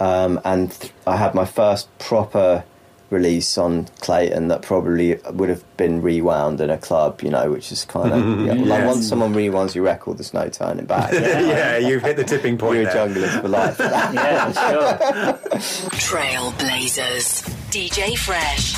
um, 0.00 0.40
and 0.44 0.70
th- 0.72 0.92
I 1.06 1.16
had 1.16 1.34
my 1.34 1.44
first 1.44 1.88
proper 1.98 2.64
release 3.10 3.56
on 3.56 3.86
Clayton 4.02 4.48
that 4.48 4.60
probably 4.60 5.18
would 5.32 5.48
have 5.48 5.64
been 5.78 6.02
rewound 6.02 6.60
in 6.60 6.68
a 6.68 6.76
club, 6.76 7.22
you 7.22 7.30
know, 7.30 7.50
which 7.50 7.72
is 7.72 7.86
kind 7.86 8.12
of 8.12 8.40
yeah, 8.46 8.52
like 8.52 8.66
Yes. 8.66 8.86
once 8.86 9.08
someone 9.08 9.32
rewinds 9.32 9.74
your 9.74 9.84
record, 9.84 10.18
there's 10.18 10.34
no 10.34 10.46
turning 10.50 10.84
back. 10.84 11.10
yeah, 11.14 11.78
you've 11.78 12.02
hit 12.02 12.16
the 12.18 12.24
tipping 12.24 12.58
point 12.58 12.80
You're 12.80 12.90
a 12.90 12.92
there. 12.92 13.08
junglist 13.08 13.40
for 13.40 13.48
life. 13.48 13.78
Yeah, 13.78 14.52
sure. 14.52 15.58
Trailblazers. 15.96 17.48
DJ 17.70 18.16
Fresh. 18.18 18.74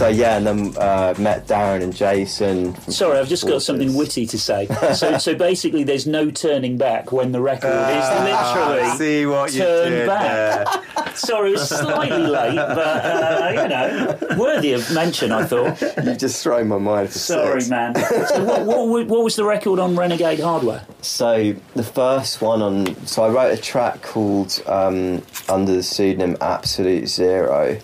So 0.00 0.08
yeah, 0.08 0.38
and 0.38 0.46
then 0.46 0.76
uh, 0.78 1.14
met 1.18 1.46
Darren 1.46 1.82
and 1.82 1.94
Jason. 1.94 2.74
Sorry, 2.90 3.18
I've 3.18 3.28
just 3.28 3.46
got 3.46 3.60
something 3.62 3.94
witty 3.94 4.24
to 4.26 4.38
say. 4.38 4.66
So, 4.94 5.18
so 5.18 5.34
basically, 5.34 5.84
there's 5.84 6.06
no 6.06 6.30
turning 6.30 6.78
back 6.78 7.12
when 7.12 7.32
the 7.32 7.40
record 7.42 7.70
Ah, 7.70 7.98
is 7.98 8.78
literally 8.88 8.98
see 8.98 9.26
what 9.26 9.52
you 9.52 9.60
turned 9.60 9.90
did 9.90 10.06
back. 10.06 10.66
there. 10.96 11.14
Sorry, 11.14 11.50
it 11.50 11.52
was 11.52 11.68
slightly 11.68 12.16
late, 12.16 12.54
but 12.56 13.04
uh, 13.04 13.50
you 13.62 13.68
know, 13.68 14.36
worthy 14.38 14.72
of 14.72 14.90
mention. 14.94 15.32
I 15.32 15.44
thought. 15.44 15.78
You've 16.02 16.16
just 16.18 16.42
thrown 16.42 16.68
my 16.68 16.78
mind 16.78 17.10
for 17.10 17.18
Sorry, 17.18 17.60
six. 17.60 17.70
man. 17.70 17.94
So 18.30 18.44
what, 18.44 18.64
what, 18.66 19.06
what 19.06 19.24
was 19.24 19.36
the 19.36 19.44
record 19.44 19.78
on 19.78 19.96
Renegade 19.96 20.40
Hardware? 20.40 20.82
So 21.02 21.54
the 21.74 21.82
first 21.82 22.40
one 22.40 22.62
on, 22.62 23.06
so 23.06 23.22
I 23.24 23.28
wrote 23.28 23.52
a 23.58 23.60
track 23.60 24.02
called 24.02 24.62
um, 24.66 25.22
under 25.48 25.74
the 25.74 25.82
pseudonym 25.82 26.36
Absolute 26.40 27.08
Zero, 27.08 27.76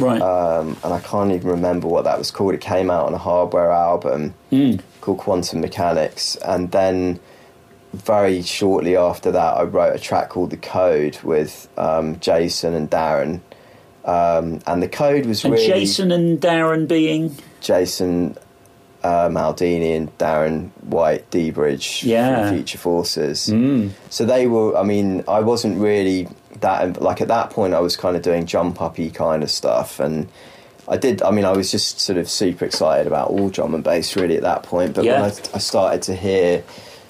Right. 0.00 0.20
um, 0.20 0.76
and 0.82 0.92
I 0.94 1.00
can't 1.00 1.32
even 1.32 1.48
remember 1.50 1.86
what 1.88 2.04
that 2.04 2.18
was 2.18 2.30
called. 2.30 2.54
It 2.54 2.60
came 2.60 2.90
out 2.90 3.06
on 3.06 3.14
a 3.14 3.18
hardware 3.18 3.70
album 3.70 4.34
called 5.00 5.18
Quantum 5.18 5.60
Mechanics, 5.60 6.36
and 6.36 6.70
then 6.72 7.20
very 7.92 8.42
shortly 8.42 8.96
after 8.96 9.30
that, 9.32 9.56
I 9.56 9.62
wrote 9.64 9.94
a 9.94 9.98
track 9.98 10.28
called 10.30 10.50
The 10.50 10.56
Code 10.56 11.18
with 11.22 11.68
um, 11.76 12.18
Jason 12.20 12.74
and 12.74 12.90
Darren. 12.90 13.40
Um, 14.04 14.60
and 14.66 14.82
the 14.82 14.88
code 14.88 15.26
was 15.26 15.44
and 15.44 15.52
really 15.52 15.66
Jason 15.66 16.10
and 16.10 16.40
Darren 16.40 16.88
being 16.88 17.36
Jason 17.60 18.36
uh, 19.04 19.28
Maldini 19.28 19.94
and 19.96 20.16
Darren 20.18 20.70
White 20.84 21.30
dBridge 21.30 22.02
Yeah. 22.04 22.48
from 22.48 22.56
Future 22.56 22.78
Forces. 22.78 23.52
So 24.08 24.24
they 24.24 24.46
were. 24.46 24.74
I 24.76 24.84
mean, 24.84 25.22
I 25.28 25.40
wasn't 25.40 25.78
really 25.78 26.28
that 26.60 27.00
like 27.00 27.20
at 27.20 27.28
that 27.28 27.50
point. 27.50 27.74
I 27.74 27.80
was 27.80 27.96
kind 27.96 28.16
of 28.16 28.22
doing 28.22 28.46
jump 28.46 28.80
uppy 28.80 29.10
kind 29.10 29.42
of 29.42 29.50
stuff, 29.50 30.00
and 30.00 30.28
I 30.88 30.96
did. 30.96 31.22
I 31.22 31.30
mean, 31.30 31.44
I 31.44 31.52
was 31.52 31.70
just 31.70 32.00
sort 32.00 32.18
of 32.18 32.28
super 32.28 32.64
excited 32.64 33.06
about 33.06 33.30
all 33.30 33.48
drum 33.48 33.74
and 33.74 33.84
bass 33.84 34.16
really 34.16 34.36
at 34.36 34.42
that 34.42 34.62
point. 34.62 34.94
But 34.94 35.04
Yeah. 35.04 35.22
when 35.22 35.30
I, 35.30 35.34
I 35.54 35.58
started 35.58 36.02
to 36.02 36.14
hear 36.14 36.62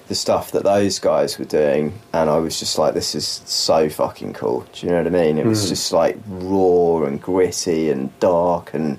the 0.07 0.15
stuff 0.15 0.51
that 0.51 0.63
those 0.63 0.99
guys 0.99 1.39
were 1.39 1.45
doing, 1.45 1.93
and 2.13 2.29
I 2.29 2.37
was 2.37 2.59
just 2.59 2.77
like, 2.77 2.93
this 2.93 3.15
is 3.15 3.41
so 3.45 3.89
fucking 3.89 4.33
cool. 4.33 4.65
Do 4.73 4.85
you 4.85 4.91
know 4.91 4.97
what 4.97 5.07
I 5.07 5.09
mean? 5.09 5.37
It 5.37 5.45
was 5.45 5.63
hmm. 5.63 5.69
just 5.69 5.91
like 5.93 6.17
raw 6.27 7.03
and 7.03 7.21
gritty 7.21 7.89
and 7.89 8.17
dark 8.19 8.73
and 8.73 8.97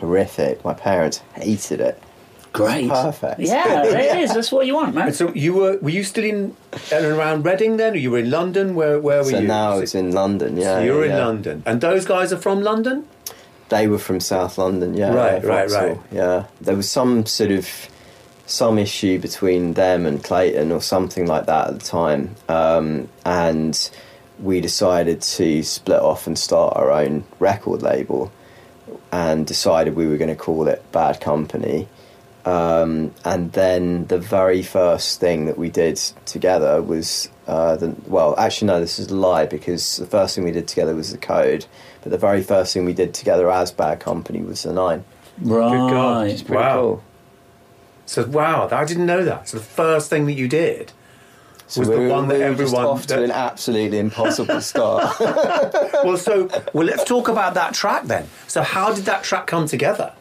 horrific. 0.00 0.64
My 0.64 0.74
parents 0.74 1.22
hated 1.34 1.80
it. 1.80 2.02
Great. 2.52 2.88
Perfect. 2.88 3.40
Yeah, 3.40 3.84
it 3.84 4.18
is. 4.20 4.34
That's 4.34 4.52
what 4.52 4.66
you 4.66 4.74
want, 4.74 4.94
man. 4.94 5.08
And 5.08 5.16
so 5.16 5.32
you 5.34 5.54
were 5.54 5.78
were 5.78 5.90
you 5.90 6.04
still 6.04 6.24
in 6.24 6.56
and 6.92 7.06
around 7.06 7.44
Reading 7.44 7.76
then, 7.76 7.94
or 7.94 7.96
you 7.96 8.10
were 8.10 8.18
in 8.18 8.30
London? 8.30 8.74
Where 8.74 9.00
where 9.00 9.18
were 9.18 9.30
you? 9.30 9.36
So 9.36 9.38
you? 9.40 9.46
now 9.48 9.78
it's 9.78 9.94
in 9.94 10.12
London. 10.12 10.56
Yeah, 10.56 10.78
so 10.78 10.84
you're 10.84 11.04
in. 11.04 11.16
London, 11.16 11.62
and 11.66 11.80
those 11.80 12.04
guys 12.04 12.32
are 12.32 12.38
from 12.38 12.62
London. 12.62 13.06
They 13.68 13.86
were 13.86 13.98
from 13.98 14.18
South 14.18 14.58
London. 14.58 14.94
Yeah, 14.94 15.14
Right, 15.14 15.44
right, 15.44 15.70
Vauxhall, 15.70 15.88
right. 15.88 16.00
Yeah, 16.10 16.46
there 16.60 16.74
was 16.74 16.90
some 16.90 17.24
sort 17.26 17.52
of 17.52 17.68
some 18.46 18.78
issue 18.78 19.18
between 19.20 19.74
them 19.74 20.06
and 20.06 20.22
Clayton 20.24 20.72
or 20.72 20.82
something 20.82 21.26
like 21.26 21.46
that 21.46 21.68
at 21.68 21.78
the 21.78 21.84
time, 21.84 22.34
um, 22.48 23.08
and 23.24 23.90
we 24.40 24.60
decided 24.60 25.20
to 25.22 25.62
split 25.62 26.00
off 26.00 26.26
and 26.26 26.36
start 26.36 26.76
our 26.76 26.90
own 26.90 27.24
record 27.38 27.82
label, 27.82 28.32
and 29.12 29.46
decided 29.46 29.94
we 29.94 30.08
were 30.08 30.16
going 30.16 30.30
to 30.30 30.36
call 30.36 30.66
it 30.66 30.82
Bad 30.92 31.20
Company. 31.20 31.86
Um, 32.44 33.14
and 33.24 33.52
then 33.52 34.06
the 34.06 34.18
very 34.18 34.62
first 34.62 35.20
thing 35.20 35.44
that 35.44 35.58
we 35.58 35.68
did 35.68 35.96
together 36.24 36.80
was 36.80 37.28
uh, 37.46 37.76
the 37.76 37.94
well, 38.06 38.34
actually 38.38 38.68
no, 38.68 38.80
this 38.80 38.98
is 38.98 39.08
a 39.08 39.14
lie 39.14 39.44
because 39.46 39.96
the 39.98 40.06
first 40.06 40.34
thing 40.34 40.44
we 40.44 40.52
did 40.52 40.66
together 40.66 40.94
was 40.94 41.12
the 41.12 41.18
code, 41.18 41.66
but 42.02 42.10
the 42.10 42.18
very 42.18 42.42
first 42.42 42.72
thing 42.72 42.84
we 42.86 42.94
did 42.94 43.12
together 43.12 43.50
as 43.50 43.72
Bad 43.72 44.00
Company 44.00 44.40
was 44.40 44.62
the 44.62 44.72
Nine. 44.72 45.04
right. 45.42 45.70
Good 45.70 45.90
God. 45.90 46.26
It's 46.28 46.42
pretty 46.42 46.62
Wow. 46.62 46.80
cool. 46.80 47.02
So 48.06 48.24
wow, 48.26 48.68
I 48.72 48.84
didn't 48.86 49.06
know 49.06 49.22
that. 49.24 49.48
So 49.48 49.58
the 49.58 49.64
first 49.64 50.08
thing 50.10 50.24
that 50.26 50.32
you 50.32 50.48
did 50.48 50.92
So 51.66 51.80
was 51.80 51.88
we 51.90 51.94
the 51.96 52.00
were, 52.02 52.08
one 52.08 52.28
that 52.28 52.38
we 52.38 52.44
were 52.44 52.54
just 52.54 52.74
everyone. 52.74 52.86
off 52.86 53.06
to 53.08 53.22
an 53.22 53.30
absolutely 53.30 53.98
impossible 53.98 54.60
start. 54.72 55.14
well, 55.20 56.16
so 56.16 56.48
well, 56.72 56.86
let's 56.86 57.04
talk 57.04 57.28
about 57.28 57.52
that 57.54 57.74
track 57.74 58.04
then. 58.04 58.26
So 58.48 58.62
how 58.62 58.94
did 58.94 59.04
that 59.04 59.22
track 59.24 59.46
come 59.46 59.66
together? 59.66 60.12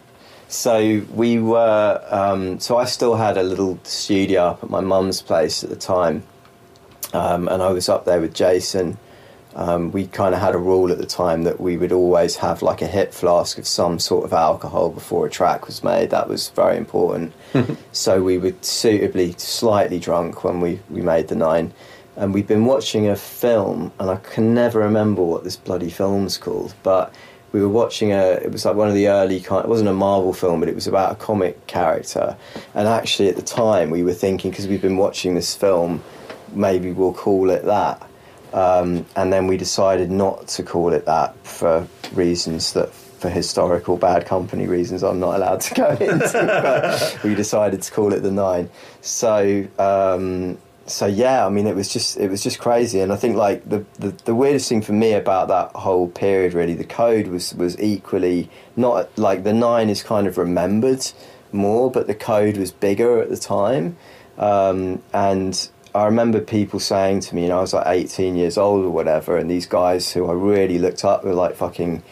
So 0.49 1.05
we 1.13 1.37
were. 1.37 2.03
Um, 2.09 2.59
so 2.59 2.77
I 2.77 2.85
still 2.85 3.15
had 3.15 3.37
a 3.37 3.43
little 3.43 3.79
studio 3.83 4.47
up 4.47 4.63
at 4.63 4.69
my 4.71 4.81
mum's 4.81 5.21
place 5.21 5.63
at 5.63 5.69
the 5.69 5.75
time, 5.75 6.23
um, 7.13 7.47
and 7.47 7.61
I 7.61 7.69
was 7.69 7.87
up 7.87 8.05
there 8.05 8.19
with 8.19 8.33
Jason. 8.33 8.97
Um, 9.55 9.91
we 9.91 10.07
kind 10.07 10.33
of 10.33 10.41
had 10.41 10.55
a 10.55 10.57
rule 10.57 10.91
at 10.91 10.97
the 10.97 11.05
time 11.05 11.43
that 11.43 11.59
we 11.59 11.77
would 11.77 11.91
always 11.91 12.35
have 12.37 12.63
like 12.63 12.81
a 12.81 12.87
hip 12.87 13.13
flask 13.13 13.59
of 13.59 13.67
some 13.67 13.99
sort 13.99 14.25
of 14.25 14.33
alcohol 14.33 14.89
before 14.89 15.27
a 15.27 15.29
track 15.29 15.67
was 15.67 15.83
made. 15.83 16.09
That 16.09 16.27
was 16.27 16.49
very 16.49 16.77
important. 16.77 17.33
so 17.91 18.23
we 18.23 18.39
were 18.39 18.53
suitably 18.61 19.33
slightly 19.37 19.99
drunk 19.99 20.43
when 20.43 20.61
we, 20.61 20.79
we 20.89 21.01
made 21.01 21.27
the 21.27 21.35
nine. 21.35 21.73
And 22.15 22.33
we'd 22.33 22.47
been 22.47 22.65
watching 22.65 23.07
a 23.07 23.15
film, 23.15 23.91
and 23.99 24.09
I 24.09 24.17
can 24.17 24.53
never 24.53 24.79
remember 24.79 25.23
what 25.23 25.43
this 25.43 25.55
bloody 25.55 25.89
film's 25.89 26.37
called, 26.37 26.73
but 26.83 27.13
we 27.51 27.61
were 27.61 27.69
watching 27.69 28.11
a 28.11 28.33
it 28.33 28.51
was 28.51 28.65
like 28.65 28.75
one 28.75 28.87
of 28.87 28.93
the 28.93 29.07
early 29.07 29.39
kind 29.39 29.63
it 29.63 29.69
wasn't 29.69 29.89
a 29.89 29.93
marvel 29.93 30.33
film 30.33 30.59
but 30.59 30.69
it 30.69 30.75
was 30.75 30.87
about 30.87 31.11
a 31.11 31.15
comic 31.15 31.65
character. 31.67 32.35
And 32.73 32.87
actually 32.87 33.29
at 33.29 33.35
the 33.35 33.41
time 33.41 33.89
we 33.89 34.03
were 34.03 34.13
thinking 34.13 34.51
because 34.51 34.67
we've 34.67 34.81
been 34.81 34.97
watching 34.97 35.35
this 35.35 35.55
film 35.55 36.03
maybe 36.53 36.91
we'll 36.91 37.13
call 37.13 37.49
it 37.49 37.65
that. 37.65 38.05
Um, 38.51 39.05
and 39.15 39.31
then 39.31 39.45
we 39.45 39.57
decided 39.57 40.09
not 40.09 40.47
to 40.49 40.63
call 40.63 40.93
it 40.93 41.05
that 41.05 41.35
for 41.45 41.87
reasons 42.13 42.73
that 42.73 42.91
for 42.91 43.29
historical 43.29 43.97
bad 43.97 44.25
company 44.25 44.65
reasons 44.65 45.03
I'm 45.03 45.19
not 45.19 45.35
allowed 45.35 45.61
to 45.61 45.75
go 45.75 45.89
into 45.99 46.31
but 46.33 47.23
we 47.23 47.35
decided 47.35 47.81
to 47.81 47.91
call 47.91 48.13
it 48.13 48.21
the 48.21 48.31
nine. 48.31 48.69
So 49.01 49.67
um, 49.77 50.57
so 50.91 51.05
yeah, 51.05 51.45
I 51.45 51.49
mean, 51.49 51.67
it 51.67 51.75
was 51.75 51.91
just 51.91 52.17
it 52.17 52.29
was 52.29 52.43
just 52.43 52.59
crazy, 52.59 52.99
and 52.99 53.11
I 53.11 53.15
think 53.15 53.35
like 53.35 53.67
the, 53.67 53.85
the 53.99 54.09
the 54.25 54.35
weirdest 54.35 54.69
thing 54.69 54.81
for 54.81 54.93
me 54.93 55.13
about 55.13 55.47
that 55.47 55.71
whole 55.75 56.07
period, 56.07 56.53
really, 56.53 56.73
the 56.73 56.83
code 56.83 57.27
was 57.27 57.53
was 57.55 57.79
equally 57.79 58.49
not 58.75 59.17
like 59.17 59.43
the 59.43 59.53
nine 59.53 59.89
is 59.89 60.03
kind 60.03 60.27
of 60.27 60.37
remembered 60.37 61.05
more, 61.51 61.89
but 61.89 62.07
the 62.07 62.15
code 62.15 62.57
was 62.57 62.71
bigger 62.71 63.21
at 63.21 63.29
the 63.29 63.37
time, 63.37 63.97
um, 64.37 65.01
and 65.13 65.69
I 65.93 66.05
remember 66.05 66.39
people 66.39 66.79
saying 66.79 67.21
to 67.21 67.35
me, 67.35 67.43
you 67.43 67.47
know, 67.49 67.57
I 67.57 67.61
was 67.61 67.73
like 67.73 67.87
18 67.87 68.35
years 68.35 68.57
old 68.57 68.85
or 68.85 68.89
whatever, 68.91 69.37
and 69.37 69.49
these 69.49 69.65
guys 69.65 70.11
who 70.11 70.29
I 70.29 70.33
really 70.33 70.77
looked 70.77 71.03
up 71.03 71.23
were 71.23 71.33
like 71.33 71.55
fucking 71.55 72.03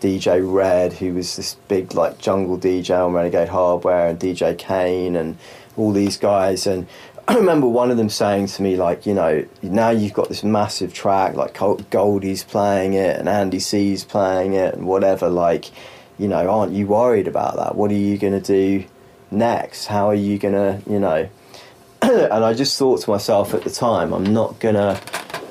DJ 0.00 0.42
Red, 0.42 0.94
who 0.94 1.14
was 1.14 1.36
this 1.36 1.54
big 1.68 1.94
like 1.94 2.18
jungle 2.18 2.58
DJ 2.58 3.06
on 3.06 3.12
Renegade 3.12 3.48
Hardware, 3.48 4.08
and 4.08 4.18
DJ 4.18 4.58
Kane, 4.58 5.16
and 5.16 5.38
all 5.76 5.92
these 5.92 6.16
guys. 6.16 6.66
And 6.66 6.86
I 7.28 7.34
remember 7.36 7.68
one 7.68 7.90
of 7.90 7.96
them 7.96 8.08
saying 8.08 8.48
to 8.48 8.62
me, 8.62 8.76
like, 8.76 9.06
you 9.06 9.14
know, 9.14 9.46
now 9.62 9.90
you've 9.90 10.12
got 10.12 10.28
this 10.28 10.42
massive 10.42 10.92
track, 10.92 11.34
like 11.34 11.58
Goldie's 11.90 12.42
playing 12.42 12.94
it, 12.94 13.18
and 13.18 13.28
Andy 13.28 13.60
C's 13.60 14.04
playing 14.04 14.54
it, 14.54 14.74
and 14.74 14.86
whatever. 14.86 15.28
Like, 15.28 15.70
you 16.18 16.28
know, 16.28 16.50
aren't 16.50 16.72
you 16.72 16.86
worried 16.86 17.28
about 17.28 17.56
that? 17.56 17.76
What 17.76 17.90
are 17.90 17.94
you 17.94 18.18
going 18.18 18.32
to 18.32 18.40
do 18.40 18.84
next? 19.30 19.86
How 19.86 20.08
are 20.08 20.14
you 20.14 20.38
going 20.38 20.54
to, 20.54 20.90
you 20.90 20.98
know? 20.98 21.28
and 22.02 22.44
I 22.44 22.52
just 22.52 22.76
thought 22.78 23.00
to 23.02 23.10
myself 23.10 23.54
at 23.54 23.62
the 23.62 23.70
time, 23.70 24.12
I'm 24.12 24.32
not 24.32 24.58
gonna, 24.58 25.00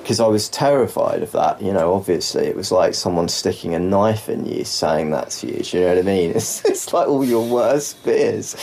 because 0.02 0.20
I 0.20 0.28
was 0.28 0.50
terrified 0.50 1.24
of 1.24 1.32
that. 1.32 1.62
You 1.62 1.72
know, 1.72 1.94
obviously, 1.94 2.46
it 2.46 2.58
was 2.58 2.74
like 2.74 2.94
someone 2.94 3.30
sticking 3.30 3.74
a 3.74 3.80
knife 3.80 4.28
in 4.28 4.46
you, 4.46 4.66
saying 4.66 5.12
that 5.12 5.30
to 5.32 5.48
you. 5.48 5.64
Do 5.64 5.78
you 5.78 5.84
know 5.86 5.90
what 5.96 5.98
I 6.00 6.02
mean? 6.02 6.32
It's, 6.36 6.66
it's 6.66 6.92
like 6.92 7.08
all 7.08 7.24
your 7.24 7.48
worst 7.48 7.98
fears. 8.00 8.56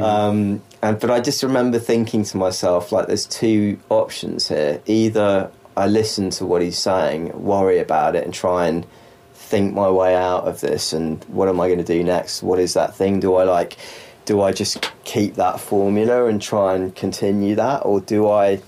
Um, 0.00 0.62
and 0.84 1.00
but 1.00 1.10
I 1.10 1.20
just 1.20 1.42
remember 1.42 1.78
thinking 1.78 2.24
to 2.24 2.36
myself, 2.36 2.92
like, 2.92 3.06
there's 3.06 3.24
two 3.24 3.78
options 3.88 4.48
here. 4.48 4.82
Either 4.84 5.50
I 5.78 5.86
listen 5.86 6.28
to 6.30 6.44
what 6.44 6.60
he's 6.60 6.78
saying, 6.78 7.32
worry 7.42 7.78
about 7.78 8.14
it, 8.14 8.24
and 8.24 8.34
try 8.34 8.68
and 8.68 8.86
think 9.32 9.72
my 9.72 9.88
way 9.88 10.14
out 10.14 10.44
of 10.44 10.60
this 10.60 10.92
and 10.92 11.24
what 11.24 11.48
am 11.48 11.58
I 11.58 11.68
going 11.68 11.78
to 11.78 11.84
do 11.84 12.04
next? 12.04 12.42
What 12.42 12.58
is 12.58 12.74
that 12.74 12.94
thing? 12.94 13.18
Do 13.18 13.34
I 13.34 13.44
like 13.44 13.78
do 14.26 14.42
I 14.42 14.52
just 14.52 14.90
keep 15.04 15.34
that 15.34 15.58
formula 15.58 16.26
and 16.26 16.40
try 16.40 16.74
and 16.74 16.94
continue 16.94 17.54
that 17.56 17.84
or 17.84 18.00
do 18.00 18.28
I 18.28 18.60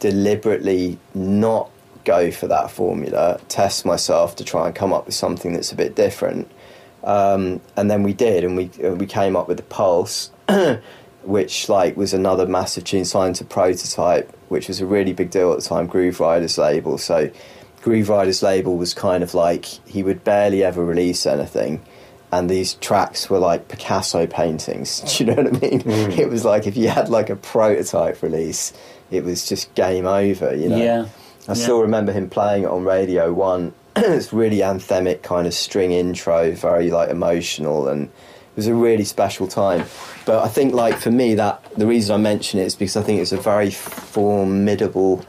deliberately 0.00 0.98
not 1.14 1.70
go 2.04 2.30
for 2.30 2.46
that 2.48 2.70
formula, 2.70 3.40
test 3.48 3.84
myself 3.84 4.36
to 4.36 4.44
try 4.44 4.66
and 4.66 4.74
come 4.74 4.92
up 4.92 5.06
with 5.06 5.14
something 5.14 5.52
that's 5.52 5.72
a 5.72 5.76
bit 5.76 5.96
different? 5.96 6.50
Um, 7.02 7.60
and 7.76 7.90
then 7.90 8.02
we 8.02 8.12
did 8.12 8.44
and 8.44 8.56
we 8.56 8.66
we 8.94 9.06
came 9.06 9.36
up 9.36 9.48
with 9.48 9.56
the 9.56 9.62
Pulse 9.64 10.30
which 11.26 11.68
like 11.68 11.96
was 11.96 12.14
another 12.14 12.46
massive 12.46 12.84
tune 12.84 13.04
signed 13.04 13.36
to 13.36 13.44
Prototype, 13.44 14.30
which 14.48 14.68
was 14.68 14.80
a 14.80 14.86
really 14.86 15.12
big 15.12 15.30
deal 15.30 15.52
at 15.52 15.60
the 15.60 15.64
time, 15.64 15.88
Grooverider's 15.88 16.58
label. 16.58 16.98
So 16.98 17.30
Grooverider's 17.82 18.42
label 18.42 18.76
was 18.76 18.94
kind 18.94 19.22
of 19.22 19.34
like 19.34 19.64
he 19.64 20.02
would 20.02 20.24
barely 20.24 20.62
ever 20.62 20.84
release 20.84 21.26
anything. 21.26 21.84
And 22.32 22.50
these 22.50 22.74
tracks 22.74 23.30
were 23.30 23.38
like 23.38 23.68
Picasso 23.68 24.26
paintings. 24.26 25.00
Do 25.16 25.24
you 25.24 25.30
know 25.34 25.42
what 25.42 25.56
I 25.56 25.58
mean? 25.58 25.80
Mm. 25.82 26.18
It 26.18 26.28
was 26.28 26.44
like 26.44 26.66
if 26.66 26.76
you 26.76 26.88
had 26.88 27.08
like 27.08 27.30
a 27.30 27.36
prototype 27.36 28.22
release, 28.22 28.72
it 29.10 29.24
was 29.24 29.48
just 29.48 29.72
game 29.74 30.06
over. 30.06 30.54
You 30.54 30.68
know. 30.68 30.76
Yeah. 30.76 31.06
I 31.48 31.54
still 31.54 31.80
remember 31.80 32.10
him 32.10 32.28
playing 32.28 32.64
it 32.64 32.68
on 32.68 32.84
Radio 32.84 33.32
One. 33.32 33.72
it's 33.96 34.32
really 34.32 34.58
anthemic 34.58 35.22
kind 35.22 35.46
of 35.46 35.54
string 35.54 35.92
intro, 35.92 36.50
very 36.52 36.90
like 36.90 37.08
emotional, 37.08 37.86
and 37.86 38.10
was 38.56 38.66
a 38.66 38.74
really 38.74 39.04
special 39.04 39.46
time. 39.46 39.84
But 40.24 40.42
I 40.42 40.48
think 40.48 40.74
like 40.74 40.96
for 40.98 41.10
me 41.10 41.34
that 41.34 41.62
the 41.76 41.86
reason 41.86 42.14
I 42.14 42.18
mention 42.18 42.58
it 42.58 42.64
is 42.64 42.74
because 42.74 42.96
I 42.96 43.02
think 43.02 43.20
it's 43.20 43.32
a 43.32 43.36
very 43.36 43.70
formidable 43.70 45.24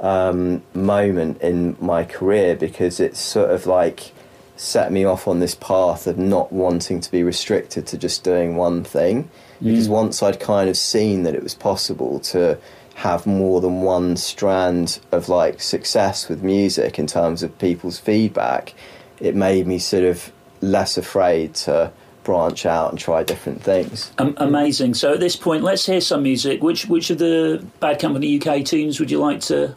um, 0.00 0.62
moment 0.74 1.40
in 1.40 1.76
my 1.80 2.04
career 2.04 2.56
because 2.56 3.00
it's 3.00 3.20
sort 3.20 3.50
of 3.50 3.66
like 3.66 4.12
set 4.56 4.92
me 4.92 5.04
off 5.04 5.26
on 5.26 5.40
this 5.40 5.54
path 5.54 6.06
of 6.06 6.18
not 6.18 6.52
wanting 6.52 7.00
to 7.00 7.10
be 7.10 7.22
restricted 7.22 7.86
to 7.88 7.98
just 7.98 8.22
doing 8.22 8.56
one 8.56 8.84
thing. 8.84 9.30
Because 9.62 9.88
once 9.88 10.22
I'd 10.22 10.40
kind 10.40 10.68
of 10.68 10.76
seen 10.76 11.22
that 11.22 11.34
it 11.34 11.42
was 11.42 11.54
possible 11.54 12.20
to 12.20 12.58
have 12.96 13.26
more 13.26 13.60
than 13.60 13.82
one 13.82 14.16
strand 14.16 15.00
of 15.10 15.28
like 15.28 15.60
success 15.60 16.28
with 16.28 16.42
music 16.42 16.98
in 16.98 17.06
terms 17.06 17.42
of 17.42 17.58
people's 17.58 17.98
feedback, 17.98 18.74
it 19.20 19.34
made 19.34 19.66
me 19.66 19.78
sort 19.78 20.04
of 20.04 20.30
less 20.60 20.96
afraid 20.96 21.54
to 21.54 21.90
branch 22.24 22.66
out 22.66 22.90
and 22.90 22.98
try 22.98 23.22
different 23.22 23.62
things. 23.62 24.12
Um, 24.18 24.34
amazing. 24.38 24.94
So 24.94 25.12
at 25.12 25.20
this 25.20 25.36
point, 25.36 25.62
let's 25.62 25.86
hear 25.86 26.00
some 26.00 26.22
music. 26.22 26.62
Which 26.62 26.86
which 26.86 27.10
of 27.10 27.18
the 27.18 27.64
Bad 27.80 28.00
Company 28.00 28.40
UK 28.40 28.64
tunes 28.64 28.98
would 28.98 29.10
you 29.10 29.18
like 29.18 29.40
to? 29.42 29.76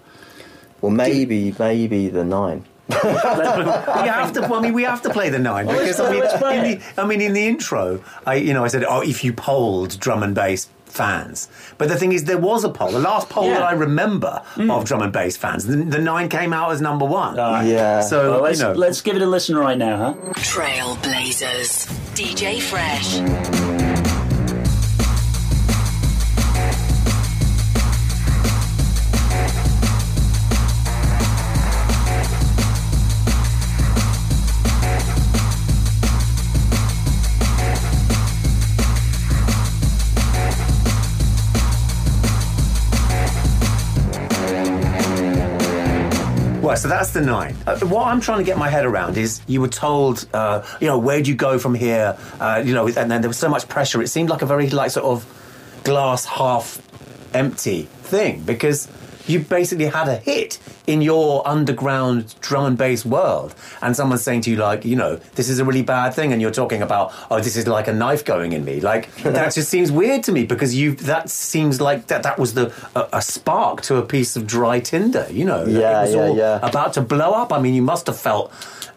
Well, 0.82 0.92
maybe 0.92 1.54
maybe 1.60 2.10
the 2.10 2.24
nine. 2.24 2.66
we 2.90 2.96
have 2.96 4.32
to. 4.34 4.46
I 4.46 4.62
mean, 4.62 4.74
we 4.74 4.84
have 4.84 5.02
to 5.02 5.10
play 5.10 5.30
the 5.30 5.40
nine 5.40 5.68
because 5.68 6.00
I 6.00 6.10
mean, 6.10 6.24
in 6.24 6.80
the, 6.80 7.02
I 7.02 7.06
mean, 7.06 7.22
in 7.22 7.34
the 7.34 7.46
intro, 7.46 8.02
I 8.26 8.36
you 8.36 8.54
know 8.54 8.64
I 8.64 8.70
said, 8.70 8.86
oh, 8.86 9.02
if 9.02 9.24
you 9.24 9.34
polled 9.34 10.00
drum 10.00 10.24
and 10.24 10.34
bass 10.34 10.70
fans, 10.88 11.50
but 11.78 11.90
the 11.90 11.96
thing 11.96 12.12
is, 12.12 12.24
there 12.24 12.38
was 12.38 12.64
a 12.64 12.70
poll. 12.70 12.92
The 12.92 13.00
last 13.00 13.30
poll 13.30 13.46
Yeah. 13.46 13.60
that 13.60 13.64
I 13.64 13.72
remember 13.74 14.42
hmm. 14.56 14.72
of 14.72 14.86
drum 14.86 15.02
and 15.02 15.14
bass 15.14 15.38
fans, 15.38 15.66
the, 15.66 15.78
the 15.78 16.00
nine 16.00 16.30
came 16.30 16.54
out 16.54 16.72
as 16.72 16.82
number 16.82 17.06
one. 17.06 17.36
Yeah. 17.36 18.02
So 18.02 18.32
Well, 18.32 18.42
let's 18.42 18.60
you 18.60 18.66
know, 18.66 18.74
let's 18.74 19.02
give 19.02 19.16
it 19.16 19.22
a 19.22 19.26
listen 19.26 19.58
right 19.58 19.78
now, 19.78 19.98
huh? 19.98 20.34
Trailblazers. 20.34 21.88
DJ 22.16 22.60
Fresh. 22.60 23.77
Well, 46.78 46.84
so 46.84 46.90
that's 46.90 47.10
the 47.10 47.22
nine. 47.22 47.56
Uh, 47.66 47.80
what 47.88 48.06
I'm 48.06 48.22
trying 48.22 48.38
to 48.38 48.44
get 48.44 48.56
my 48.56 48.70
head 48.70 48.86
around 48.86 49.18
is 49.18 49.42
you 49.48 49.62
were 49.62 49.68
told, 49.68 50.28
uh, 50.32 50.64
you 50.80 50.86
know, 50.86 51.00
where 51.00 51.20
do 51.24 51.32
you 51.32 51.36
go 51.36 51.58
from 51.58 51.74
here? 51.74 52.16
Uh, 52.40 52.62
you 52.64 52.76
know, 52.76 52.88
and 52.88 53.10
then 53.10 53.22
there 53.22 53.30
was 53.30 53.38
so 53.38 53.50
much 53.50 53.68
pressure. 53.68 54.00
It 54.00 54.10
seemed 54.10 54.30
like 54.30 54.44
a 54.44 54.46
very 54.46 54.70
like 54.70 54.92
sort 54.92 55.08
of 55.08 55.82
glass 55.84 56.26
half 56.26 56.80
empty 57.34 57.84
thing 58.04 58.44
because 58.44 58.86
you 59.28 59.40
basically 59.40 59.86
had 59.86 60.08
a 60.08 60.18
hit 60.18 60.60
in 60.88 61.02
your 61.02 61.46
underground 61.48 62.36
drum 62.42 62.66
and 62.66 62.78
bass 62.78 63.06
world, 63.06 63.54
and 63.82 63.96
someone's 63.96 64.24
saying 64.24 64.42
to 64.42 64.50
you 64.50 64.56
like, 64.58 64.86
you 64.86 64.96
know, 64.96 65.18
this 65.36 65.50
is 65.50 65.60
a 65.60 65.66
really 65.66 65.82
bad 65.82 66.14
thing, 66.14 66.32
and 66.32 66.42
you're 66.42 66.52
talking 66.52 66.82
about, 66.82 67.14
oh, 67.30 67.40
this 67.40 67.56
is 67.56 67.68
like 67.68 67.88
a 67.88 67.94
knife 67.94 68.24
going 68.24 68.54
in 68.54 68.64
me. 68.64 68.80
Like 68.80 69.14
that 69.24 69.54
just 69.54 69.70
seems 69.70 69.92
weird 69.92 70.24
to 70.24 70.32
me 70.32 70.46
because 70.46 70.76
you 70.76 70.96
that 70.96 71.30
seems 71.30 71.82
like 71.82 72.08
that 72.08 72.24
that 72.24 72.40
was 72.40 72.54
the 72.54 72.74
a, 72.96 73.18
a 73.18 73.22
spark 73.22 73.82
to 73.84 73.98
a 73.98 74.02
piece 74.02 74.36
of 74.36 74.48
dry 74.48 74.80
tinder. 74.80 75.28
You 75.30 75.46
know, 75.46 75.66
Yeah, 75.66 76.00
it 76.00 76.02
was 76.06 76.16
yeah, 76.16 76.22
all 76.22 76.38
yeah. 76.38 76.60
about 76.62 76.94
to 76.94 77.02
blow 77.02 77.32
up. 77.32 77.52
I 77.52 77.60
mean, 77.60 77.74
you 77.74 77.82
must 77.82 78.08
have 78.08 78.18
felt 78.18 78.52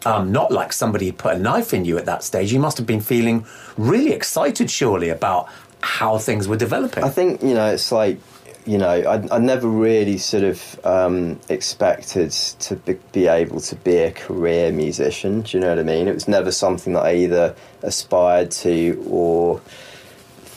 um, 0.06 0.32
not 0.32 0.50
like 0.52 0.72
somebody 0.72 1.12
put 1.12 1.34
a 1.34 1.38
knife 1.38 1.74
in 1.74 1.84
you 1.84 1.98
at 1.98 2.06
that 2.06 2.22
stage. 2.24 2.52
You 2.52 2.60
must 2.60 2.78
have 2.78 2.86
been 2.86 3.00
feeling 3.00 3.44
really 3.76 4.12
excited, 4.12 4.70
surely, 4.70 5.08
about 5.08 5.48
how 5.82 6.18
things 6.18 6.46
were 6.46 6.56
developing. 6.56 7.04
I 7.04 7.08
think 7.08 7.42
you 7.42 7.54
know 7.54 7.72
it's 7.72 7.90
like 7.90 8.18
you 8.66 8.78
know 8.78 8.88
I, 8.88 9.36
I 9.36 9.38
never 9.38 9.68
really 9.68 10.18
sort 10.18 10.44
of 10.44 10.80
um, 10.84 11.40
expected 11.48 12.30
to 12.30 12.76
be, 12.76 12.98
be 13.12 13.26
able 13.26 13.60
to 13.60 13.76
be 13.76 13.96
a 13.96 14.12
career 14.12 14.72
musician. 14.72 15.42
Do 15.42 15.56
you 15.56 15.60
know 15.60 15.70
what 15.70 15.78
I 15.78 15.82
mean? 15.82 16.08
It 16.08 16.14
was 16.14 16.28
never 16.28 16.52
something 16.52 16.92
that 16.94 17.04
I 17.04 17.14
either 17.14 17.54
aspired 17.82 18.50
to 18.52 19.04
or 19.08 19.60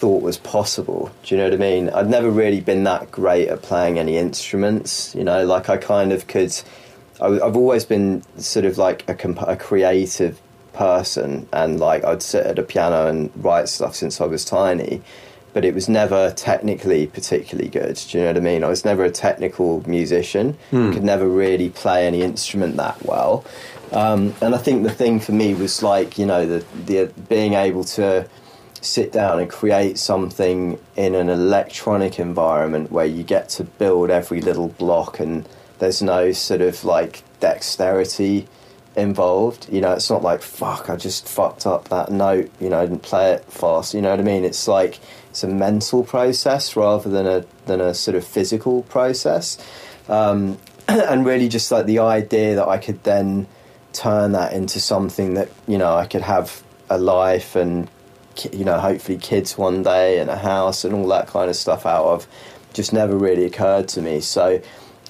thought 0.04 0.22
was 0.22 0.38
possible. 0.38 1.10
Do 1.24 1.34
you 1.34 1.40
know 1.40 1.46
what 1.46 1.54
I 1.54 1.58
mean? 1.58 1.90
I'd 1.90 2.10
never 2.10 2.30
really 2.30 2.60
been 2.60 2.84
that 2.84 3.10
great 3.10 3.48
at 3.48 3.62
playing 3.62 3.98
any 3.98 4.18
instruments. 4.18 5.16
You 5.16 5.24
know, 5.24 5.46
like 5.46 5.70
I 5.70 5.78
kind 5.78 6.12
of 6.12 6.28
could. 6.28 6.54
I, 7.22 7.30
have 7.30 7.56
always 7.56 7.86
been 7.86 8.22
sort 8.38 8.66
of 8.66 8.78
like 8.78 9.08
a, 9.08 9.14
comp- 9.14 9.48
a 9.48 9.56
creative 9.56 10.42
person, 10.74 11.48
and 11.54 11.80
like 11.80 12.04
I'd 12.04 12.22
sit 12.22 12.46
at 12.46 12.60
a 12.60 12.64
piano 12.64 13.08
and 13.08 13.32
write 13.38 13.70
stuff 13.70 13.96
since 13.96 14.20
I 14.20 14.26
was 14.26 14.44
tiny. 14.44 15.02
But 15.54 15.64
it 15.66 15.74
was 15.76 15.88
never 15.88 16.32
technically 16.32 17.06
particularly 17.08 17.70
good. 17.70 17.96
Do 18.10 18.18
you 18.18 18.24
know 18.24 18.32
what 18.32 18.38
I 18.38 18.40
mean? 18.42 18.64
I 18.64 18.68
was 18.68 18.84
never 18.84 19.04
a 19.04 19.12
technical 19.12 19.88
musician. 19.88 20.58
Could 20.94 21.04
never 21.04 21.28
really 21.28 21.70
play 21.70 22.08
any 22.08 22.22
instrument 22.24 22.76
that 22.78 23.06
well. 23.06 23.46
Um, 23.92 24.34
and 24.42 24.56
I 24.56 24.58
think 24.58 24.82
the 24.84 24.90
thing 24.92 25.20
for 25.20 25.34
me 25.34 25.54
was 25.54 25.84
like 25.84 26.18
you 26.18 26.26
know 26.26 26.46
the 26.48 26.66
the 26.86 27.14
being 27.30 27.54
able 27.54 27.84
to 27.84 28.28
sit 28.82 29.12
down 29.12 29.40
and 29.40 29.50
create 29.50 29.98
something 29.98 30.78
in 30.96 31.16
an 31.16 31.30
electronic 31.30 32.20
environment 32.20 32.92
where 32.92 33.06
you 33.06 33.24
get 33.24 33.48
to 33.50 33.64
build 33.64 34.10
every 34.10 34.42
little 34.42 34.68
block 34.68 35.20
and 35.20 35.48
there's 35.80 36.02
no 36.02 36.32
sort 36.34 36.62
of 36.62 36.84
like 36.84 37.24
dexterity 37.40 38.48
involved. 38.96 39.68
You 39.72 39.82
know, 39.82 39.94
it's 39.94 40.10
not 40.10 40.24
like 40.24 40.42
fuck, 40.42 40.90
I 40.90 40.96
just 40.96 41.28
fucked 41.28 41.66
up 41.66 41.90
that 41.90 42.12
note. 42.12 42.50
You 42.60 42.70
know, 42.70 42.80
I 42.80 42.86
didn't 42.86 43.04
play 43.04 43.32
it 43.34 43.46
fast. 43.46 43.94
You 43.94 44.02
know 44.02 44.10
what 44.10 44.20
I 44.20 44.24
mean? 44.24 44.44
It's 44.44 44.68
like 44.68 45.00
it's 45.34 45.44
a 45.44 45.48
mental 45.48 46.04
process 46.04 46.76
rather 46.76 47.10
than 47.10 47.26
a 47.26 47.44
than 47.66 47.82
a 47.82 47.96
sort 47.96 48.14
of 48.14 48.24
physical 48.24 48.84
process. 48.84 49.58
Um, 50.08 50.60
and 50.88 51.26
really, 51.26 51.50
just 51.50 51.72
like 51.72 51.88
the 51.88 51.98
idea 51.98 52.54
that 52.54 52.68
I 52.68 52.78
could 52.78 53.04
then 53.04 53.48
turn 53.94 54.34
that 54.34 54.54
into 54.54 54.80
something 54.80 55.34
that 55.34 55.50
you 55.68 55.80
know 55.80 55.96
I 55.96 56.06
could 56.06 56.22
have 56.22 56.62
a 56.88 57.00
life 57.00 57.56
and 57.56 57.90
you 58.52 58.64
know 58.64 58.78
hopefully 58.78 59.18
kids 59.18 59.58
one 59.58 59.82
day 59.82 60.20
and 60.20 60.30
a 60.30 60.38
house 60.38 60.86
and 60.86 60.94
all 60.94 61.08
that 61.08 61.26
kind 61.26 61.50
of 61.50 61.56
stuff 61.56 61.88
out 61.88 62.06
of 62.06 62.28
just 62.74 62.94
never 62.94 63.18
really 63.18 63.46
occurred 63.46 63.88
to 63.88 64.04
me. 64.04 64.20
So 64.20 64.62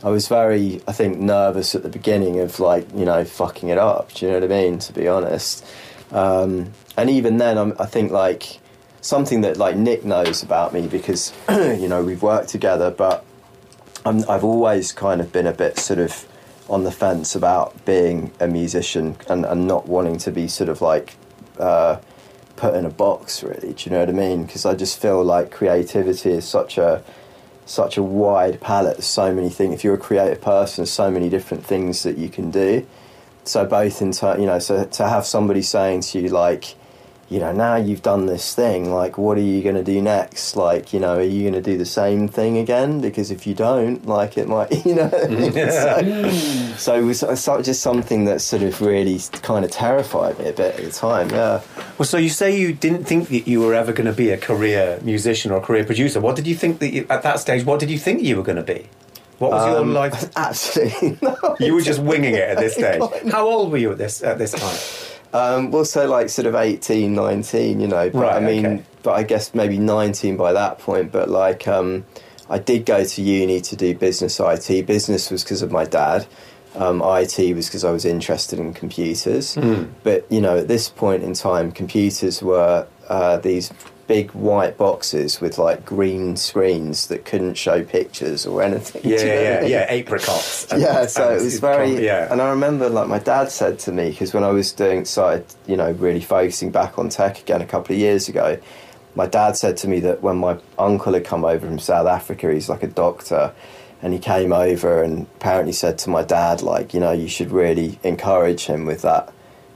I 0.01 0.09
was 0.09 0.29
very, 0.29 0.81
I 0.87 0.93
think, 0.93 1.19
nervous 1.19 1.75
at 1.75 1.83
the 1.83 1.89
beginning 1.89 2.39
of 2.39 2.61
like, 2.61 2.87
you 2.95 3.03
know, 3.03 3.25
fucking 3.25 3.67
it 3.67 3.77
up. 3.77 4.13
Do 4.13 4.25
you 4.25 4.31
know 4.31 4.39
what 4.39 4.49
I 4.49 4.55
mean? 4.55 4.79
To 4.79 4.93
be 4.93 5.05
honest, 5.09 5.65
um, 6.11 6.71
and 6.95 7.09
even 7.09 7.39
then, 7.39 7.57
I'm, 7.57 7.73
I 7.77 7.87
think 7.87 8.13
like 8.13 8.59
something 9.03 9.41
that 9.41 9.57
like 9.57 9.75
Nick 9.75 10.03
knows 10.03 10.41
about 10.41 10.73
me 10.73 10.87
because 10.87 11.31
you 11.49 11.87
know 11.87 12.03
we've 12.03 12.23
worked 12.23 12.49
together, 12.49 12.89
but 12.89 13.23
I'm, 14.05 14.27
I've 14.27 14.43
always 14.43 14.91
kind 14.91 15.21
of 15.21 15.31
been 15.31 15.45
a 15.45 15.53
bit 15.53 15.77
sort 15.77 15.99
of 15.99 16.25
on 16.69 16.83
the 16.85 16.91
fence 16.91 17.35
about 17.35 17.85
being 17.85 18.31
a 18.39 18.47
musician 18.47 19.17
and, 19.29 19.45
and 19.45 19.67
not 19.67 19.87
wanting 19.87 20.17
to 20.17 20.31
be 20.31 20.47
sort 20.47 20.69
of 20.69 20.81
like 20.81 21.15
uh, 21.59 21.97
put 22.55 22.73
in 22.73 22.85
a 22.85 22.89
box. 22.89 23.43
Really, 23.43 23.73
do 23.73 23.89
you 23.89 23.91
know 23.91 23.99
what 23.99 24.09
I 24.09 24.13
mean? 24.13 24.45
Because 24.45 24.65
I 24.65 24.73
just 24.73 24.99
feel 24.99 25.23
like 25.23 25.51
creativity 25.51 26.31
is 26.31 26.45
such 26.45 26.77
a 26.77 27.03
such 27.65 27.97
a 27.97 28.03
wide 28.03 28.61
palette. 28.61 29.03
So 29.03 29.33
many 29.33 29.49
things. 29.49 29.75
If 29.75 29.83
you're 29.83 29.95
a 29.95 29.99
creative 29.99 30.41
person, 30.41 30.81
there's 30.81 30.91
so 30.91 31.11
many 31.11 31.29
different 31.29 31.65
things 31.65 32.03
that 32.03 32.17
you 32.17 32.29
can 32.29 32.51
do. 32.51 32.87
So 33.43 33.65
both 33.65 34.01
in 34.01 34.13
turn, 34.13 34.39
you 34.39 34.45
know, 34.45 34.59
so 34.59 34.85
to 34.85 35.09
have 35.09 35.25
somebody 35.25 35.61
saying 35.61 36.01
to 36.01 36.19
you 36.21 36.29
like, 36.29 36.75
you 37.29 37.39
know, 37.39 37.51
now 37.51 37.75
you've 37.75 38.01
done 38.01 38.25
this 38.27 38.53
thing, 38.53 38.91
like, 38.93 39.17
what 39.17 39.37
are 39.37 39.41
you 39.41 39.61
going 39.63 39.75
to 39.75 39.83
do 39.83 40.01
next? 40.01 40.55
Like, 40.55 40.93
you 40.93 40.99
know, 40.99 41.17
are 41.17 41.21
you 41.23 41.41
going 41.49 41.53
to 41.53 41.61
do 41.61 41.77
the 41.77 41.85
same 41.85 42.27
thing 42.27 42.57
again? 42.57 43.01
Because 43.01 43.31
if 43.31 43.47
you 43.47 43.55
don't, 43.55 44.05
like, 44.05 44.37
it 44.37 44.47
might, 44.47 44.85
you 44.85 44.95
know. 44.95 45.09
so, 45.71 46.31
so 46.77 46.95
it 46.95 47.03
was 47.03 47.21
just 47.65 47.81
something 47.81 48.25
that 48.25 48.41
sort 48.41 48.61
of 48.61 48.79
really 48.81 49.19
kind 49.41 49.65
of 49.65 49.71
terrified 49.71 50.37
me 50.39 50.49
a 50.49 50.53
bit 50.53 50.75
at 50.79 50.83
the 50.83 50.91
time. 50.91 51.29
Yeah. 51.29 51.61
Well, 51.97 52.05
so 52.05 52.17
you 52.17 52.29
say 52.29 52.57
you 52.59 52.73
didn't 52.73 53.05
think 53.05 53.29
that 53.29 53.47
you 53.47 53.61
were 53.61 53.73
ever 53.73 53.93
going 53.93 54.07
to 54.07 54.13
be 54.13 54.29
a 54.29 54.37
career 54.37 54.99
musician 55.01 55.51
or 55.51 55.57
a 55.57 55.61
career 55.61 55.85
producer. 55.85 56.19
What 56.21 56.35
did 56.35 56.45
you 56.47 56.55
think 56.55 56.79
that 56.79 56.91
you, 56.93 57.07
at 57.09 57.23
that 57.23 57.39
stage? 57.39 57.65
What 57.65 57.79
did 57.79 57.89
you 57.89 57.97
think 57.97 58.21
you 58.21 58.37
were 58.37 58.43
going 58.43 58.57
to 58.57 58.63
be? 58.63 58.87
What 59.39 59.51
was 59.51 59.65
your 59.67 59.79
Um, 59.79 59.93
life? 59.93 60.31
Absolutely 60.37 61.17
no. 61.21 61.35
You 61.59 61.73
were 61.73 61.81
just 61.81 61.99
winging 61.99 62.35
it 62.35 62.41
at 62.43 62.57
this 62.57 62.73
stage. 62.75 63.01
How 63.31 63.47
old 63.47 63.71
were 63.71 63.77
you 63.77 63.91
at 63.91 63.97
this 63.97 64.23
at 64.23 64.37
this 64.37 64.51
time? 64.51 65.12
Um, 65.33 65.71
we'll 65.71 65.85
say 65.85 66.05
like 66.05 66.29
sort 66.29 66.45
of 66.45 66.55
18, 66.55 67.13
19, 67.13 67.79
you 67.79 67.87
know. 67.87 68.09
But 68.09 68.19
Right, 68.19 68.35
I 68.35 68.39
mean, 68.39 68.65
okay. 68.65 68.83
but 69.01 69.13
I 69.13 69.23
guess 69.23 69.53
maybe 69.53 69.77
19 69.77 70.37
by 70.37 70.53
that 70.53 70.79
point. 70.79 71.11
But 71.11 71.29
like, 71.29 71.67
um, 71.67 72.05
I 72.49 72.59
did 72.59 72.85
go 72.85 73.03
to 73.03 73.21
uni 73.21 73.59
to 73.61 73.75
do 73.75 73.95
business 73.95 74.39
IT. 74.39 74.85
Business 74.85 75.31
was 75.31 75.43
because 75.43 75.61
of 75.61 75.71
my 75.71 75.85
dad. 75.85 76.27
Um, 76.75 77.01
IT 77.03 77.55
was 77.55 77.67
because 77.67 77.83
I 77.83 77.91
was 77.91 78.05
interested 78.05 78.59
in 78.59 78.73
computers. 78.73 79.55
Hmm. 79.55 79.85
But, 80.03 80.31
you 80.31 80.41
know, 80.41 80.57
at 80.57 80.67
this 80.67 80.89
point 80.89 81.23
in 81.23 81.33
time, 81.33 81.71
computers 81.71 82.41
were 82.41 82.87
uh, 83.07 83.37
these 83.37 83.71
big 84.07 84.31
white 84.31 84.77
boxes 84.77 85.39
with 85.39 85.57
like 85.57 85.85
green 85.85 86.35
screens 86.35 87.07
that 87.07 87.23
couldn't 87.25 87.53
show 87.55 87.83
pictures 87.83 88.45
or 88.45 88.61
anything. 88.61 89.01
Yeah, 89.09 89.17
Do 89.17 89.23
you 89.23 89.29
know 89.29 89.35
what 89.35 89.45
I 89.45 89.49
yeah, 89.55 89.61
mean? 89.61 89.71
yeah. 89.71 89.85
Apricots. 89.89 90.71
and- 90.71 90.81
yeah, 90.81 91.05
so 91.05 91.31
it 91.31 91.41
was 91.41 91.59
very. 91.59 92.05
Yeah. 92.05 92.31
And 92.31 92.41
I 92.41 92.49
remember, 92.49 92.89
like, 92.89 93.07
my 93.07 93.19
dad 93.19 93.49
said 93.51 93.79
to 93.79 93.91
me 93.91 94.09
because 94.11 94.33
when 94.33 94.43
I 94.43 94.49
was 94.49 94.71
doing, 94.71 95.05
started, 95.05 95.45
you 95.67 95.77
know, 95.77 95.91
really 95.93 96.21
focusing 96.21 96.71
back 96.71 96.99
on 96.99 97.09
tech 97.09 97.39
again 97.39 97.61
a 97.61 97.65
couple 97.65 97.93
of 97.95 97.99
years 97.99 98.27
ago, 98.27 98.57
my 99.15 99.25
dad 99.27 99.55
said 99.55 99.77
to 99.77 99.87
me 99.87 99.99
that 100.01 100.21
when 100.21 100.37
my 100.37 100.57
uncle 100.77 101.13
had 101.13 101.23
come 101.23 101.45
over 101.45 101.65
from 101.65 101.79
South 101.79 102.07
Africa, 102.07 102.51
he's 102.51 102.67
like 102.67 102.83
a 102.83 102.87
doctor, 102.87 103.53
and 104.01 104.11
he 104.11 104.19
came 104.19 104.51
over 104.51 105.01
and 105.01 105.27
apparently 105.37 105.71
said 105.71 105.97
to 105.99 106.09
my 106.09 106.23
dad, 106.23 106.61
like, 106.61 106.93
you 106.93 106.99
know, 106.99 107.11
you 107.13 107.27
should 107.29 107.51
really 107.51 107.99
encourage 108.03 108.65
him 108.65 108.85
with 108.85 109.03
that 109.03 109.31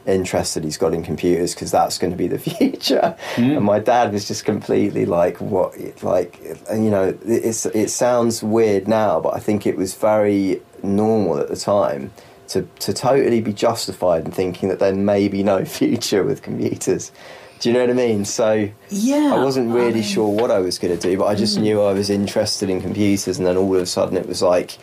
interest 0.07 0.55
that 0.55 0.63
he's 0.63 0.77
got 0.77 0.93
in 0.93 1.03
computers 1.03 1.53
because 1.53 1.71
that's 1.71 1.97
going 1.97 2.11
to 2.11 2.17
be 2.17 2.27
the 2.27 2.39
future. 2.57 3.15
Hmm. 3.35 3.51
And 3.57 3.65
my 3.65 3.79
dad 3.79 4.13
was 4.13 4.27
just 4.27 4.45
completely 4.45 5.05
like, 5.05 5.39
what, 5.39 5.75
like, 6.03 6.39
you 6.71 6.89
know, 6.89 7.17
it's 7.25 7.65
it 7.67 7.89
sounds 7.89 8.41
weird 8.41 8.87
now, 8.87 9.19
but 9.19 9.35
I 9.35 9.39
think 9.39 9.67
it 9.67 9.77
was 9.77 9.93
very 9.93 10.61
normal 10.83 11.39
at 11.39 11.49
the 11.49 11.55
time 11.55 12.11
to 12.49 12.67
to 12.79 12.93
totally 12.93 13.41
be 13.41 13.53
justified 13.53 14.25
in 14.25 14.31
thinking 14.31 14.69
that 14.69 14.79
there 14.79 14.93
may 14.93 15.27
be 15.27 15.43
no 15.43 15.65
future 15.79 16.23
with 16.23 16.41
computers. 16.41 17.11
Do 17.59 17.69
you 17.69 17.73
know 17.73 17.81
what 17.81 17.89
I 17.89 17.93
mean? 17.93 18.23
So 18.23 18.69
Yeah, 18.89 19.33
I 19.33 19.43
wasn't 19.43 19.71
I 19.71 19.75
really 19.75 19.93
mean- 19.95 20.03
sure 20.03 20.29
what 20.29 20.51
I 20.51 20.59
was 20.59 20.77
going 20.77 20.95
to 20.97 21.01
do, 21.01 21.17
but 21.17 21.25
I 21.25 21.35
just 21.35 21.57
hmm. 21.57 21.63
knew 21.63 21.81
I 21.81 21.93
was 21.93 22.09
interested 22.09 22.69
in 22.69 22.81
computers, 22.81 23.37
and 23.37 23.47
then 23.47 23.57
all 23.57 23.75
of 23.75 23.81
a 23.81 23.85
sudden 23.85 24.15
it 24.15 24.27
was 24.27 24.41
like, 24.41 24.77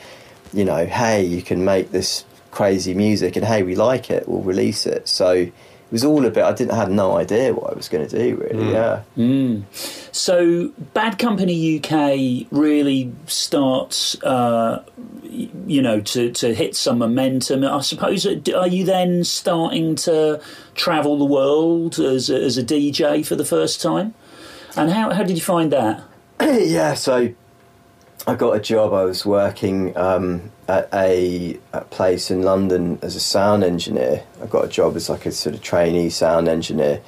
you 0.53 0.65
know, 0.65 0.85
hey, 0.87 1.25
you 1.25 1.41
can 1.41 1.65
make 1.65 1.91
this 1.93 2.25
crazy 2.55 2.95
music, 2.95 3.37
and 3.37 3.45
hey, 3.45 3.63
we 3.63 3.75
like 3.75 4.11
it, 4.11 4.29
we'll 4.29 4.43
release 4.43 4.87
it. 4.87 5.09
So 5.09 5.33
it 5.33 5.53
was 5.91 6.05
all 6.05 6.25
a 6.25 6.31
bit. 6.31 6.45
I 6.45 6.53
didn't 6.53 6.71
I 6.71 6.77
had 6.77 6.91
no 6.91 7.17
idea 7.17 7.53
what 7.53 7.73
I 7.73 7.75
was 7.75 7.89
going 7.89 8.09
to 8.09 8.19
do, 8.19 8.37
really. 8.37 8.73
Yeah. 8.73 9.03
So, 10.13 10.73
Bad 10.95 11.19
Company 11.19 11.79
UK 11.79 12.47
really 12.51 13.13
starts, 13.27 14.23
uh, 14.23 14.85
you 15.25 15.83
know, 15.83 16.01
to, 16.01 16.31
to 16.31 16.55
hit 16.55 16.77
some 16.77 16.99
momentum. 16.99 17.65
I 17.65 17.81
suppose, 17.81 18.25
uh, 18.25 18.41
are 18.57 18.69
you 18.69 18.85
then 18.85 19.25
starting 19.25 19.97
to 19.97 20.41
travel 20.75 21.19
the 21.19 21.25
world 21.25 21.99
as 21.99 22.31
a, 22.31 22.41
as 22.41 22.57
a 22.57 22.63
DJ 22.63 23.27
for 23.27 23.35
the 23.35 23.45
first 23.45 23.83
time? 23.83 24.15
And 24.77 24.91
how, 24.91 25.13
how 25.13 25.25
did 25.25 25.37
you 25.37 25.43
find 25.43 25.73
that? 25.73 26.03
yeah, 26.41 26.95
so 26.95 27.35
I 28.27 28.37
got 28.37 28.57
a 28.57 28.61
job. 28.61 28.95
I 28.95 29.05
was 29.05 29.27
working 29.27 29.95
um, 29.99 30.51
at 30.67 30.89
a, 30.95 31.59
a 31.75 31.83
place 31.83 32.31
in 32.31 32.43
London 32.43 32.99
as 33.03 33.17
a 33.17 33.21
sound 33.21 33.63
engineer. 33.63 34.25
I 34.43 34.47
got 34.47 34.65
a 34.65 34.69
job 34.69 34.97
as 34.97 35.11
like 35.11 35.27
a 35.27 35.33
sort 35.33 35.55
of 35.55 35.61
trainee 35.61 36.09
sound 36.09 36.49
engineer, 36.49 37.03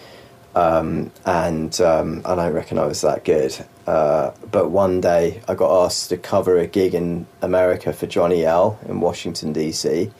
um, 0.54 1.10
and 1.24 1.80
um, 1.80 2.20
I 2.26 2.34
don't 2.34 2.52
reckon 2.52 2.78
I 2.78 2.84
was 2.84 3.00
that 3.00 3.24
good. 3.24 3.56
Uh, 3.86 4.32
but 4.50 4.70
one 4.70 5.00
day 5.00 5.40
I 5.48 5.54
got 5.54 5.86
asked 5.86 6.10
to 6.10 6.18
cover 6.18 6.58
a 6.58 6.66
gig 6.66 6.94
in 6.94 7.26
America 7.40 7.94
for 7.94 8.06
Johnny 8.06 8.44
L 8.44 8.78
in 8.86 9.00
Washington 9.00 9.54
DC. 9.54 10.12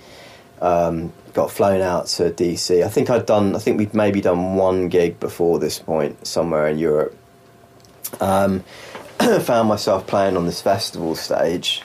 Um, 0.62 1.12
got 1.34 1.51
flown 1.51 1.82
out 1.82 2.07
to 2.07 2.30
DC. 2.30 2.82
I 2.82 2.88
think 2.88 3.11
I'd 3.11 3.26
done. 3.26 3.55
I 3.55 3.59
think 3.59 3.76
we'd 3.76 3.92
maybe 3.92 4.22
done 4.22 4.55
one 4.55 4.88
gig 4.88 5.20
before 5.20 5.59
this 5.59 5.78
point 5.78 6.26
somewhere 6.26 6.66
in 6.68 6.78
Europe. 6.78 7.14
Um, 8.18 8.64
found 9.40 9.68
myself 9.68 10.06
playing 10.06 10.36
on 10.36 10.46
this 10.46 10.60
festival 10.60 11.14
stage. 11.14 11.82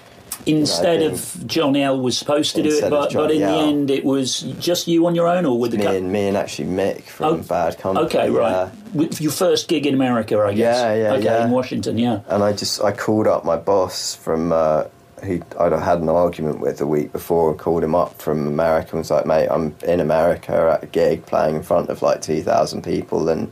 Instead 0.48 1.02
I 1.02 1.06
of 1.06 1.44
John 1.46 1.76
L 1.76 2.00
was 2.02 2.18
supposed 2.18 2.56
to 2.56 2.64
do 2.64 2.70
it, 2.70 2.90
but, 2.90 3.14
but 3.14 3.30
in 3.30 3.42
the 3.42 3.48
end 3.48 3.92
it 3.92 4.04
was 4.04 4.42
just 4.60 4.88
you 4.88 5.06
on 5.06 5.14
your 5.14 5.28
own 5.28 5.46
or 5.46 5.60
with 5.60 5.72
the 5.72 5.78
Me 5.78 5.86
and 5.98 6.12
me 6.12 6.28
and 6.28 6.36
actually 6.36 6.68
Mick 6.68 7.04
from 7.04 7.26
Oh, 7.36 7.38
Bad 7.44 7.78
Company. 7.78 8.06
Okay, 8.08 8.30
right. 8.32 8.50
yeah. 8.52 8.70
With 8.96 9.22
your 9.22 9.32
first 9.32 9.68
gig 9.68 9.86
in 9.86 9.94
America, 9.94 10.40
I 10.40 10.54
guess. 10.56 10.78
Yeah, 10.78 10.96
yeah, 10.96 11.14
Okay, 11.14 11.24
yeah. 11.26 11.46
in 11.46 11.52
Washington, 11.52 12.00
yeah. 12.00 12.22
And 12.28 12.42
I 12.44 12.54
just 12.54 12.82
I 12.84 12.92
called 12.92 13.28
up 13.28 13.46
my 13.46 13.56
boss 13.56 14.16
from 14.16 14.52
uh, 14.52 14.86
who 15.24 15.42
I'd 15.60 15.74
had 15.74 16.00
an 16.00 16.10
argument 16.10 16.60
with 16.60 16.80
the 16.80 16.88
week 16.88 17.12
before. 17.12 17.52
and 17.52 17.60
Called 17.60 17.84
him 17.84 17.94
up 17.94 18.20
from 18.20 18.48
America 18.48 18.90
and 18.94 19.00
was 19.02 19.12
like, 19.12 19.28
"Mate, 19.28 19.48
I'm 19.48 19.76
in 19.86 20.00
America 20.00 20.76
at 20.76 20.84
a 20.84 20.88
gig 20.88 21.24
playing 21.28 21.56
in 21.58 21.62
front 21.62 21.90
of 21.90 22.02
like 22.02 22.22
two 22.24 22.42
thousand 22.42 22.84
people 22.84 23.30
and." 23.30 23.52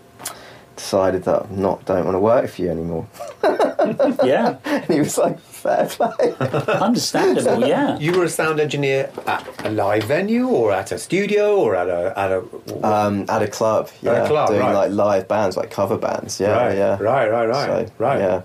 Decided 0.79 1.23
that 1.25 1.43
I'm 1.43 1.61
not 1.61 1.83
don't 1.83 2.05
want 2.05 2.15
to 2.15 2.19
work 2.19 2.49
for 2.49 2.61
you 2.61 2.69
anymore. 2.71 3.05
Yeah, 4.23 4.57
And 4.65 4.85
he 4.85 4.99
was 4.99 5.17
like, 5.17 5.39
"Fair 5.39 5.87
play." 5.87 6.33
understandable, 6.39 7.67
yeah. 7.67 7.97
You 7.99 8.13
were 8.17 8.23
a 8.23 8.29
sound 8.29 8.59
engineer 8.61 9.11
at 9.27 9.65
a 9.65 9.71
live 9.71 10.03
venue, 10.03 10.47
or 10.47 10.71
at 10.71 10.91
a 10.93 10.97
studio, 10.97 11.57
or 11.57 11.75
at 11.75 11.89
a 11.89 12.17
at 12.17 12.31
a. 12.31 12.41
Um, 12.85 13.25
at 13.27 13.41
a 13.41 13.47
club, 13.47 13.89
At 14.03 14.03
a 14.03 14.05
yeah, 14.05 14.27
club, 14.27 14.49
doing 14.49 14.61
right. 14.61 14.73
like 14.73 14.91
live 14.91 15.27
bands, 15.27 15.57
like 15.57 15.69
cover 15.69 15.97
bands, 15.97 16.39
yeah, 16.39 16.51
right, 16.51 16.77
yeah, 16.77 16.97
right, 17.01 17.29
right, 17.29 17.47
right, 17.47 17.87
So, 17.87 17.93
right. 17.97 18.19
yeah. 18.19 18.41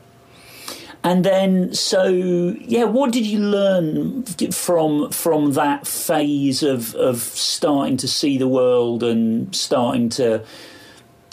And 1.05 1.25
then, 1.25 1.73
so 1.75 2.07
yeah, 2.07 2.85
what 2.85 3.13
did 3.13 3.27
you 3.27 3.39
learn 3.39 4.25
from 4.51 5.11
from 5.13 5.53
that 5.53 5.87
phase 5.87 6.63
of 6.63 6.95
of 6.97 7.21
starting 7.21 7.97
to 7.99 8.09
see 8.09 8.39
the 8.39 8.49
world 8.49 9.03
and 9.05 9.55
starting 9.55 10.09
to 10.11 10.43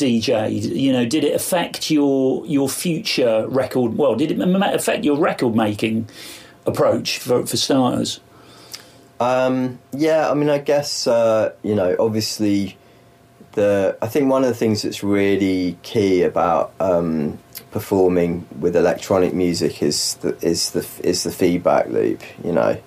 DJ? 0.01 0.75
You 0.75 0.91
know, 0.91 1.05
did 1.05 1.23
it 1.23 1.35
affect 1.35 1.91
your 1.91 2.45
your 2.45 2.67
future 2.67 3.47
record? 3.47 3.97
Well, 3.97 4.15
did 4.15 4.31
it 4.31 4.39
affect 4.39 5.05
your 5.05 5.17
record 5.17 5.55
making 5.55 6.09
approach 6.65 7.19
for 7.19 7.45
for 7.45 7.57
starters? 7.57 8.19
Um, 9.19 9.77
yeah, 9.93 10.31
I 10.31 10.33
mean, 10.33 10.49
I 10.49 10.57
guess 10.57 11.05
uh, 11.05 11.53
you 11.61 11.75
know, 11.75 11.95
obviously, 11.99 12.77
the 13.51 13.95
I 14.01 14.07
think 14.07 14.29
one 14.29 14.43
of 14.43 14.49
the 14.49 14.55
things 14.55 14.81
that's 14.81 15.03
really 15.03 15.77
key 15.83 16.23
about 16.23 16.73
um, 16.79 17.37
performing 17.69 18.47
with 18.59 18.75
electronic 18.75 19.33
music 19.33 19.83
is 19.83 20.15
the 20.15 20.35
is 20.43 20.71
the 20.71 20.87
is 21.03 21.23
the 21.23 21.31
feedback 21.31 21.87
loop. 21.87 22.21
You 22.43 22.53
know, 22.53 22.81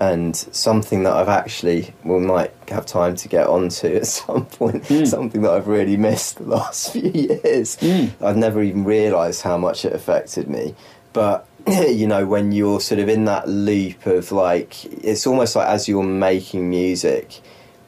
and 0.00 0.34
something 0.34 1.02
that 1.02 1.12
I've 1.12 1.28
actually 1.28 1.94
we 2.04 2.18
might 2.18 2.52
have 2.68 2.86
time 2.86 3.16
to 3.16 3.28
get 3.28 3.46
onto 3.46 3.86
at 3.86 4.06
some 4.18 4.46
point. 4.46 4.86
Hmm. 4.86 5.04
Something 5.04 5.42
that 5.42 5.52
I've 5.52 5.68
really 5.68 5.96
missed 5.96 6.38
the 6.38 6.44
last 6.44 6.92
few 6.92 7.10
years. 7.10 7.76
Hmm. 7.78 8.06
I've 8.24 8.36
never 8.36 8.62
even 8.62 8.84
realised 8.84 9.42
how 9.42 9.58
much 9.58 9.84
it 9.84 9.92
affected 9.92 10.48
me, 10.48 10.74
but. 11.12 11.46
You 11.90 12.06
know, 12.06 12.24
when 12.24 12.52
you're 12.52 12.80
sort 12.80 13.00
of 13.00 13.10
in 13.10 13.26
that 13.26 13.46
loop 13.46 14.06
of 14.06 14.32
like, 14.32 14.82
it's 15.04 15.26
almost 15.26 15.54
like 15.54 15.68
as 15.68 15.88
you're 15.88 16.02
making 16.02 16.70
music, 16.70 17.40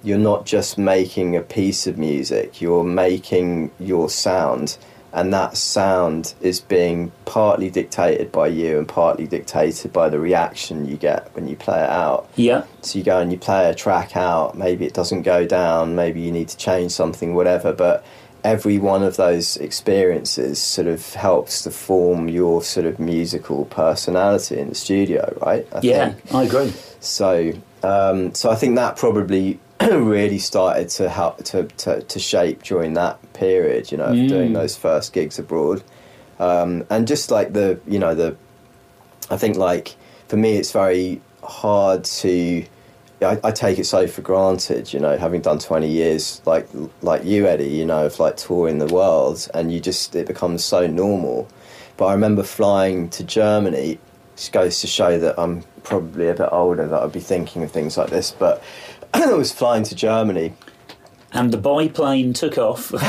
you're 0.04 0.18
not 0.18 0.44
just 0.44 0.76
making 0.76 1.36
a 1.36 1.40
piece 1.40 1.86
of 1.86 1.96
music, 1.96 2.60
you're 2.60 2.84
making 2.84 3.70
your 3.80 4.10
sound 4.10 4.76
and 5.12 5.32
that 5.34 5.56
sound 5.56 6.34
is 6.40 6.60
being 6.60 7.12
partly 7.24 7.70
dictated 7.70 8.32
by 8.32 8.46
you 8.46 8.78
and 8.78 8.88
partly 8.88 9.26
dictated 9.26 9.92
by 9.92 10.08
the 10.08 10.18
reaction 10.18 10.86
you 10.86 10.96
get 10.96 11.34
when 11.34 11.46
you 11.48 11.56
play 11.56 11.82
it 11.82 11.90
out. 11.90 12.28
Yeah. 12.36 12.64
So 12.80 12.98
you 12.98 13.04
go 13.04 13.18
and 13.18 13.30
you 13.30 13.38
play 13.38 13.68
a 13.70 13.74
track 13.74 14.16
out, 14.16 14.56
maybe 14.56 14.86
it 14.86 14.94
doesn't 14.94 15.22
go 15.22 15.46
down, 15.46 15.94
maybe 15.94 16.20
you 16.20 16.32
need 16.32 16.48
to 16.48 16.56
change 16.56 16.92
something, 16.92 17.34
whatever, 17.34 17.72
but 17.72 18.04
every 18.44 18.78
one 18.78 19.02
of 19.02 19.16
those 19.16 19.56
experiences 19.58 20.58
sort 20.58 20.86
of 20.88 21.14
helps 21.14 21.62
to 21.62 21.70
form 21.70 22.28
your 22.28 22.62
sort 22.62 22.86
of 22.86 22.98
musical 22.98 23.66
personality 23.66 24.58
in 24.58 24.70
the 24.70 24.74
studio, 24.74 25.36
right? 25.44 25.66
I 25.72 25.80
Yeah, 25.82 26.12
think. 26.12 26.34
I 26.34 26.42
agree. 26.44 26.72
So, 27.00 27.52
um, 27.82 28.34
so 28.34 28.50
I 28.50 28.54
think 28.56 28.76
that 28.76 28.96
probably 28.96 29.60
really 29.80 30.38
started 30.38 30.88
to 30.88 31.08
help 31.08 31.44
to, 31.44 31.64
to, 31.64 32.02
to 32.02 32.18
shape 32.18 32.62
during 32.62 32.94
that 32.94 33.18
period, 33.42 33.90
you 33.90 33.98
know, 33.98 34.04
of 34.04 34.28
doing 34.28 34.52
those 34.52 34.76
first 34.76 35.12
gigs 35.12 35.38
abroad, 35.38 35.82
um, 36.38 36.86
and 36.90 37.08
just 37.08 37.30
like 37.30 37.52
the, 37.52 37.80
you 37.86 37.98
know, 37.98 38.14
the, 38.14 38.36
I 39.30 39.36
think 39.36 39.56
like 39.56 39.96
for 40.28 40.36
me, 40.36 40.56
it's 40.56 40.72
very 40.72 41.20
hard 41.42 42.04
to. 42.04 42.64
I, 43.20 43.38
I 43.44 43.52
take 43.52 43.78
it 43.78 43.84
so 43.84 44.08
for 44.08 44.20
granted, 44.20 44.92
you 44.92 44.98
know, 44.98 45.16
having 45.16 45.40
done 45.40 45.58
twenty 45.58 45.88
years, 45.88 46.40
like 46.46 46.68
like 47.02 47.24
you, 47.24 47.46
Eddie, 47.46 47.68
you 47.68 47.84
know, 47.84 48.06
of 48.06 48.18
like 48.18 48.36
touring 48.36 48.78
the 48.78 48.92
world, 48.92 49.48
and 49.54 49.72
you 49.72 49.80
just 49.80 50.14
it 50.14 50.26
becomes 50.26 50.64
so 50.64 50.86
normal. 50.86 51.48
But 51.96 52.06
I 52.06 52.12
remember 52.12 52.42
flying 52.42 53.10
to 53.10 53.24
Germany. 53.24 53.98
Which 54.34 54.50
goes 54.50 54.80
to 54.80 54.86
show 54.86 55.18
that 55.18 55.38
I'm 55.38 55.62
probably 55.82 56.28
a 56.28 56.34
bit 56.34 56.48
older 56.50 56.88
that 56.88 57.02
I'd 57.02 57.12
be 57.12 57.20
thinking 57.20 57.62
of 57.62 57.70
things 57.70 57.98
like 57.98 58.08
this. 58.08 58.30
But 58.30 58.62
I 59.14 59.32
was 59.34 59.52
flying 59.52 59.84
to 59.84 59.94
Germany 59.94 60.54
And 61.34 61.50
the 61.50 61.56
biplane 61.56 62.34
took 62.34 62.58
off. 62.58 62.92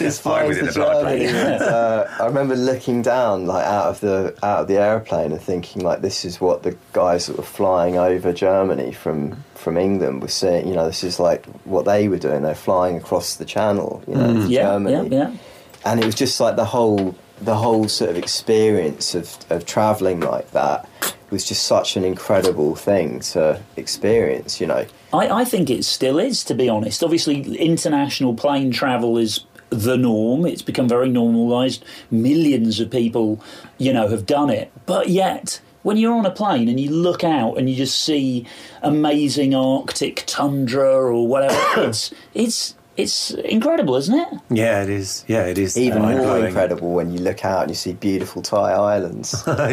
It's 0.00 0.18
fine 0.18 0.48
within 0.48 0.66
the 0.66 0.72
biplane. 0.72 1.34
uh, 1.34 2.16
I 2.18 2.24
remember 2.26 2.56
looking 2.56 3.02
down, 3.02 3.46
like 3.46 3.64
out 3.66 3.86
of 3.86 4.00
the 4.00 4.34
out 4.42 4.62
of 4.62 4.68
the 4.68 4.78
airplane, 4.78 5.32
and 5.32 5.40
thinking, 5.40 5.82
like, 5.82 6.00
this 6.00 6.24
is 6.24 6.40
what 6.40 6.62
the 6.62 6.76
guys 6.92 7.26
that 7.26 7.36
were 7.36 7.42
flying 7.42 7.98
over 7.98 8.32
Germany 8.32 8.92
from 8.92 9.44
from 9.54 9.76
England 9.76 10.22
were 10.22 10.28
seeing. 10.28 10.66
You 10.66 10.74
know, 10.74 10.86
this 10.86 11.04
is 11.04 11.20
like 11.20 11.44
what 11.64 11.84
they 11.84 12.08
were 12.08 12.18
doing. 12.18 12.42
They're 12.42 12.54
flying 12.54 12.96
across 12.96 13.36
the 13.36 13.44
channel, 13.44 14.02
you 14.08 14.14
know, 14.14 14.32
to 14.32 14.48
yeah, 14.48 14.62
Germany, 14.62 15.14
yeah, 15.14 15.28
yeah. 15.28 15.36
and 15.84 16.00
it 16.00 16.06
was 16.06 16.14
just 16.14 16.40
like 16.40 16.56
the 16.56 16.64
whole 16.64 17.14
the 17.40 17.56
whole 17.56 17.88
sort 17.88 18.10
of 18.10 18.16
experience 18.16 19.14
of 19.14 19.36
of 19.50 19.66
traveling 19.66 20.20
like 20.20 20.50
that 20.52 20.88
was 21.30 21.44
just 21.44 21.64
such 21.64 21.96
an 21.96 22.04
incredible 22.04 22.74
thing 22.74 23.20
to 23.20 23.60
experience. 23.76 24.60
You 24.60 24.66
know. 24.66 24.86
I, 25.12 25.28
I 25.28 25.44
think 25.44 25.70
it 25.70 25.84
still 25.84 26.18
is, 26.18 26.44
to 26.44 26.54
be 26.54 26.68
honest. 26.68 27.02
Obviously, 27.02 27.56
international 27.56 28.34
plane 28.34 28.70
travel 28.70 29.18
is 29.18 29.44
the 29.70 29.96
norm. 29.96 30.44
It's 30.44 30.62
become 30.62 30.88
very 30.88 31.08
normalised. 31.08 31.84
Millions 32.10 32.80
of 32.80 32.90
people, 32.90 33.42
you 33.78 33.92
know, 33.92 34.08
have 34.08 34.26
done 34.26 34.50
it. 34.50 34.72
But 34.86 35.08
yet, 35.08 35.60
when 35.82 35.96
you're 35.96 36.14
on 36.14 36.26
a 36.26 36.30
plane 36.30 36.68
and 36.68 36.78
you 36.78 36.90
look 36.90 37.24
out 37.24 37.56
and 37.56 37.70
you 37.70 37.76
just 37.76 38.02
see 38.02 38.46
amazing 38.82 39.54
Arctic 39.54 40.24
tundra 40.26 40.88
or 40.88 41.26
whatever, 41.26 41.58
it's 41.88 42.12
it's 42.34 42.74
it's 43.02 43.30
incredible, 43.32 43.96
isn't 43.96 44.14
it? 44.18 44.28
Yeah, 44.50 44.82
it 44.82 44.88
is. 44.90 45.24
Yeah, 45.28 45.44
it 45.46 45.58
is. 45.58 45.76
Even 45.76 46.02
more 46.02 46.12
mind-blowing. 46.12 46.46
incredible 46.46 46.92
when 46.92 47.12
you 47.12 47.18
look 47.20 47.44
out 47.44 47.62
and 47.62 47.70
you 47.70 47.74
see 47.74 47.92
beautiful 47.94 48.42
Thai 48.42 48.72
islands. 48.72 49.34
yeah, 49.46 49.62
Oh, 49.62 49.70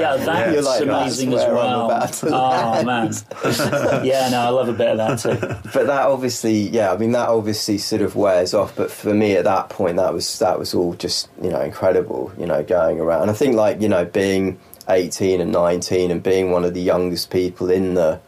yeah, 0.00 0.16
that's 0.16 0.52
You're 0.52 0.62
like, 0.62 0.82
amazing 0.82 1.30
that's 1.30 1.42
as 1.44 1.48
where 1.48 1.58
I'm 1.58 1.64
well. 1.78 1.84
about 1.86 2.12
to 2.14 2.28
Oh 2.32 2.82
man, 2.84 3.12
yeah, 4.04 4.28
no, 4.30 4.40
I 4.40 4.48
love 4.48 4.68
a 4.68 4.72
bit 4.72 4.88
of 4.88 4.98
that 4.98 5.18
too. 5.18 5.70
but 5.72 5.86
that 5.86 6.06
obviously, 6.06 6.68
yeah, 6.68 6.92
I 6.92 6.96
mean 6.96 7.12
that 7.12 7.28
obviously 7.28 7.78
sort 7.78 8.02
of 8.02 8.16
wears 8.16 8.54
off. 8.54 8.74
But 8.76 8.90
for 8.90 9.14
me 9.14 9.36
at 9.36 9.44
that 9.44 9.68
point, 9.70 9.96
that 9.96 10.12
was 10.12 10.38
that 10.38 10.58
was 10.58 10.74
all 10.74 10.94
just 10.94 11.28
you 11.42 11.50
know 11.50 11.60
incredible, 11.60 12.32
you 12.38 12.46
know, 12.46 12.62
going 12.62 13.00
around. 13.00 13.22
And 13.22 13.30
I 13.30 13.34
think 13.34 13.54
like 13.56 13.80
you 13.80 13.88
know 13.88 14.04
being 14.04 14.58
18 14.88 15.40
and 15.40 15.52
19 15.52 16.10
and 16.10 16.22
being 16.22 16.50
one 16.50 16.64
of 16.64 16.74
the 16.74 16.80
youngest 16.80 17.30
people 17.30 17.70
in 17.70 17.94
the 17.94 18.20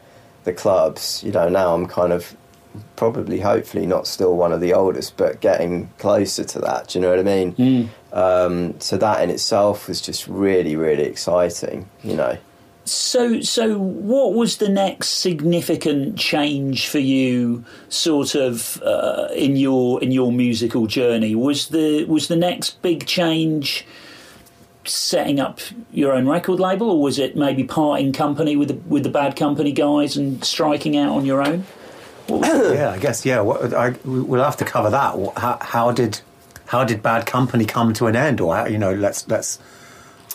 the 0.43 0.53
clubs, 0.53 1.23
you 1.23 1.31
know, 1.31 1.49
now 1.49 1.73
I'm 1.73 1.85
kind 1.87 2.11
of 2.13 2.35
probably 2.95 3.39
hopefully 3.39 3.85
not 3.85 4.07
still 4.07 4.35
one 4.35 4.51
of 4.51 4.61
the 4.61 4.73
oldest, 4.73 5.17
but 5.17 5.41
getting 5.41 5.89
closer 5.97 6.43
to 6.43 6.59
that. 6.59 6.89
Do 6.89 6.99
you 6.99 7.03
know 7.03 7.09
what 7.09 7.19
I 7.19 7.23
mean? 7.23 7.55
Um, 8.13 8.79
so 8.79 8.97
that 8.97 9.21
in 9.23 9.29
itself 9.29 9.87
was 9.87 10.01
just 10.01 10.27
really 10.27 10.75
really 10.75 11.03
exciting, 11.03 11.89
you 12.03 12.15
know. 12.15 12.37
So, 12.83 13.41
so 13.41 13.77
what 13.77 14.33
was 14.33 14.57
the 14.57 14.67
next 14.67 15.09
significant 15.09 16.17
change 16.17 16.87
for 16.87 16.97
you, 16.97 17.63
sort 17.89 18.33
of, 18.33 18.81
uh, 18.81 19.27
in 19.35 19.55
your 19.55 20.01
in 20.01 20.11
your 20.11 20.31
musical 20.31 20.87
journey? 20.87 21.35
Was 21.35 21.67
the 21.67 22.05
was 22.05 22.27
the 22.27 22.35
next 22.35 22.81
big 22.81 23.05
change 23.05 23.85
setting 24.83 25.39
up 25.39 25.59
your 25.91 26.11
own 26.13 26.27
record 26.27 26.59
label, 26.59 26.89
or 26.89 27.01
was 27.01 27.19
it 27.19 27.35
maybe 27.35 27.63
parting 27.63 28.11
company 28.13 28.55
with 28.55 28.69
the 28.69 28.75
with 28.87 29.03
the 29.03 29.09
Bad 29.09 29.35
Company 29.35 29.71
guys 29.71 30.17
and 30.17 30.43
striking 30.43 30.97
out 30.97 31.15
on 31.15 31.25
your 31.25 31.41
own? 31.41 31.65
yeah, 32.73 32.91
I 32.91 32.99
guess. 32.99 33.25
Yeah, 33.25 33.41
what, 33.41 33.73
I, 33.73 33.89
we- 34.05 34.21
we'll 34.21 34.43
have 34.43 34.57
to 34.57 34.65
cover 34.65 34.89
that. 34.89 35.15
How, 35.37 35.57
how 35.61 35.91
did 35.91 36.21
how 36.67 36.83
did 36.85 37.03
Bad 37.03 37.25
Company 37.25 37.65
come 37.65 37.93
to 37.93 38.07
an 38.07 38.15
end, 38.15 38.39
or 38.39 38.55
how, 38.55 38.65
you 38.65 38.77
know, 38.77 38.93
let's 38.93 39.27
let's 39.27 39.59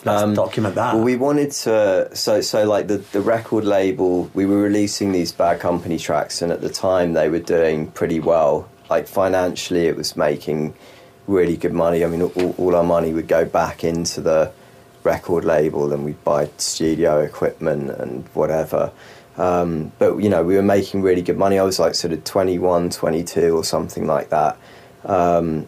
let's 0.05 0.23
um, 0.23 0.33
document 0.35 0.75
that. 0.75 0.93
Well, 0.95 1.03
we 1.03 1.15
wanted 1.15 1.51
to. 1.51 2.09
So, 2.15 2.41
so 2.41 2.65
like 2.67 2.87
the 2.87 2.97
the 2.97 3.21
record 3.21 3.65
label, 3.65 4.29
we 4.33 4.45
were 4.45 4.61
releasing 4.61 5.11
these 5.11 5.31
Bad 5.31 5.59
Company 5.59 5.97
tracks, 5.97 6.41
and 6.41 6.51
at 6.51 6.61
the 6.61 6.69
time 6.69 7.13
they 7.13 7.29
were 7.29 7.39
doing 7.39 7.89
pretty 7.91 8.19
well. 8.19 8.69
Like 8.89 9.07
financially, 9.07 9.87
it 9.87 9.97
was 9.97 10.15
making 10.15 10.73
really 11.27 11.57
good 11.57 11.73
money. 11.73 12.05
I 12.05 12.07
mean, 12.07 12.21
all, 12.21 12.55
all 12.57 12.75
our 12.75 12.83
money 12.83 13.11
would 13.13 13.27
go 13.27 13.43
back 13.43 13.83
into 13.83 14.21
the 14.21 14.51
record 15.03 15.43
label, 15.43 15.91
and 15.91 16.05
we'd 16.05 16.23
buy 16.23 16.49
studio 16.57 17.19
equipment 17.21 17.89
and 17.89 18.25
whatever. 18.33 18.91
Um, 19.37 19.91
but 19.99 20.17
you 20.17 20.29
know, 20.29 20.43
we 20.43 20.55
were 20.55 20.61
making 20.63 21.01
really 21.01 21.21
good 21.21 21.37
money. 21.37 21.59
I 21.59 21.63
was 21.63 21.79
like 21.79 21.93
sort 21.95 22.13
of 22.13 22.23
21, 22.23 22.89
22 22.89 23.55
or 23.55 23.63
something 23.63 24.07
like 24.07 24.29
that. 24.29 24.57
Um, 25.05 25.67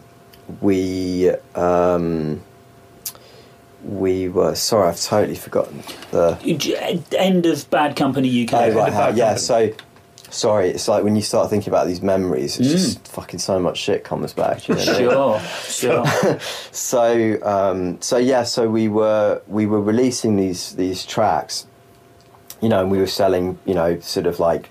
we 0.60 1.30
um, 1.54 2.42
we 3.84 4.28
were 4.28 4.54
sorry, 4.54 4.88
I've 4.88 5.00
totally 5.00 5.36
forgotten 5.36 5.82
the. 6.10 7.06
End 7.16 7.46
of 7.46 7.70
Bad 7.70 7.96
Company 7.96 8.44
UK. 8.44 8.52
Oh, 8.54 8.72
right, 8.72 8.92
how- 8.92 9.08
yeah. 9.08 9.36
Company. 9.36 9.38
So, 9.38 9.72
sorry, 10.30 10.68
it's 10.70 10.86
like 10.88 11.02
when 11.02 11.16
you 11.16 11.22
start 11.22 11.48
thinking 11.50 11.70
about 11.72 11.86
these 11.86 12.02
memories, 12.02 12.58
it's 12.58 12.68
Mm. 12.68 12.72
just 12.72 13.08
fucking 13.08 13.38
so 13.40 13.58
much 13.58 13.78
shit 13.78 14.04
comes 14.04 14.32
back. 14.32 14.68
You 14.68 14.74
know 14.74 14.80
what 14.80 14.88
I 14.88 15.00
mean? 15.00 15.10
Sure, 15.10 16.04
sure. 16.24 16.38
So, 16.72 17.38
um, 17.42 18.00
so 18.02 18.16
yeah, 18.18 18.42
so 18.42 18.68
we 18.68 18.88
were 18.88 19.40
we 19.48 19.66
were 19.66 19.80
releasing 19.80 20.36
these 20.36 20.74
these 20.74 21.06
tracks, 21.06 21.66
you 22.60 22.68
know, 22.68 22.80
and 22.80 22.90
we 22.90 22.98
were 22.98 23.06
selling, 23.06 23.58
you 23.64 23.74
know, 23.74 23.98
sort 24.00 24.26
of 24.26 24.38
like, 24.38 24.70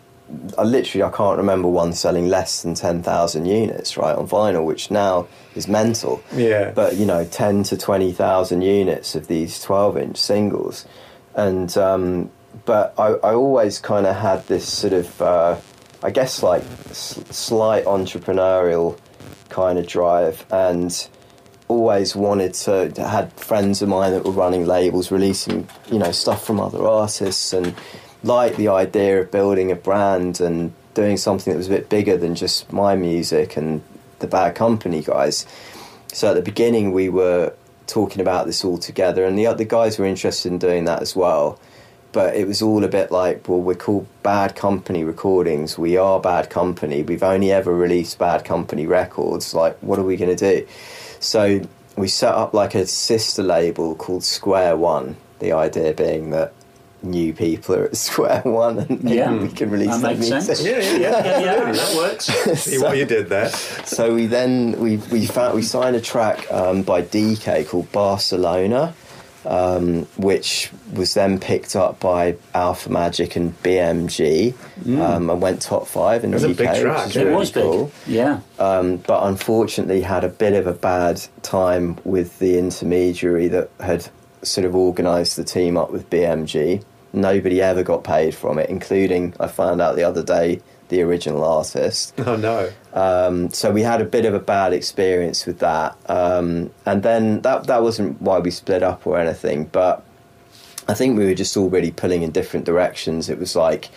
I 0.58 0.64
literally 0.64 1.04
I 1.04 1.10
can't 1.10 1.38
remember 1.38 1.68
one 1.68 1.92
selling 1.94 2.28
less 2.28 2.62
than 2.62 2.76
ten 2.76 3.02
thousand 3.02 3.48
units, 3.48 3.98
right, 3.98 4.16
on 4.16 4.28
vinyl, 4.28 4.64
which 4.64 4.92
now 4.92 5.28
is 5.56 5.68
mental. 5.68 6.22
Yeah. 6.34 6.72
But 6.72 6.98
you 6.98 7.06
know, 7.06 7.26
ten 7.26 7.64
to 7.64 7.78
twenty 7.78 8.12
thousand 8.12 8.62
units 8.62 9.16
of 9.16 9.28
these 9.28 9.60
twelve 9.60 9.98
inch 9.98 10.18
singles, 10.18 10.86
and 11.34 11.76
um, 11.78 12.30
but 12.66 12.94
I, 12.98 13.08
I 13.08 13.34
always 13.34 13.80
kind 13.80 14.06
of 14.06 14.16
had 14.16 14.46
this 14.48 14.68
sort 14.72 14.94
of, 14.94 15.22
uh, 15.22 15.58
I 16.04 16.12
guess, 16.12 16.44
like 16.44 16.62
s- 16.90 17.20
slight 17.32 17.86
entrepreneurial 17.86 19.00
kind 19.50 19.80
of 19.80 19.88
drive, 19.88 20.46
and 20.52 20.92
always 21.70 22.16
wanted 22.16 22.54
to 22.56 22.92
had 22.98 23.32
friends 23.34 23.82
of 23.82 23.88
mine 23.88 24.12
that 24.12 24.26
were 24.26 24.32
running 24.32 24.66
labels 24.66 25.12
releasing 25.12 25.68
you 25.90 26.00
know 26.00 26.12
stuff 26.12 26.44
from 26.44 26.60
other 26.60 26.86
artists 26.86 27.54
and 27.54 27.74
like 28.24 28.58
the 28.58 28.68
idea 28.68 29.22
of 29.22 29.32
building 29.32 29.72
a 29.72 29.76
brand 29.76 30.42
and 30.42 30.74
doing 30.96 31.16
something 31.16 31.54
that 31.54 31.58
was 31.58 31.68
a 31.68 31.72
bit 31.72 31.88
bigger 31.88 32.18
than 32.18 32.36
just 32.36 32.74
my 32.74 32.96
music 32.96 33.56
and 33.56 33.82
the 34.18 34.28
bad 34.28 34.56
company 34.56 35.02
guys. 35.02 35.46
So 36.12 36.30
at 36.32 36.34
the 36.34 36.42
beginning 36.42 36.92
we 36.92 37.08
were 37.08 37.54
talking 37.86 38.20
about 38.20 38.48
this 38.48 38.66
all 38.66 38.80
together 38.80 39.24
and 39.24 39.38
the 39.38 39.48
other 39.48 39.64
guys 39.64 39.98
were 39.98 40.06
interested 40.06 40.52
in 40.52 40.58
doing 40.58 40.86
that 40.86 41.02
as 41.02 41.16
well. 41.16 41.60
But 42.12 42.36
it 42.36 42.48
was 42.48 42.64
all 42.64 42.84
a 42.84 42.88
bit 42.88 43.12
like 43.12 43.48
well 43.48 43.62
we're 43.62 43.76
called 43.76 44.08
bad 44.24 44.56
company 44.56 45.04
recordings. 45.04 45.78
We 45.78 45.98
are 45.98 46.20
bad 46.20 46.50
company. 46.50 47.04
We've 47.04 47.22
only 47.22 47.52
ever 47.52 47.74
released 47.76 48.18
bad 48.18 48.44
company 48.44 48.88
records. 48.88 49.54
Like 49.54 49.78
what 49.82 50.00
are 50.00 50.04
we 50.04 50.18
going 50.18 50.36
to 50.36 50.54
do 50.58 50.68
so 51.20 51.62
we 51.96 52.08
set 52.08 52.34
up 52.34 52.54
like 52.54 52.76
a 52.76 52.86
sister 52.88 53.44
label 53.44 53.96
called 53.96 54.24
Square 54.24 54.78
One. 54.78 55.18
The 55.40 55.52
idea 55.54 55.94
being 55.94 56.32
that 56.32 56.54
new 57.02 57.34
people 57.34 57.76
are 57.76 57.86
at 57.86 57.96
Square 58.08 58.42
One 58.46 58.80
and 58.80 59.10
Yeah. 59.10 59.32
we 59.34 59.50
can 59.50 59.70
release 59.70 59.90
That 59.90 60.02
their 60.02 60.16
makes 60.16 60.30
music. 60.30 60.56
sense. 60.58 60.66
Yeah, 60.66 60.80
yeah, 60.80 60.98
yeah, 61.00 61.40
yeah, 61.40 61.72
that 61.72 61.96
works. 62.04 62.26
See 62.62 62.78
what 62.78 62.98
you 62.98 63.06
did 63.06 63.30
there. 63.30 63.50
So 63.50 64.14
we 64.16 64.26
then 64.28 64.80
we 64.80 64.98
we 65.12 65.26
found 65.26 65.56
we 65.56 65.62
signed 65.62 65.96
a 65.96 66.02
track 66.02 66.50
um, 66.52 66.84
by 66.84 67.02
DK 67.02 67.68
called 67.68 67.92
Barcelona, 67.92 68.94
um, 69.46 70.04
which 70.18 70.72
was 70.94 71.14
then 71.14 71.40
picked 71.40 71.76
up 71.76 72.00
by 72.00 72.36
Alpha 72.54 72.90
Magic 72.92 73.36
and 73.36 73.62
BMG 73.64 74.54
um, 75.00 75.30
and 75.30 75.42
went 75.42 75.62
top 75.62 75.88
five 75.88 76.24
in 76.24 76.32
It 76.32 76.34
was 76.36 76.44
the 76.44 76.52
a 76.52 76.54
big 76.54 76.68
UK. 76.68 76.80
track, 76.82 77.06
which 77.08 77.16
is. 77.16 77.22
It 77.22 77.26
really 77.26 77.36
was 77.38 77.52
big. 77.52 77.92
Yeah. 78.08 78.40
Um, 78.60 78.98
but 78.98 79.24
unfortunately 79.28 80.02
had 80.02 80.24
a 80.24 80.30
bit 80.30 80.54
of 80.54 80.68
a 80.68 80.74
bad 80.74 81.22
time 81.42 81.98
with 82.04 82.40
the 82.40 82.58
intermediary 82.58 83.48
that 83.50 83.70
had 83.80 84.10
sort 84.42 84.66
of 84.66 84.76
organised 84.76 85.36
the 85.36 85.44
team 85.44 85.78
up 85.78 85.92
with 85.92 86.10
BMG. 86.10 86.84
Nobody 87.12 87.62
ever 87.62 87.84
got 87.84 88.04
paid 88.04 88.36
from 88.36 88.60
it, 88.60 88.70
including 88.70 89.34
I 89.40 89.48
found 89.48 89.82
out 89.82 89.96
the 89.96 90.04
other 90.04 90.24
day 90.24 90.62
the 90.90 91.02
original 91.02 91.44
artist. 91.44 92.14
Oh 92.30 92.36
no. 92.36 92.72
Um, 92.94 93.50
so 93.52 93.72
we 93.72 93.82
had 93.82 94.02
a 94.02 94.06
bit 94.06 94.26
of 94.26 94.34
a 94.34 94.40
bad 94.40 94.74
experience 94.74 95.46
with 95.46 95.60
that, 95.60 95.98
um, 96.08 96.70
and 96.86 97.02
then 97.02 97.42
that 97.42 97.66
that 97.66 97.82
wasn't 97.82 98.22
why 98.22 98.40
we 98.40 98.52
split 98.52 98.84
up 98.84 99.08
or 99.08 99.18
anything. 99.18 99.66
But 99.66 100.04
I 100.88 100.94
think 100.94 101.18
we 101.18 101.26
were 101.26 101.34
just 101.34 101.56
all 101.56 101.70
really 101.70 101.92
pulling 101.92 102.24
in 102.24 102.32
different 102.32 102.66
directions. 102.66 103.30
It 103.30 103.40
was 103.40 103.56
like 103.56 103.90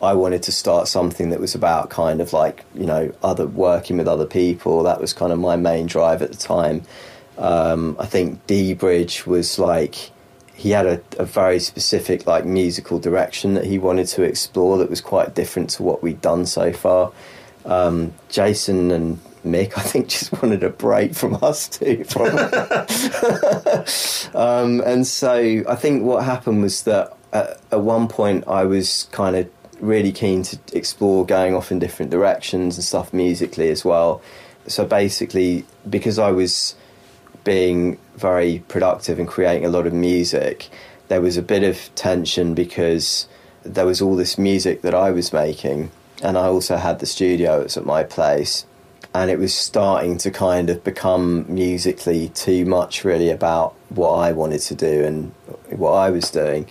I 0.00 0.14
wanted 0.14 0.42
to 0.44 0.52
start 0.52 0.88
something 0.88 1.30
that 1.30 1.40
was 1.40 1.54
about 1.54 1.90
kind 1.90 2.20
of 2.20 2.32
like 2.32 2.64
you 2.74 2.86
know 2.86 3.12
other 3.22 3.46
working 3.46 3.98
with 3.98 4.08
other 4.08 4.26
people. 4.26 4.82
That 4.82 5.00
was 5.00 5.12
kind 5.12 5.32
of 5.32 5.38
my 5.38 5.56
main 5.56 5.86
drive 5.86 6.22
at 6.22 6.32
the 6.32 6.38
time. 6.38 6.82
Um, 7.38 7.96
I 7.98 8.06
think 8.06 8.46
dBridge 8.46 9.26
was 9.26 9.58
like 9.58 10.10
he 10.56 10.70
had 10.70 10.86
a, 10.86 11.00
a 11.18 11.24
very 11.24 11.60
specific 11.60 12.26
like 12.26 12.46
musical 12.46 12.98
direction 12.98 13.54
that 13.54 13.66
he 13.66 13.78
wanted 13.78 14.06
to 14.08 14.22
explore 14.22 14.78
that 14.78 14.88
was 14.88 15.02
quite 15.02 15.34
different 15.34 15.68
to 15.70 15.82
what 15.82 16.02
we'd 16.02 16.20
done 16.22 16.46
so 16.46 16.72
far. 16.72 17.12
Um, 17.66 18.14
Jason 18.30 18.90
and 18.90 19.20
Mick, 19.44 19.76
I 19.76 19.82
think, 19.82 20.08
just 20.08 20.32
wanted 20.32 20.64
a 20.64 20.70
break 20.70 21.14
from 21.14 21.38
us 21.42 21.68
too. 21.68 22.04
Um, 24.34 24.82
and 24.82 25.06
so 25.06 25.62
I 25.66 25.76
think 25.76 26.02
what 26.02 26.24
happened 26.24 26.60
was 26.60 26.82
that 26.82 27.16
at, 27.32 27.58
at 27.72 27.80
one 27.80 28.06
point 28.06 28.44
I 28.46 28.64
was 28.64 29.08
kind 29.12 29.34
of 29.34 29.48
really 29.80 30.12
keen 30.12 30.42
to 30.42 30.58
explore 30.74 31.24
going 31.24 31.54
off 31.54 31.70
in 31.70 31.78
different 31.78 32.10
directions 32.10 32.76
and 32.76 32.84
stuff 32.84 33.14
musically 33.14 33.70
as 33.70 33.84
well. 33.84 34.20
So 34.66 34.84
basically, 34.84 35.64
because 35.88 36.18
I 36.18 36.32
was 36.32 36.74
being 37.46 37.96
very 38.16 38.62
productive 38.66 39.18
and 39.20 39.28
creating 39.28 39.64
a 39.64 39.68
lot 39.70 39.86
of 39.86 39.92
music, 39.94 40.68
there 41.08 41.20
was 41.20 41.36
a 41.36 41.42
bit 41.42 41.62
of 41.62 41.88
tension 41.94 42.52
because 42.52 43.28
there 43.62 43.86
was 43.86 44.02
all 44.02 44.16
this 44.16 44.36
music 44.36 44.82
that 44.82 44.94
I 44.94 45.12
was 45.12 45.32
making, 45.32 45.92
and 46.22 46.36
I 46.36 46.46
also 46.46 46.76
had 46.76 46.98
the 46.98 47.06
studio. 47.06 47.62
At 47.62 47.86
my 47.86 48.02
place, 48.02 48.66
and 49.14 49.30
it 49.30 49.38
was 49.38 49.54
starting 49.54 50.18
to 50.18 50.30
kind 50.30 50.68
of 50.68 50.82
become 50.82 51.46
musically 51.48 52.30
too 52.30 52.66
much, 52.66 53.04
really, 53.04 53.30
about 53.30 53.74
what 53.90 54.14
I 54.14 54.32
wanted 54.32 54.60
to 54.62 54.74
do 54.74 55.04
and 55.04 55.32
what 55.70 55.92
I 55.92 56.10
was 56.10 56.30
doing. 56.30 56.66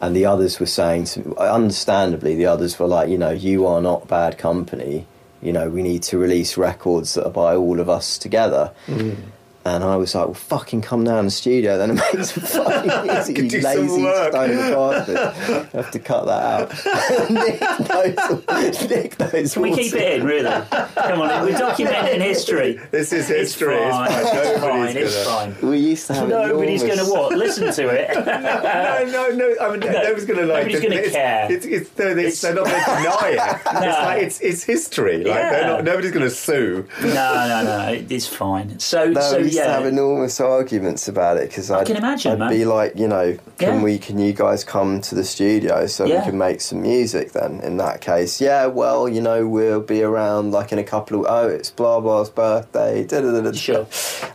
And 0.00 0.14
the 0.14 0.26
others 0.26 0.60
were 0.60 0.66
saying 0.66 1.04
to 1.06 1.26
me, 1.26 1.34
understandably, 1.38 2.36
the 2.36 2.46
others 2.46 2.78
were 2.78 2.86
like, 2.86 3.08
you 3.08 3.18
know, 3.18 3.30
you 3.30 3.66
are 3.66 3.80
not 3.80 4.06
bad 4.06 4.38
company. 4.38 5.06
You 5.42 5.52
know, 5.52 5.70
we 5.70 5.82
need 5.82 6.02
to 6.04 6.18
release 6.18 6.56
records 6.56 7.14
that 7.14 7.24
are 7.24 7.32
by 7.32 7.56
all 7.56 7.80
of 7.80 7.88
us 7.88 8.18
together. 8.18 8.72
Mm. 8.86 9.16
And 9.64 9.84
I 9.84 9.96
was 9.96 10.14
like, 10.14 10.24
well, 10.26 10.34
fucking 10.34 10.80
come 10.80 11.04
down 11.04 11.18
to 11.18 11.22
the 11.24 11.30
studio 11.30 11.76
then 11.76 11.90
and 11.90 11.98
make 11.98 12.24
some 12.24 12.42
fucking 12.42 13.06
music, 13.12 13.36
Could 13.36 13.44
you 13.46 13.50
do 13.50 13.60
some 13.60 13.86
lazy 13.88 14.02
work. 14.02 14.32
stone 14.32 14.56
bastard. 14.56 15.16
I 15.18 15.32
have 15.76 15.90
to 15.90 15.98
cut 15.98 16.24
that 16.26 16.42
out. 16.42 17.30
Nick 17.30 17.60
knows, 17.60 18.88
Nick 18.88 19.18
knows 19.20 19.52
Can 19.52 19.62
we 19.62 19.74
keep 19.74 19.92
it 19.94 20.20
in, 20.20 20.26
really? 20.26 20.44
Come 20.70 21.20
on, 21.20 21.42
we're 21.44 21.58
documenting 21.58 22.20
history. 22.22 22.80
This 22.92 23.12
is 23.12 23.28
It's 23.28 23.52
history. 23.52 23.76
fine. 23.76 24.10
It's 24.10 24.30
fine. 24.30 24.36
It's 24.38 24.60
fine. 24.60 24.70
Nobody's 24.80 24.96
It's 24.96 25.24
gonna- 25.26 25.52
fine. 25.54 25.68
We 25.70 25.78
used 25.78 26.06
to 26.06 26.14
have 26.14 26.28
Nobody's 26.28 26.82
going 26.82 26.96
to 26.96 27.02
enormous- 27.04 27.30
what? 27.30 27.36
Listen 27.38 27.72
to 27.72 27.88
it. 27.88 28.26
no, 28.26 29.04
no, 29.04 29.30
no. 29.36 29.56
I 29.60 29.70
mean, 29.70 29.80
nobody's 29.80 30.24
going 30.24 30.38
to 30.40 30.46
like. 30.46 30.66
nobody's 30.68 30.80
gonna 30.80 31.10
care. 31.10 31.52
It's, 31.52 31.66
it's, 31.66 31.90
they're, 31.90 32.16
it's, 32.18 32.18
It's- 32.18 32.40
they're 32.40 32.54
not 32.54 32.64
going 32.64 32.80
to 32.80 32.86
deny 32.86 33.28
it. 33.30 33.60
It's 33.66 33.98
like 33.98 34.22
it's, 34.22 34.40
it's 34.40 34.62
history. 34.62 35.18
Like 35.18 35.26
Yeah. 35.26 35.66
not, 35.66 35.84
nobody's 35.84 36.12
going 36.12 36.24
to 36.24 36.30
sue. 36.34 36.86
No, 37.02 37.08
no, 37.08 37.62
no. 37.64 38.06
It's 38.08 38.26
fine. 38.26 38.78
So, 38.78 39.10
No, 39.10 39.20
so 39.20 39.42
we 39.42 39.50
to 39.64 39.68
have 39.70 39.86
enormous 39.86 40.40
arguments 40.40 41.08
about 41.08 41.36
it 41.36 41.48
because 41.48 41.70
I 41.70 41.84
can 41.84 41.96
imagine, 41.96 42.32
I'd 42.32 42.38
man. 42.38 42.50
be 42.50 42.64
like, 42.64 42.96
you 42.96 43.08
know, 43.08 43.36
can 43.58 43.78
Yeah. 43.78 43.82
we? 43.82 43.98
Can 43.98 44.18
you 44.18 44.32
guys 44.32 44.64
come 44.64 45.00
to 45.02 45.14
the 45.14 45.24
studio 45.24 45.86
so 45.86 46.04
Yeah. 46.04 46.18
we 46.20 46.30
can 46.30 46.38
make 46.38 46.60
some 46.60 46.82
music? 46.82 47.32
Then 47.32 47.60
in 47.62 47.76
that 47.78 48.00
case, 48.00 48.40
yeah. 48.40 48.66
Well, 48.66 49.08
you 49.08 49.20
know, 49.20 49.46
we'll 49.46 49.80
be 49.80 50.02
around 50.02 50.52
like 50.52 50.72
in 50.72 50.78
a 50.78 50.84
couple 50.84 51.20
of. 51.20 51.26
Oh, 51.28 51.48
it's 51.48 51.70
blah 51.70 52.00
blah's 52.00 52.30
birthday. 52.30 53.04
Da, 53.04 53.20
da, 53.20 53.40
da. 53.40 53.52
Sure. 53.52 53.86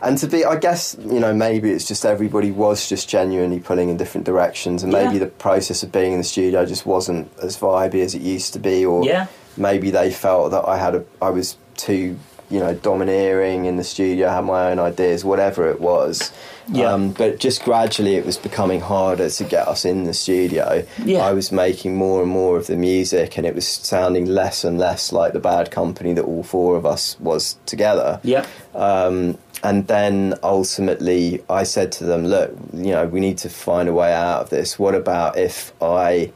And 0.02 0.18
to 0.18 0.26
be, 0.26 0.44
I 0.44 0.56
guess, 0.56 0.96
you 1.00 1.20
know, 1.20 1.32
maybe 1.34 1.70
it's 1.70 1.86
just 1.86 2.04
everybody 2.04 2.50
was 2.50 2.88
just 2.88 3.08
genuinely 3.08 3.60
pulling 3.60 3.88
in 3.88 3.96
different 3.96 4.24
directions, 4.26 4.82
and 4.82 4.92
maybe 4.92 5.14
Yeah. 5.14 5.20
the 5.20 5.26
process 5.26 5.82
of 5.82 5.90
being 5.92 6.12
in 6.12 6.18
the 6.18 6.24
studio 6.24 6.64
just 6.66 6.86
wasn't 6.86 7.30
as 7.42 7.56
vibey 7.56 8.02
as 8.04 8.14
it 8.14 8.22
used 8.22 8.52
to 8.54 8.58
be, 8.58 8.84
or 8.84 9.04
Yeah. 9.04 9.26
maybe 9.56 9.90
they 9.90 10.10
felt 10.10 10.50
that 10.50 10.68
I 10.68 10.76
had 10.76 10.94
a, 10.94 11.04
I 11.22 11.30
was 11.30 11.56
too, 11.76 12.16
you 12.50 12.60
know, 12.60 12.74
domineering 12.74 13.64
in 13.64 13.76
the 13.76 13.84
studio, 13.84 14.28
had 14.28 14.42
my 14.42 14.70
own 14.70 14.78
ideas, 14.78 15.24
whatever 15.24 15.68
it 15.68 15.80
was. 15.80 16.32
Yeah. 16.68 16.92
Um, 16.92 17.12
but 17.12 17.38
just 17.38 17.62
gradually, 17.62 18.14
it 18.14 18.24
was 18.24 18.36
becoming 18.36 18.80
harder 18.80 19.28
to 19.28 19.44
get 19.44 19.68
us 19.68 19.84
in 19.84 20.04
the 20.04 20.14
studio. 20.14 20.84
Yeah. 21.04 21.20
I 21.20 21.32
was 21.32 21.52
making 21.52 21.96
more 21.96 22.22
and 22.22 22.30
more 22.30 22.56
of 22.56 22.66
the 22.66 22.76
music, 22.76 23.36
and 23.36 23.46
it 23.46 23.54
was 23.54 23.66
sounding 23.66 24.26
less 24.26 24.64
and 24.64 24.78
less 24.78 25.12
like 25.12 25.32
the 25.32 25.40
bad 25.40 25.70
company 25.70 26.12
that 26.14 26.24
all 26.24 26.42
four 26.42 26.76
of 26.76 26.86
us 26.86 27.18
was 27.20 27.56
together. 27.66 28.20
Yeah. 28.22 28.46
Um, 28.74 29.38
and 29.62 29.86
then 29.86 30.34
ultimately, 30.42 31.42
I 31.48 31.62
said 31.64 31.92
to 31.92 32.04
them, 32.04 32.26
"Look, 32.26 32.52
you 32.72 32.92
know, 32.92 33.06
we 33.06 33.20
need 33.20 33.38
to 33.38 33.48
find 33.48 33.88
a 33.88 33.92
way 33.94 34.12
out 34.12 34.42
of 34.42 34.50
this. 34.50 34.78
What 34.78 34.94
about 34.94 35.38
if 35.38 35.72
I 35.80 36.32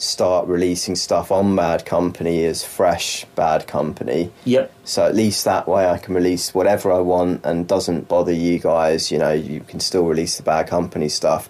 start 0.00 0.48
releasing 0.48 0.96
stuff 0.96 1.30
on 1.30 1.54
Bad 1.54 1.84
Company 1.84 2.44
as 2.44 2.64
fresh 2.64 3.24
Bad 3.36 3.66
Company? 3.66 4.30
Yep. 4.44 4.72
So 4.84 5.04
at 5.04 5.14
least 5.14 5.44
that 5.44 5.68
way, 5.68 5.88
I 5.88 5.98
can 5.98 6.14
release 6.14 6.54
whatever 6.54 6.90
I 6.92 6.98
want 7.00 7.44
and 7.44 7.66
doesn't 7.68 8.08
bother 8.08 8.32
you 8.32 8.58
guys. 8.58 9.10
You 9.12 9.18
know, 9.18 9.32
you 9.32 9.60
can 9.60 9.78
still 9.80 10.04
release 10.06 10.36
the 10.36 10.42
Bad 10.42 10.66
Company 10.68 11.08
stuff." 11.08 11.48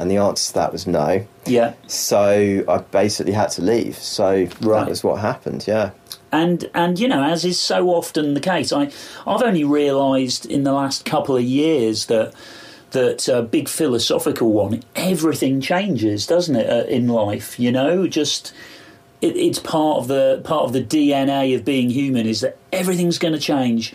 And 0.00 0.10
the 0.10 0.16
answer 0.16 0.48
to 0.48 0.54
that 0.54 0.72
was 0.72 0.86
no. 0.86 1.26
Yeah. 1.44 1.74
So 1.86 2.64
I 2.68 2.78
basically 2.78 3.32
had 3.34 3.50
to 3.52 3.62
leave. 3.62 3.96
So 3.98 4.48
Right. 4.60 4.80
that 4.80 4.88
was 4.88 5.04
what 5.04 5.20
happened. 5.20 5.64
Yeah. 5.66 5.90
and 6.32 6.70
and 6.74 6.98
you 6.98 7.06
know 7.06 7.22
as 7.22 7.44
is 7.44 7.60
so 7.60 7.90
often 7.90 8.32
the 8.32 8.40
case 8.40 8.72
i 8.72 8.84
i've 9.26 9.42
only 9.42 9.64
realized 9.64 10.46
in 10.46 10.64
the 10.64 10.72
last 10.72 11.04
couple 11.04 11.36
of 11.36 11.42
years 11.42 12.06
that 12.06 12.32
that 12.92 13.28
uh, 13.28 13.42
big 13.42 13.68
philosophical 13.68 14.52
one 14.52 14.82
everything 14.96 15.60
changes 15.60 16.26
doesn't 16.26 16.56
it 16.56 16.68
uh, 16.68 16.86
in 16.88 17.08
life 17.08 17.58
you 17.58 17.72
know? 17.72 18.06
Just 18.06 18.54
it, 19.20 19.36
it's 19.36 19.58
part 19.58 19.98
of 19.98 20.08
the 20.08 20.40
part 20.44 20.64
of 20.64 20.72
the 20.72 20.82
dna 20.82 21.54
of 21.56 21.64
being 21.64 21.90
human 21.90 22.26
is 22.26 22.40
that 22.40 22.56
everything's 22.72 23.18
going 23.18 23.34
to 23.34 23.40
change. 23.40 23.94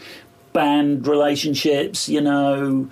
Band 0.53 1.07
relationships 1.07 2.09
you 2.09 2.21
know 2.21 2.89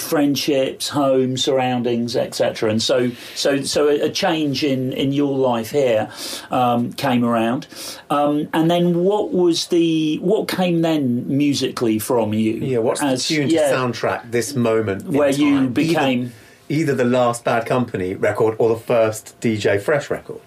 friendships, 0.00 0.88
home, 0.88 1.36
surroundings, 1.36 2.16
etc. 2.16 2.70
And 2.70 2.82
so, 2.82 3.10
so, 3.34 3.62
so 3.62 3.88
a, 3.88 4.02
a 4.02 4.10
change 4.10 4.64
in 4.64 4.92
in 4.92 5.12
your 5.12 5.36
life 5.36 5.70
here 5.70 6.10
um, 6.50 6.92
came 6.92 7.24
around. 7.24 7.66
Um, 8.10 8.48
and 8.52 8.70
then, 8.70 9.02
what 9.04 9.32
was 9.32 9.66
the 9.68 10.18
what 10.18 10.48
came 10.48 10.82
then 10.82 11.24
musically 11.28 11.98
from 11.98 12.32
you? 12.34 12.52
Yeah, 12.54 12.78
what's 12.78 13.02
as- 13.02 13.26
the 13.26 13.34
tune 13.34 13.48
to 13.48 13.54
yeah, 13.54 13.72
soundtrack 13.72 14.30
this 14.30 14.54
moment 14.54 15.02
in 15.06 15.12
where 15.12 15.30
you 15.30 15.54
time? 15.56 15.72
became? 15.72 16.20
either, 16.68 16.92
either 16.92 16.94
the 16.94 17.04
last 17.04 17.44
Bad 17.44 17.66
Company 17.66 18.14
record 18.14 18.56
or 18.58 18.68
the 18.68 18.76
first 18.80 19.38
DJ 19.40 19.80
Fresh 19.80 20.10
record. 20.10 20.40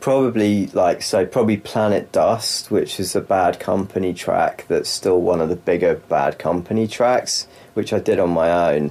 probably 0.00 0.66
like 0.68 1.02
so 1.02 1.26
probably 1.26 1.58
planet 1.58 2.10
dust 2.10 2.70
which 2.70 2.98
is 2.98 3.14
a 3.14 3.20
bad 3.20 3.60
company 3.60 4.14
track 4.14 4.64
that's 4.68 4.88
still 4.88 5.20
one 5.20 5.42
of 5.42 5.50
the 5.50 5.56
bigger 5.56 5.96
bad 6.08 6.38
company 6.38 6.86
tracks 6.88 7.46
which 7.80 7.92
i 7.92 7.98
did 7.98 8.18
on 8.18 8.30
my 8.30 8.72
own 8.72 8.90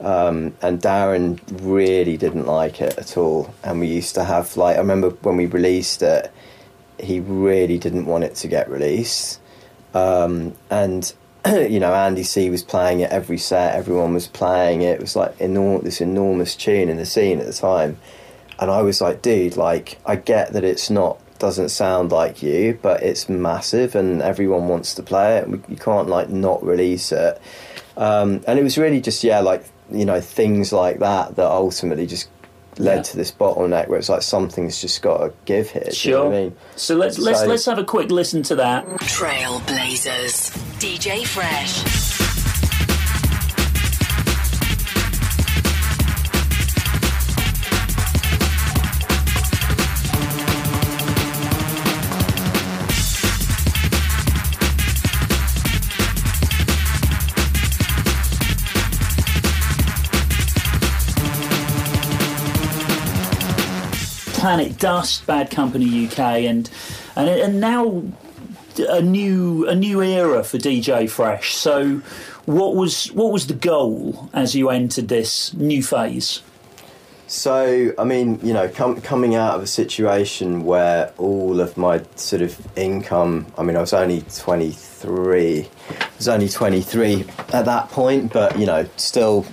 um, 0.00 0.54
and 0.62 0.80
darren 0.80 1.40
really 1.60 2.16
didn't 2.16 2.46
like 2.46 2.80
it 2.80 2.96
at 2.98 3.16
all 3.16 3.52
and 3.64 3.80
we 3.80 3.88
used 3.88 4.14
to 4.14 4.24
have 4.24 4.56
like 4.56 4.76
i 4.76 4.78
remember 4.78 5.10
when 5.10 5.36
we 5.36 5.46
released 5.46 6.02
it 6.02 6.32
he 7.00 7.20
really 7.20 7.78
didn't 7.78 8.06
want 8.06 8.24
it 8.24 8.34
to 8.34 8.48
get 8.48 8.70
released 8.70 9.40
um, 9.94 10.54
and 10.70 11.14
you 11.46 11.80
know 11.80 11.92
andy 11.92 12.22
c 12.22 12.48
was 12.48 12.62
playing 12.62 13.00
it 13.00 13.10
every 13.10 13.38
set 13.38 13.74
everyone 13.74 14.14
was 14.14 14.28
playing 14.28 14.82
it 14.82 14.94
it 14.94 15.00
was 15.00 15.16
like 15.16 15.36
enor- 15.38 15.82
this 15.82 16.00
enormous 16.00 16.54
tune 16.54 16.88
in 16.88 16.96
the 16.96 17.06
scene 17.06 17.40
at 17.40 17.46
the 17.46 17.52
time 17.52 17.98
and 18.58 18.70
I 18.70 18.82
was 18.82 19.00
like, 19.00 19.22
dude, 19.22 19.56
like 19.56 19.98
I 20.04 20.16
get 20.16 20.52
that 20.52 20.64
it's 20.64 20.90
not 20.90 21.20
doesn't 21.38 21.68
sound 21.68 22.10
like 22.10 22.42
you, 22.42 22.76
but 22.82 23.00
it's 23.00 23.28
massive 23.28 23.94
and 23.94 24.20
everyone 24.20 24.66
wants 24.66 24.94
to 24.94 25.02
play 25.04 25.36
it. 25.38 25.48
You 25.68 25.76
can't 25.76 26.08
like 26.08 26.28
not 26.28 26.64
release 26.64 27.12
it. 27.12 27.40
Um, 27.98 28.42
and 28.46 28.58
it 28.58 28.62
was 28.62 28.78
really 28.78 29.00
just 29.02 29.22
yeah, 29.24 29.40
like 29.40 29.64
you 29.90 30.04
know 30.06 30.20
things 30.20 30.72
like 30.72 31.00
that 31.00 31.36
that 31.36 31.46
ultimately 31.46 32.06
just 32.06 32.28
led 32.78 32.96
Yeah. 32.98 33.02
to 33.02 33.16
this 33.16 33.32
bottleneck 33.32 33.88
where 33.88 33.98
it's 33.98 34.08
like 34.08 34.22
something's 34.22 34.80
just 34.80 35.02
got 35.02 35.18
to 35.18 35.32
give 35.46 35.70
here. 35.70 35.82
do 35.90 36.08
you 36.08 36.14
know 36.14 36.20
Sure. 36.22 36.24
what 36.30 36.34
I 36.36 36.40
mean? 36.42 36.56
So 36.76 36.94
let's 36.94 37.18
let's 37.18 37.40
So- 37.40 37.46
let's 37.46 37.66
have 37.66 37.78
a 37.78 37.84
quick 37.84 38.10
listen 38.12 38.42
to 38.44 38.54
that. 38.56 38.86
Trailblazers. 38.86 40.50
DJ 40.78 41.24
Fresh. 41.26 42.07
Planet 64.48 64.78
Dust, 64.78 65.26
Bad 65.26 65.50
Company 65.50 66.06
UK, 66.06 66.18
and 66.48 66.70
and 67.16 67.28
and 67.28 67.60
now 67.60 68.02
a 68.78 69.02
new 69.02 69.68
a 69.68 69.74
new 69.74 70.00
era 70.00 70.42
for 70.42 70.56
DJ 70.56 71.10
Fresh. 71.10 71.54
So, 71.54 72.00
what 72.46 72.74
was 72.74 73.12
what 73.12 73.30
was 73.30 73.48
the 73.48 73.52
goal 73.52 74.30
as 74.32 74.54
you 74.54 74.70
entered 74.70 75.08
this 75.08 75.52
new 75.52 75.82
phase? 75.82 76.40
So, 77.26 77.92
I 77.98 78.04
mean, 78.04 78.40
you 78.42 78.54
know, 78.54 78.70
com- 78.70 79.02
coming 79.02 79.34
out 79.34 79.54
of 79.54 79.62
a 79.62 79.66
situation 79.66 80.64
where 80.64 81.12
all 81.18 81.60
of 81.60 81.76
my 81.76 82.02
sort 82.16 82.40
of 82.40 82.58
income, 82.74 83.52
I 83.58 83.62
mean, 83.62 83.76
I 83.76 83.80
was 83.80 83.92
only 83.92 84.22
23, 84.34 85.58
I 85.60 86.08
was 86.16 86.26
only 86.26 86.48
23 86.48 87.26
at 87.52 87.66
that 87.66 87.90
point, 87.90 88.32
but, 88.32 88.58
you 88.58 88.64
know, 88.64 88.88
still, 88.96 89.44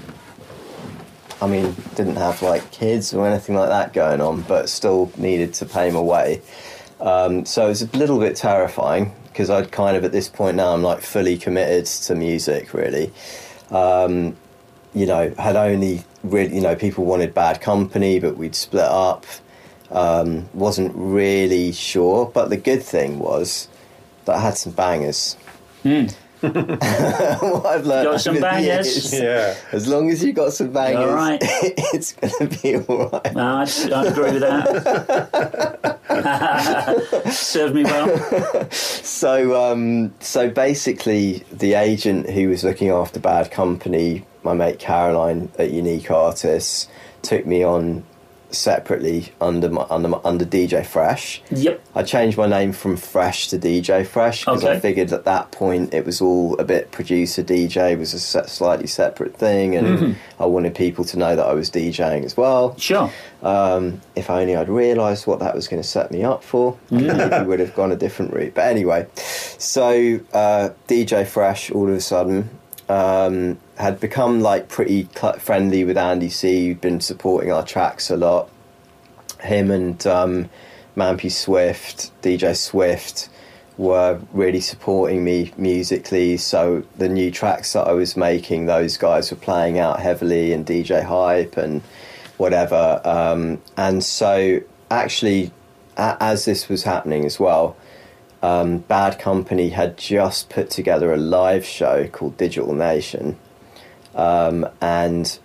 I 1.41 1.47
mean, 1.47 1.75
didn't 1.95 2.15
have 2.15 2.41
like 2.41 2.71
kids 2.71 3.13
or 3.13 3.27
anything 3.27 3.55
like 3.55 3.69
that 3.69 3.93
going 3.93 4.21
on, 4.21 4.41
but 4.43 4.69
still 4.69 5.11
needed 5.17 5.53
to 5.55 5.65
pay 5.65 5.91
my 5.91 5.99
way. 5.99 6.41
Um, 6.99 7.45
so 7.45 7.65
it 7.65 7.69
was 7.69 7.81
a 7.81 7.97
little 7.97 8.19
bit 8.19 8.35
terrifying 8.35 9.13
because 9.25 9.49
I'd 9.49 9.71
kind 9.71 9.97
of, 9.97 10.05
at 10.05 10.11
this 10.11 10.29
point 10.29 10.55
now, 10.55 10.73
I'm 10.73 10.81
like 10.81 11.01
fully 11.01 11.37
committed 11.37 11.85
to 11.85 12.15
music, 12.15 12.73
really. 12.73 13.11
Um, 13.69 14.37
you 14.93 15.05
know, 15.05 15.33
had 15.37 15.57
only 15.57 16.03
really, 16.23 16.55
you 16.55 16.61
know, 16.61 16.75
people 16.75 17.03
wanted 17.03 17.33
bad 17.33 17.59
company, 17.59 18.19
but 18.19 18.37
we'd 18.37 18.55
split 18.55 18.85
up. 18.85 19.25
Um, 19.91 20.49
wasn't 20.53 20.93
really 20.95 21.71
sure, 21.73 22.25
but 22.33 22.49
the 22.49 22.57
good 22.57 22.81
thing 22.81 23.19
was 23.19 23.67
that 24.23 24.35
I 24.35 24.39
had 24.39 24.57
some 24.57 24.71
bangers. 24.71 25.37
what 27.41 27.65
I've 27.65 27.85
learned 27.85 28.05
Got 28.09 28.21
some 28.21 28.39
bangers? 28.39 29.11
years, 29.11 29.13
Yeah. 29.13 29.55
As 29.71 29.87
long 29.87 30.09
as 30.09 30.23
you 30.23 30.33
got 30.33 30.53
some 30.53 30.71
bangers, 30.71 31.09
All 31.09 31.13
right. 31.15 31.39
it's 31.41 32.13
going 32.13 32.49
to 32.49 32.61
be 32.61 32.75
all 32.77 33.09
right. 33.09 33.33
No, 33.35 33.41
I, 33.57 33.67
I 33.93 34.05
agree 34.05 34.31
with 34.31 34.41
that. 34.41 35.99
Served 37.31 37.75
me 37.75 37.83
well. 37.83 38.69
So, 38.71 39.55
um, 39.71 40.13
so 40.19 40.49
basically, 40.49 41.43
the 41.51 41.73
agent 41.73 42.29
who 42.29 42.49
was 42.49 42.63
looking 42.63 42.89
after 42.89 43.19
Bad 43.19 43.51
Company, 43.51 44.25
my 44.43 44.53
mate 44.53 44.79
Caroline 44.79 45.49
at 45.57 45.71
Unique 45.71 46.09
Artists, 46.11 46.87
took 47.21 47.45
me 47.45 47.63
on 47.63 48.03
separately 48.51 49.33
under 49.41 49.69
my, 49.69 49.85
under 49.89 50.07
my, 50.09 50.19
under 50.23 50.45
DJ 50.45 50.85
Fresh. 50.85 51.41
Yep. 51.51 51.81
I 51.95 52.03
changed 52.03 52.37
my 52.37 52.47
name 52.47 52.71
from 52.73 52.97
Fresh 52.97 53.49
to 53.49 53.57
DJ 53.57 54.05
Fresh 54.05 54.41
because 54.45 54.63
Okay. 54.63 54.73
I 54.75 54.79
figured 54.79 55.11
at 55.13 55.25
that 55.25 55.51
point 55.51 55.93
it 55.93 56.05
was 56.05 56.21
all 56.21 56.57
a 56.59 56.63
bit 56.63 56.91
producer 56.91 57.43
DJ 57.43 57.97
was 57.97 58.13
a 58.13 58.19
se- 58.19 58.47
slightly 58.47 58.87
separate 58.87 59.35
thing, 59.35 59.75
and 59.75 59.85
Mm-hmm. 59.85 60.41
I 60.41 60.45
wanted 60.45 60.75
people 60.75 61.05
to 61.05 61.17
know 61.17 61.35
that 61.35 61.45
I 61.45 61.53
was 61.53 61.69
DJing 61.71 62.25
as 62.25 62.35
well. 62.35 62.77
Sure. 62.77 63.09
Um, 63.43 64.01
if 64.15 64.29
only 64.29 64.55
I'd 64.55 64.67
realised 64.69 65.27
what 65.27 65.39
that 65.39 65.55
was 65.55 65.67
going 65.67 65.81
to 65.81 65.87
set 65.87 66.11
me 66.11 66.23
up 66.23 66.43
for, 66.43 66.77
maybe 66.89 67.45
would 67.45 67.59
have 67.59 67.75
gone 67.75 67.91
a 67.91 67.95
different 67.95 68.33
route. 68.33 68.53
But 68.55 68.65
anyway, 68.67 69.07
so 69.15 70.19
uh, 70.33 70.69
DJ 70.87 71.25
Fresh 71.25 71.71
all 71.71 71.87
of 71.87 71.95
a 71.95 72.01
sudden 72.01 72.49
um, 72.89 73.57
had 73.77 73.99
become 73.99 74.41
like 74.41 74.69
pretty 74.69 75.09
friendly 75.39 75.83
with 75.83 75.97
Andy 75.97 76.29
C. 76.29 76.67
Who'd 76.67 76.81
been 76.81 77.01
supporting 77.01 77.51
our 77.51 77.65
tracks 77.65 78.09
a 78.09 78.17
lot. 78.17 78.49
Him 79.41 79.69
and 79.69 80.05
um, 80.07 80.49
Mampi 80.95 81.31
Swift, 81.31 82.11
DJ 82.21 82.55
Swift, 82.55 83.29
were 83.77 84.21
really 84.31 84.61
supporting 84.61 85.23
me 85.23 85.51
musically. 85.57 86.37
So 86.37 86.83
the 86.97 87.09
new 87.09 87.31
tracks 87.31 87.73
that 87.73 87.87
I 87.87 87.91
was 87.91 88.15
making, 88.15 88.65
those 88.65 88.97
guys 88.97 89.29
were 89.29 89.37
playing 89.37 89.77
out 89.77 89.99
heavily, 89.99 90.53
and 90.53 90.65
DJ 90.65 91.03
Hype 91.03 91.57
and 91.57 91.81
whatever. 92.37 93.01
Um, 93.03 93.61
and 93.75 94.03
so 94.03 94.61
actually, 94.89 95.51
a- 95.97 96.17
as 96.21 96.45
this 96.45 96.69
was 96.69 96.83
happening 96.83 97.25
as 97.25 97.39
well, 97.39 97.75
um, 98.41 98.79
Bad 98.79 99.19
Company 99.19 99.69
had 99.69 99.97
just 99.97 100.49
put 100.49 100.69
together 100.69 101.13
a 101.13 101.17
live 101.17 101.65
show 101.65 102.07
called 102.07 102.37
Digital 102.37 102.73
Nation. 102.73 103.37
Um, 104.15 104.67
and 104.81 105.37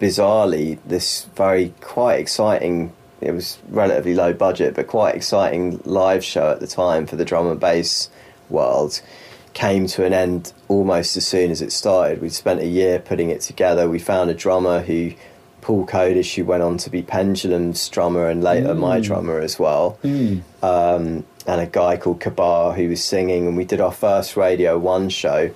bizarrely, 0.00 0.78
this 0.86 1.24
very 1.34 1.74
quite 1.80 2.20
exciting, 2.20 2.92
it 3.20 3.32
was 3.32 3.58
relatively 3.68 4.14
low 4.14 4.32
budget, 4.32 4.74
but 4.74 4.86
quite 4.86 5.14
exciting 5.14 5.80
live 5.84 6.24
show 6.24 6.50
at 6.50 6.60
the 6.60 6.66
time 6.66 7.06
for 7.06 7.16
the 7.16 7.24
drum 7.24 7.48
and 7.48 7.58
bass 7.58 8.10
world 8.48 9.00
came 9.54 9.86
to 9.88 10.04
an 10.04 10.12
end 10.12 10.52
almost 10.68 11.16
as 11.16 11.26
soon 11.26 11.50
as 11.50 11.60
it 11.60 11.72
started. 11.72 12.20
We'd 12.20 12.32
spent 12.32 12.60
a 12.60 12.66
year 12.66 13.00
putting 13.00 13.30
it 13.30 13.40
together. 13.40 13.88
We 13.88 13.98
found 13.98 14.30
a 14.30 14.34
drummer 14.34 14.82
who, 14.82 15.14
Paul 15.62 15.84
Kodish, 15.86 16.36
who 16.36 16.44
went 16.44 16.62
on 16.62 16.76
to 16.78 16.90
be 16.90 17.02
Pendulum's 17.02 17.88
drummer 17.88 18.28
and 18.28 18.44
later 18.44 18.74
my 18.74 19.00
drummer 19.00 19.40
as 19.40 19.58
well 19.58 19.98
um, 20.62 21.24
and 21.46 21.60
a 21.60 21.66
guy 21.66 21.96
called 21.96 22.20
Kabar 22.20 22.74
who 22.74 22.88
was 22.90 23.02
singing, 23.02 23.46
and 23.46 23.56
we 23.56 23.64
did 23.64 23.80
our 23.80 23.90
first 23.90 24.36
Radio 24.36 24.78
One 24.78 25.08
show. 25.08 25.50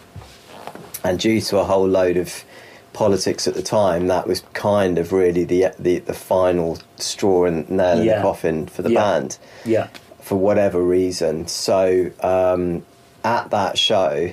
And 1.04 1.18
due 1.18 1.40
to 1.42 1.58
a 1.58 1.64
whole 1.64 1.86
load 1.86 2.16
of 2.16 2.44
politics 2.92 3.48
at 3.48 3.54
the 3.54 3.62
time, 3.62 4.06
that 4.08 4.26
was 4.26 4.42
kind 4.52 4.98
of 4.98 5.12
really 5.12 5.44
the 5.44 5.66
the, 5.78 5.98
the 6.00 6.14
final 6.14 6.78
straw 6.96 7.44
and 7.44 7.68
nail 7.70 7.98
in 7.98 8.04
Yeah. 8.06 8.16
the 8.16 8.22
coffin 8.22 8.66
for 8.66 8.82
the 8.82 8.90
Yeah. 8.92 9.00
band 9.00 9.38
Yeah. 9.64 9.86
for 10.20 10.36
whatever 10.36 10.82
reason. 10.82 11.46
So 11.48 12.10
um, 12.20 12.84
at 13.24 13.50
that 13.50 13.78
show, 13.78 14.30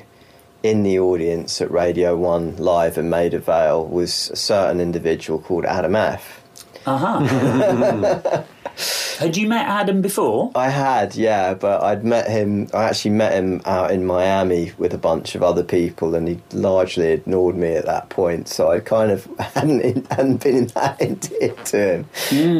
in 0.61 0.83
the 0.83 0.99
audience 0.99 1.61
at 1.61 1.71
Radio 1.71 2.17
One 2.17 2.55
Live 2.57 2.97
in 2.97 3.09
Maida 3.09 3.39
Vale 3.39 3.85
was 3.85 4.29
a 4.31 4.35
certain 4.35 4.81
individual 4.81 5.39
called 5.39 5.65
Adam 5.65 5.95
F. 5.95 6.41
Uh 6.85 6.97
huh. 6.97 8.43
Had 9.19 9.35
you 9.35 9.47
met 9.49 9.67
Adam 9.67 10.01
before? 10.01 10.51
I 10.55 10.69
had, 10.69 11.15
yeah, 11.15 11.53
but 11.53 11.83
I'd 11.83 12.05
met 12.05 12.29
him. 12.29 12.69
I 12.73 12.85
actually 12.85 13.11
met 13.11 13.33
him 13.33 13.61
out 13.65 13.91
in 13.91 14.05
Miami 14.05 14.71
with 14.77 14.93
a 14.93 14.97
bunch 14.97 15.35
of 15.35 15.43
other 15.43 15.63
people, 15.63 16.15
and 16.15 16.27
he 16.27 16.39
largely 16.53 17.07
ignored 17.07 17.57
me 17.57 17.73
at 17.73 17.85
that 17.85 18.07
point. 18.09 18.47
So 18.47 18.71
I 18.71 18.79
kind 18.79 19.11
of 19.11 19.25
hadn't 19.39 20.09
hadn't 20.11 20.43
been 20.43 20.55
in 20.55 20.67
that 20.67 21.01
endeared 21.01 21.65
to 21.65 21.97
him. 21.97 22.05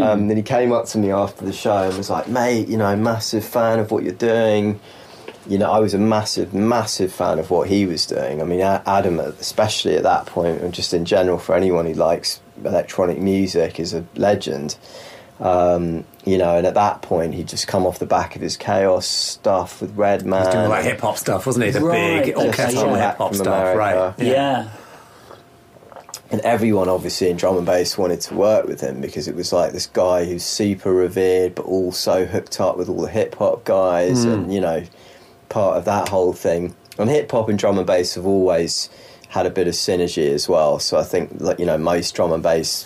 Um, 0.02 0.28
then 0.28 0.36
he 0.36 0.44
came 0.44 0.74
up 0.74 0.86
to 0.88 0.98
me 0.98 1.12
after 1.12 1.46
the 1.46 1.54
show 1.54 1.84
and 1.88 1.98
was 1.98 2.10
like, 2.10 2.28
"Mate, 2.28 2.68
you 2.68 2.78
know, 2.78 2.94
massive 2.98 3.46
fan 3.46 3.80
of 3.80 3.92
what 3.92 4.04
you're 4.04 4.14
doing." 4.14 4.80
You 5.48 5.58
know, 5.58 5.72
I 5.72 5.80
was 5.80 5.94
a 5.94 5.98
massive, 5.98 6.54
massive 6.54 7.12
fan 7.12 7.40
of 7.40 7.50
what 7.50 7.70
he 7.70 7.86
was 7.86 8.06
doing. 8.06 8.42
I 8.42 8.46
mean, 8.46 8.60
Adam, 8.60 9.20
especially 9.20 9.96
at 9.96 10.04
that 10.04 10.26
point, 10.26 10.62
and 10.62 10.74
just 10.74 10.94
in 10.94 11.06
general 11.06 11.40
for 11.40 11.56
anyone 11.56 11.86
who 11.86 11.94
likes 11.94 12.42
electronic 12.64 13.18
music, 13.18 13.80
is 13.80 13.94
a 13.94 14.06
legend. 14.16 14.78
Um, 15.40 16.04
you 16.26 16.38
know, 16.38 16.58
and 16.58 16.68
at 16.68 16.74
that 16.74 17.02
point, 17.02 17.34
he'd 17.34 17.48
just 17.48 17.68
come 17.68 17.86
off 17.86 17.98
the 18.00 18.06
back 18.06 18.36
of 18.36 18.42
his 18.42 18.58
Kaos 18.58 19.06
stuff 19.08 19.82
with 19.82 19.96
Redman. 19.96 20.44
Doing 20.52 20.66
all 20.66 20.70
that 20.72 20.84
hip 20.84 21.00
hop 21.00 21.18
stuff, 21.18 21.46
wasn't 21.46 21.66
he? 21.66 21.72
The 21.72 21.80
Right, 21.80 22.26
big 22.26 22.36
orchestral 22.36 22.96
hip 22.96 23.16
hop 23.18 23.34
stuff, 23.34 23.48
America. 23.48 23.78
right? 23.78 24.14
Yeah. 24.20 24.70
and 26.32 26.42
everyone 26.42 26.90
obviously 26.90 27.30
in 27.30 27.38
drum 27.38 27.58
and 27.58 27.66
bass 27.66 27.98
wanted 27.98 28.22
to 28.22 28.36
work 28.36 28.68
with 28.68 28.82
him 28.82 29.02
because 29.02 29.28
it 29.28 29.36
was 29.36 29.52
like 29.52 29.72
this 29.72 29.88
guy 29.88 30.26
who's 30.26 30.44
super 30.44 30.94
revered 30.94 31.56
but 31.56 31.66
also 31.66 32.26
hooked 32.26 32.60
up 32.62 32.78
with 32.78 32.88
all 32.90 33.02
the 33.02 33.10
hip 33.10 33.34
hop 33.36 33.64
guys 33.66 34.26
and 34.26 34.54
you 34.54 34.62
know 34.62 34.84
part 35.50 35.76
of 35.78 35.86
that 35.86 36.10
whole 36.10 36.34
thing 36.34 36.76
and 37.00 37.10
hip 37.10 37.32
hop 37.32 37.50
and 37.50 37.58
drum 37.58 37.78
and 37.80 37.88
bass 37.88 38.14
have 38.14 38.28
always 38.28 38.90
had 39.30 39.46
a 39.48 39.50
bit 39.50 39.68
of 39.68 39.74
synergy 39.74 40.30
as 40.32 40.48
well 40.48 40.78
so 40.78 41.00
i 41.00 41.04
think 41.04 41.32
like 41.40 41.58
you 41.58 41.66
know 41.66 41.78
most 41.80 42.14
drum 42.14 42.32
and 42.32 42.44
bass 42.44 42.84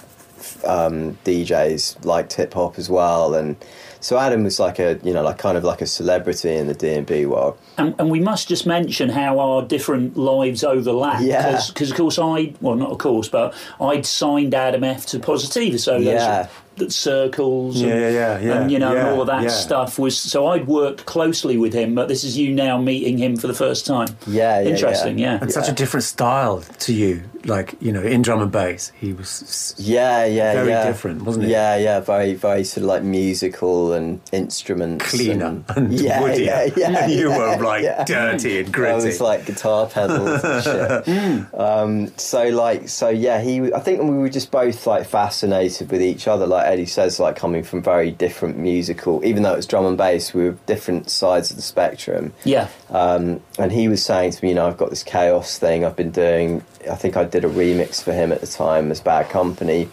um, 0.66 1.18
djs 1.26 2.04
liked 2.06 2.34
hip 2.34 2.54
hop 2.54 2.78
as 2.78 2.90
well 2.90 3.34
and 3.34 3.56
so 4.00 4.18
adam 4.18 4.44
was 4.44 4.60
like 4.60 4.80
a 4.80 5.00
you 5.04 5.14
know 5.14 5.24
like 5.24 5.38
kind 5.38 5.58
of 5.58 5.64
like 5.64 5.82
a 5.82 5.86
celebrity 5.88 6.56
in 6.56 6.68
the 6.68 6.74
d&b 6.74 7.26
world 7.26 7.58
And, 7.78 7.96
and 8.00 8.10
we 8.12 8.20
must 8.20 8.48
just 8.48 8.66
mention 8.66 9.10
how 9.10 9.40
our 9.40 9.62
different 9.64 10.16
lives 10.18 10.64
overlap. 10.64 11.22
Yeah. 11.22 11.60
Because, 11.68 11.90
of 11.90 11.98
course, 11.98 12.20
I, 12.20 12.54
well, 12.62 12.76
not 12.76 12.92
of 12.92 13.00
course, 13.00 13.28
but 13.28 13.56
I'd 13.82 14.06
signed 14.06 14.54
Adam 14.54 14.84
F 14.84 15.08
to 15.08 15.20
Positiva. 15.20 15.80
So 15.80 15.98
Yeah. 15.98 16.48
that 16.78 16.92
circles 16.92 17.82
and, 17.82 17.90
Yeah, 17.90 17.98
yeah, 17.98 18.10
yeah, 18.10 18.40
yeah, 18.40 18.62
and 18.62 18.72
you 18.72 18.78
know, 18.78 18.94
yeah, 18.94 19.10
all 19.10 19.22
of 19.22 19.28
that 19.28 19.44
yeah. 19.44 19.50
stuff 19.50 19.98
was. 19.98 20.16
So 20.20 20.48
I'd 20.48 20.68
worked 20.68 21.06
closely 21.06 21.58
with 21.58 21.74
him, 21.74 21.96
but 21.96 22.08
this 22.10 22.24
is 22.24 22.38
you 22.38 22.54
now 22.54 22.78
meeting 22.78 23.18
him 23.18 23.38
for 23.38 23.48
the 23.48 23.54
first 23.56 23.86
time. 23.88 24.10
Yeah, 24.28 24.60
yeah, 24.60 24.70
Interesting, 24.70 25.18
yeah. 25.18 25.34
yeah. 25.34 25.40
And 25.42 25.52
such 25.52 25.70
a 25.70 25.74
different 25.74 26.04
style 26.04 26.62
to 26.80 26.94
you, 26.94 27.24
like 27.46 27.76
you 27.82 27.92
know, 27.92 28.02
in 28.02 28.22
drum 28.22 28.42
and 28.42 28.52
bass, 28.52 28.92
he 29.00 29.14
was. 29.14 29.76
Yeah, 29.78 30.26
yeah, 30.26 30.54
Very 30.54 30.70
yeah. 30.70 30.86
different, 30.88 31.24
wasn't 31.24 31.46
it? 31.46 31.50
Yeah, 31.50 31.76
yeah, 31.76 32.00
very, 32.00 32.34
very 32.34 32.64
sort 32.64 32.84
of 32.84 32.88
like 32.90 33.04
musical 33.04 33.94
and 33.94 34.22
instruments, 34.32 35.10
Cleaner 35.10 35.46
and, 35.46 35.66
and 35.76 35.94
yeah, 36.00 36.22
woodier. 36.22 36.76
yeah, 36.78 36.90
yeah. 36.90 37.08
you 37.08 37.30
yeah, 37.30 37.58
were 37.58 37.64
like 37.64 37.84
yeah. 37.84 38.04
dirty 38.06 38.60
and 38.60 38.68
I 38.70 38.72
gritty. 38.72 39.08
was 39.08 39.22
like 39.22 39.46
guitar 39.46 39.88
pedals 39.88 40.44
and 40.44 40.64
shit. 41.06 41.60
um, 41.60 42.08
so 42.18 42.50
like, 42.50 42.88
so 42.90 43.10
yeah, 43.10 43.42
he. 43.42 43.74
I 43.74 43.80
think 43.80 44.02
we 44.02 44.18
were 44.18 44.30
just 44.30 44.52
both 44.52 44.86
like 44.88 45.06
fascinated 45.06 45.92
with 45.92 46.02
each 46.02 46.28
other. 46.28 46.48
Like 46.48 46.68
Eddie 46.68 46.86
says, 46.86 47.20
like 47.20 47.36
coming 47.36 47.64
from 47.64 47.82
very 47.82 48.12
different 48.12 48.58
musical, 48.58 49.24
even 49.26 49.44
though 49.44 49.54
it 49.54 49.58
was 49.58 49.68
drum 49.68 49.86
and 49.86 49.98
bass, 49.98 50.34
we 50.34 50.46
were 50.46 50.58
different 50.66 51.10
sides 51.10 51.50
of 51.52 51.58
the 51.58 51.62
spectrum. 51.62 52.34
Yeah. 52.44 52.70
Um, 52.90 53.42
and 53.58 53.72
he 53.72 53.88
was 53.88 54.04
saying 54.04 54.32
to 54.32 54.44
me, 54.44 54.50
you 54.50 54.56
know, 54.56 54.68
I've 54.68 54.78
got 54.78 54.90
this 54.90 55.04
Kaos 55.04 55.58
thing 55.58 55.84
I've 55.84 55.96
been 55.96 56.12
doing. 56.12 56.64
I 56.90 56.96
think 56.96 57.18
I 57.18 57.24
did 57.24 57.46
a 57.46 57.50
remix 57.50 58.04
for 58.04 58.14
him 58.14 58.32
at 58.32 58.42
the 58.42 58.48
time 58.48 58.92
as 58.92 59.00
Bad 59.00 59.30
Company. 59.30 59.90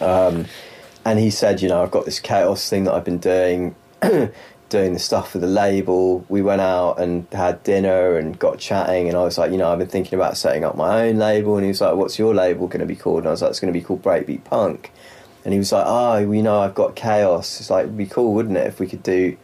Um, 0.00 0.46
and 1.04 1.18
he 1.18 1.30
said, 1.30 1.60
you 1.62 1.68
know, 1.68 1.82
I've 1.82 1.90
got 1.90 2.04
this 2.04 2.20
Kaos 2.20 2.68
thing 2.68 2.84
that 2.84 2.94
I've 2.94 3.04
been 3.04 3.18
doing, 3.18 3.74
doing 4.68 4.92
the 4.94 4.98
stuff 4.98 5.30
for 5.32 5.38
the 5.38 5.46
label. 5.46 6.24
We 6.28 6.42
went 6.42 6.60
out 6.60 7.00
and 7.00 7.26
had 7.32 7.62
dinner 7.62 8.16
and 8.16 8.38
got 8.38 8.58
chatting, 8.58 9.08
and 9.08 9.16
I 9.16 9.22
was 9.22 9.38
like, 9.38 9.50
you 9.50 9.58
know, 9.58 9.70
I've 9.70 9.78
been 9.78 9.88
thinking 9.88 10.18
about 10.18 10.36
setting 10.36 10.64
up 10.64 10.76
my 10.76 11.08
own 11.08 11.16
label. 11.16 11.56
And 11.56 11.64
he 11.64 11.68
was 11.68 11.80
like, 11.80 11.94
what's 11.94 12.18
your 12.18 12.34
label 12.34 12.68
going 12.68 12.80
to 12.80 12.86
be 12.86 12.96
called? 12.96 13.20
And 13.20 13.28
I 13.28 13.30
was 13.32 13.42
like, 13.42 13.50
it's 13.50 13.60
going 13.60 13.72
to 13.72 13.78
be 13.78 13.84
called 13.84 14.02
Breakbeat 14.02 14.44
Punk. 14.44 14.92
And 15.44 15.52
he 15.52 15.58
was 15.58 15.72
like, 15.72 15.84
oh, 15.86 16.18
you 16.18 16.42
know, 16.42 16.60
I've 16.60 16.74
got 16.74 16.94
Kaos. 16.94 17.60
It's 17.60 17.70
like, 17.70 17.84
it'd 17.84 17.96
be 17.96 18.06
cool, 18.06 18.32
wouldn't 18.32 18.56
it, 18.56 18.66
if 18.66 18.78
we 18.78 18.86
could 18.86 19.02
do 19.02 19.36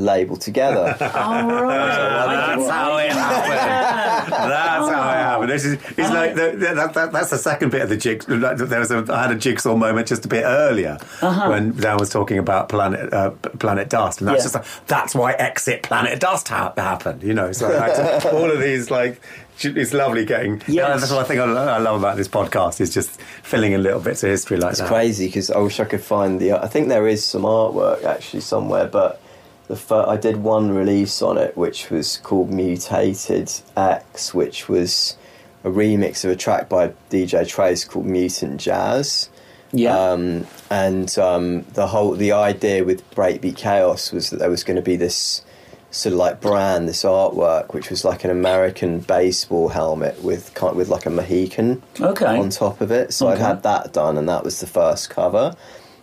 label 0.00 0.36
together? 0.36 0.96
All 1.00 1.46
right. 1.46 2.56
That's 2.56 2.70
how 2.70 2.96
it 2.98 3.10
happened. 3.12 4.34
That's 4.50 4.90
how 4.90 5.10
it 5.10 5.14
happened. 5.14 5.50
This 5.50 5.64
is 5.64 5.74
it's 5.74 5.98
like 6.10 6.34
the, 6.34 6.50
the, 6.56 6.74
that, 6.74 6.94
that, 6.94 7.12
that's 7.12 7.30
the 7.30 7.38
second 7.38 7.70
bit 7.70 7.82
of 7.82 7.88
the 7.88 7.96
jig. 7.96 8.22
There 8.24 8.80
was 8.80 8.90
a, 8.90 9.04
I 9.12 9.22
had 9.22 9.30
a 9.30 9.34
jigsaw 9.38 9.76
moment 9.76 10.08
just 10.08 10.24
a 10.24 10.28
bit 10.28 10.44
earlier 10.44 10.98
when 11.20 11.76
Dan 11.76 11.98
was 11.98 12.10
talking 12.10 12.38
about 12.38 12.68
planet 12.68 13.12
uh, 13.12 13.30
Planet 13.30 13.88
Dust, 13.90 14.20
and 14.20 14.28
that's 14.28 14.38
Yeah. 14.38 14.42
just 14.44 14.54
like, 14.54 14.86
that's 14.86 15.14
why 15.14 15.32
Exit 15.32 15.82
Planet 15.82 16.20
Dust 16.20 16.48
ha- 16.48 16.72
happened. 16.76 17.22
You 17.22 17.34
know, 17.34 17.52
so 17.52 17.68
I 17.68 17.88
had 17.88 18.20
to- 18.22 18.32
all 18.36 18.50
of 18.50 18.60
these 18.60 18.90
like. 18.90 19.20
It's 19.60 19.94
lovely 19.94 20.24
getting. 20.24 20.60
Yeah, 20.66 20.96
that's 20.96 21.12
one 21.12 21.24
thing 21.26 21.38
I, 21.38 21.44
I 21.44 21.78
love 21.78 22.00
about 22.00 22.16
this 22.16 22.26
podcast 22.26 22.80
is 22.80 22.92
just 22.92 23.20
filling 23.20 23.70
in 23.70 23.84
little 23.84 24.00
bits 24.00 24.24
of 24.24 24.30
history 24.30 24.56
like 24.56 24.72
It's 24.72 24.80
that. 24.80 24.88
crazy 24.88 25.26
because 25.26 25.48
I 25.48 25.58
wish 25.58 25.78
I 25.78 25.84
could 25.84 26.00
find 26.02 26.40
the. 26.40 26.54
I 26.54 26.66
think 26.66 26.88
there 26.88 27.06
is 27.06 27.24
some 27.24 27.42
artwork 27.42 28.02
actually 28.02 28.40
somewhere, 28.40 28.88
but 28.88 29.20
the 29.68 29.76
fir- 29.76 30.06
I 30.06 30.16
did 30.16 30.38
one 30.38 30.70
release 30.72 31.22
on 31.22 31.38
it, 31.38 31.56
which 31.56 31.90
was 31.90 32.18
called 32.18 32.50
Mutated 32.50 33.50
X, 33.76 34.34
which 34.34 34.68
was 34.68 35.16
a 35.64 35.68
remix 35.70 36.24
of 36.24 36.30
a 36.30 36.36
track 36.36 36.68
by 36.68 36.92
DJ 37.10 37.46
Trace 37.48 37.84
called 37.84 38.06
Mutant 38.06 38.60
Jazz. 38.60 39.30
Yeah. 39.72 39.96
Um, 39.98 40.46
and 40.70 41.16
um, 41.18 41.62
the 41.72 41.86
whole 41.88 42.12
the 42.12 42.32
idea 42.32 42.84
with 42.84 43.08
Breakbeat 43.14 43.56
Chaos 43.56 44.12
was 44.12 44.30
that 44.30 44.38
there 44.38 44.50
was 44.50 44.62
going 44.64 44.76
to 44.76 44.82
be 44.82 44.96
this 44.96 45.42
sort 45.90 46.12
of 46.12 46.18
like 46.18 46.40
brand, 46.40 46.88
this 46.88 47.02
artwork, 47.02 47.72
which 47.72 47.88
was 47.90 48.04
like 48.04 48.24
an 48.24 48.30
American 48.30 48.98
baseball 49.00 49.68
helmet 49.68 50.22
with 50.22 50.52
kind 50.54 50.76
with 50.76 50.88
like 50.88 51.06
a 51.06 51.10
Mohican 51.10 51.82
Okay. 52.00 52.38
on 52.38 52.50
top 52.50 52.80
of 52.80 52.90
it. 52.90 53.12
So 53.14 53.28
I'd 53.28 53.38
had 53.38 53.62
that 53.62 53.92
done, 53.92 54.18
and 54.18 54.28
that 54.28 54.44
was 54.44 54.60
the 54.60 54.66
first 54.66 55.08
cover. 55.10 55.54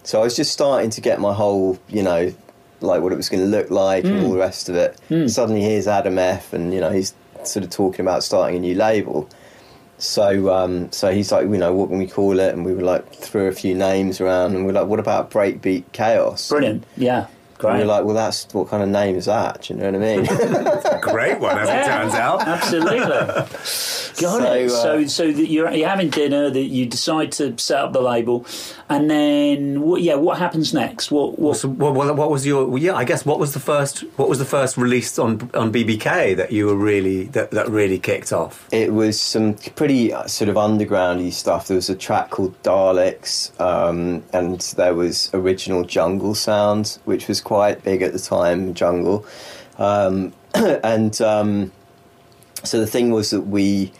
So 0.03 0.19
I 0.19 0.23
was 0.23 0.35
just 0.35 0.51
starting 0.51 0.89
to 0.91 1.01
get 1.01 1.19
my 1.19 1.33
whole, 1.33 1.77
you 1.87 2.01
know, 2.03 2.33
like 2.81 3.01
what 3.01 3.11
it 3.13 3.15
was 3.15 3.29
going 3.29 3.43
to 3.43 3.49
look 3.49 3.69
like 3.69 4.03
and 4.05 4.25
all 4.25 4.31
the 4.31 4.37
rest 4.39 4.69
of 4.69 4.75
it. 4.75 4.97
Suddenly 5.29 5.61
here's 5.61 5.87
Adam 5.87 6.17
F, 6.17 6.53
and 6.53 6.73
you 6.73 6.79
know 6.79 6.91
he's 6.91 7.13
sort 7.43 7.63
of 7.63 7.71
talking 7.71 8.01
about 8.05 8.23
starting 8.23 8.57
a 8.57 8.59
new 8.59 8.75
label. 8.75 9.29
So, 9.97 10.51
um, 10.51 10.91
so 10.91 11.11
he's 11.11 11.31
like, 11.31 11.43
you 11.43 11.57
know, 11.57 11.73
what 11.73 11.89
can 11.89 11.99
we 11.99 12.07
call 12.07 12.39
it? 12.39 12.53
And 12.53 12.65
we 12.65 12.73
were 12.73 12.81
like, 12.81 13.13
threw 13.13 13.47
a 13.47 13.51
few 13.51 13.75
names 13.75 14.19
around, 14.19 14.55
and 14.55 14.65
we 14.65 14.71
are 14.71 14.73
like, 14.73 14.87
what 14.87 14.99
about 14.99 15.29
Breakbeat 15.29 15.83
Kaos? 15.93 16.49
Brilliant. 16.49 16.85
Yeah. 16.97 17.27
And 17.69 17.79
you're 17.79 17.87
like, 17.87 18.03
well, 18.05 18.15
that's 18.15 18.47
what 18.53 18.69
kind 18.69 18.83
of 18.83 18.89
name 18.89 19.15
is 19.15 19.25
that? 19.25 19.61
Do 19.63 19.73
you 19.73 19.79
know 19.79 19.91
what 19.91 19.95
I 19.95 19.99
mean? 19.99 21.01
Great 21.01 21.39
one, 21.39 21.57
as 21.57 21.69
it 21.69 21.85
turns 21.89 22.13
out. 22.15 22.41
Absolutely. 22.47 22.99
Got 24.19 24.41
So, 24.41 24.53
it. 24.53 24.65
uh, 24.65 24.69
so, 24.69 25.05
so 25.07 25.31
that 25.31 25.47
you're, 25.49 25.71
you're 25.71 25.87
having 25.89 26.09
dinner, 26.09 26.49
that 26.49 26.61
you 26.63 26.85
decide 26.85 27.31
to 27.33 27.57
set 27.57 27.79
up 27.79 27.93
the 27.93 28.01
label, 28.01 28.45
and 28.89 29.09
then 29.09 29.81
what? 29.81 30.01
Yeah, 30.01 30.15
what 30.15 30.37
happens 30.37 30.73
next? 30.73 31.11
What? 31.11 31.39
What? 31.39 31.57
So, 31.57 31.69
what, 31.69 31.93
what, 31.93 32.15
what 32.15 32.29
was 32.29 32.45
your? 32.45 32.65
well, 32.65 32.77
Yeah, 32.81 32.95
I 32.95 33.03
guess 33.05 33.25
what 33.25 33.39
was 33.39 33.53
the 33.53 33.59
first? 33.59 34.01
What 34.17 34.27
was 34.29 34.37
the 34.39 34.45
first 34.45 34.77
release 34.77 35.17
on 35.17 35.49
on 35.53 35.71
BBK 35.71 36.35
that 36.35 36.51
you 36.51 36.65
were 36.67 36.75
really 36.75 37.23
that, 37.27 37.51
that 37.51 37.69
really 37.69 37.99
kicked 37.99 38.31
off? 38.33 38.67
it 38.71 38.93
was 38.93 39.19
some 39.19 39.53
pretty 39.75 40.13
uh, 40.13 40.27
sort 40.27 40.49
of 40.49 40.55
undergroundy 40.55 41.31
stuff. 41.31 41.67
There 41.67 41.75
was 41.75 41.89
a 41.89 41.95
track 41.95 42.29
called 42.31 42.61
Daleks, 42.63 43.59
um, 43.59 44.23
and 44.33 44.59
there 44.77 44.93
was 44.93 45.29
original 45.33 45.83
jungle 45.83 46.35
sound, 46.35 46.99
which 47.05 47.27
was 47.27 47.41
quite 47.51 47.83
big 47.83 48.01
at 48.01 48.13
the 48.13 48.19
time. 48.19 48.73
Jungle, 48.73 49.25
um, 49.77 50.31
and 50.55 51.19
um, 51.19 51.69
so 52.63 52.79
the 52.79 52.87
thing 52.87 53.11
was 53.11 53.31
that 53.31 53.41
we. 53.41 53.91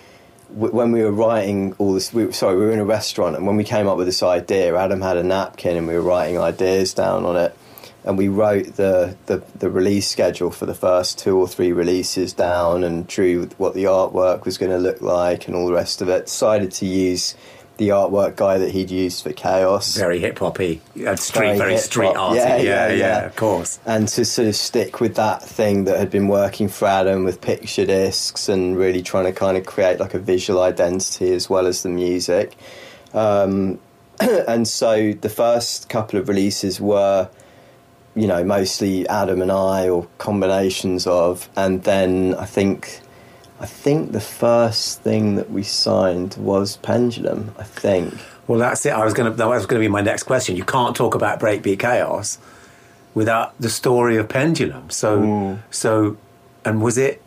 When 0.53 0.91
we 0.91 1.02
were 1.02 1.14
writing 1.14 1.73
all 1.78 1.94
this, 1.94 2.14
we, 2.14 2.30
sorry, 2.34 2.57
we 2.57 2.65
were 2.65 2.73
in 2.73 2.80
a 2.80 2.86
restaurant, 2.86 3.38
and 3.38 3.48
when 3.48 3.56
we 3.56 3.64
came 3.64 3.88
up 3.88 3.95
with 3.95 4.06
this 4.06 4.22
idea, 4.22 4.76
Adam 4.76 4.99
had 4.99 5.15
a 5.15 5.23
napkin, 5.23 5.78
and 5.78 5.88
we 5.88 5.94
were 5.94 6.02
writing 6.02 6.38
ideas 6.38 6.94
down 6.94 7.23
on 7.23 7.38
it, 7.38 7.57
and 8.03 8.18
we 8.18 8.28
wrote 8.28 8.76
the, 8.76 9.15
the, 9.28 9.41
the 9.56 9.69
release 9.69 10.10
schedule 10.10 10.52
for 10.52 10.65
the 10.65 10.73
first 10.73 11.18
two 11.18 11.38
or 11.38 11.48
three 11.48 11.72
releases 11.72 12.34
down 12.34 12.84
and 12.84 13.07
drew 13.07 13.45
what 13.60 13.76
the 13.76 13.86
artwork 13.86 14.44
was 14.44 14.57
going 14.57 14.73
to 14.73 14.78
look 14.78 14.99
like 14.99 15.48
and 15.48 15.56
all 15.56 15.68
the 15.68 15.73
rest 15.73 16.02
of 16.02 16.10
it. 16.10 16.26
Decided 16.26 16.73
to 16.73 16.86
use 16.86 17.34
the 17.82 17.90
artwork 17.90 18.36
guy 18.36 18.60
that 18.60 18.70
he'd 18.70 18.91
used 18.91 19.24
for 19.24 19.34
Kaos. 19.34 19.98
Very 19.98 20.20
hip 20.20 20.38
hoppy, 20.38 20.82
uh, 21.03 21.16
street, 21.16 21.48
Very 21.48 21.58
very, 21.58 21.78
street 21.78 22.16
arty. 22.16 22.38
Yeah, 22.38 22.58
Yeah 22.58 22.62
yeah, 22.62 22.88
yeah, 22.90 22.94
yeah. 22.94 23.26
of 23.26 23.36
course. 23.36 23.80
and 23.88 24.08
to 24.10 24.24
sort 24.24 24.48
of 24.48 24.56
stick 24.56 25.02
with 25.02 25.16
that 25.16 25.41
thing 25.41 25.86
that 25.86 25.98
had 25.98 26.12
been 26.12 26.28
working 26.28 26.68
for 26.68 26.88
Adam 26.88 27.24
with 27.24 27.41
picture 27.41 27.84
discs 27.84 28.48
and 28.48 28.78
really 28.78 29.02
trying 29.02 29.26
to 29.26 29.32
kind 29.32 29.58
of 29.58 29.66
create 29.66 29.99
like 29.99 30.14
a 30.14 30.20
visual 30.20 30.62
identity 30.62 31.34
as 31.34 31.49
well 31.49 31.66
as 31.66 31.82
the 31.82 31.90
music. 31.90 32.56
Um, 33.16 33.80
and 34.20 34.68
so 34.68 35.14
the 35.14 35.30
first 35.30 35.90
couple 35.90 36.20
of 36.20 36.30
releases 36.30 36.80
were, 36.80 37.32
you 38.14 38.28
know, 38.28 38.44
mostly 38.44 39.08
Adam 39.08 39.41
and 39.41 39.52
I 39.52 39.90
or 39.90 40.08
combinations 40.20 41.08
of, 41.08 41.49
and 41.56 41.82
then 41.82 42.36
I 42.36 42.45
think. 42.45 43.01
I 43.61 43.67
think 43.67 44.11
the 44.11 44.19
first 44.19 45.01
thing 45.03 45.35
that 45.35 45.51
we 45.51 45.61
signed 45.63 46.35
was 46.38 46.77
Pendulum. 46.77 47.53
I 47.59 47.63
think. 47.63 48.13
Well, 48.47 48.57
that's 48.59 48.85
it. 48.85 48.89
I 48.93 49.05
was 49.05 49.13
going 49.13 49.31
to. 49.31 49.38
That 49.38 49.47
was 49.47 49.65
going 49.67 49.79
to 49.79 49.85
be 49.88 49.91
my 49.91 50.01
next 50.01 50.23
question. 50.23 50.55
You 50.55 50.63
can't 50.65 50.95
talk 50.95 51.13
about 51.15 51.39
Breakbeat 51.39 51.79
Kaos 51.79 52.39
without 53.13 53.53
the 53.59 53.69
story 53.69 54.17
of 54.17 54.27
Pendulum. 54.29 54.89
So, 54.89 55.59
so, 55.69 56.17
and 56.65 56.81
was 56.81 56.97
it 56.97 57.21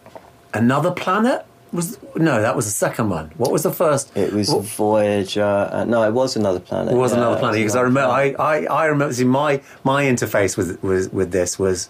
another 0.52 0.90
planet? 0.90 1.46
Was 1.72 1.98
no, 2.16 2.40
that 2.40 2.54
was 2.56 2.66
the 2.66 2.70
second 2.72 3.10
one. 3.10 3.32
What 3.36 3.50
was 3.52 3.62
the 3.62 3.72
first? 3.72 4.16
It 4.16 4.32
was 4.32 4.48
What- 4.50 4.64
Voyager. 4.64 5.68
Uh, 5.72 5.84
no, 5.84 6.02
it 6.02 6.12
was 6.12 6.36
another 6.36 6.60
planet. 6.60 6.92
It 6.94 6.96
was 6.96 7.12
Yeah, 7.12 7.18
another 7.18 7.38
planet 7.38 7.58
because 7.58 7.76
I 7.76 7.80
remember. 7.82 8.12
planet. 8.14 8.36
I, 8.40 8.64
I, 8.66 8.82
I 8.82 8.86
remember. 8.86 9.14
See, 9.14 9.24
my 9.24 9.60
my 9.84 10.04
interface 10.04 10.56
with 10.56 10.82
with 10.82 11.12
with 11.12 11.30
this 11.32 11.58
was, 11.58 11.88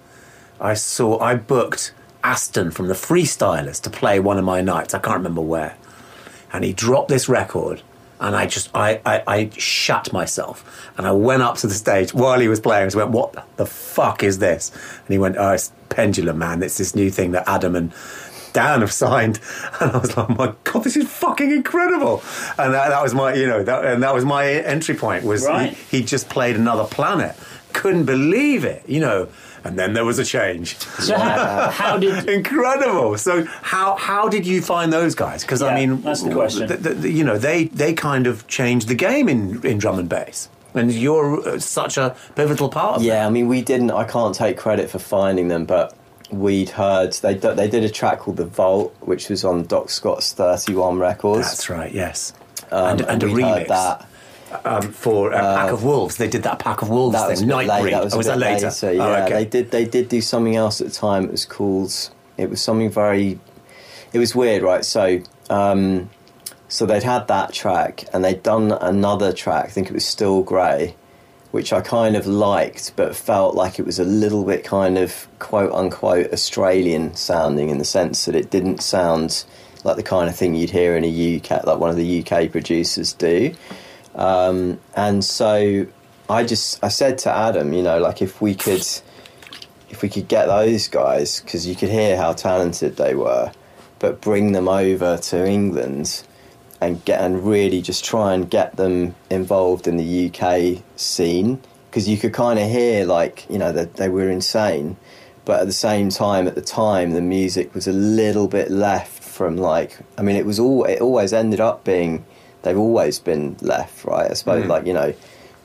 I 0.61 0.75
saw 0.75 1.19
I 1.19 1.35
booked 1.35 1.93
Aston 2.25 2.71
from 2.71 2.89
the 2.89 2.95
Freestylers 2.95 3.81
to 3.83 3.91
play 3.91 4.19
one 4.19 4.39
of 4.39 4.45
my 4.45 4.61
nights. 4.63 4.95
I 4.95 4.99
can't 4.99 5.19
remember 5.19 5.43
where, 5.43 5.77
and 6.53 6.65
he 6.65 6.73
dropped 6.73 7.09
this 7.09 7.29
record, 7.29 7.83
and 8.19 8.35
I 8.35 8.47
just 8.47 8.71
I 8.75 9.01
I, 9.05 9.23
I 9.27 9.51
shut 9.57 10.13
myself, 10.13 10.91
and 10.97 11.07
I 11.07 11.13
went 11.13 11.43
up 11.43 11.57
to 11.59 11.67
the 11.67 11.75
stage 11.75 12.15
while 12.15 12.41
he 12.41 12.49
was 12.49 12.61
playing. 12.61 12.91
I 12.93 12.97
went, 12.97 13.11
"What 13.11 13.57
the 13.57 13.67
fuck 13.67 14.23
is 14.23 14.39
this?" 14.39 14.71
And 14.73 15.09
he 15.11 15.19
went, 15.19 15.37
"Oh, 15.39 15.53
it's 15.53 15.71
Pendulum, 15.91 16.39
man. 16.39 16.63
It's 16.63 16.79
this 16.79 16.95
new 16.95 17.11
thing 17.11 17.33
that 17.33 17.45
Adam 17.47 17.77
and." 17.77 17.93
Dan 18.55 18.83
have 18.83 18.93
signed, 18.93 19.41
and 19.81 19.91
I 19.91 19.99
was 19.99 20.17
like, 20.17 20.29
"My 20.29 20.55
God, 20.63 20.85
this 20.85 20.97
is 20.97 21.09
fucking 21.11 21.51
incredible!" 21.51 22.23
And 22.57 22.73
that, 22.73 22.91
that 22.91 23.03
was 23.03 23.13
my, 23.13 23.35
you 23.35 23.49
know, 23.49 23.65
that, 23.65 23.85
and 23.85 24.01
that 24.05 24.15
was 24.15 24.25
my 24.25 24.47
entry 24.49 24.95
point. 24.95 25.25
Was 25.25 25.45
Right. 25.45 25.73
he, 25.73 25.99
he 25.99 26.05
just 26.05 26.29
played 26.29 26.55
another 26.55 26.85
planet? 26.85 27.35
Couldn't 27.73 28.05
believe 28.05 28.65
it, 28.65 28.89
you 28.89 29.01
know. 29.01 29.27
And 29.65 29.79
then 29.79 29.95
there 29.95 30.05
was 30.05 30.19
a 30.19 30.25
change. 30.25 30.77
So 30.79 31.17
how, 31.19 31.71
how 31.71 31.97
did? 31.97 32.29
Incredible. 32.39 33.17
So 33.17 33.45
how 33.63 33.97
how 33.97 34.29
did 34.29 34.47
you 34.47 34.61
find 34.61 34.93
those 34.93 35.15
guys? 35.15 35.43
Because 35.43 35.63
I 35.63 35.75
mean, 35.75 36.03
that's 36.03 36.23
the 36.23 36.33
question. 36.33 36.69
th- 36.69 36.83
th- 36.83 37.01
th- 37.01 37.15
you 37.15 37.25
know, 37.25 37.39
they 37.39 37.65
they 37.65 37.95
kind 37.95 38.27
of 38.27 38.47
changed 38.47 38.89
the 38.89 38.95
game 38.95 39.29
in 39.29 39.65
in 39.65 39.79
drum 39.79 39.99
and 39.99 40.09
bass, 40.09 40.49
and 40.75 40.93
you're 40.93 41.41
uh, 41.49 41.59
such 41.59 41.97
a 41.97 42.15
pivotal 42.37 42.69
part 42.69 42.97
of 42.97 43.01
that. 43.03 43.07
Yeah, 43.07 43.27
I 43.27 43.31
mean, 43.31 43.49
we 43.49 43.63
didn't. 43.63 43.91
I 43.91 44.05
can't 44.05 44.35
take 44.35 44.59
credit 44.59 44.91
for 44.91 44.99
finding 44.99 45.49
them, 45.49 45.65
but 45.65 45.97
we'd 46.31 46.71
heard 46.71 47.15
they 47.15 47.35
they 47.35 47.69
did 47.69 47.85
a 47.85 47.91
track 47.91 48.19
called 48.21 48.37
The 48.37 48.45
Vault, 48.47 48.95
which 49.01 49.31
was 49.31 49.45
on 49.47 49.65
Doc 49.65 49.89
Scott's 49.89 50.33
Thirty 50.35 50.75
One 50.75 50.99
Records. 50.99 51.47
That's 51.49 51.71
right. 51.71 51.93
Yes. 51.93 52.35
Um, 52.71 52.99
and 52.99 53.01
and 53.03 53.23
a 53.23 53.27
we'd 53.27 53.45
remix 53.45 53.69
that. 53.69 54.07
Um, 54.65 54.93
for 54.93 55.33
a 55.33 55.39
Pack 55.39 55.73
of 55.73 55.85
Wolves. 55.85 56.17
They 56.17 56.29
did 56.29 56.43
that 56.45 56.59
Pack 56.59 56.83
of 56.83 56.89
Wolves 56.89 57.15
That 57.15 57.37
thing. 57.39 57.49
Nightbreed. 57.49 57.91
That 57.91 58.05
was, 58.05 58.13
oh, 58.13 58.17
a 58.17 58.19
was 58.19 58.27
that 58.27 58.39
later? 58.39 58.67
later. 58.67 58.87
Oh, 58.87 58.91
Yeah, 58.93 59.25
okay. 59.25 59.35
they 59.35 59.45
did. 59.45 59.71
They 59.71 59.85
did 59.85 60.09
do 60.09 60.21
something 60.21 60.57
else 60.57 60.81
at 60.81 60.89
the 60.89 60.93
time. 60.93 61.25
It 61.25 61.31
was 61.31 61.45
called. 61.45 61.93
It 62.37 62.51
was 62.51 62.61
something 62.61 62.91
very. 62.91 63.39
It 64.13 64.19
was 64.19 64.35
weird, 64.35 64.63
right? 64.63 64.85
So, 64.85 65.21
um, 65.51 66.11
so 66.69 66.87
they'd 66.87 67.03
had 67.03 67.29
that 67.29 67.53
track, 67.53 68.05
and 68.13 68.25
they'd 68.25 68.43
done 68.43 68.73
another 68.73 69.33
track. 69.33 69.67
I 69.67 69.69
think 69.69 69.89
it 69.89 69.93
was 69.93 70.05
Still 70.05 70.43
Grey, 70.43 70.95
which 71.51 71.73
I 71.73 71.81
kind 71.81 72.17
of 72.17 72.27
liked, 72.27 72.95
but 72.97 73.15
felt 73.17 73.55
like 73.55 73.79
it 73.79 73.87
was 73.87 73.99
a 73.99 74.05
little 74.05 74.45
bit 74.45 74.65
kind 74.65 74.99
of 74.99 75.27
quote 75.39 75.73
unquote 75.73 76.33
Australian 76.33 77.15
sounding 77.17 77.71
in 77.71 77.79
the 77.79 77.85
sense 77.85 78.25
that 78.27 78.35
it 78.35 78.51
didn't 78.51 78.83
sound 78.83 79.45
like 79.85 79.97
the 79.97 80.03
kind 80.03 80.29
of 80.29 80.35
thing 80.35 80.55
you'd 80.55 80.71
hear 80.71 80.97
in 80.97 81.05
a 81.05 81.37
UK, 81.37 81.65
like 81.65 81.79
one 81.79 81.91
of 81.91 81.97
the 81.97 82.25
UK 82.27 82.51
producers 82.51 83.13
do. 83.13 83.55
Um, 84.15 84.81
and 84.95 85.25
so 85.25 85.87
I 86.29 86.45
just 86.45 86.83
I 86.83 86.89
said 86.89 87.19
to 87.19 87.31
Adam, 87.31 87.73
you 87.73 87.83
know, 87.83 87.99
like 87.99 88.23
if 88.23 88.41
we 88.41 88.55
could 88.55 88.87
if 89.91 90.03
we 90.03 90.09
could 90.09 90.29
get 90.29 90.47
those 90.47 90.89
guys 90.89 91.41
because 91.41 91.67
you 91.67 91.75
could 91.75 91.91
hear 91.91 92.17
how 92.17 92.33
talented 92.33 92.97
they 92.97 93.15
were, 93.15 93.53
but 93.99 94.21
bring 94.21 94.53
them 94.53 94.69
over 94.69 95.19
to 95.19 95.47
England 95.47 96.25
and 96.81 97.05
get 97.05 97.21
and 97.21 97.45
really 97.47 97.83
just 97.83 98.05
try 98.05 98.35
and 98.35 98.51
get 98.51 98.77
them 98.77 99.15
involved 99.31 99.87
in 99.87 99.97
the 99.97 100.31
UK 100.31 100.83
scene. 100.97 101.61
Because 101.91 102.09
you 102.09 102.17
could 102.17 102.33
kind 102.33 102.59
of 102.59 102.69
hear 102.69 103.05
like 103.05 103.47
you 103.49 103.59
know 103.59 103.73
that 103.73 103.95
they 103.95 104.09
were 104.09 104.29
insane, 104.29 104.97
but 105.45 105.61
at 105.61 105.67
the 105.67 105.73
same 105.73 106.09
time, 106.09 106.49
at 106.49 106.55
the 106.55 106.63
time, 106.63 107.13
the 107.13 107.21
music 107.21 107.75
was 107.75 107.87
a 107.87 107.93
little 107.93 108.49
bit 108.49 108.71
left 108.71 109.23
from 109.23 109.57
like 109.57 109.99
I 110.17 110.23
mean, 110.23 110.37
it 110.37 110.47
was 110.47 110.59
all 110.59 110.85
it 110.85 111.01
always 111.01 111.33
ended 111.33 111.61
up 111.61 111.85
being 111.85 112.25
they've 112.65 112.77
always 112.77 113.21
been 113.21 113.57
left, 113.61 114.05
right? 114.05 114.29
I 114.31 114.35
suppose 114.35 114.67
like 114.67 114.85
you 114.87 114.93
know, 114.93 115.15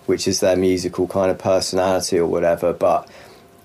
which 0.06 0.28
is 0.28 0.40
their 0.42 0.56
musical 0.56 1.08
kind 1.08 1.32
of 1.32 1.38
personality 1.40 2.18
or 2.20 2.28
whatever, 2.28 2.72
but. 2.74 3.10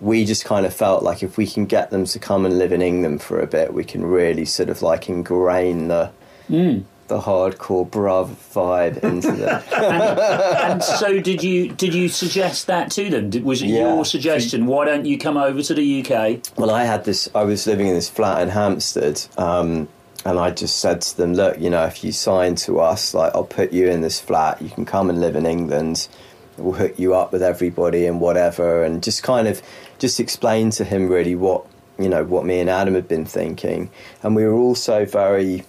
We 0.01 0.27
just 0.27 0.45
kind 0.45 0.67
of 0.67 0.75
felt 0.75 1.03
like 1.03 1.23
if 1.23 1.39
we 1.39 1.47
can 1.47 1.65
get 1.65 1.91
them 1.91 2.05
to 2.05 2.19
come 2.19 2.45
and 2.45 2.59
live 2.59 2.73
in 2.73 2.83
England 2.83 3.23
for 3.23 3.41
a 3.41 3.47
bit, 3.47 3.73
we 3.73 3.85
can 3.85 4.05
really 4.05 4.45
sort 4.45 4.69
of 4.69 4.83
like 4.83 5.09
ingrain 5.09 5.89
the 5.89 6.11
the 6.49 7.21
hardcore 7.21 7.89
bruv 7.89 8.29
vibe 8.53 9.03
into 9.03 9.33
them. 9.33 9.63
and 9.73 10.83
so 10.83 11.21
did 11.21 11.43
you 11.43 11.69
did 11.73 11.95
you 11.95 12.09
suggest 12.09 12.67
that 12.67 12.91
to 12.91 13.09
them 13.09 13.31
Did, 13.31 13.45
was 13.45 13.63
it 13.63 13.69
Yeah. 13.69 13.95
your 13.95 14.05
suggestion 14.05 14.67
why 14.67 14.85
don't 14.85 15.07
you 15.07 15.17
come 15.17 15.37
over 15.39 15.63
to 15.63 15.75
the 15.75 16.01
uk 16.05 16.41
Well, 16.59 16.71
I 16.71 16.85
had 16.85 17.05
this. 17.05 17.29
I 17.35 17.45
was 17.45 17.67
living 17.67 17.87
in 17.87 17.95
this 17.95 18.09
flat 18.11 18.43
in 18.43 18.49
Hampstead, 18.51 19.23
um, 19.39 19.89
and 20.25 20.39
I 20.39 20.51
just 20.51 20.79
said 20.79 21.03
to 21.03 21.17
them, 21.17 21.35
"Look, 21.35 21.61
you 21.61 21.71
know, 21.71 21.85
if 21.85 22.03
you 22.03 22.13
sign 22.13 22.55
to 22.57 22.81
us, 22.81 23.15
like, 23.15 23.35
I'll 23.35 23.45
put 23.45 23.73
you 23.73 23.89
in 23.89 24.01
this 24.01 24.21
flat. 24.21 24.61
You 24.63 24.71
can 24.71 24.85
come 24.85 25.11
and 25.11 25.21
live 25.21 25.37
in 25.37 25.47
England. 25.47 26.09
We'll 26.57 26.75
hook 26.75 26.99
you 26.99 27.15
up 27.15 27.33
with 27.33 27.43
everybody 27.43 28.07
and 28.07 28.21
whatever." 28.21 28.83
And 28.85 29.03
just 29.03 29.23
kind 29.23 29.49
of 29.49 29.63
just 29.99 30.21
explain 30.21 30.71
to 30.71 30.85
him 30.85 31.09
really 31.09 31.35
what 31.35 31.67
you 31.99 32.09
know 32.09 32.25
what 32.25 32.45
me 32.45 32.61
and 32.61 32.71
Adam 32.71 32.95
had 32.95 33.09
been 33.09 33.25
thinking, 33.25 33.91
and 34.23 34.35
we 34.35 34.45
were 34.45 34.55
also 34.55 35.05
very 35.05 35.65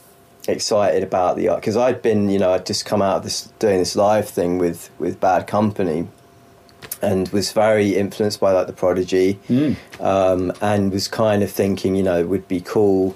excited 0.48 1.02
about 1.02 1.36
the 1.38 1.50
art 1.50 1.60
because 1.60 1.76
I'd 1.76 2.02
been 2.04 2.30
you 2.30 2.38
know 2.38 2.54
I'd 2.54 2.68
just 2.68 2.86
come 2.86 3.02
out 3.02 3.18
of 3.18 3.24
this 3.24 3.52
doing 3.60 3.80
this 3.80 3.96
live 3.96 4.30
thing 4.30 4.58
with 4.58 4.90
with 5.00 5.20
Bad 5.20 5.48
Company 5.48 6.08
and 7.02 7.28
was 7.30 7.52
very 7.52 7.96
influenced 7.96 8.40
by 8.40 8.52
like 8.52 8.68
the 8.68 8.74
Prodigy, 8.74 9.40
um, 10.00 10.54
and 10.62 10.92
was 10.92 11.08
kind 11.08 11.44
of 11.44 11.52
thinking, 11.52 11.96
you 11.96 12.04
know, 12.04 12.20
it 12.20 12.30
would 12.30 12.48
be 12.48 12.62
cool 12.62 13.16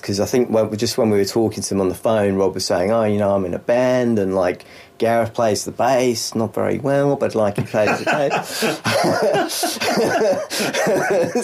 because 0.00 0.20
I 0.20 0.26
think 0.26 0.50
when, 0.50 0.76
just 0.76 0.98
when 0.98 1.10
we 1.10 1.18
were 1.18 1.24
talking 1.24 1.62
to 1.62 1.74
him 1.74 1.80
on 1.80 1.88
the 1.88 1.94
phone, 1.94 2.36
Rob 2.36 2.54
was 2.54 2.64
saying, 2.64 2.90
"Oh, 2.90 3.04
you 3.04 3.18
know, 3.18 3.34
I'm 3.34 3.44
in 3.44 3.54
a 3.54 3.58
band, 3.58 4.18
and 4.18 4.34
like 4.34 4.64
Gareth 4.98 5.32
plays 5.32 5.64
the 5.64 5.72
bass, 5.72 6.34
not 6.34 6.52
very 6.54 6.78
well, 6.78 7.16
but 7.16 7.34
like 7.34 7.56
he 7.56 7.64
plays 7.64 7.98
the 7.98 8.04
bass." 8.04 8.60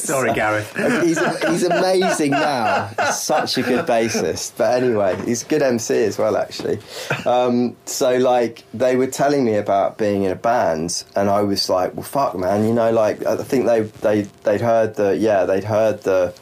Sorry, 0.02 0.32
Gareth. 0.34 0.74
he's 1.02 1.18
he's 1.46 1.62
amazing 1.64 2.32
now. 2.32 2.90
He's 2.98 3.18
such 3.18 3.58
a 3.58 3.62
good 3.62 3.86
bassist. 3.86 4.56
But 4.56 4.82
anyway, 4.82 5.16
he's 5.24 5.42
a 5.42 5.46
good 5.46 5.62
MC 5.62 6.04
as 6.04 6.18
well, 6.18 6.36
actually. 6.36 6.78
Um, 7.24 7.76
so 7.86 8.16
like 8.18 8.64
they 8.74 8.96
were 8.96 9.06
telling 9.06 9.44
me 9.44 9.56
about 9.56 9.98
being 9.98 10.24
in 10.24 10.32
a 10.32 10.36
band, 10.36 11.04
and 11.14 11.28
I 11.28 11.42
was 11.42 11.68
like, 11.68 11.94
well, 11.94 12.02
fuck, 12.02 12.36
man. 12.36 12.64
You 12.64 12.74
know, 12.74 12.90
like 12.92 13.24
I 13.24 13.36
think 13.36 13.66
they 13.66 13.80
they 13.82 14.22
they'd 14.44 14.60
heard 14.60 14.94
the 14.96 15.16
yeah 15.16 15.44
they'd 15.44 15.64
heard 15.64 16.02
the. 16.02 16.34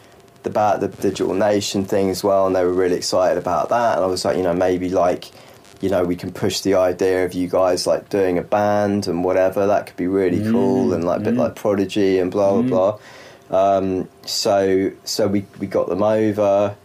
About 0.44 0.80
the 0.80 0.88
digital 0.88 1.32
nation 1.32 1.84
thing 1.84 2.10
as 2.10 2.22
well, 2.22 2.46
and 2.46 2.54
they 2.54 2.64
were 2.64 2.72
really 2.72 2.96
excited 2.96 3.38
about 3.38 3.70
that. 3.70 3.96
And 3.96 4.04
I 4.04 4.06
was 4.06 4.24
like, 4.24 4.36
you 4.36 4.42
know, 4.42 4.52
maybe 4.52 4.90
like, 4.90 5.30
you 5.80 5.88
know, 5.88 6.04
we 6.04 6.16
can 6.16 6.32
push 6.32 6.60
the 6.60 6.74
idea 6.74 7.24
of 7.24 7.32
you 7.32 7.48
guys 7.48 7.86
like 7.86 8.10
doing 8.10 8.36
a 8.36 8.42
band 8.42 9.08
and 9.08 9.24
whatever. 9.24 9.66
That 9.66 9.86
could 9.86 9.96
be 9.96 10.06
really 10.06 10.42
cool, 10.52 10.92
and 10.92 11.04
like 11.04 11.20
a 11.20 11.24
bit 11.24 11.34
like 11.34 11.54
Prodigy 11.56 12.18
and 12.18 12.30
blah 12.30 12.60
blah 12.60 12.98
blah. 13.48 13.78
Um, 13.78 14.08
so 14.26 14.90
so 15.04 15.28
we 15.28 15.46
we 15.58 15.66
got 15.66 15.88
them 15.88 16.02
over, 16.02 16.76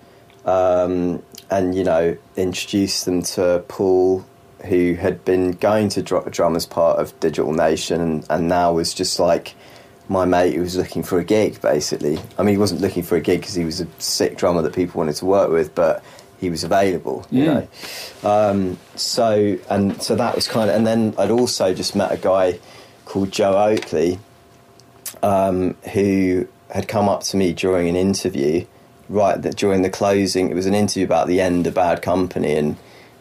um, 0.45 1.21
and 1.49 1.75
you 1.75 1.83
know 1.83 2.17
introduced 2.37 3.05
them 3.05 3.21
to 3.23 3.63
Paul, 3.67 4.25
who 4.65 4.93
had 4.93 5.25
been 5.25 5.51
going 5.51 5.89
to 5.89 6.01
dr- 6.01 6.31
drum 6.31 6.55
as 6.55 6.65
part 6.65 6.99
of 6.99 7.17
Digital 7.19 7.53
Nation, 7.53 8.01
and, 8.01 8.25
and 8.29 8.47
now 8.47 8.73
was 8.73 8.93
just 8.93 9.19
like 9.19 9.55
my 10.09 10.25
mate 10.25 10.55
who 10.55 10.61
was 10.61 10.75
looking 10.75 11.03
for 11.03 11.19
a 11.19 11.23
gig. 11.23 11.61
Basically, 11.61 12.19
I 12.37 12.43
mean 12.43 12.55
he 12.55 12.57
wasn't 12.57 12.81
looking 12.81 13.03
for 13.03 13.15
a 13.15 13.21
gig 13.21 13.41
because 13.41 13.55
he 13.55 13.63
was 13.63 13.79
a 13.79 13.87
sick 13.99 14.37
drummer 14.37 14.61
that 14.63 14.73
people 14.73 14.99
wanted 14.99 15.15
to 15.15 15.25
work 15.25 15.49
with, 15.49 15.73
but 15.73 16.03
he 16.39 16.49
was 16.49 16.63
available, 16.63 17.25
you 17.31 17.45
know. 17.45 17.67
Um, 18.23 18.77
so 18.95 19.57
and 19.69 20.01
so 20.01 20.15
that 20.15 20.35
was 20.35 20.47
kind 20.47 20.69
of, 20.69 20.75
and 20.75 20.85
then 20.85 21.13
I'd 21.17 21.31
also 21.31 21.73
just 21.73 21.95
met 21.95 22.11
a 22.11 22.17
guy 22.17 22.59
called 23.05 23.31
Joe 23.31 23.57
Oakley 23.57 24.19
um, 25.23 25.75
who 25.93 26.47
had 26.69 26.87
come 26.87 27.09
up 27.09 27.23
to 27.23 27.37
me 27.37 27.53
during 27.53 27.89
an 27.89 27.95
interview, 27.95 28.65
right 29.09 29.41
that 29.41 29.55
during 29.55 29.81
the 29.81 29.89
closing. 29.89 30.49
It 30.49 30.55
was 30.55 30.65
an 30.65 30.75
interview 30.75 31.05
about 31.05 31.27
the 31.27 31.41
end 31.41 31.67
of 31.67 31.73
Bad 31.73 32.01
Company, 32.01 32.55
and 32.55 32.77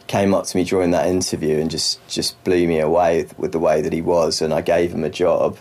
came 0.06 0.32
up 0.32 0.47
to 0.47 0.56
me 0.56 0.65
during 0.65 0.90
that 0.93 1.06
interview 1.06 1.59
and 1.59 1.70
just 1.70 2.06
just 2.09 2.43
blew 2.44 2.66
me 2.66 2.78
away 2.78 3.23
with, 3.23 3.39
with 3.39 3.52
the 3.52 3.59
way 3.59 3.81
that 3.81 3.93
he 3.93 4.01
was. 4.01 4.40
And 4.40 4.52
I 4.52 4.60
gave 4.60 4.93
him 4.93 5.05
a 5.05 5.10
job, 5.10 5.59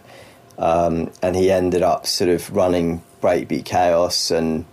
um, 0.58 1.12
and 1.22 1.36
he 1.36 1.52
ended 1.52 1.82
up 1.84 2.06
sort 2.08 2.30
of 2.30 2.56
running 2.56 3.02
Breakbeat 3.22 3.66
Kaos 3.66 4.32
and 4.32 4.66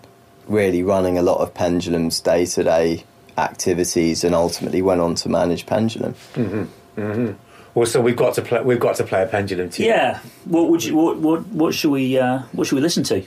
really 0.46 0.82
running 0.82 1.16
a 1.18 1.22
lot 1.22 1.38
of 1.40 1.54
Pendulum's 1.54 2.20
day 2.20 2.44
to 2.46 2.62
day 2.64 3.04
activities, 3.38 4.22
and 4.24 4.34
ultimately 4.34 4.80
went 4.82 5.00
on 5.00 5.14
to 5.16 5.28
manage 5.28 5.66
Pendulum. 5.66 6.14
Well, 7.74 7.86
so 7.86 8.00
we've 8.00 8.14
got 8.16 8.34
to 8.34 8.42
play. 8.42 8.62
We've 8.62 8.78
got 8.78 8.94
to 8.96 9.04
play 9.04 9.22
a 9.22 9.26
pendulum 9.26 9.68
tune. 9.70 9.86
yeah 9.86 10.20
what 10.44 10.68
would 10.70 10.84
you 10.84 10.94
what 10.94 11.16
what 11.18 11.46
what 11.48 11.74
should 11.74 11.90
we 11.90 12.16
uh, 12.18 12.40
what 12.52 12.66
should 12.68 12.76
we 12.76 12.82
listen 12.82 13.02
to 13.04 13.24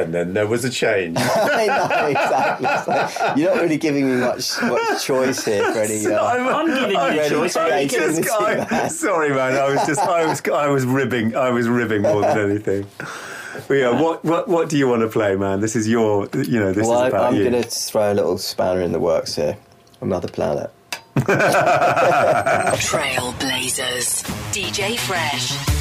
And 0.00 0.14
then 0.14 0.34
there 0.34 0.46
was 0.46 0.64
a 0.64 0.70
change. 0.70 1.16
I 1.20 1.66
know 1.66 2.06
exactly. 2.06 2.68
It's 2.70 2.88
like, 2.88 3.36
you're 3.36 3.54
not 3.54 3.62
really 3.62 3.76
giving 3.76 4.08
me 4.08 4.16
much 4.20 4.60
much 4.62 5.04
choice 5.04 5.44
here 5.44 5.72
for 5.72 5.80
any. 5.80 6.06
Uh, 6.06 6.24
I'm 6.24 6.66
giving 6.66 6.90
you 6.90 6.96
the 6.96 7.16
ready 7.16 7.28
choice 7.28 7.52
to 7.54 7.60
I 7.60 7.86
go 7.86 8.12
think 8.12 8.26
to 8.26 8.66
I- 8.70 8.88
sorry, 8.88 9.30
man. 9.30 9.54
I 9.56 9.68
was 9.68 9.86
just. 9.86 10.00
I 10.00 10.26
was. 10.26 10.42
I 10.48 10.68
was 10.68 10.84
ribbing. 10.86 11.36
I 11.36 11.50
was 11.50 11.68
ribbing 11.68 12.02
more 12.02 12.22
than 12.22 12.38
anything. 12.50 12.86
But 13.68 13.74
yeah. 13.74 14.00
What. 14.00 14.24
What. 14.24 14.48
What 14.48 14.68
do 14.68 14.78
you 14.78 14.88
want 14.88 15.02
to 15.02 15.08
play, 15.08 15.36
man? 15.36 15.60
This 15.60 15.76
is 15.76 15.88
your. 15.88 16.28
You 16.34 16.60
know. 16.60 16.72
This 16.72 16.86
well, 16.86 16.98
is 16.98 17.04
I, 17.04 17.08
about 17.08 17.32
I'm 17.32 17.36
you. 17.36 17.48
going 17.50 17.62
to 17.62 17.68
throw 17.68 18.12
a 18.12 18.14
little 18.14 18.38
spanner 18.38 18.80
in 18.80 18.92
the 18.92 19.00
works 19.00 19.34
here. 19.36 19.56
Another 20.00 20.28
planet. 20.28 20.70
Trailblazers. 22.90 24.22
DJ 24.52 24.96
Fresh. 24.98 25.79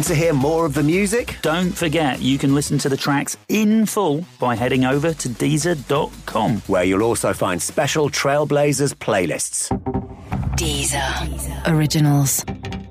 Want 0.00 0.08
to 0.08 0.14
hear 0.14 0.32
more 0.32 0.64
of 0.64 0.72
the 0.72 0.82
music? 0.82 1.36
don't 1.42 1.72
forget 1.72 2.22
you 2.22 2.38
can 2.38 2.54
listen 2.54 2.78
to 2.78 2.88
the 2.88 2.96
tracks 2.96 3.36
in 3.50 3.84
full 3.84 4.24
by 4.38 4.54
heading 4.54 4.86
over 4.86 5.12
to 5.12 5.28
deezer.com 5.28 6.62
Where 6.68 6.84
you'll 6.84 7.02
also 7.02 7.34
find 7.34 7.60
special 7.60 8.08
Trailblazers 8.08 8.94
playlists. 8.94 9.68
Deezer. 10.56 11.68
Originals. 11.70 12.44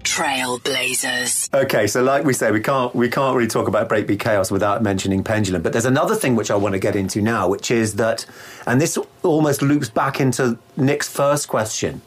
Trailblazers. 0.03 1.51
Okay, 1.51 1.87
so 1.87 2.03
like 2.03 2.25
we 2.25 2.33
say, 2.33 2.51
we 2.51 2.61
can't 2.61 2.93
we 2.93 3.09
can't 3.09 3.35
really 3.35 3.49
talk 3.49 3.67
about 3.67 3.89
Breakbeat 3.89 4.19
Kaos 4.19 4.51
without 4.51 4.83
mentioning 4.83 5.23
Pendulum. 5.23 5.63
But 5.63 5.71
there's 5.73 5.85
another 5.85 6.13
thing 6.13 6.35
which 6.35 6.51
I 6.51 6.55
want 6.57 6.73
to 6.73 6.79
get 6.79 6.95
into 6.95 7.23
now, 7.23 7.49
which 7.49 7.71
is 7.71 7.95
that, 7.95 8.27
and 8.67 8.79
this 8.79 8.99
almost 9.23 9.63
loops 9.63 9.89
back 9.89 10.21
into 10.21 10.59
Nick's 10.77 11.09
first 11.09 11.47
question, 11.47 12.03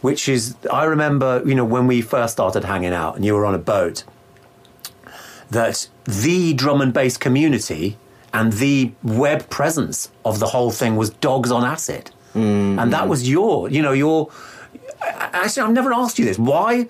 which 0.00 0.28
is 0.28 0.56
I 0.72 0.82
remember 0.82 1.44
you 1.46 1.54
know 1.54 1.64
when 1.64 1.86
we 1.86 2.00
first 2.00 2.32
started 2.32 2.64
hanging 2.64 2.92
out 2.92 3.14
and 3.14 3.24
you 3.24 3.32
were 3.32 3.46
on 3.46 3.54
a 3.54 3.58
boat, 3.58 4.02
that 5.50 5.88
the 6.04 6.54
drum 6.54 6.80
and 6.80 6.92
bass 6.92 7.16
community 7.16 7.96
and 8.32 8.54
the 8.54 8.92
web 9.02 9.48
presence 9.48 10.10
of 10.24 10.38
the 10.40 10.46
whole 10.46 10.70
thing 10.70 10.96
was 10.96 11.10
Dogs 11.10 11.50
on 11.50 11.64
Acid, 11.64 12.10
and 12.34 12.92
that 12.92 13.08
was 13.08 13.28
your 13.28 13.68
you 13.70 13.80
know 13.82 13.92
your 13.92 14.30
actually, 15.00 15.62
I've 15.62 15.72
never 15.72 15.92
asked 15.92 16.18
you 16.18 16.24
this. 16.24 16.38
Why 16.38 16.88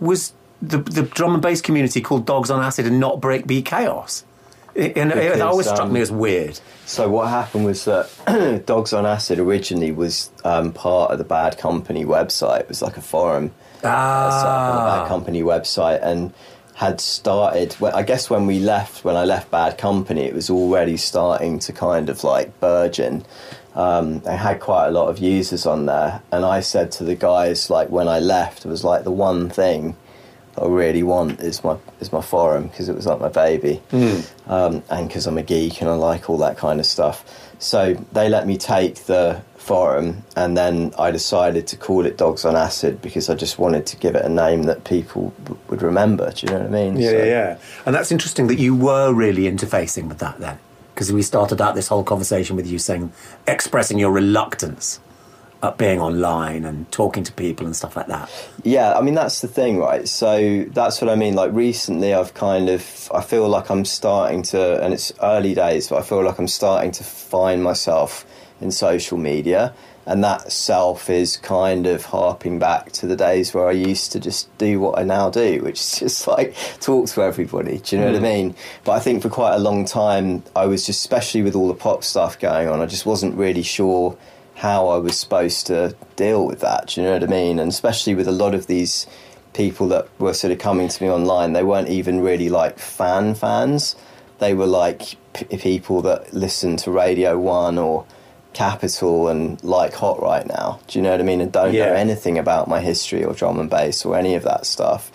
was 0.00 0.32
the, 0.60 0.78
the 0.78 1.02
drum 1.02 1.34
and 1.34 1.42
bass 1.42 1.60
community 1.60 2.00
called 2.00 2.26
Dogs 2.26 2.50
on 2.50 2.62
Acid 2.62 2.86
and 2.86 3.00
not 3.00 3.20
Breakbeat 3.20 3.64
Kaos? 3.66 4.24
It, 4.74 4.96
and 4.96 5.12
it 5.12 5.14
Because, 5.14 5.40
always 5.40 5.66
struck 5.66 5.82
um, 5.82 5.92
me 5.92 6.00
as 6.00 6.10
weird. 6.10 6.58
So 6.84 7.08
what 7.08 7.28
happened 7.28 7.64
was 7.64 7.84
that 7.84 8.10
Dogs 8.66 8.92
on 8.92 9.06
Acid 9.06 9.38
originally 9.38 9.92
was 9.92 10.30
um, 10.44 10.72
part 10.72 11.12
of 11.12 11.18
the 11.18 11.24
Bad 11.24 11.58
Company 11.58 12.04
website. 12.04 12.60
It 12.60 12.68
was 12.68 12.82
like 12.82 12.96
a 12.96 13.00
forum 13.00 13.52
uh, 13.84 14.30
set 14.40 14.48
up 14.48 14.74
on 14.74 14.76
the 14.76 15.00
Bad 15.00 15.08
Company 15.08 15.42
website 15.42 16.02
and 16.02 16.34
had 16.74 17.00
started. 17.00 17.76
Well, 17.80 17.94
I 17.94 18.02
guess 18.02 18.28
when 18.28 18.46
we 18.46 18.58
left, 18.58 19.04
when 19.04 19.16
I 19.16 19.24
left 19.24 19.50
Bad 19.50 19.78
Company, 19.78 20.22
it 20.22 20.34
was 20.34 20.50
already 20.50 20.96
starting 20.96 21.58
to 21.60 21.72
kind 21.72 22.08
of 22.08 22.24
like 22.24 22.58
burgeon. 22.60 23.24
Um, 23.74 24.20
they 24.20 24.36
had 24.36 24.60
quite 24.60 24.88
a 24.88 24.90
lot 24.90 25.08
of 25.08 25.18
users 25.18 25.66
on 25.66 25.86
there, 25.86 26.20
and 26.30 26.44
I 26.44 26.60
said 26.60 26.92
to 26.92 27.04
the 27.04 27.14
guys 27.14 27.70
like 27.70 27.90
when 27.90 28.08
I 28.08 28.18
left, 28.20 28.64
it 28.64 28.68
was 28.68 28.84
like 28.84 29.04
the 29.04 29.10
one 29.10 29.50
thing 29.50 29.96
I 30.56 30.66
really 30.66 31.02
want 31.02 31.40
is 31.40 31.64
my 31.64 31.76
is 32.00 32.12
my 32.12 32.20
forum 32.20 32.68
because 32.68 32.88
it 32.88 32.94
was 32.94 33.06
like 33.06 33.20
my 33.20 33.28
baby, 33.28 33.80
um, 34.46 34.82
and 34.90 35.08
because 35.08 35.26
I'm 35.26 35.38
a 35.38 35.42
geek 35.42 35.80
and 35.80 35.90
I 35.90 35.94
like 35.94 36.30
all 36.30 36.38
that 36.38 36.56
kind 36.56 36.78
of 36.78 36.86
stuff. 36.86 37.24
So 37.58 37.94
they 38.12 38.28
let 38.28 38.46
me 38.46 38.56
take 38.58 39.06
the 39.06 39.42
forum, 39.64 40.22
and 40.36 40.56
then 40.56 40.92
I 40.98 41.10
decided 41.10 41.66
to 41.68 41.76
call 41.76 42.04
it 42.06 42.18
Dogs 42.18 42.44
on 42.44 42.54
Acid 42.54 43.00
because 43.00 43.30
I 43.30 43.34
just 43.34 43.58
wanted 43.58 43.86
to 43.86 43.96
give 43.96 44.14
it 44.14 44.24
a 44.24 44.28
name 44.28 44.64
that 44.64 44.84
people 44.84 45.32
w- 45.44 45.60
would 45.68 45.82
remember. 45.82 46.30
Do 46.30 46.46
you 46.46 46.52
know 46.52 46.58
what 46.60 46.66
I 46.66 46.70
mean? 46.70 46.96
Yeah, 46.96 47.10
So- 47.10 47.16
yeah, 47.16 47.24
yeah. 47.24 47.56
And 47.86 47.94
that's 47.94 48.12
interesting 48.12 48.46
that 48.48 48.58
you 48.58 48.74
were 48.76 49.12
really 49.12 49.44
interfacing 49.44 50.08
with 50.08 50.18
that 50.18 50.38
then. 50.38 50.58
Because 50.94 51.10
we 51.12 51.22
started 51.22 51.60
out 51.60 51.74
this 51.74 51.88
whole 51.88 52.04
conversation 52.04 52.54
with 52.56 52.66
you 52.66 52.78
saying, 52.78 53.10
expressing 53.48 53.98
your 53.98 54.12
reluctance 54.12 55.00
at 55.62 55.78
being 55.78 55.98
online 56.00 56.64
and 56.64 56.88
talking 56.92 57.24
to 57.24 57.32
people 57.32 57.64
and 57.66 57.74
stuff 57.74 57.96
like 57.96 58.06
that. 58.08 58.28
Yeah, 58.62 58.92
I 58.98 59.00
mean 59.00 59.14
that's 59.14 59.40
the 59.40 59.48
thing, 59.48 59.78
right? 59.78 60.06
So 60.06 60.64
that's 60.68 61.00
what 61.00 61.10
I 61.10 61.16
mean. 61.16 61.34
Like 61.34 61.52
recently, 61.54 62.12
I've 62.12 62.34
kind 62.34 62.68
of 62.68 63.10
I 63.14 63.22
feel 63.22 63.48
like 63.48 63.70
I'm 63.70 63.84
starting 63.86 64.42
to, 64.52 64.80
and 64.84 64.92
it's 64.92 65.10
early 65.22 65.54
days, 65.54 65.88
but 65.88 65.96
I 65.98 66.02
feel 66.02 66.22
like 66.22 66.38
I'm 66.38 66.48
starting 66.48 66.90
to 66.92 67.02
find 67.04 67.64
myself 67.64 68.26
in 68.60 68.70
social 68.70 69.18
media, 69.18 69.74
and 70.06 70.22
that 70.22 70.52
self 70.52 71.08
is 71.08 71.36
kind 71.38 71.86
of 71.86 72.04
harping 72.04 72.58
back 72.58 72.92
to 72.92 73.06
the 73.06 73.16
days 73.16 73.54
where 73.54 73.68
I 73.68 73.72
used 73.72 74.12
to 74.12 74.20
just 74.20 74.56
do 74.58 74.78
what 74.80 74.98
I 74.98 75.02
now 75.02 75.30
do, 75.30 75.60
which 75.64 75.80
is 75.80 75.98
just 75.98 76.26
like 76.26 76.54
talk 76.80 77.08
to 77.08 77.22
everybody. 77.22 77.78
Do 77.78 77.96
you 77.96 78.02
know 78.02 78.08
what 78.08 78.16
I 78.16 78.18
hmm. 78.18 78.24
mean? 78.24 78.54
But 78.84 78.92
I 78.92 79.00
think 79.00 79.22
for 79.22 79.30
quite 79.30 79.54
a 79.54 79.58
long 79.58 79.84
time, 79.84 80.42
I 80.54 80.66
was 80.66 80.86
just, 80.86 81.00
especially 81.00 81.42
with 81.42 81.54
all 81.54 81.68
the 81.68 81.74
pop 81.74 82.04
stuff 82.04 82.38
going 82.38 82.68
on, 82.68 82.80
I 82.80 82.86
just 82.86 83.06
wasn't 83.06 83.36
really 83.36 83.62
sure 83.62 84.16
how 84.56 84.88
I 84.88 84.98
was 84.98 85.18
supposed 85.18 85.66
to 85.66 85.96
deal 86.16 86.46
with 86.46 86.60
that. 86.60 86.88
Do 86.88 87.00
you 87.00 87.06
know 87.06 87.14
what 87.14 87.24
I 87.24 87.26
mean? 87.26 87.58
And 87.58 87.70
especially 87.70 88.14
with 88.14 88.28
a 88.28 88.32
lot 88.32 88.54
of 88.54 88.66
these 88.66 89.06
people 89.52 89.88
that 89.88 90.08
were 90.18 90.34
sort 90.34 90.52
of 90.52 90.58
coming 90.58 90.88
to 90.88 91.02
me 91.02 91.10
online, 91.10 91.52
they 91.52 91.62
weren't 91.62 91.88
even 91.88 92.20
really 92.20 92.48
like 92.48 92.78
fan 92.78 93.34
fans. 93.34 93.96
They 94.38 94.54
were 94.54 94.66
like 94.66 95.16
p- 95.32 95.56
people 95.56 96.02
that 96.02 96.32
listened 96.32 96.80
to 96.80 96.90
Radio 96.90 97.38
One 97.38 97.78
or 97.78 98.06
Capital 98.54 99.28
and 99.28 99.62
like 99.62 99.92
Hot 99.94 100.20
right 100.22 100.46
now. 100.46 100.80
Do 100.86 100.98
you 100.98 101.02
know 101.02 101.10
what 101.10 101.20
I 101.20 101.24
mean? 101.24 101.40
And 101.40 101.52
don't 101.52 101.74
Yeah. 101.74 101.86
know 101.86 101.92
anything 101.94 102.38
about 102.38 102.68
my 102.68 102.80
history 102.80 103.22
or 103.24 103.34
drum 103.34 103.60
and 103.60 103.68
bass 103.68 104.04
or 104.04 104.16
any 104.16 104.34
of 104.34 104.42
that 104.44 104.64
stuff. 104.66 105.10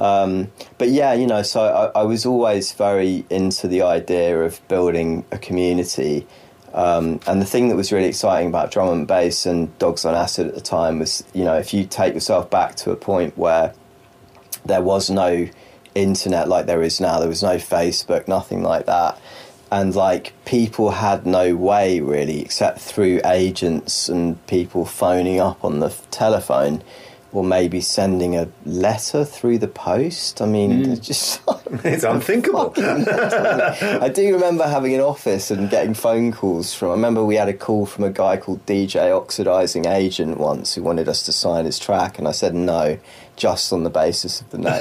Um, 0.00 0.50
but 0.78 0.88
yeah, 0.90 1.12
you 1.12 1.26
know, 1.26 1.42
so 1.42 1.60
I, 1.94 2.00
I 2.00 2.02
was 2.04 2.24
always 2.24 2.72
very 2.72 3.24
into 3.30 3.66
the 3.68 3.82
idea 3.82 4.40
of 4.42 4.60
building 4.68 5.24
a 5.32 5.38
community. 5.38 6.26
Um, 6.72 7.18
and 7.26 7.40
the 7.40 7.46
thing 7.46 7.68
that 7.68 7.76
was 7.76 7.90
really 7.92 8.06
exciting 8.08 8.48
about 8.48 8.70
drum 8.70 8.90
and 8.90 9.06
bass 9.06 9.46
and 9.46 9.76
Dogs 9.78 10.04
on 10.04 10.14
Acid 10.14 10.46
at 10.48 10.54
the 10.54 10.60
time 10.60 10.98
was, 11.00 11.24
you 11.34 11.44
know, 11.44 11.56
if 11.56 11.72
you 11.74 11.84
take 11.84 12.14
yourself 12.14 12.48
back 12.50 12.76
to 12.76 12.90
a 12.90 12.96
point 12.96 13.36
where 13.36 13.72
there 14.64 14.82
was 14.82 15.10
no 15.10 15.48
internet 15.94 16.46
like 16.48 16.66
there 16.66 16.82
is 16.82 17.00
now, 17.00 17.18
there 17.18 17.28
was 17.28 17.42
no 17.42 17.56
Facebook, 17.56 18.28
nothing 18.28 18.62
like 18.62 18.86
that. 18.86 19.18
And 19.70 19.94
like 19.94 20.32
people 20.44 20.92
had 20.92 21.26
no 21.26 21.54
way 21.54 22.00
really, 22.00 22.40
except 22.40 22.80
through 22.80 23.20
agents 23.24 24.08
and 24.08 24.44
people 24.46 24.84
phoning 24.84 25.40
up 25.40 25.64
on 25.64 25.80
the 25.80 25.94
telephone, 26.10 26.82
or 27.32 27.44
maybe 27.44 27.80
sending 27.80 28.34
a 28.34 28.48
letter 28.64 29.24
through 29.24 29.58
the 29.58 29.68
post. 29.68 30.40
I 30.40 30.46
mean, 30.46 30.84
hmm. 30.84 30.92
it's 30.92 31.06
just 31.06 31.40
It's 31.84 32.04
unthinkable. 32.04 32.72
I 32.76 34.10
do 34.12 34.32
remember 34.32 34.66
having 34.66 34.94
an 34.94 35.00
office 35.00 35.50
and 35.50 35.68
getting 35.68 35.94
phone 35.94 36.32
calls 36.32 36.74
from. 36.74 36.88
I 36.88 36.92
remember 36.92 37.24
we 37.24 37.36
had 37.36 37.48
a 37.48 37.54
call 37.54 37.84
from 37.84 38.04
a 38.04 38.10
guy 38.10 38.38
called 38.38 38.64
DJ 38.64 39.14
Oxidizing 39.14 39.86
Agent 39.86 40.38
once 40.38 40.74
who 40.74 40.82
wanted 40.82 41.08
us 41.08 41.22
to 41.24 41.32
sign 41.32 41.66
his 41.66 41.78
track, 41.78 42.18
and 42.18 42.26
I 42.26 42.32
said 42.32 42.54
no, 42.54 42.98
just 43.36 43.72
on 43.72 43.84
the 43.84 43.90
basis 43.90 44.40
of 44.40 44.50
the 44.50 44.58
name. 44.58 44.72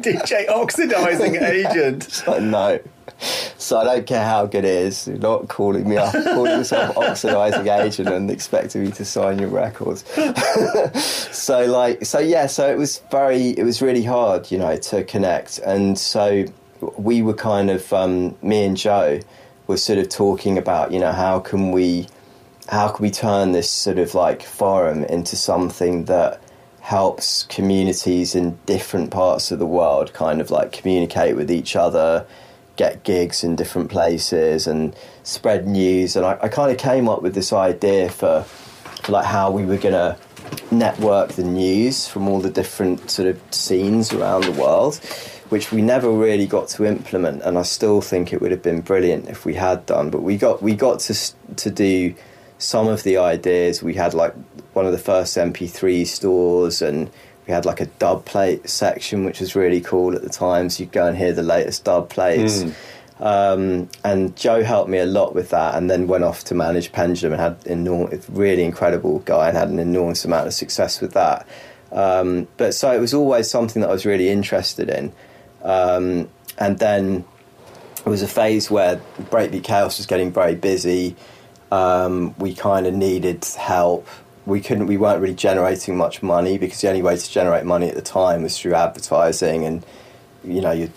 DJ 0.00 0.48
Oxidizing 0.48 1.36
Agent. 1.36 2.22
Like, 2.26 2.42
no. 2.42 2.80
So 3.58 3.78
I 3.78 3.84
don't 3.84 4.06
care 4.06 4.24
how 4.24 4.46
good 4.46 4.64
it 4.64 4.86
is. 4.86 5.06
You're 5.06 5.18
not 5.18 5.48
calling 5.48 5.88
me 5.88 5.96
up, 5.96 6.12
calling 6.12 6.58
yourself 6.58 6.96
oxidizing 6.96 7.68
agent 7.68 8.08
and 8.08 8.30
expecting 8.30 8.84
me 8.84 8.90
to 8.92 9.04
sign 9.04 9.38
your 9.38 9.48
records. 9.48 10.04
so 11.02 11.64
like, 11.66 12.04
so 12.04 12.18
yeah, 12.18 12.46
so 12.46 12.70
it 12.70 12.78
was 12.78 13.02
very, 13.10 13.50
it 13.50 13.64
was 13.64 13.80
really 13.80 14.02
hard, 14.02 14.50
you 14.50 14.58
know, 14.58 14.76
to 14.76 15.04
connect. 15.04 15.58
And 15.58 15.98
so 15.98 16.46
we 16.96 17.22
were 17.22 17.34
kind 17.34 17.70
of, 17.70 17.92
um, 17.92 18.36
me 18.42 18.64
and 18.64 18.76
Joe 18.76 19.20
were 19.66 19.76
sort 19.76 19.98
of 19.98 20.08
talking 20.08 20.58
about, 20.58 20.90
you 20.92 20.98
know, 20.98 21.12
how 21.12 21.38
can 21.38 21.70
we, 21.70 22.08
how 22.68 22.88
can 22.88 23.02
we 23.02 23.10
turn 23.10 23.52
this 23.52 23.70
sort 23.70 23.98
of 23.98 24.14
like 24.14 24.42
forum 24.42 25.04
into 25.04 25.36
something 25.36 26.06
that 26.06 26.40
helps 26.80 27.44
communities 27.44 28.34
in 28.34 28.58
different 28.66 29.10
parts 29.10 29.52
of 29.52 29.58
the 29.58 29.66
world 29.66 30.12
kind 30.12 30.40
of 30.40 30.50
like 30.50 30.72
communicate 30.72 31.36
with 31.36 31.50
each 31.50 31.76
other, 31.76 32.26
get 32.80 33.02
gigs 33.04 33.44
in 33.44 33.56
different 33.56 33.90
places, 33.90 34.66
and 34.66 34.96
spread 35.22 35.68
news. 35.68 36.16
And 36.16 36.24
I, 36.24 36.38
I 36.40 36.48
kind 36.48 36.72
of 36.72 36.78
came 36.78 37.10
up 37.10 37.20
with 37.20 37.34
this 37.34 37.52
idea 37.52 38.08
for, 38.08 38.42
for 39.02 39.12
like 39.12 39.26
how 39.26 39.50
we 39.50 39.66
were 39.66 39.76
gonna 39.76 40.16
network 40.70 41.32
the 41.32 41.44
news 41.44 42.08
from 42.08 42.26
all 42.26 42.40
the 42.40 42.48
different 42.48 43.10
sort 43.10 43.28
of 43.28 43.38
scenes 43.50 44.14
around 44.14 44.44
the 44.44 44.52
world, 44.52 44.96
which 45.50 45.70
we 45.70 45.82
never 45.82 46.10
really 46.10 46.46
got 46.46 46.68
to 46.68 46.86
implement. 46.86 47.42
And 47.42 47.58
I 47.58 47.64
still 47.64 48.00
think 48.00 48.32
it 48.32 48.40
would 48.40 48.50
have 48.50 48.62
been 48.62 48.80
brilliant 48.80 49.28
if 49.28 49.44
we 49.44 49.54
had 49.56 49.84
done. 49.84 50.08
But 50.08 50.22
we 50.22 50.38
got 50.38 50.62
we 50.62 50.74
got 50.74 51.00
to 51.00 51.14
to 51.56 51.70
do 51.70 52.14
some 52.56 52.88
of 52.88 53.02
the 53.02 53.18
ideas. 53.18 53.82
We 53.82 53.92
had 53.92 54.14
like 54.14 54.34
one 54.72 54.86
of 54.86 54.92
the 54.92 55.04
first 55.12 55.36
MP3 55.36 56.06
stores, 56.06 56.80
and 56.80 57.10
we 57.50 57.54
had 57.54 57.66
like 57.66 57.80
a 57.80 57.86
dub 57.86 58.24
plate 58.24 58.68
section, 58.70 59.24
which 59.24 59.40
was 59.40 59.56
really 59.56 59.80
cool 59.80 60.14
at 60.14 60.22
the 60.22 60.28
time. 60.28 60.70
So 60.70 60.84
you'd 60.84 60.92
go 60.92 61.06
and 61.06 61.16
hear 61.16 61.32
the 61.32 61.42
latest 61.42 61.84
dub 61.84 62.08
plates. 62.08 62.62
Um, 63.18 63.90
and 64.04 64.34
Joe 64.36 64.62
helped 64.62 64.88
me 64.88 64.98
a 64.98 65.04
lot 65.04 65.34
with 65.34 65.50
that, 65.50 65.74
and 65.74 65.90
then 65.90 66.06
went 66.06 66.24
off 66.24 66.44
to 66.44 66.54
manage 66.54 66.92
Pendulum 66.92 67.32
and 67.34 67.42
had 67.42 67.66
enormous, 67.66 68.30
really 68.30 68.62
incredible 68.62 69.18
guy, 69.20 69.48
and 69.48 69.56
had 69.56 69.68
an 69.68 69.78
enormous 69.78 70.24
amount 70.24 70.46
of 70.46 70.54
success 70.54 71.00
with 71.00 71.12
that. 71.12 71.46
Um, 71.92 72.46
but 72.56 72.72
so 72.72 72.92
it 72.92 73.00
was 73.00 73.12
always 73.12 73.50
something 73.50 73.82
that 73.82 73.90
I 73.90 73.92
was 73.92 74.06
really 74.06 74.30
interested 74.30 74.88
in. 74.88 75.12
Um, 75.62 76.30
and 76.56 76.78
then 76.78 77.24
it 77.98 78.08
was 78.08 78.22
a 78.22 78.28
phase 78.28 78.70
where 78.70 79.00
Breakbeat 79.18 79.64
Kaos 79.64 79.98
was 79.98 80.06
getting 80.06 80.32
very 80.32 80.54
busy. 80.54 81.16
Um, 81.72 82.34
we 82.38 82.54
kind 82.54 82.86
of 82.86 82.94
needed 82.94 83.44
help. 83.44 84.06
We 84.50 84.60
couldn't. 84.60 84.86
We 84.86 84.96
weren't 84.96 85.20
really 85.20 85.34
generating 85.34 85.96
much 85.96 86.22
money 86.22 86.58
because 86.58 86.80
the 86.80 86.88
only 86.88 87.02
way 87.02 87.16
to 87.16 87.30
generate 87.30 87.64
money 87.64 87.88
at 87.88 87.94
the 87.94 88.02
time 88.02 88.42
was 88.42 88.58
through 88.58 88.74
advertising, 88.74 89.64
and 89.64 89.86
you 90.44 90.60
know 90.60 90.72
your 90.72 90.88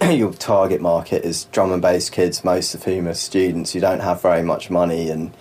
your 0.10 0.32
target 0.32 0.80
market 0.80 1.24
is 1.24 1.44
drum 1.46 1.72
and 1.72 1.82
bass 1.82 2.08
kids, 2.08 2.44
most 2.44 2.74
of 2.74 2.84
whom 2.84 3.08
are 3.08 3.14
students. 3.14 3.74
You 3.74 3.80
don't 3.80 4.00
have 4.00 4.22
very 4.22 4.42
much 4.42 4.70
money, 4.70 5.10
and 5.10 5.32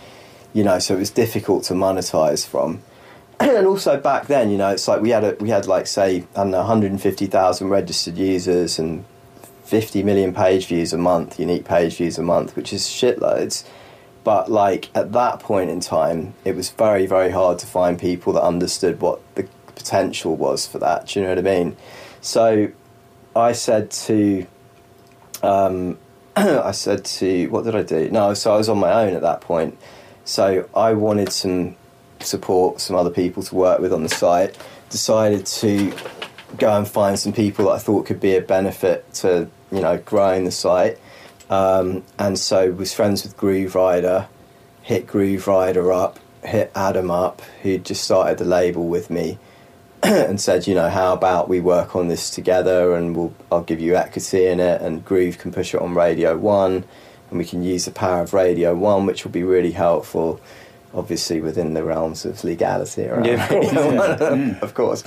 you 0.54 0.64
know 0.64 0.80
so 0.80 0.96
it 0.96 1.00
was 1.00 1.12
difficult 1.12 1.64
to 1.66 1.74
monetize 1.74 2.46
from. 2.46 2.82
and 3.40 3.66
also 3.66 4.00
back 4.00 4.28
then, 4.28 4.50
you 4.50 4.58
know, 4.58 4.70
it's 4.70 4.88
like 4.88 5.02
we 5.02 5.12
had 5.12 5.24
a, 5.24 5.36
we 5.40 5.50
had 5.50 5.66
like 5.66 5.88
say 5.88 6.26
I 6.36 6.44
don't 6.44 6.52
know 6.52 6.58
150,000 6.58 7.70
registered 7.70 8.18
users 8.18 8.80
and 8.80 9.06
50 9.64 10.04
million 10.04 10.34
page 10.34 10.66
views 10.66 10.92
a 10.92 10.98
month, 10.98 11.40
unique 11.40 11.64
page 11.64 11.96
views 11.98 12.18
a 12.18 12.24
month, 12.24 12.56
which 12.56 12.74
is 12.74 12.84
shitloads. 12.84 13.64
But 14.30 14.52
like 14.52 14.92
at 14.94 15.12
that 15.14 15.40
point 15.40 15.72
in 15.72 15.80
time, 15.80 16.36
it 16.46 16.56
was 16.56 16.70
very 16.70 17.08
very 17.08 17.32
hard 17.32 17.58
to 17.58 17.66
find 17.66 17.98
people 17.98 18.32
that 18.34 18.44
understood 18.44 19.02
what 19.02 19.22
the 19.34 19.48
potential 19.74 20.36
was 20.36 20.68
for 20.68 20.78
that. 20.78 21.08
Do 21.08 21.20
you 21.20 21.26
know 21.26 21.32
what 21.32 21.40
I 21.40 21.42
mean? 21.42 21.76
So 22.22 22.72
I 23.36 23.54
said 23.54 23.90
to 24.06 24.46
um, 25.42 25.98
I 26.36 26.74
said 26.74 27.06
to 27.06 27.48
what 27.48 27.64
did 27.66 27.76
I 27.76 27.82
do? 27.82 28.12
No, 28.12 28.36
so 28.36 28.54
I 28.54 28.58
was 28.58 28.70
on 28.70 28.78
my 28.78 28.94
own 29.04 29.16
at 29.16 29.24
that 29.24 29.42
point. 29.42 29.80
So 30.26 30.70
I 30.76 30.94
wanted 30.94 31.32
some 31.34 31.76
support, 32.20 32.82
some 32.82 32.96
other 32.96 33.10
people 33.10 33.42
to 33.42 33.56
work 33.56 33.80
with 33.80 33.92
on 33.92 34.04
the 34.04 34.10
site. 34.10 34.56
Decided 34.92 35.48
to 35.48 35.92
go 36.60 36.78
and 36.78 36.88
find 36.88 37.18
some 37.18 37.34
people 37.34 37.66
that 37.66 37.72
I 37.72 37.80
thought 37.80 38.06
could 38.06 38.20
be 38.20 38.36
a 38.36 38.42
benefit 38.42 39.12
to 39.24 39.50
you 39.72 39.82
know 39.82 39.98
growing 39.98 40.44
the 40.44 40.52
site. 40.52 41.00
Um, 41.50 42.04
and 42.18 42.38
so 42.38 42.72
was 42.72 42.94
friends 42.94 43.24
with 43.24 43.36
Grooverider, 43.38 44.28
hit 44.84 45.08
Grooverider 45.08 45.96
up, 45.96 46.20
hit 46.44 46.72
Adam 46.76 47.10
up, 47.10 47.42
who 47.64 47.78
just 47.80 48.04
started 48.04 48.38
the 48.38 48.46
label 48.46 48.88
with 48.88 49.10
me, 49.10 49.38
and 50.04 50.40
said, 50.40 50.68
you 50.68 50.76
know, 50.76 50.90
how 50.90 51.14
about 51.14 51.50
we 51.50 51.60
work 51.60 51.96
on 51.96 52.08
this 52.08 52.30
together, 52.30 52.96
and 52.96 53.16
we'll 53.16 53.34
I'll 53.52 53.64
give 53.64 53.80
you 53.80 53.96
equity 53.96 54.46
in 54.46 54.60
it, 54.60 54.82
and 54.82 55.04
Groove 55.04 55.38
can 55.38 55.52
push 55.52 55.74
it 55.74 55.82
on 55.82 55.96
Radio 55.96 56.38
One, 56.38 56.86
and 57.30 57.40
we 57.40 57.46
can 57.46 57.64
use 57.64 57.86
the 57.86 57.92
power 57.92 58.22
of 58.22 58.34
Radio 58.34 58.76
One, 58.76 59.06
which 59.06 59.24
will 59.24 59.32
be 59.32 59.44
really 59.44 59.72
helpful. 59.72 60.40
Obviously, 60.92 61.40
within 61.40 61.76
the 61.76 61.84
realms 61.84 62.26
of 62.26 62.44
legality, 62.44 63.06
around 63.06 63.26
Yeah, 63.26 63.44
of 63.44 63.50
course, 63.50 63.74
Radio 63.74 64.30
One, 64.30 64.56
of 64.62 64.74
course. 64.74 65.04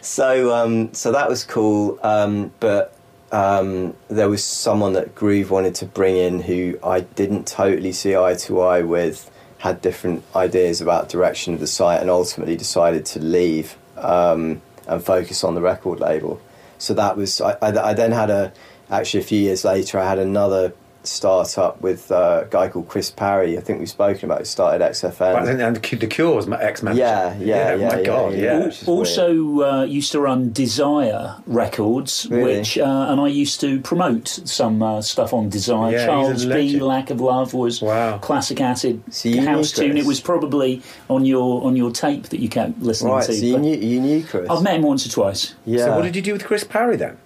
so, 0.06 0.54
um, 0.54 0.94
so 0.94 1.10
that 1.10 1.28
was 1.28 1.42
cool. 1.42 1.98
Um, 2.02 2.52
but 2.60 2.94
um, 3.32 3.94
there 4.08 4.28
was 4.28 4.44
someone 4.44 4.94
that 4.94 5.14
Groove 5.14 5.50
wanted 5.50 5.74
to 5.76 5.86
bring 5.86 6.16
in 6.16 6.42
who 6.42 6.78
I 6.82 7.00
didn't 7.00 7.46
totally 7.46 7.92
see 7.92 8.16
eye 8.16 8.34
to 8.34 8.60
eye 8.60 8.82
with, 8.82 9.30
had 9.58 9.80
different 9.82 10.24
ideas 10.34 10.80
about 10.80 11.08
direction 11.08 11.54
of 11.54 11.60
the 11.60 11.66
site, 11.66 12.00
and 12.00 12.10
ultimately 12.10 12.56
decided 12.56 13.04
to 13.06 13.20
leave. 13.20 13.76
Um, 13.96 14.62
and 14.88 15.04
focus 15.04 15.44
on 15.44 15.54
the 15.54 15.60
record 15.60 16.00
label. 16.00 16.40
So 16.78 16.94
that 16.94 17.16
was 17.16 17.40
I, 17.40 17.52
I, 17.62 17.90
I 17.90 17.92
then 17.92 18.12
had 18.12 18.30
a 18.30 18.52
actually 18.90 19.20
a 19.20 19.26
few 19.26 19.38
years 19.38 19.64
later 19.64 19.98
I 19.98 20.08
had 20.08 20.18
another 20.18 20.72
startup 21.08 21.80
with 21.80 22.10
uh, 22.12 22.44
a 22.44 22.48
guy 22.50 22.68
called 22.68 22.88
Chris 22.88 23.10
Parry. 23.10 23.56
I 23.58 23.60
think 23.60 23.78
we've 23.80 23.88
spoken 23.88 24.26
about. 24.26 24.40
He 24.40 24.44
started 24.44 24.84
XFM. 24.84 25.18
But, 25.18 25.48
and, 25.48 25.60
and 25.60 25.76
the 25.76 26.06
Cure 26.06 26.34
was 26.34 26.46
my 26.46 26.60
ex-manager. 26.60 27.00
Yeah, 27.00 27.36
yeah, 27.38 27.74
yeah, 27.74 27.88
my 27.88 27.98
yeah, 27.98 28.02
God, 28.04 28.34
yeah. 28.34 28.66
yeah. 28.66 28.72
Also 28.86 29.62
uh, 29.62 29.84
used 29.84 30.12
to 30.12 30.20
run 30.20 30.52
Desire 30.52 31.36
Records, 31.46 32.26
Really? 32.30 32.58
which 32.58 32.78
uh, 32.78 33.06
and 33.08 33.20
I 33.20 33.28
used 33.28 33.60
to 33.60 33.80
promote 33.80 34.28
some 34.28 34.82
uh, 34.82 35.02
stuff 35.02 35.32
on 35.32 35.48
Desire. 35.48 35.92
Yeah, 35.92 35.98
he's 35.98 36.02
a 36.02 36.06
Charles 36.06 36.46
B. 36.46 36.80
Lack 36.80 37.10
of 37.10 37.20
Love 37.20 37.54
was 37.54 37.80
Wow. 37.82 38.18
classic 38.18 38.60
acid 38.60 39.02
So 39.10 39.28
you 39.28 39.40
knew 39.40 39.46
house 39.46 39.72
tune. 39.72 39.96
It 39.96 40.06
was 40.06 40.20
probably 40.20 40.82
on 41.08 41.24
your 41.24 41.64
on 41.64 41.76
your 41.76 41.90
tape 41.90 42.28
that 42.28 42.40
you 42.40 42.48
kept 42.48 42.80
listening 42.80 43.12
right. 43.12 43.24
to. 43.26 43.32
So 43.32 43.44
you 43.44 43.58
knew 43.58 43.76
you 43.76 44.00
knew 44.00 44.24
Chris. 44.24 44.48
I've 44.50 44.62
met 44.62 44.76
him 44.76 44.82
once 44.82 45.06
or 45.06 45.10
twice. 45.10 45.54
yeah. 45.64 45.84
So 45.86 45.96
what 45.96 46.02
did 46.02 46.16
you 46.16 46.22
do 46.22 46.32
with 46.32 46.44
Chris 46.44 46.64
Parry 46.64 46.96
then? 46.96 47.18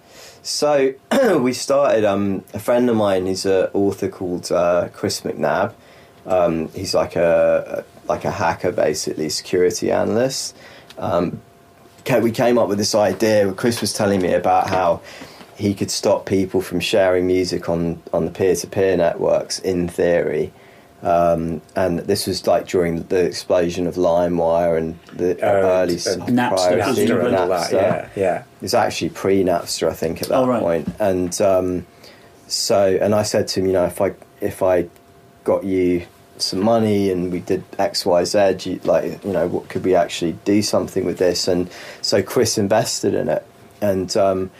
So 0.43 0.93
we 1.39 1.53
started. 1.53 2.03
Um, 2.03 2.43
a 2.53 2.59
friend 2.59 2.89
of 2.89 2.97
mine, 2.97 3.27
is 3.27 3.45
an 3.45 3.69
author 3.73 4.09
called 4.09 4.51
uh, 4.51 4.89
Chris 4.93 5.21
McNab. 5.21 5.73
Um, 6.25 6.67
he's 6.69 6.93
like 6.93 7.15
a, 7.15 7.85
a 7.85 8.07
like 8.07 8.25
a 8.25 8.31
hacker, 8.31 8.73
basically 8.73 9.29
security 9.29 9.89
analyst. 9.89 10.55
Um, 10.97 11.41
we 12.21 12.31
came 12.31 12.57
up 12.57 12.67
with 12.67 12.77
this 12.77 12.93
idea. 12.93 13.51
Chris 13.53 13.79
was 13.79 13.93
telling 13.93 14.21
me 14.21 14.33
about 14.33 14.69
how 14.69 15.01
he 15.55 15.73
could 15.73 15.89
stop 15.89 16.25
people 16.25 16.61
from 16.61 16.81
sharing 16.81 17.25
music 17.25 17.69
on 17.69 18.01
on 18.11 18.25
the 18.25 18.31
peer 18.31 18.53
to 18.55 18.67
peer 18.67 18.97
networks 18.97 19.59
in 19.59 19.87
theory. 19.87 20.51
Um, 21.03 21.61
and 21.75 21.99
this 21.99 22.27
was 22.27 22.47
like 22.47 22.65
during 22.65 23.03
the 23.03 23.25
explosion 23.25 23.87
of 23.87 23.95
LimeWire 23.95 24.77
and 24.77 24.97
the 25.11 25.37
Oh, 25.43 25.47
early 25.81 25.95
and 25.95 26.23
Napster, 26.23 26.49
piracy, 26.49 27.05
Napster 27.07 27.25
and 27.25 27.35
all 27.35 27.47
that, 27.49 27.73
yeah, 27.73 28.09
yeah. 28.15 28.37
It 28.39 28.61
was 28.61 28.73
actually 28.73 29.09
pre 29.09 29.43
Napster, 29.43 29.89
I 29.89 29.93
think, 29.93 30.21
at 30.21 30.29
that 30.29 30.37
Oh, 30.39 30.47
right. 30.47 30.61
point. 30.61 30.87
And 30.99 31.41
um, 31.41 31.85
so, 32.47 32.97
and 33.01 33.13
I 33.13 33.23
said 33.23 33.49
to 33.49 33.59
him, 33.59 33.67
you 33.67 33.73
know, 33.73 33.83
if 33.85 33.99
I 33.99 34.13
if 34.39 34.63
I 34.63 34.87
got 35.43 35.65
you 35.65 36.05
some 36.37 36.61
money 36.61 37.11
and 37.11 37.33
we 37.33 37.41
did 37.41 37.63
X, 37.77 38.05
Y, 38.05 38.23
Z, 38.23 38.57
you, 38.69 38.79
like, 38.85 39.23
you 39.25 39.33
know, 39.33 39.47
what 39.47 39.67
could 39.67 39.83
we 39.83 39.95
actually 39.95 40.33
do 40.45 40.61
something 40.61 41.03
with 41.05 41.17
this? 41.17 41.49
And 41.49 41.69
so 42.01 42.23
Chris 42.23 42.57
invested 42.57 43.13
in 43.13 43.27
it, 43.27 43.45
and 43.81 44.15
um, 44.15 44.51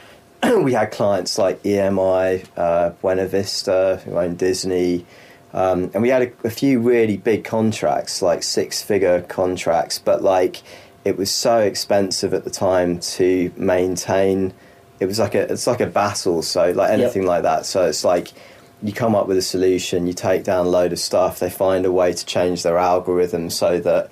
we 0.61 0.73
had 0.73 0.91
clients 0.91 1.37
like 1.37 1.63
EMI, 1.63 2.45
uh, 2.57 2.89
Buena 3.01 3.27
Vista, 3.27 4.01
who 4.03 4.17
owned 4.17 4.37
Disney. 4.39 5.05
Um, 5.53 5.91
and 5.93 6.01
we 6.01 6.09
had 6.09 6.23
a, 6.23 6.47
a 6.47 6.49
few 6.49 6.79
really 6.79 7.17
big 7.17 7.43
contracts, 7.43 8.21
like 8.21 8.41
six-figure 8.41 9.21
contracts, 9.23 9.99
but 9.99 10.23
like 10.23 10.63
it 11.05 11.17
was 11.17 11.29
so 11.29 11.59
expensive 11.59 12.33
at 12.33 12.43
the 12.43 12.49
time 12.49 12.99
to 12.99 13.51
maintain. 13.55 14.53
It 14.99 15.05
was 15.05 15.19
like 15.19 15.35
a 15.35 15.51
it's 15.51 15.67
like 15.67 15.81
a 15.81 15.85
battle, 15.85 16.41
so 16.41 16.71
like 16.71 16.91
anything 16.91 17.25
like 17.25 17.43
that. 17.43 17.65
So 17.65 17.85
it's 17.85 18.03
like 18.03 18.29
you 18.81 18.93
come 18.93 19.15
up 19.15 19.27
with 19.27 19.37
a 19.37 19.41
solution, 19.41 20.07
you 20.07 20.13
take 20.13 20.43
down 20.43 20.65
a 20.65 20.69
load 20.69 20.91
of 20.91 20.99
stuff, 20.99 21.39
they 21.39 21.49
find 21.49 21.85
a 21.85 21.91
way 21.91 22.13
to 22.13 22.25
change 22.25 22.63
their 22.63 22.77
algorithm 22.77 23.49
so 23.49 23.79
that 23.79 24.09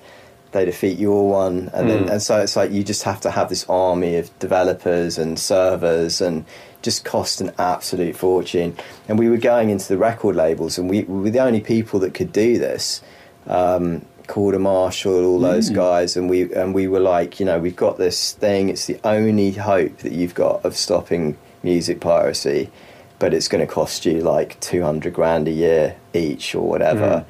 they 0.52 0.64
defeat 0.64 0.98
your 0.98 1.28
one, 1.28 1.70
and 1.72 1.88
then 1.88 2.08
and 2.10 2.22
so 2.22 2.40
it's 2.40 2.56
like 2.56 2.70
you 2.70 2.84
just 2.84 3.02
have 3.04 3.20
to 3.22 3.30
have 3.30 3.48
this 3.48 3.64
army 3.68 4.16
of 4.16 4.38
developers 4.38 5.18
and 5.18 5.38
servers 5.38 6.20
and 6.20 6.44
just 6.82 7.04
cost 7.04 7.40
an 7.40 7.52
absolute 7.58 8.16
fortune. 8.16 8.76
And 9.08 9.18
we 9.18 9.28
were 9.28 9.38
going 9.38 9.70
into 9.70 9.88
the 9.88 9.98
record 9.98 10.36
labels, 10.36 10.78
and 10.78 10.90
we, 10.90 11.02
we 11.04 11.22
were 11.22 11.30
the 11.30 11.40
only 11.40 11.60
people 11.60 12.00
that 12.00 12.14
could 12.14 12.32
do 12.32 12.58
this. 12.58 13.00
Um, 13.46 14.04
Calder 14.28 14.58
Marshall, 14.60 15.24
all 15.24 15.40
those 15.40 15.68
guys, 15.68 16.16
and 16.16 16.30
we 16.30 16.52
and 16.54 16.72
we 16.74 16.86
were 16.86 17.00
like, 17.00 17.40
you 17.40 17.44
know, 17.46 17.58
we've 17.58 17.76
got 17.76 17.98
this 17.98 18.32
thing. 18.32 18.68
It's 18.68 18.86
the 18.86 18.98
only 19.04 19.50
hope 19.52 19.98
that 19.98 20.12
you've 20.12 20.34
got 20.34 20.64
of 20.64 20.76
stopping 20.76 21.36
music 21.64 22.00
piracy, 22.00 22.70
but 23.18 23.34
it's 23.34 23.48
going 23.48 23.66
to 23.66 23.72
cost 23.72 24.06
you 24.06 24.20
like 24.20 24.58
two 24.60 24.82
hundred 24.82 25.12
grand 25.14 25.48
a 25.48 25.50
year 25.50 25.96
each 26.14 26.54
or 26.54 26.66
whatever. 26.68 27.24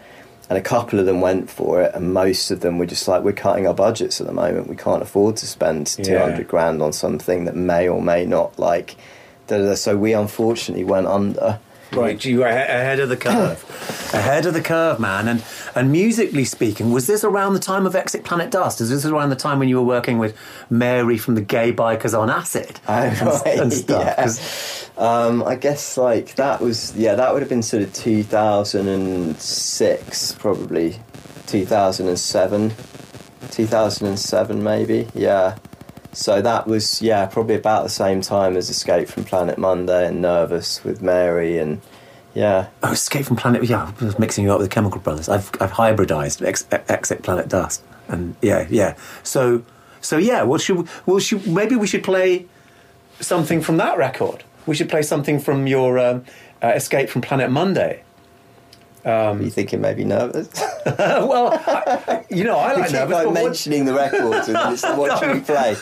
And 0.51 0.59
a 0.59 0.63
couple 0.63 0.99
of 1.01 1.07
them 1.07 1.23
went 1.23 1.49
for 1.49 1.81
it, 1.81 1.95
and 1.95 2.13
most 2.13 2.51
of 2.51 2.61
them 2.61 2.77
were 2.77 2.85
just 2.85 3.09
like, 3.09 3.23
we're 3.23 3.33
cutting 3.33 3.67
our 3.67 3.73
budgets 3.73 4.21
at 4.21 4.27
the 4.27 4.35
moment. 4.35 4.69
We 4.69 4.77
can't 4.77 5.03
afford 5.03 5.39
to 5.39 5.47
spend 5.47 5.87
two 5.87 6.13
Yeah. 6.13 6.29
hundred 6.29 6.47
grand 6.47 6.83
on 6.83 6.93
something 6.93 7.47
that 7.47 7.57
may 7.57 7.89
or 7.89 8.03
may 8.03 8.27
not 8.27 8.59
like. 8.59 8.97
So 9.77 9.97
we 9.97 10.13
unfortunately 10.13 10.85
went 10.85 11.07
under. 11.07 11.61
Right, 11.93 12.25
you 12.25 12.39
were 12.39 12.47
ahead 12.47 13.01
of 13.01 13.11
the 13.11 13.19
curve. 13.19 13.63
ahead 14.15 14.47
of 14.47 14.55
the 14.55 14.63
curve, 14.63 14.99
man. 14.99 15.29
And 15.29 15.45
and 15.75 15.93
musically 15.93 16.47
speaking, 16.47 16.91
was 16.91 17.07
this 17.07 17.23
around 17.23 17.53
the 17.53 17.61
time 17.61 17.85
of 17.85 17.95
Exit 17.95 18.25
Planet 18.25 18.51
Dust? 18.51 18.81
Is 18.81 18.89
this 18.89 19.05
around 19.05 19.29
the 19.29 19.37
time 19.37 19.59
when 19.59 19.69
you 19.69 19.77
were 19.77 19.83
working 19.87 20.17
with 20.19 20.35
Mary 20.71 21.19
from 21.19 21.35
the 21.35 21.43
Gaye 21.43 21.71
Bykers 21.73 22.19
on 22.19 22.31
Acid 22.31 22.81
Oh, 22.89 22.93
and, 22.95 23.21
right, 23.21 23.59
and 23.59 23.71
stuff? 23.73 24.91
yeah. 24.99 25.05
Um, 25.05 25.43
I 25.43 25.55
guess 25.57 25.99
like 25.99 26.35
that 26.37 26.63
was 26.63 26.97
yeah 26.97 27.15
that 27.15 27.33
would 27.35 27.43
have 27.43 27.51
been 27.51 27.63
sort 27.63 27.83
of 27.83 27.93
2006 27.93 30.33
probably 30.39 30.97
2007 31.47 32.73
2007 33.51 34.63
maybe 34.63 35.09
yeah 35.15 35.57
so 36.13 36.43
that 36.43 36.67
was 36.67 37.01
yeah 37.03 37.27
probably 37.27 37.55
about 37.55 37.83
the 37.85 37.89
same 37.89 38.21
time 38.21 38.57
as 38.57 38.69
Escape 38.71 39.09
from 39.09 39.25
Planet 39.25 39.59
Monday 39.59 40.07
and 40.07 40.21
Nervous 40.23 40.85
with 40.85 41.01
Mary 41.03 41.59
and 41.59 41.81
yeah 42.35 42.69
Oh, 42.83 42.93
Escape 42.93 43.27
from 43.27 43.37
Planet. 43.37 43.65
Yeah, 43.65 43.93
I 44.01 44.05
was 44.05 44.19
mixing 44.19 44.45
you 44.45 44.53
up 44.53 44.59
with 44.59 44.69
the 44.71 44.75
Chemical 44.75 45.01
Brothers. 45.01 45.29
I've 45.29 45.51
I've 45.61 45.73
hybridized 45.73 46.47
Ex, 46.47 46.67
Exit 46.71 47.23
Planet 47.23 47.49
Dust, 47.49 47.83
and 48.09 48.35
yeah, 48.43 48.67
yeah. 48.71 48.97
So 49.23 49.63
so 50.01 50.17
yeah. 50.19 50.43
Well, 50.43 50.59
should 50.59 50.77
we- 50.79 50.87
well 51.07 51.19
should 51.19 51.47
maybe 51.47 51.77
we 51.77 51.87
should 51.87 52.05
play 52.05 52.47
something 53.21 53.61
from 53.61 53.77
that 53.79 53.97
record. 53.99 54.45
We 54.67 54.75
should 54.75 54.89
play 54.89 55.03
something 55.03 55.39
from 55.41 55.67
your 55.67 55.99
um, 55.99 56.25
uh, 56.63 56.69
Escape 56.75 57.09
from 57.09 57.21
Planet 57.23 57.51
Monday. 57.51 58.03
You 59.05 59.51
thinking 59.51 59.81
maybe 59.81 60.05
Nervous 60.05 60.49
well, 60.87 61.53
I, 61.53 62.25
you 62.31 62.45
know, 62.45 62.57
I 62.59 62.75
like 62.75 62.93
Nervous, 62.93 63.25
like 63.25 63.33
mentioning 63.33 63.85
the 63.85 63.95
records 63.95 64.49
and 64.49 64.57
what 64.99 65.19
should 65.19 65.35
we 65.35 65.41
play 65.41 65.77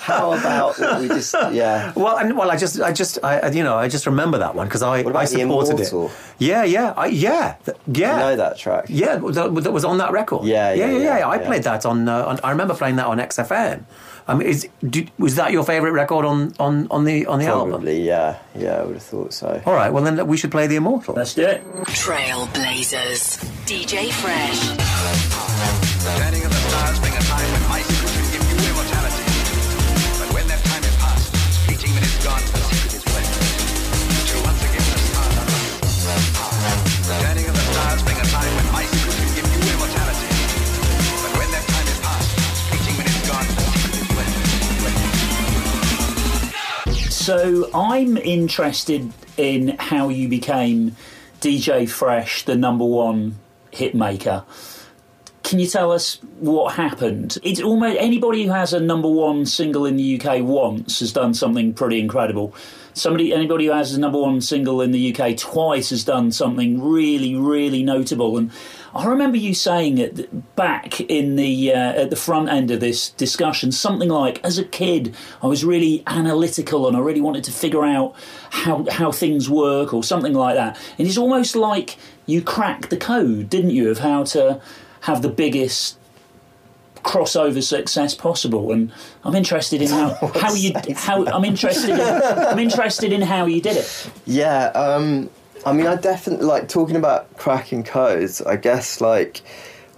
how 0.00 0.32
about 0.32 0.78
we 1.00 1.08
just 1.08 1.34
yeah 1.52 1.92
Well, 1.96 2.18
and, 2.18 2.36
well, 2.36 2.50
I 2.50 2.56
just, 2.56 2.80
I 2.80 2.92
just, 2.92 3.18
I, 3.22 3.38
I- 3.38 3.50
you 3.50 3.62
know, 3.62 3.76
I 3.76 3.88
just 3.88 4.06
remember 4.06 4.38
that 4.38 4.54
one 4.54 4.66
because 4.66 4.82
I, 4.82 5.02
What 5.02 5.10
about 5.10 5.22
I 5.22 5.24
supported 5.26 5.80
it. 5.80 5.92
Yeah, 6.38 6.64
yeah, 6.64 6.94
I, 6.96 7.06
yeah, 7.06 7.54
th- 7.64 7.76
yeah. 7.86 8.12
you 8.14 8.18
know 8.20 8.36
that 8.36 8.58
track 8.58 8.86
Yeah, 8.88 9.16
that, 9.16 9.54
that 9.62 9.72
was 9.72 9.84
on 9.84 9.98
that 9.98 10.10
record. 10.12 10.44
Yeah, 10.46 10.72
yeah, 10.72 10.86
yeah, 10.86 10.98
yeah. 10.98 11.18
yeah, 11.18 11.28
I 11.28 11.36
yeah. 11.40 11.46
played 11.46 11.62
that 11.64 11.86
on, 11.86 12.08
uh, 12.08 12.24
on. 12.24 12.40
I 12.42 12.50
remember 12.50 12.74
playing 12.74 12.96
that 12.96 13.06
on 13.06 13.18
XFM. 13.18 13.84
I 14.26 14.34
mean, 14.34 14.48
is 14.48 14.66
did, 14.88 15.10
was 15.18 15.34
that 15.36 15.52
your 15.52 15.64
favourite 15.64 15.92
record 15.92 16.24
on, 16.24 16.54
on, 16.58 16.86
on 16.90 17.04
the 17.04 17.26
on 17.26 17.38
the 17.40 17.46
album? 17.46 17.70
Probably, 17.70 18.02
yeah, 18.02 18.38
yeah. 18.54 18.80
I 18.80 18.84
would 18.84 18.94
have 18.94 19.02
thought 19.02 19.34
so. 19.34 19.62
All 19.66 19.74
right, 19.74 19.92
well 19.92 20.02
then 20.02 20.26
we 20.26 20.36
should 20.36 20.50
play 20.50 20.66
the 20.66 20.76
Immortal. 20.76 21.14
Let's 21.14 21.34
do 21.34 21.42
it. 21.42 21.62
Trailblazers. 21.86 23.38
DJ 23.66 24.10
Fresh. 24.10 24.74
So 47.24 47.70
I'm 47.72 48.18
interested 48.18 49.10
in 49.38 49.78
how 49.78 50.10
you 50.10 50.28
became 50.28 50.94
DJ 51.40 51.88
Fresh, 51.88 52.44
the 52.44 52.54
number 52.54 52.84
one 52.84 53.36
hit 53.70 53.94
maker. 53.94 54.44
Can 55.42 55.58
you 55.58 55.66
tell 55.66 55.90
us 55.90 56.16
what 56.40 56.74
happened? 56.74 57.38
It's 57.42 57.62
almost 57.62 57.96
anybody 57.98 58.44
who 58.44 58.50
has 58.50 58.74
a 58.74 58.80
number 58.80 59.08
one 59.08 59.46
single 59.46 59.86
in 59.86 59.96
the 59.96 60.20
UK 60.20 60.42
once 60.42 61.00
has 61.00 61.14
done 61.14 61.32
something 61.32 61.72
pretty 61.72 61.98
incredible. 61.98 62.54
Somebody, 62.92 63.32
anybody 63.32 63.64
who 63.64 63.72
has 63.72 63.94
a 63.94 64.00
number 64.00 64.18
one 64.18 64.42
single 64.42 64.82
in 64.82 64.92
the 64.92 65.16
UK 65.16 65.34
twice 65.38 65.88
has 65.88 66.04
done 66.04 66.30
something 66.30 66.82
really, 66.82 67.34
really 67.34 67.82
notable. 67.82 68.36
And 68.36 68.50
I 68.94 69.06
remember 69.06 69.36
you 69.36 69.54
saying 69.54 69.98
it 69.98 70.54
back 70.54 71.00
in 71.00 71.34
the 71.36 71.72
uh, 71.72 72.02
at 72.02 72.10
the 72.10 72.16
front 72.16 72.48
end 72.48 72.70
of 72.70 72.78
this 72.80 73.10
discussion, 73.10 73.72
something 73.72 74.08
like, 74.08 74.40
"As 74.44 74.56
a 74.56 74.64
kid, 74.64 75.14
I 75.42 75.48
was 75.48 75.64
really 75.64 76.04
analytical 76.06 76.86
and 76.86 76.96
I 76.96 77.00
really 77.00 77.20
wanted 77.20 77.44
to 77.44 77.52
figure 77.52 77.84
out 77.84 78.14
how 78.50 78.86
how 78.90 79.10
things 79.10 79.50
work," 79.50 79.92
or 79.92 80.04
something 80.04 80.32
like 80.32 80.54
that. 80.54 80.78
And 80.98 81.08
it's 81.08 81.18
almost 81.18 81.56
like 81.56 81.98
you 82.26 82.40
cracked 82.40 82.90
the 82.90 82.96
code, 82.96 83.50
didn't 83.50 83.70
you, 83.70 83.90
of 83.90 83.98
how 83.98 84.24
to 84.24 84.60
have 85.02 85.22
the 85.22 85.28
biggest 85.28 85.98
crossover 87.04 87.62
success 87.62 88.14
possible. 88.14 88.72
And 88.72 88.92
I'm 89.24 89.34
interested 89.34 89.82
in 89.82 89.88
how, 89.88 90.14
how 90.34 90.54
you 90.54 90.72
how 90.94 91.26
I'm 91.26 91.44
interested 91.44 91.90
in, 91.90 92.00
I'm 92.00 92.58
interested 92.58 93.12
in 93.12 93.22
how 93.22 93.46
you 93.46 93.60
did 93.60 93.76
it. 93.76 94.10
Yeah, 94.24 94.66
um, 94.68 95.30
I 95.66 95.72
mean, 95.72 95.86
I 95.86 95.96
definitely 95.96 96.46
like 96.46 96.68
talking 96.68 96.96
about 96.96 97.36
cracking 97.36 97.84
codes. 97.84 98.42
I 98.42 98.56
guess 98.56 99.00
like 99.00 99.42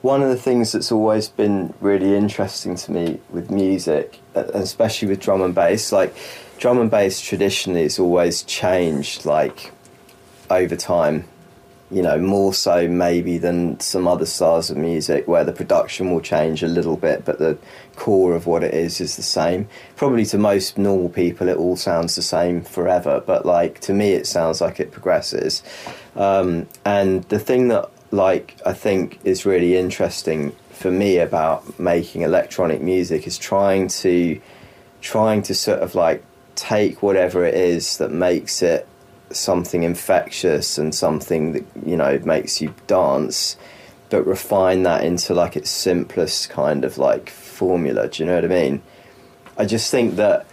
one 0.02 0.22
of 0.22 0.28
the 0.28 0.36
things 0.36 0.72
that's 0.72 0.93
always 0.93 1.28
been 1.28 1.74
really 1.80 2.14
interesting 2.14 2.76
to 2.76 2.93
me 2.93 3.20
with 3.30 3.51
music 3.51 4.20
uh, 4.36 4.44
especially 4.52 5.09
with 5.09 5.20
drum 5.20 5.43
and 5.43 5.55
bass. 5.55 5.93
Like 5.93 6.14
drum 6.59 6.78
and 6.78 6.90
bass 6.90 7.20
traditionally 7.20 7.82
has 7.82 7.98
always 7.98 8.43
changed, 8.43 9.24
like 9.24 9.72
over 10.51 10.76
time. 10.76 11.24
You 11.90 12.02
know, 12.02 12.18
more 12.18 12.52
so 12.52 12.88
maybe 12.88 13.38
than 13.38 13.78
some 13.78 14.08
other 14.08 14.26
styles 14.26 14.70
of 14.70 14.76
music 14.76 15.28
where 15.28 15.44
the 15.44 15.52
production 15.52 16.10
will 16.10 16.20
change 16.20 16.64
a 16.64 16.68
little 16.68 16.96
bit, 16.96 17.24
but 17.24 17.38
the 17.38 17.56
core 17.94 18.34
of 18.34 18.46
what 18.46 18.64
it 18.64 18.74
is 18.74 19.00
is 19.00 19.16
the 19.16 19.22
same. 19.22 19.68
Probably 19.94 20.24
to 20.26 20.38
most 20.38 20.78
normal 20.78 21.08
people, 21.08 21.48
it 21.48 21.56
all 21.56 21.76
sounds 21.76 22.16
the 22.16 22.22
same 22.22 22.62
forever, 22.62 23.22
but 23.24 23.46
like 23.46 23.80
to 23.82 23.92
me, 23.92 24.12
it 24.12 24.26
sounds 24.26 24.60
like 24.60 24.80
it 24.80 24.90
progresses. 24.90 25.62
Um, 26.16 26.66
and 26.84 27.22
the 27.24 27.38
thing 27.38 27.68
that 27.68 27.88
like 28.10 28.56
I 28.64 28.72
think 28.72 29.20
is 29.24 29.46
really 29.46 29.76
interesting 29.76 30.52
for 30.70 30.90
me 30.90 31.18
about 31.18 31.78
making 31.78 32.22
electronic 32.22 32.80
music 32.80 33.26
is 33.26 33.38
trying 33.38 33.88
to 33.88 34.40
trying 35.00 35.42
to 35.42 35.54
sort 35.54 35.80
of 35.80 35.94
like 35.94 36.22
take 36.54 37.02
whatever 37.02 37.44
it 37.44 37.54
is 37.54 37.98
that 37.98 38.10
makes 38.10 38.62
it 38.62 38.88
something 39.31 39.82
infectious 39.82 40.78
and 40.78 40.94
something 40.94 41.53
that 41.53 41.65
you 41.85 41.97
know 41.97 42.19
makes 42.24 42.61
you 42.61 42.73
dance 42.86 43.57
but 44.09 44.24
refine 44.24 44.85
that 44.85 45.03
into 45.03 45.35
like 45.35 45.57
its 45.57 45.69
simplest 45.69 46.48
kind 46.48 46.85
of 46.85 46.97
like 46.97 47.28
formula 47.28 48.09
do 48.09 48.23
you 48.23 48.27
know 48.28 48.36
what 48.36 48.44
i 48.44 48.48
mean 48.48 48.81
i 49.59 49.65
just 49.65 49.90
think 49.90 50.16
that 50.16 50.47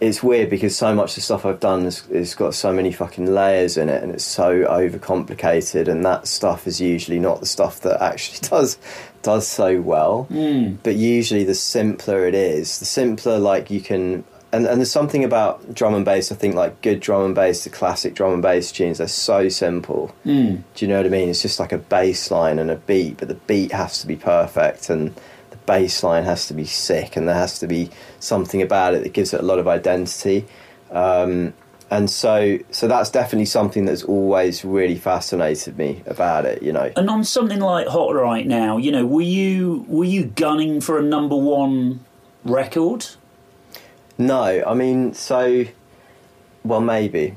it's 0.00 0.22
weird 0.22 0.50
because 0.50 0.76
so 0.76 0.94
much 0.94 1.10
of 1.10 1.14
the 1.16 1.20
stuff 1.22 1.46
I've 1.46 1.60
done 1.60 1.84
has, 1.84 2.00
has 2.00 2.34
got 2.34 2.54
so 2.54 2.72
many 2.72 2.92
fucking 2.92 3.32
layers 3.32 3.76
in 3.76 3.88
it 3.88 4.02
and 4.02 4.12
it's 4.12 4.24
so 4.24 4.64
overcomplicated 4.64 5.88
and 5.88 6.04
that 6.04 6.26
stuff 6.26 6.66
is 6.66 6.80
usually 6.80 7.18
not 7.18 7.40
the 7.40 7.46
stuff 7.46 7.80
that 7.80 8.02
actually 8.02 8.38
does 8.48 8.78
does 9.22 9.46
so 9.46 9.80
well. 9.80 10.26
Mm. 10.30 10.78
But 10.82 10.96
usually 10.96 11.44
the 11.44 11.54
simpler 11.54 12.26
it 12.26 12.34
is, 12.34 12.78
the 12.78 12.84
simpler 12.84 13.38
like 13.38 13.70
you 13.70 13.80
can 13.80 14.24
and, 14.52 14.66
and 14.66 14.80
there's 14.80 14.90
something 14.90 15.22
about 15.22 15.74
drum 15.74 15.94
and 15.94 16.04
bass, 16.04 16.32
I 16.32 16.34
think 16.34 16.54
like 16.54 16.82
good 16.82 17.00
drum 17.00 17.24
and 17.24 17.34
bass, 17.34 17.64
the 17.64 17.70
classic 17.70 18.14
drum 18.14 18.32
and 18.32 18.42
bass 18.42 18.72
tunes, 18.72 18.98
they're 18.98 19.08
so 19.08 19.48
simple. 19.48 20.14
Mm. 20.26 20.62
Do 20.74 20.84
you 20.84 20.88
know 20.88 20.96
what 20.96 21.06
I 21.06 21.10
mean? 21.10 21.28
It's 21.28 21.42
just 21.42 21.60
like 21.60 21.72
a 21.72 21.78
bass 21.78 22.30
line 22.30 22.58
and 22.58 22.70
a 22.70 22.76
beat, 22.76 23.18
but 23.18 23.28
the 23.28 23.34
beat 23.34 23.72
has 23.72 24.00
to 24.00 24.06
be 24.06 24.16
perfect 24.16 24.90
and 24.90 25.14
the 25.50 25.56
bass 25.66 26.02
line 26.02 26.24
has 26.24 26.46
to 26.48 26.54
be 26.54 26.64
sick 26.64 27.16
and 27.16 27.28
there 27.28 27.34
has 27.34 27.58
to 27.60 27.66
be 27.66 27.90
something 28.18 28.60
about 28.60 28.94
it 28.94 29.02
that 29.04 29.12
gives 29.12 29.32
it 29.32 29.40
a 29.40 29.44
lot 29.44 29.58
of 29.58 29.68
identity. 29.68 30.46
Um, 30.90 31.54
and 31.92 32.08
so, 32.08 32.58
so 32.70 32.86
that's 32.86 33.10
definitely 33.10 33.46
something 33.46 33.84
that's 33.84 34.04
always 34.04 34.64
really 34.64 34.96
fascinated 34.96 35.76
me 35.76 36.02
about 36.06 36.44
it. 36.44 36.62
You 36.62 36.72
know, 36.72 36.92
And 36.96 37.10
on 37.10 37.24
something 37.24 37.58
like 37.58 37.88
Hot 37.88 38.14
Right 38.14 38.46
Now, 38.46 38.76
you 38.76 38.92
know, 38.92 39.04
were 39.04 39.22
you 39.22 39.84
were 39.88 40.04
you 40.04 40.26
gunning 40.26 40.80
for 40.80 40.98
a 40.98 41.02
number 41.02 41.36
one 41.36 42.04
record? 42.44 43.06
No, 44.18 44.62
I 44.66 44.74
mean, 44.74 45.14
so, 45.14 45.64
well, 46.64 46.80
maybe. 46.80 47.36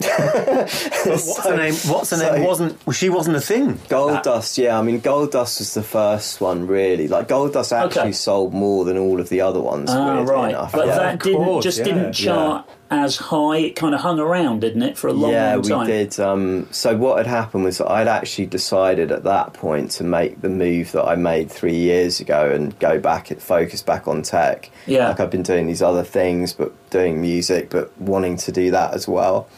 What's 0.00 1.38
her 1.44 1.56
name? 1.56 1.74
What's 1.74 2.10
her 2.10 2.16
So- 2.16 2.32
name? 2.36 2.44
Wasn't 2.44 2.86
well, 2.86 2.94
she 2.94 3.08
wasn't 3.08 3.36
a 3.36 3.40
thing? 3.40 3.80
Gold 3.88 4.22
Dust, 4.22 4.56
yeah. 4.58 4.78
I 4.78 4.82
mean, 4.82 5.00
Gold 5.00 5.32
Dust 5.32 5.58
was 5.58 5.74
the 5.74 5.82
first 5.82 6.40
one, 6.40 6.66
really. 6.66 7.08
Like, 7.08 7.28
Gold 7.28 7.52
Dust 7.54 7.72
actually 7.72 8.00
Okay. 8.02 8.12
sold 8.12 8.54
more 8.54 8.84
than 8.84 8.96
all 8.96 9.20
of 9.20 9.28
the 9.28 9.40
other 9.40 9.60
ones. 9.60 9.90
Ah, 9.90 10.22
right. 10.22 10.50
enough. 10.50 10.72
But 10.72 10.86
yeah. 10.86 10.94
that 10.98 11.20
didn't 11.22 11.44
course, 11.44 11.64
just 11.64 11.78
yeah, 11.78 11.84
didn't 11.84 12.12
chart 12.12 12.68
as 12.90 13.16
high. 13.16 13.58
It 13.58 13.76
kind 13.76 13.94
of 13.94 14.00
hung 14.00 14.18
around, 14.18 14.60
didn't 14.60 14.82
it, 14.82 14.96
for 14.96 15.08
a 15.08 15.12
long, 15.12 15.32
time? 15.32 15.32
yeah, 15.32 15.54
long 15.56 15.86
we 15.86 15.92
did. 15.92 16.20
Um, 16.20 16.68
so 16.70 16.96
what 16.96 17.18
had 17.18 17.26
happened 17.26 17.64
was 17.64 17.80
I'd 17.80 18.08
actually 18.08 18.46
decided 18.46 19.12
at 19.12 19.24
that 19.24 19.52
point 19.52 19.90
to 19.92 20.04
make 20.04 20.40
the 20.40 20.48
move 20.48 20.92
that 20.92 21.04
I 21.04 21.16
made 21.16 21.50
three 21.50 21.76
years 21.76 22.20
ago 22.20 22.50
and 22.50 22.78
go 22.78 22.98
back, 22.98 23.28
focus 23.38 23.82
back 23.82 24.08
on 24.08 24.22
tech. 24.22 24.70
Yeah. 24.86 25.08
like 25.08 25.20
I've 25.20 25.30
been 25.30 25.42
doing 25.42 25.66
these 25.66 25.82
other 25.82 26.04
things, 26.04 26.52
but 26.52 26.72
doing 26.90 27.20
music, 27.20 27.70
but 27.70 27.96
wanting 28.00 28.36
to 28.38 28.52
do 28.52 28.70
that 28.70 28.94
as 28.94 29.06
well. 29.06 29.48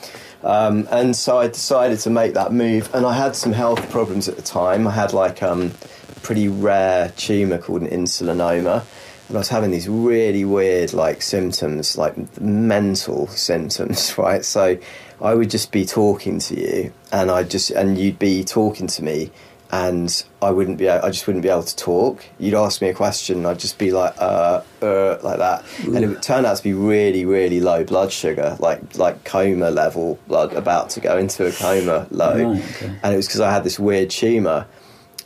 Um, 0.43 0.89
and 0.91 1.15
so 1.15 1.39
I 1.39 1.49
decided 1.49 1.99
to 2.01 2.11
make 2.11 2.35
that 2.35 2.53
move, 2.53 2.93
and 2.95 3.05
I 3.05 3.13
had 3.13 3.37
some 3.37 3.53
health 3.53 3.91
problems 3.91 4.29
at 4.29 4.37
the 4.37 4.43
time. 4.43 4.87
I 4.87 4.93
had 4.93 5.13
like 5.13 5.43
um, 5.43 5.73
a 6.09 6.21
pretty 6.21 6.49
rare 6.49 7.13
tumor 7.17 7.59
called 7.59 7.83
an 7.83 7.89
insulinoma, 7.89 8.85
and 9.31 9.37
I 9.37 9.41
was 9.41 9.49
having 9.49 9.71
these 9.71 9.89
really 9.89 10.45
weird 10.45 10.93
like 10.93 11.23
symptoms, 11.23 11.97
like 11.97 12.41
mental 12.41 13.27
symptoms, 13.49 14.19
right? 14.19 14.45
So 14.45 14.77
I 15.23 15.35
would 15.35 15.51
just 15.51 15.71
be 15.71 15.85
talking 15.85 16.41
to 16.41 16.61
you, 16.61 16.93
and 17.13 17.31
I 17.31 17.45
just 17.45 17.71
and 17.71 17.97
you'd 17.97 18.19
be 18.19 18.43
talking 18.43 18.89
to 18.89 19.05
me, 19.05 19.31
and 19.71 20.25
I 20.43 20.51
wouldn't 20.51 20.79
be, 20.79 20.89
I 20.89 21.11
just 21.11 21.29
wouldn't 21.29 21.45
be 21.45 21.49
able 21.49 21.63
to 21.63 21.77
talk. 21.77 22.25
You'd 22.41 22.55
ask 22.55 22.83
me 22.83 22.89
a 22.89 22.95
question, 22.95 23.39
and 23.39 23.47
I'd 23.47 23.61
just 23.61 23.79
be 23.79 23.93
like, 23.93 24.15
uh, 24.19 24.63
uh, 24.83 25.19
like 25.23 25.39
that, 25.39 25.65
and 25.85 25.99
it 25.99 26.09
would 26.09 26.23
turn 26.25 26.45
out 26.45 26.57
to 26.57 26.63
be 26.65 26.73
really, 26.73 27.25
really 27.25 27.61
low 27.61 27.85
blood 27.85 28.11
sugar, 28.11 28.57
like 28.59 28.97
like 28.99 29.23
coma 29.23 29.71
level 29.71 30.19
blood, 30.27 30.55
about 30.55 30.91
to 30.91 31.01
go 31.01 31.17
into 31.17 31.47
a 31.47 31.53
coma 31.53 32.09
low, 32.11 32.35
Right, 32.53 32.65
okay. 32.77 32.99
and 33.05 33.15
it 33.15 33.17
was 33.17 33.29
because 33.29 33.41
I 33.41 33.53
had 33.53 33.63
this 33.63 33.79
weird 33.79 34.11
tumor, 34.11 34.67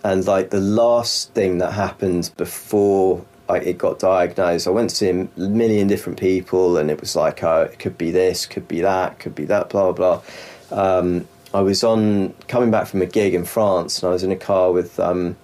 and 0.03 0.27
like 0.27 0.51
the 0.51 0.61
last 0.61 1.33
thing 1.33 1.57
that 1.59 1.73
happened 1.73 2.31
before 2.37 3.25
I, 3.49 3.59
it 3.59 3.79
got 3.79 3.99
diagnosed, 3.99 4.67
I 4.67 4.71
went 4.71 4.91
to 4.91 4.97
see 4.97 5.11
a 5.11 5.29
million 5.37 5.87
different 5.87 6.19
people, 6.19 6.77
and 6.77 6.91
it 6.91 7.01
was 7.01 7.15
like, 7.15 7.43
oh, 7.43 7.63
it 7.63 7.79
could 7.79 7.99
be 7.99 8.11
this, 8.11 8.47
could 8.47 8.67
be 8.67 8.81
that, 8.81 9.19
could 9.19 9.35
be 9.35 9.45
that, 9.47 9.69
blah 9.69 9.93
blah. 9.93 10.23
blah. 10.71 10.99
Um, 10.99 11.29
I 11.55 11.61
was 11.61 11.85
on 11.85 12.35
coming 12.49 12.73
back 12.73 12.89
from 12.89 13.01
a 13.01 13.07
gig 13.07 13.33
in 13.33 13.45
France, 13.45 14.03
and 14.03 14.09
I 14.11 14.13
was 14.13 14.25
in 14.25 14.33
a 14.33 14.37
car 14.37 14.73
with 14.73 14.99
um, 14.99 15.37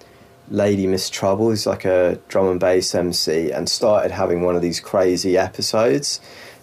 Lady 0.49 0.85
Miss 0.85 1.09
Trouble, 1.09 1.49
who's 1.49 1.65
like 1.65 1.85
a 1.85 2.19
drum 2.27 2.49
and 2.49 2.59
bass 2.59 2.93
MC, 2.93 3.49
and 3.51 3.69
started 3.69 4.11
having 4.11 4.41
one 4.41 4.57
of 4.57 4.61
these 4.61 4.81
crazy 4.81 5.37
episodes. 5.37 6.19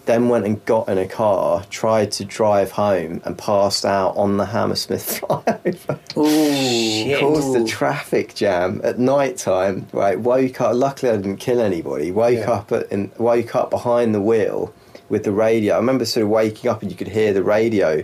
Then 0.08 0.30
went 0.30 0.46
and 0.46 0.64
got 0.64 0.88
in 0.88 0.96
a 0.96 1.06
car, 1.06 1.64
tried 1.68 2.12
to 2.12 2.24
drive 2.24 2.70
home, 2.70 3.20
and 3.26 3.36
passed 3.36 3.84
out 3.84 4.16
on 4.16 4.38
the 4.38 4.46
Hammersmith 4.46 5.20
flyover 5.20 5.98
Ooh, 6.16 7.20
caused 7.20 7.54
a 7.54 7.64
traffic 7.66 8.34
jam 8.34 8.80
at 8.82 8.98
night 8.98 9.36
time. 9.36 9.86
Right, 9.92 10.18
woke 10.18 10.62
up. 10.62 10.74
Luckily, 10.74 11.12
I 11.12 11.16
didn't 11.16 11.36
kill 11.36 11.60
anybody. 11.60 12.10
Woke 12.10 12.38
Yeah. 12.38 12.50
up 12.52 12.72
at, 12.72 12.90
in, 12.90 13.12
woke 13.18 13.54
up 13.54 13.68
behind 13.68 14.14
the 14.14 14.22
wheel 14.22 14.72
with 15.10 15.24
the 15.24 15.32
radio. 15.32 15.74
I 15.74 15.76
remember 15.76 16.06
sort 16.06 16.24
of 16.24 16.30
waking 16.30 16.70
up 16.70 16.80
and 16.80 16.90
you 16.90 16.96
could 16.96 17.08
hear 17.08 17.34
the 17.34 17.42
radio 17.42 18.02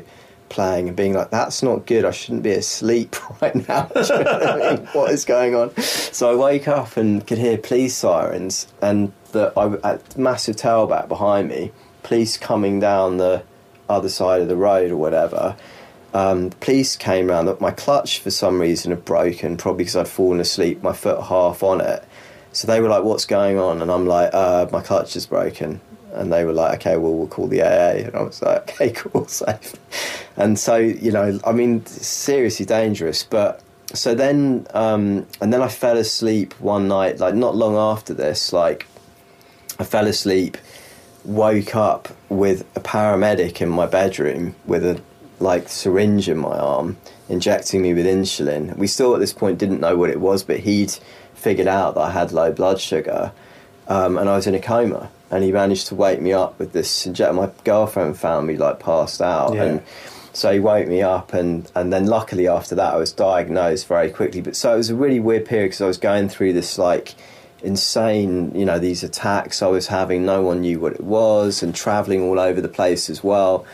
playing 0.50 0.88
and 0.88 0.96
being 0.96 1.14
like, 1.14 1.30
"That's 1.30 1.62
not 1.62 1.86
good. 1.86 2.04
I 2.04 2.10
shouldn't 2.10 2.42
be 2.42 2.52
asleep 2.52 3.16
right 3.40 3.66
now." 3.66 3.90
What, 3.94 4.12
I 4.12 4.74
mean? 4.76 4.86
What 4.92 5.10
is 5.10 5.24
going 5.24 5.54
on? 5.54 5.74
So 5.80 6.30
I 6.32 6.34
wake 6.36 6.68
up 6.68 6.98
and 6.98 7.26
could 7.26 7.38
hear 7.38 7.56
police 7.56 7.96
sirens 7.96 8.66
and 8.82 9.10
the 9.32 9.54
I, 9.56 9.92
at 9.92 10.18
massive 10.18 10.56
tailback 10.56 11.08
behind 11.08 11.48
me. 11.48 11.72
Police 12.04 12.36
coming 12.36 12.78
down 12.78 13.16
the 13.16 13.42
other 13.88 14.08
side 14.08 14.40
of 14.40 14.48
the 14.48 14.56
road 14.56 14.92
or 14.92 14.96
whatever 14.96 15.56
um, 16.14 16.50
police 16.60 16.96
came 16.96 17.26
round. 17.26 17.60
My 17.60 17.72
clutch, 17.72 18.20
for 18.20 18.30
some 18.30 18.60
reason, 18.60 18.92
had 18.92 19.04
broken, 19.04 19.56
probably 19.56 19.82
because 19.84 19.96
I'd 19.96 20.08
fallen 20.08 20.40
asleep, 20.40 20.80
my 20.80 20.92
foot 20.92 21.24
half 21.24 21.62
on 21.62 21.80
it. 21.80 22.04
So 22.52 22.68
they 22.68 22.80
were 22.80 22.88
like, 22.88 23.02
"What's 23.02 23.26
going 23.26 23.58
on?" 23.58 23.82
And 23.82 23.90
I'm 23.90 24.06
like, 24.06 24.32
uh, 24.32 24.68
"My 24.70 24.80
clutch 24.80 25.16
is 25.16 25.26
broken." 25.26 25.80
And 26.12 26.32
they 26.32 26.44
were 26.44 26.52
like, 26.52 26.76
"Okay, 26.76 26.96
well, 26.96 27.12
we'll 27.12 27.26
call 27.26 27.48
the 27.48 27.62
AA." 27.62 28.06
And 28.06 28.14
I 28.14 28.22
was 28.22 28.40
like, 28.40 28.60
"Okay, 28.70 28.90
cool, 28.92 29.26
safe." 29.28 29.74
And 30.36 30.56
so, 30.56 30.76
you 30.76 31.10
know, 31.10 31.40
I 31.44 31.50
mean, 31.50 31.84
seriously 31.86 32.64
dangerous. 32.64 33.24
But 33.24 33.60
so 33.92 34.14
then, 34.14 34.68
um, 34.72 35.26
and 35.40 35.52
then 35.52 35.62
I 35.62 35.68
fell 35.68 35.96
asleep 35.98 36.54
one 36.60 36.86
night, 36.86 37.18
like 37.18 37.34
not 37.34 37.56
long 37.56 37.74
after 37.74 38.14
this, 38.14 38.52
like 38.52 38.86
I 39.80 39.84
fell 39.84 40.06
asleep, 40.06 40.56
woke 41.24 41.74
up 41.74 42.08
with 42.28 42.62
a 42.76 42.80
paramedic 42.80 43.60
in 43.60 43.68
my 43.68 43.86
bedroom 43.86 44.54
with 44.66 44.84
a 44.84 45.00
like 45.40 45.68
syringe 45.68 46.28
in 46.28 46.38
my 46.38 46.56
arm, 46.58 46.96
injecting 47.28 47.82
me 47.82 47.92
with 47.92 48.06
insulin. 48.06 48.76
We 48.76 48.86
still 48.86 49.14
at 49.14 49.20
this 49.20 49.32
point 49.32 49.58
didn't 49.58 49.80
know 49.80 49.96
what 49.96 50.10
it 50.10 50.20
was, 50.20 50.44
but 50.44 50.60
he'd 50.60 50.92
figured 51.34 51.66
out 51.68 51.94
that 51.96 52.00
I 52.02 52.10
had 52.10 52.32
low 52.32 52.52
blood 52.52 52.80
sugar, 52.80 53.32
um, 53.88 54.16
and 54.16 54.28
I 54.28 54.36
was 54.36 54.46
in 54.46 54.54
a 54.54 54.60
coma. 54.60 55.10
And 55.30 55.42
he 55.42 55.50
managed 55.50 55.88
to 55.88 55.96
wake 55.96 56.20
me 56.20 56.32
up 56.32 56.58
with 56.60 56.72
this 56.72 57.06
inject. 57.06 57.34
My 57.34 57.50
girlfriend 57.64 58.16
found 58.16 58.46
me 58.46 58.56
like 58.56 58.78
passed 58.78 59.20
out, 59.20 59.54
Yeah. 59.54 59.64
and 59.64 59.82
so 60.32 60.52
he 60.52 60.60
woke 60.60 60.86
me 60.86 61.02
up, 61.02 61.32
and 61.32 61.70
and 61.74 61.92
then 61.92 62.06
luckily 62.06 62.46
after 62.46 62.74
that 62.76 62.94
I 62.94 62.96
was 62.96 63.10
diagnosed 63.12 63.88
very 63.88 64.10
quickly. 64.10 64.40
But 64.40 64.54
so 64.54 64.74
it 64.74 64.76
was 64.76 64.90
a 64.90 64.94
really 64.94 65.18
weird 65.20 65.46
period 65.46 65.66
because 65.70 65.80
I 65.80 65.86
was 65.86 65.98
going 65.98 66.28
through 66.28 66.52
this 66.52 66.78
like 66.78 67.14
insane, 67.64 68.54
you 68.54 68.64
know, 68.64 68.78
these 68.78 69.02
attacks 69.02 69.62
I 69.62 69.68
was 69.68 69.88
having. 69.88 70.24
No 70.24 70.42
one 70.42 70.60
knew 70.60 70.78
what 70.80 70.92
it 70.92 71.02
was, 71.02 71.62
and 71.62 71.74
traveling 71.74 72.22
all 72.22 72.38
over 72.38 72.60
the 72.60 72.68
place 72.68 73.10
as 73.10 73.24
well. 73.24 73.64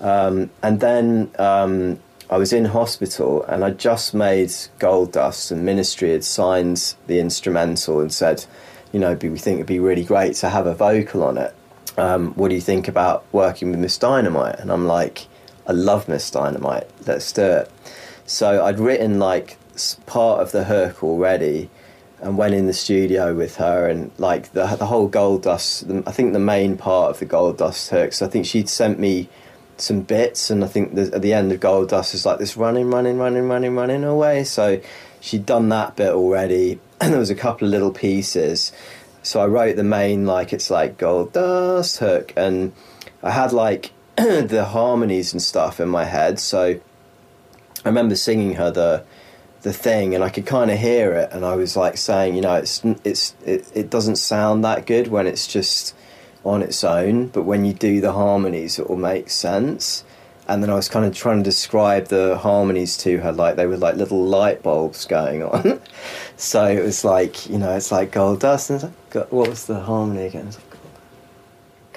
Um, 0.00 0.50
and 0.62 0.80
then 0.80 1.30
um, 1.38 1.98
I 2.30 2.36
was 2.36 2.52
in 2.52 2.66
hospital, 2.66 3.42
and 3.44 3.64
I 3.64 3.70
just 3.70 4.14
made 4.14 4.52
Gold 4.78 5.12
Dust, 5.12 5.50
and 5.50 5.64
Ministry 5.64 6.12
had 6.12 6.24
signed 6.24 6.94
the 7.06 7.18
instrumental 7.18 8.00
and 8.00 8.12
said, 8.12 8.44
you 8.92 9.00
know, 9.00 9.14
we 9.14 9.38
think 9.38 9.56
it'd 9.56 9.66
be 9.66 9.80
really 9.80 10.04
great 10.04 10.34
to 10.36 10.48
have 10.48 10.66
a 10.66 10.74
vocal 10.74 11.22
on 11.22 11.38
it. 11.38 11.54
Um, 11.96 12.32
what 12.34 12.48
do 12.48 12.54
you 12.54 12.60
think 12.60 12.86
about 12.86 13.24
working 13.32 13.70
with 13.70 13.80
Miss 13.80 13.98
Dynamite? 13.98 14.60
And 14.60 14.70
I'm 14.70 14.86
like, 14.86 15.26
I 15.66 15.72
love 15.72 16.08
Miss 16.08 16.30
Dynamite. 16.30 16.88
Let's 17.06 17.32
do 17.32 17.42
it. 17.42 17.70
So 18.24 18.64
I'd 18.64 18.78
written 18.78 19.18
like 19.18 19.58
part 20.06 20.40
of 20.40 20.52
the 20.52 20.64
hook 20.64 21.02
already, 21.02 21.70
and 22.20 22.36
went 22.36 22.54
in 22.54 22.66
the 22.66 22.72
studio 22.72 23.34
with 23.34 23.56
her 23.56 23.88
and 23.88 24.10
like 24.18 24.52
the 24.52 24.66
the 24.76 24.86
whole 24.86 25.08
gold 25.08 25.42
dust. 25.42 25.84
I 26.06 26.12
think 26.12 26.32
the 26.32 26.38
main 26.38 26.76
part 26.76 27.10
of 27.10 27.18
the 27.18 27.24
gold 27.24 27.58
dust 27.58 27.90
hooks. 27.90 28.22
I 28.22 28.28
think 28.28 28.46
she'd 28.46 28.68
sent 28.68 28.98
me 28.98 29.28
some 29.76 30.02
bits, 30.02 30.50
and 30.50 30.64
I 30.64 30.66
think 30.66 30.94
the, 30.94 31.10
at 31.14 31.22
the 31.22 31.32
end 31.32 31.52
of 31.52 31.60
gold 31.60 31.90
dust 31.90 32.14
is 32.14 32.26
like 32.26 32.38
this 32.38 32.56
running, 32.56 32.90
running, 32.90 33.18
running, 33.18 33.48
running, 33.48 33.76
running 33.76 34.04
away. 34.04 34.44
So 34.44 34.80
she'd 35.20 35.46
done 35.46 35.68
that 35.68 35.96
bit 35.96 36.10
already, 36.10 36.80
and 37.00 37.12
there 37.12 37.20
was 37.20 37.30
a 37.30 37.36
couple 37.36 37.66
of 37.66 37.70
little 37.70 37.92
pieces. 37.92 38.72
So 39.22 39.40
I 39.40 39.46
wrote 39.46 39.76
the 39.76 39.84
main 39.84 40.26
like 40.26 40.52
it's 40.52 40.70
like 40.70 40.98
gold 40.98 41.32
dust 41.32 41.98
hook, 41.98 42.32
and 42.36 42.72
I 43.22 43.30
had 43.30 43.52
like 43.52 43.92
the 44.16 44.66
harmonies 44.70 45.32
and 45.32 45.40
stuff 45.40 45.80
in 45.80 45.88
my 45.88 46.04
head. 46.04 46.38
So 46.40 46.80
I 47.84 47.88
remember 47.88 48.16
singing 48.16 48.54
her 48.54 48.70
the 48.70 49.04
the 49.62 49.72
thing, 49.72 50.14
and 50.14 50.22
I 50.22 50.28
could 50.28 50.46
kind 50.46 50.70
of 50.70 50.78
hear 50.78 51.12
it, 51.12 51.30
and 51.32 51.44
I 51.44 51.56
was 51.56 51.76
like 51.76 51.96
saying, 51.96 52.34
you 52.34 52.40
know, 52.40 52.54
it's 52.54 52.82
it's 53.04 53.34
it, 53.44 53.70
it 53.74 53.90
doesn't 53.90 54.16
sound 54.16 54.64
that 54.64 54.86
good 54.86 55.08
when 55.08 55.26
it's 55.26 55.46
just 55.46 55.94
on 56.44 56.62
its 56.62 56.84
own, 56.84 57.28
but 57.28 57.42
when 57.42 57.64
you 57.64 57.72
do 57.72 58.00
the 58.00 58.12
harmonies, 58.12 58.78
it 58.78 58.88
will 58.88 58.96
make 58.96 59.30
sense. 59.30 60.04
And 60.46 60.62
then 60.62 60.70
I 60.70 60.74
was 60.74 60.88
kind 60.88 61.04
of 61.04 61.14
trying 61.14 61.38
to 61.38 61.42
describe 61.42 62.06
the 62.06 62.38
harmonies 62.38 62.96
to 62.98 63.18
her, 63.18 63.32
like 63.32 63.56
they 63.56 63.66
were 63.66 63.76
like 63.76 63.96
little 63.96 64.24
light 64.24 64.62
bulbs 64.62 65.04
going 65.04 65.42
on. 65.42 65.80
so 66.36 66.64
it 66.64 66.82
was 66.82 67.04
like, 67.04 67.50
you 67.50 67.58
know, 67.58 67.76
it's 67.76 67.92
like 67.92 68.12
gold 68.12 68.40
dust, 68.40 68.70
and 68.70 68.82
like, 68.82 69.30
what 69.32 69.48
was 69.48 69.66
the 69.66 69.80
harmony 69.80 70.26
again? 70.26 70.50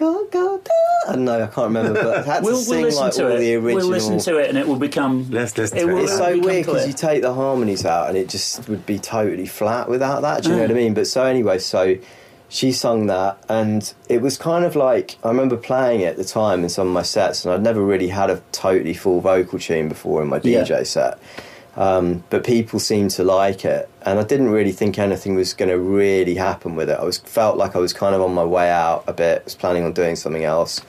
It's 0.02 0.22
like, 0.22 0.32
gold, 0.32 0.64
gold. 0.64 0.70
I 1.08 1.10
uh, 1.10 1.16
don't 1.16 1.26
know, 1.26 1.44
I 1.44 1.48
can't 1.48 1.58
remember, 1.58 1.94
but 1.94 2.18
I 2.18 2.22
had 2.34 2.44
We'll, 2.44 2.58
to 2.58 2.64
sing 2.64 2.76
we'll 2.76 2.86
listen 2.86 3.04
like 3.04 3.14
to 3.14 3.26
all 3.26 3.32
it. 3.32 3.40
the 3.40 3.56
original. 3.56 3.76
We'll 3.76 3.88
listen 3.88 4.20
to 4.20 4.38
it, 4.38 4.50
and 4.50 4.58
it 4.58 4.68
will 4.68 4.80
become. 4.80 5.30
Let's 5.30 5.58
listen 5.58 5.78
it 5.78 5.82
to 5.82 5.90
it. 5.90 5.94
will, 5.94 6.04
It's 6.04 6.18
so 6.18 6.40
weird 6.40 6.66
because 6.66 6.88
you 6.88 6.94
take 6.94 7.22
the 7.22 7.34
harmonies 7.34 7.86
out 7.86 8.10
and 8.10 8.18
it 8.18 8.30
just 8.30 8.68
would 8.70 8.86
be 8.86 9.00
totally 9.00 9.48
flat 9.48 9.90
without 9.90 10.22
that. 10.22 10.44
Do 10.44 10.50
you 10.50 10.56
know 10.56 10.62
what 10.64 10.72
I 10.72 10.74
mm. 10.74 10.78
mean? 10.78 10.94
But 10.94 11.08
so 11.08 11.24
anyway, 11.24 11.60
so 11.60 11.98
she 12.50 12.72
sung 12.74 13.08
that 13.08 13.42
and 13.48 13.94
it 14.10 14.22
was 14.22 14.38
kind 14.38 14.66
of 14.66 14.76
like 14.76 15.18
I 15.24 15.30
remember 15.30 15.56
playing 15.56 16.02
it 16.02 16.06
at 16.08 16.18
the 16.18 16.26
time 16.26 16.64
in 16.64 16.70
some 16.70 16.86
of 16.88 16.94
my 16.94 17.02
sets 17.02 17.46
and 17.46 17.54
I'd 17.54 17.64
never 17.64 17.82
really 17.82 18.10
had 18.10 18.30
a 18.30 18.42
totally 18.52 18.94
full 18.94 19.22
vocal 19.22 19.58
tune 19.58 19.88
before 19.88 20.22
in 20.22 20.28
my 20.28 20.42
Yeah. 20.44 20.64
DJ 20.64 20.86
set. 20.86 21.18
Um, 21.76 22.24
but 22.30 22.44
people 22.44 22.80
seemed 22.80 23.12
to 23.12 23.24
like 23.24 23.64
it, 23.64 23.90
and 24.02 24.20
I 24.20 24.24
didn't 24.24 24.50
really 24.50 24.74
think 24.74 25.00
anything 25.00 25.36
was 25.36 25.54
going 25.54 25.70
to 25.70 25.80
really 25.80 26.36
happen 26.36 26.76
with 26.76 26.90
it. 26.90 27.00
I 27.00 27.04
was 27.04 27.20
felt 27.20 27.56
like 27.58 27.76
I 27.76 27.80
was 27.80 27.94
kind 27.94 28.14
of 28.14 28.22
on 28.22 28.34
my 28.34 28.44
way 28.44 28.70
out 28.70 29.06
a 29.08 29.14
bit. 29.14 29.46
Was 29.46 29.56
planning 29.56 29.86
on 29.86 29.94
doing 29.94 30.18
something 30.18 30.44
else, 30.44 30.82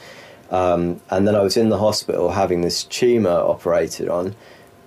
um, 0.51 1.01
and 1.09 1.27
then 1.27 1.37
I 1.37 1.43
was 1.43 1.57
in 1.57 1.69
the 1.69 1.79
hospital 1.79 2.31
having 2.31 2.63
this 2.63 2.83
tumor 2.85 3.31
operated 3.31 4.09
on. 4.09 4.35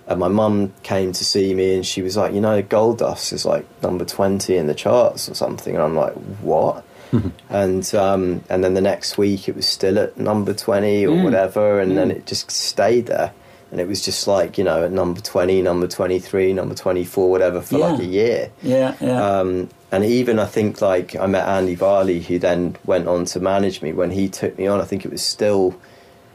And 0.08 0.20
my 0.20 0.28
mum 0.28 0.72
came 0.84 1.12
to 1.12 1.24
see 1.24 1.54
me, 1.54 1.74
and 1.74 1.84
she 1.84 2.02
was 2.02 2.16
like, 2.16 2.34
"You 2.34 2.42
know, 2.42 2.60
Gold 2.60 2.98
Dust 2.98 3.32
is 3.32 3.46
like 3.46 3.66
number 3.82 4.04
twenty 4.04 4.56
in 4.56 4.66
the 4.66 4.74
charts 4.74 5.30
or 5.30 5.34
something." 5.34 5.74
And 5.74 5.82
I'm 5.82 5.96
like, 5.96 6.12
"What?" 6.42 6.84
and 7.48 7.94
um, 7.94 8.44
and 8.50 8.62
then 8.62 8.74
the 8.74 8.80
next 8.82 9.16
week 9.16 9.48
it 9.48 9.56
was 9.56 9.66
still 9.66 9.98
at 9.98 10.18
number 10.18 10.52
twenty 10.52 11.06
or 11.06 11.22
whatever, 11.24 11.80
and 11.80 11.96
then 11.96 12.10
it 12.10 12.26
just 12.26 12.50
stayed 12.50 13.06
there. 13.06 13.32
And 13.72 13.80
it 13.80 13.88
was 13.88 14.04
just 14.04 14.28
like 14.28 14.58
you 14.58 14.64
know 14.64 14.84
at 14.84 14.92
number 14.92 15.20
twenty, 15.20 15.60
number 15.60 15.86
twenty 15.88 16.18
three, 16.20 16.52
number 16.52 16.74
twenty 16.74 17.04
four, 17.04 17.30
whatever 17.30 17.60
for 17.60 17.78
like 17.78 18.00
a 18.00 18.04
year. 18.04 18.50
Yeah, 18.62 18.94
yeah. 19.00 19.38
Um, 19.40 19.68
and 19.90 20.04
even 20.04 20.38
I 20.38 20.46
think 20.46 20.80
like 20.80 21.16
I 21.16 21.26
met 21.26 21.46
Andy 21.48 21.74
Varley, 21.74 22.20
who 22.20 22.38
then 22.38 22.76
went 22.84 23.08
on 23.08 23.24
to 23.26 23.40
manage 23.40 23.82
me. 23.82 23.92
When 23.92 24.10
he 24.10 24.28
took 24.28 24.56
me 24.56 24.66
on, 24.68 24.80
I 24.80 24.84
think 24.84 25.04
it 25.04 25.10
was 25.10 25.22
still 25.22 25.74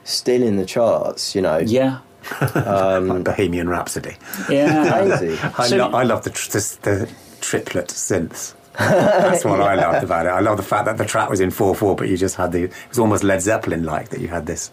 still 0.04 0.44
in 0.44 0.58
the 0.58 0.66
charts. 0.66 1.34
You 1.34 1.42
know, 1.42 1.60
yeah, 1.60 2.00
like 2.42 3.24
Bohemian 3.24 3.70
Rhapsody. 3.70 4.16
yeah. 4.50 5.18
crazy. 5.18 5.40
I, 5.58 5.68
So- 5.68 5.78
lo- 5.78 5.92
I 5.92 6.04
love 6.04 6.24
the, 6.24 6.30
tr- 6.32 6.52
the, 6.52 6.78
the 6.82 7.10
triplet 7.40 7.88
synths. 7.88 8.54
That's 8.78 9.44
what 9.44 9.62
I 9.62 9.76
loved 9.76 10.04
about 10.04 10.26
it. 10.26 10.30
I 10.30 10.40
love 10.40 10.58
the 10.58 10.64
fact 10.64 10.86
that 10.86 10.98
the 10.98 11.06
track 11.06 11.30
was 11.30 11.40
in 11.40 11.52
four 11.52 11.76
four, 11.76 11.96
but 11.96 12.08
you 12.10 12.18
just 12.18 12.36
had 12.36 12.52
the. 12.52 12.64
It 12.64 12.74
was 12.90 13.00
almost 13.00 13.24
Led 13.24 13.42
Zeppelin 13.42 13.84
like 13.84 14.10
that. 14.10 14.20
You 14.22 14.28
had 14.28 14.46
this 14.46 14.72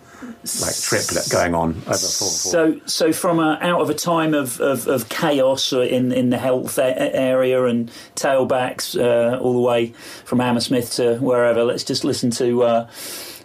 like 0.63 0.75
triplet 0.77 1.29
going 1.31 1.55
on 1.55 1.71
over 1.87 1.97
four 1.97 2.29
four. 2.29 2.29
So, 2.29 2.81
so 2.87 3.13
from 3.13 3.41
a, 3.41 3.59
out 3.61 3.81
of 3.81 3.91
a 3.91 3.95
time 3.95 4.35
of, 4.35 4.61
of, 4.61 4.87
of 4.87 5.09
chaos 5.09 5.73
uh, 5.73 5.81
in 5.81 6.13
in 6.13 6.31
the 6.31 6.39
health 6.39 6.79
a- 6.79 7.17
area 7.17 7.65
and 7.65 7.91
tailbacks 8.15 8.99
uh, 8.99 9.39
all 9.39 9.53
the 9.53 9.61
way 9.61 9.89
from 10.25 10.39
Hammersmith 10.39 10.93
to 10.95 11.17
wherever, 11.17 11.65
let's 11.65 11.85
just 11.85 12.05
listen 12.05 12.31
to 12.33 12.63
uh, 12.63 12.89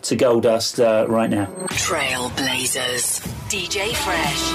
to 0.03 0.15
Gold 0.15 0.43
Dust 0.43 0.79
uh, 0.79 1.05
right 1.09 1.29
now. 1.29 1.45
Trailblazers. 1.71 3.21
DJ 3.49 3.93
Fresh. 3.95 4.53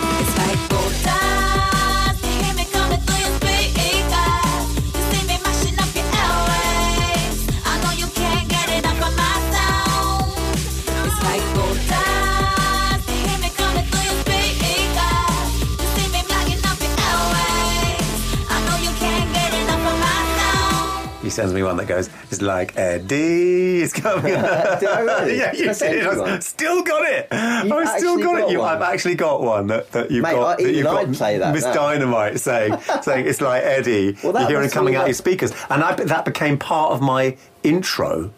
Sends 21.39 21.55
me 21.55 21.63
one 21.63 21.77
that 21.77 21.87
goes, 21.87 22.11
"It's 22.33 22.43
like 22.43 22.77
Eddie, 22.77 23.81
it's 23.81 23.93
coming." 23.93 24.25
Did 24.33 24.39
I 24.43 25.01
really? 25.03 25.39
yeah, 25.43 25.53
you 25.53 25.73
Did 25.73 25.83
I 25.83 25.93
did. 25.93 26.07
I 26.07 26.39
still 26.41 26.83
got 26.83 27.09
it. 27.09 27.29
I've 27.31 27.67
still 27.67 27.79
actually 27.79 28.23
got, 28.25 28.41
it. 28.41 28.51
You. 28.51 28.63
I've 28.63 28.83
actually 28.83 29.15
got 29.15 29.41
one 29.41 29.69
that, 29.69 29.93
that 29.93 30.11
you've 30.11 30.25
Mate, 30.25 30.33
got. 30.33 30.59
I- 30.59 30.63
that 30.65 30.75
you've 30.75 30.85
got 30.85 31.13
play 31.13 31.39
that 31.39 31.55
Miss 31.55 31.63
now. 31.63 31.75
Dynamite 31.75 32.41
saying, 32.41 32.77
saying 33.03 33.27
it's 33.29 33.41
like 33.41 33.63
Eddie. 33.63 34.17
Well, 34.25 34.33
you 34.33 34.49
hear 34.49 34.57
him 34.57 34.63
must 34.65 34.75
coming 34.75 34.97
out 34.97 35.07
your 35.07 35.15
speakers, 35.15 35.53
and 35.71 35.85
I, 35.85 35.95
that 35.95 36.25
became 36.25 36.59
part 36.59 36.91
of 36.91 37.01
my 37.01 37.37
intro 37.63 38.33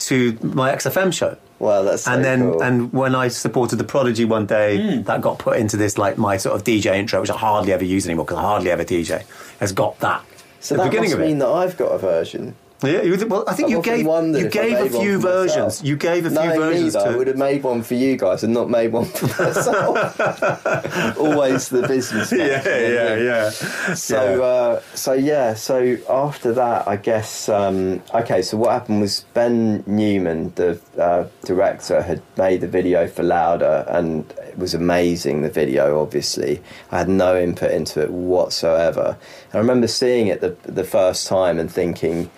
to 0.00 0.38
my 0.42 0.70
XFM 0.74 1.14
show. 1.14 1.38
Well, 1.58 1.84
that's 1.84 2.02
so 2.02 2.12
and 2.12 2.22
then 2.22 2.40
cool. 2.40 2.62
and 2.62 2.92
when 2.92 3.14
I 3.14 3.28
supported 3.28 3.76
the 3.76 3.84
Prodigy 3.84 4.26
one 4.26 4.44
day, 4.44 4.96
hmm. 4.98 5.02
that 5.04 5.22
got 5.22 5.38
put 5.38 5.56
into 5.56 5.78
this 5.78 5.96
like 5.96 6.18
my 6.18 6.36
sort 6.36 6.56
of 6.56 6.62
DJ 6.62 6.94
intro, 6.96 7.22
which 7.22 7.30
I 7.30 7.38
hardly 7.38 7.72
ever 7.72 7.84
use 7.84 8.04
anymore 8.04 8.26
because 8.26 8.38
I 8.38 8.42
hardly 8.42 8.70
ever 8.70 8.84
DJ. 8.84 9.24
Has 9.60 9.72
got 9.72 9.98
that. 10.00 10.22
So 10.60 10.74
the 10.76 10.82
that 10.82 10.90
beginning 10.90 11.10
must 11.10 11.14
of 11.14 11.20
it. 11.20 11.26
mean 11.26 11.38
that 11.38 11.48
I've 11.48 11.76
got 11.76 11.92
a 11.92 11.98
version. 11.98 12.54
Yeah, 12.80 13.02
you, 13.02 13.26
well, 13.26 13.42
I 13.48 13.54
think 13.54 13.66
I've 13.66 13.70
you 13.72 13.78
often 13.80 13.92
gave 13.96 14.06
wondered 14.06 14.38
you 14.38 14.46
if 14.46 14.56
I 14.56 14.62
gave 14.62 14.78
a 14.78 14.82
made 14.84 14.92
one 14.92 15.02
few 15.02 15.20
for 15.20 15.26
myself. 15.26 15.48
versions. 15.48 15.82
You 15.82 15.96
gave 15.96 16.26
a 16.26 16.30
few 16.30 16.38
Knowing 16.38 16.60
versions 16.60 16.84
me, 16.94 17.00
though, 17.00 17.06
I 17.06 17.10
to. 17.10 17.18
would 17.18 17.26
have 17.26 17.36
made 17.36 17.62
one 17.64 17.82
for 17.82 17.94
you 17.94 18.16
guys 18.16 18.44
and 18.44 18.54
not 18.54 18.70
made 18.70 18.92
one 18.92 19.04
for 19.06 19.26
myself. 19.42 20.20
Always 21.18 21.68
the 21.70 21.88
business. 21.88 22.30
man. 22.30 22.40
yeah, 22.40 22.62
yeah, 22.88 23.16
yeah. 23.16 23.50
So, 23.94 24.42
uh, 24.44 24.80
so 24.94 25.12
yeah. 25.12 25.54
So 25.54 25.96
after 26.08 26.52
that, 26.52 26.86
I 26.86 26.94
guess. 26.96 27.48
Um, 27.48 28.00
okay. 28.14 28.42
So 28.42 28.56
what 28.56 28.70
happened 28.70 29.00
was 29.00 29.24
Ben 29.34 29.82
Newman, 29.88 30.52
the 30.54 30.80
uh, 30.96 31.26
director, 31.44 32.02
had 32.02 32.22
made 32.36 32.60
the 32.60 32.68
video 32.68 33.08
for 33.08 33.24
Louder, 33.24 33.84
and 33.88 34.32
was 34.58 34.74
amazing. 34.74 35.42
The 35.42 35.50
video, 35.50 36.00
obviously, 36.00 36.60
I 36.90 36.98
had 36.98 37.08
no 37.08 37.38
input 37.38 37.70
into 37.70 38.02
it 38.02 38.10
whatsoever. 38.10 39.16
And 39.46 39.54
I 39.54 39.58
remember 39.58 39.86
seeing 39.86 40.26
it 40.26 40.40
the 40.40 40.56
the 40.64 40.84
first 40.84 41.26
time 41.26 41.58
and 41.58 41.70
thinking. 41.70 42.30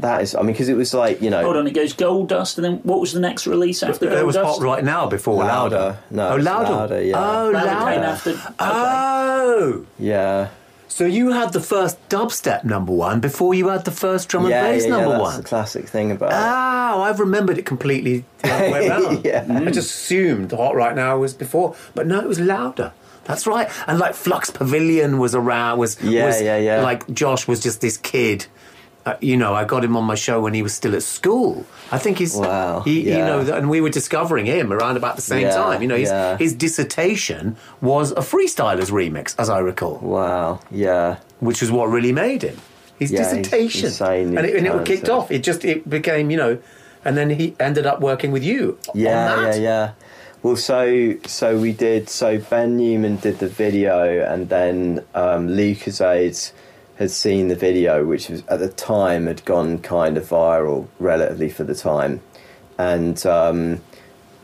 That 0.00 0.22
is, 0.22 0.36
I 0.36 0.42
mean, 0.42 0.52
because 0.52 0.68
it 0.68 0.76
was 0.76 0.94
like 0.94 1.20
you 1.20 1.28
know, 1.28 1.42
Hold 1.42 1.56
on, 1.56 1.66
it 1.66 1.72
goes 1.74 1.92
Gold 1.92 2.28
Dust, 2.28 2.56
and 2.56 2.64
then 2.64 2.74
what 2.84 3.00
was 3.00 3.12
the 3.12 3.18
next 3.18 3.48
release 3.48 3.82
after 3.82 4.06
Gold 4.06 4.12
Dust? 4.12 4.22
It 4.22 4.26
was 4.26 4.36
hot 4.36 4.60
right 4.60 4.84
now 4.84 5.08
before 5.08 5.42
louder. 5.42 5.76
Louder. 5.76 5.98
No, 6.10 6.28
oh 6.28 6.36
louder. 6.36 6.70
Louder, 6.70 7.02
yeah. 7.02 7.16
Oh 7.18 7.50
Louder 7.50 7.66
louder. 7.66 7.90
came 7.90 8.02
after. 8.04 8.30
Okay. 8.30 8.54
Oh. 8.60 9.86
yeah, 9.98 10.50
So 10.88 11.04
you 11.04 11.32
had 11.32 11.52
the 11.52 11.60
first 11.60 11.96
dubstep 12.08 12.64
number 12.64 12.92
one 12.92 13.20
before 13.20 13.54
you 13.54 13.68
had 13.68 13.84
the 13.84 13.90
first 13.90 14.28
drum 14.28 14.44
and 14.44 14.50
yeah, 14.50 14.62
bass 14.62 14.82
yeah, 14.84 14.88
yeah, 14.88 14.96
number 14.96 15.10
that's 15.10 15.22
one. 15.22 15.36
the 15.36 15.42
classic 15.48 15.86
thing 15.86 16.10
about 16.10 16.32
it. 16.32 16.34
Oh, 16.36 17.02
I've 17.02 17.20
remembered 17.20 17.58
it 17.58 17.66
completely 17.66 18.24
the 18.38 18.50
other 18.52 18.70
way 18.72 18.88
around. 18.90 19.24
Yeah. 19.24 19.46
I 19.48 19.70
just 19.70 19.90
assumed 19.90 20.50
Hot 20.52 20.74
Right 20.74 20.96
Now 20.96 21.18
was 21.18 21.34
before, 21.34 21.76
but 21.94 22.06
no, 22.06 22.20
it 22.20 22.26
was 22.26 22.40
louder. 22.40 22.92
That's 23.24 23.46
right. 23.46 23.70
And 23.86 23.98
like 23.98 24.14
Flux 24.14 24.48
Pavilion 24.50 25.18
was 25.18 25.34
around, 25.34 25.78
was 25.78 26.02
Yeah, 26.02 26.26
was 26.26 26.40
yeah, 26.40 26.56
yeah. 26.56 26.80
Like 26.80 27.08
Josh 27.12 27.46
was 27.46 27.60
just 27.60 27.82
this 27.82 27.98
kid. 27.98 28.46
Uh, 29.06 29.16
you 29.20 29.36
know, 29.36 29.54
I 29.54 29.64
got 29.64 29.84
him 29.84 29.96
on 29.96 30.04
my 30.04 30.16
show 30.16 30.40
when 30.40 30.52
he 30.52 30.62
was 30.62 30.74
still 30.74 30.94
at 30.94 31.02
school. 31.02 31.64
I 31.90 31.98
think 31.98 32.18
he's, 32.18 32.36
Wow, 32.36 32.80
he, 32.80 33.08
you 33.08 33.18
know, 33.18 33.40
and 33.40 33.70
we 33.70 33.80
were 33.80 33.88
discovering 33.88 34.44
him 34.44 34.70
around 34.72 34.96
about 34.98 35.16
the 35.16 35.22
same 35.22 35.42
Yeah, 35.46 35.54
time. 35.54 35.80
You 35.80 35.88
know, 35.88 35.96
his, 35.96 36.10
yeah. 36.10 36.36
his 36.36 36.52
dissertation 36.54 37.56
was 37.80 38.10
a 38.12 38.16
freestylers 38.16 38.90
remix, 38.90 39.34
as 39.38 39.48
I 39.48 39.60
recall 39.60 39.98
Wow, 40.02 40.60
yeah. 40.70 41.18
which 41.40 41.62
is 41.62 41.70
what 41.70 41.86
really 41.86 42.12
made 42.12 42.42
him. 42.42 42.58
His 42.98 43.10
Yeah, 43.12 43.20
he's 43.20 43.28
dissertation, 43.28 43.86
insanely 43.86 44.36
and 44.36 44.46
it, 44.46 44.56
and 44.56 44.66
it 44.66 44.84
kicked 44.84 45.08
off. 45.08 45.30
It 45.30 45.42
just 45.42 45.64
it 45.64 45.88
became, 45.88 46.30
you 46.30 46.36
know, 46.36 46.58
and 47.04 47.16
then 47.16 47.30
he 47.30 47.54
ended 47.60 47.86
up 47.86 48.00
working 48.00 48.32
with 48.32 48.42
you. 48.44 48.76
Yeah, 48.92 49.32
on 49.32 49.38
yeah, 49.38 49.50
that. 49.52 49.60
yeah. 49.60 49.90
Well, 50.42 50.56
so 50.56 51.14
so 51.24 51.58
we 51.58 51.72
did. 51.72 52.08
So 52.08 52.38
Ben 52.38 52.76
Newman 52.76 53.16
did 53.16 53.38
the 53.38 53.48
video, 53.48 54.24
and 54.30 54.48
then 54.48 55.04
um, 55.14 55.48
Lucozade 55.48 56.52
had 56.98 57.10
seen 57.10 57.48
the 57.48 57.56
video, 57.56 58.04
which 58.04 58.28
was 58.28 58.42
at 58.48 58.58
the 58.58 58.68
time 58.68 59.26
had 59.26 59.44
gone 59.44 59.78
kind 59.78 60.16
of 60.16 60.28
viral, 60.28 60.88
relatively 60.98 61.48
for 61.48 61.64
the 61.64 61.74
time, 61.74 62.20
and 62.76 63.24
um, 63.26 63.80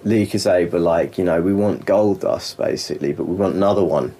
Lucozade 0.04 0.70
were 0.70 0.78
like, 0.78 1.16
you 1.18 1.24
know, 1.24 1.40
we 1.40 1.54
want 1.54 1.86
Gold 1.86 2.20
Dust 2.20 2.56
basically, 2.58 3.12
but 3.12 3.24
we 3.24 3.34
want 3.34 3.54
another 3.54 3.84
one. 3.84 4.14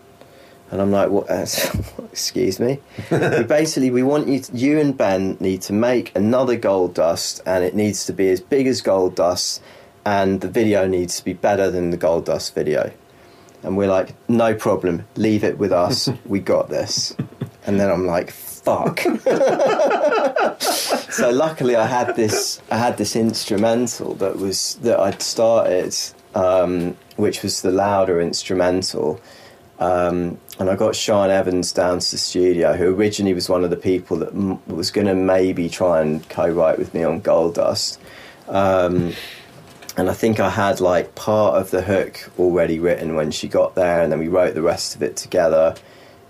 And 0.70 0.80
I'm 0.80 0.90
like, 0.90 1.10
what? 1.10 1.26
excuse 2.10 2.58
me. 2.58 2.80
we 3.10 3.42
basically 3.44 3.90
we 3.90 4.02
want 4.02 4.28
you, 4.28 4.40
to, 4.40 4.56
you 4.56 4.80
and 4.80 4.96
Ben 4.96 5.36
need 5.38 5.62
to 5.62 5.72
make 5.72 6.14
another 6.16 6.56
Gold 6.56 6.94
Dust, 6.94 7.40
and 7.44 7.62
it 7.62 7.74
needs 7.74 8.06
to 8.06 8.12
be 8.12 8.30
as 8.30 8.40
big 8.40 8.66
as 8.66 8.80
Gold 8.80 9.14
Dust, 9.14 9.62
and 10.04 10.40
the 10.40 10.48
video 10.48 10.86
needs 10.86 11.18
to 11.18 11.24
be 11.24 11.34
better 11.34 11.70
than 11.70 11.90
the 11.90 11.96
Gold 11.96 12.24
Dust 12.24 12.54
video. 12.54 12.92
And 13.62 13.76
we're 13.76 13.88
like, 13.88 14.14
no 14.28 14.54
problem, 14.54 15.06
leave 15.16 15.44
it 15.44 15.58
with 15.58 15.72
us. 15.72 16.08
we 16.26 16.40
got 16.40 16.70
this. 16.70 17.14
And 17.66 17.80
then 17.80 17.90
I'm 17.90 18.06
like, 18.06 18.30
fuck. 18.30 19.00
so 20.60 21.30
luckily, 21.30 21.76
I 21.76 21.86
had 21.86 22.16
this. 22.16 22.60
I 22.70 22.78
had 22.78 22.96
this 22.96 23.16
instrumental 23.16 24.14
that 24.16 24.36
was 24.36 24.76
that 24.76 24.98
I'd 25.00 25.22
started, 25.22 25.94
um, 26.34 26.96
which 27.16 27.42
was 27.42 27.62
the 27.62 27.70
louder 27.72 28.20
instrumental. 28.20 29.20
Um, 29.78 30.38
and 30.58 30.70
I 30.70 30.76
got 30.76 30.94
Sian 30.94 31.30
Evans 31.30 31.72
down 31.72 31.98
to 31.98 32.10
the 32.10 32.18
studio, 32.18 32.74
who 32.74 32.94
originally 32.94 33.34
was 33.34 33.48
one 33.48 33.64
of 33.64 33.70
the 33.70 33.76
people 33.76 34.16
that 34.18 34.28
m- 34.32 34.64
was 34.66 34.90
going 34.92 35.08
to 35.08 35.14
maybe 35.14 35.68
try 35.68 36.00
and 36.00 36.26
co-write 36.28 36.78
with 36.78 36.94
me 36.94 37.02
on 37.02 37.20
Gold 37.20 37.56
Dust. 37.56 38.00
Um, 38.48 39.14
and 39.96 40.08
I 40.08 40.12
think 40.12 40.38
I 40.40 40.50
had 40.50 40.80
like 40.80 41.14
part 41.14 41.60
of 41.60 41.70
the 41.70 41.82
hook 41.82 42.30
already 42.38 42.78
written 42.78 43.14
when 43.14 43.30
she 43.30 43.48
got 43.48 43.74
there, 43.74 44.02
and 44.02 44.12
then 44.12 44.18
we 44.18 44.28
wrote 44.28 44.54
the 44.54 44.62
rest 44.62 44.94
of 44.94 45.02
it 45.02 45.16
together. 45.16 45.74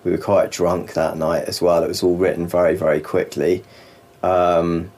We 0.04 0.10
were 0.10 0.18
quite 0.18 0.50
drunk 0.50 0.92
that 0.94 1.16
night 1.16 1.44
as 1.44 1.60
well. 1.60 1.82
It 1.82 1.88
was 1.88 2.02
all 2.02 2.16
written 2.16 2.46
very, 2.46 2.76
very 2.76 3.00
quickly. 3.00 3.64
Um, 4.22 4.90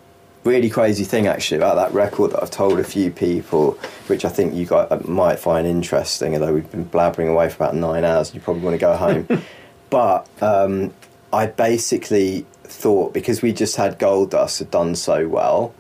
really 0.47 0.71
crazy 0.71 1.05
thing 1.05 1.27
actually 1.27 1.57
about 1.57 1.75
that 1.75 1.93
record 1.93 2.31
that 2.31 2.43
I've 2.43 2.51
told 2.51 2.79
a 2.79 2.85
few 2.85 3.11
people, 3.11 3.73
which 4.07 4.25
I 4.25 4.29
think 4.29 4.55
you 4.55 4.67
guys 4.67 4.89
might 5.05 5.39
find 5.39 5.67
interesting. 5.67 6.35
Although 6.35 6.55
we've 6.55 6.71
been 6.71 6.87
blabbering 6.87 7.31
away 7.31 7.49
for 7.49 7.57
about 7.57 7.75
nine 7.75 8.05
hours, 8.05 8.35
you 8.35 8.41
probably 8.41 8.63
want 8.63 8.75
to 8.75 8.79
go 8.79 8.97
home. 8.97 9.43
but 9.91 10.29
um, 10.43 10.95
I 11.33 11.47
basically 11.47 12.47
thought 12.65 13.13
because 13.13 13.43
we 13.43 13.53
just 13.53 13.77
had 13.77 13.99
Gold 13.99 14.31
Dust 14.31 14.61
had 14.61 14.71
done 14.71 14.95
so 14.95 15.29
well, 15.29 15.75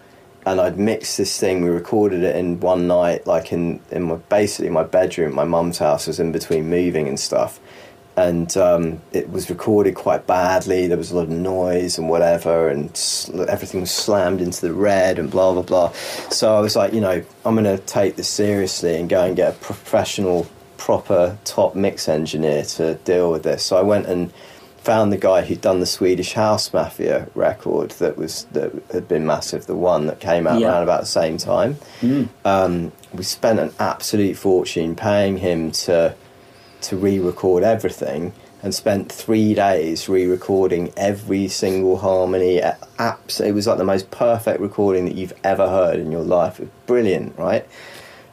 and 0.44 0.61
I'd 0.61 0.78
mixed 0.78 1.16
this 1.16 1.39
thing. 1.39 1.62
We 1.62 1.70
recorded 1.70 2.23
it 2.23 2.36
in 2.36 2.61
one 2.61 2.86
night, 2.86 3.27
like 3.27 3.53
in 3.53 3.81
in 3.90 4.03
my 4.05 4.16
basically 4.16 4.70
my 4.70 4.85
bedroom. 4.85 5.35
My 5.35 5.44
mum's 5.44 5.78
house 5.78 6.07
was 6.07 6.20
in 6.20 6.32
between 6.32 6.69
moving 6.69 7.09
and 7.09 7.19
stuff, 7.19 7.61
and 8.16 8.56
um, 8.56 9.01
it 9.12 9.30
was 9.30 9.51
recorded 9.51 9.94
quite 9.94 10.26
badly. 10.26 10.86
There 10.86 10.97
was 10.97 11.10
a 11.10 11.16
lot 11.16 11.24
of 11.24 11.30
noise 11.30 11.98
and 11.98 12.09
whatever, 12.09 12.68
and 12.68 12.97
sl- 12.97 13.43
everything 13.48 13.80
was 13.82 13.90
slammed 13.90 14.40
into 14.40 14.60
the 14.62 14.72
red 14.72 15.18
and 15.18 15.30
blah 15.30 15.52
blah 15.52 15.62
blah. 15.62 15.93
So 16.30 16.55
I 16.56 16.60
was 16.60 16.76
like, 16.76 16.93
you 16.93 17.01
know, 17.01 17.22
I'm 17.44 17.55
going 17.55 17.64
to 17.64 17.78
take 17.84 18.16
this 18.16 18.28
seriously 18.28 18.97
and 18.98 19.09
go 19.09 19.24
and 19.24 19.36
get 19.36 19.55
a 19.55 19.56
professional, 19.59 20.47
proper 20.78 21.36
top 21.44 21.74
mix 21.74 22.09
engineer 22.09 22.64
to 22.64 22.94
deal 23.05 23.30
with 23.30 23.43
this. 23.43 23.62
So 23.64 23.76
I 23.76 23.82
went 23.82 24.06
and 24.06 24.32
found 24.78 25.12
the 25.12 25.16
guy 25.18 25.43
who'd 25.44 25.60
done 25.60 25.80
the 25.80 25.86
Swedish 25.86 26.34
House 26.34 26.72
Mafia 26.72 27.26
record 27.34 27.90
that 27.98 28.16
was 28.16 28.44
that 28.52 28.70
had 28.93 29.09
been 29.09 29.26
massive, 29.26 29.66
the 29.66 29.74
one 29.74 30.06
that 30.06 30.20
came 30.20 30.47
out 30.47 30.60
Yeah. 30.60 30.68
around 30.68 30.84
about 30.84 31.01
the 31.01 31.06
same 31.06 31.38
time. 31.38 31.76
Um, 32.44 32.93
we 33.12 33.24
spent 33.24 33.59
an 33.59 33.72
absolute 33.80 34.36
fortune 34.36 34.94
paying 34.94 35.38
him 35.38 35.72
to 35.72 36.14
to 36.86 36.96
re-record 36.96 37.62
everything, 37.62 38.32
and 38.62 38.74
spent 38.74 39.12
three 39.12 39.54
days 39.54 40.08
re-recording 40.08 40.92
every 40.96 41.48
single 41.48 41.98
harmony. 41.98 42.56
It 42.56 43.54
was 43.54 43.66
like 43.66 43.78
the 43.78 43.84
most 43.84 44.10
perfect 44.10 44.60
recording 44.60 45.04
that 45.04 45.14
you've 45.14 45.34
ever 45.44 45.68
heard 45.68 46.00
in 46.00 46.10
your 46.10 46.24
life. 46.24 46.58
It 46.58 46.64
was 46.64 46.70
brilliant, 46.86 47.38
right? 47.38 47.66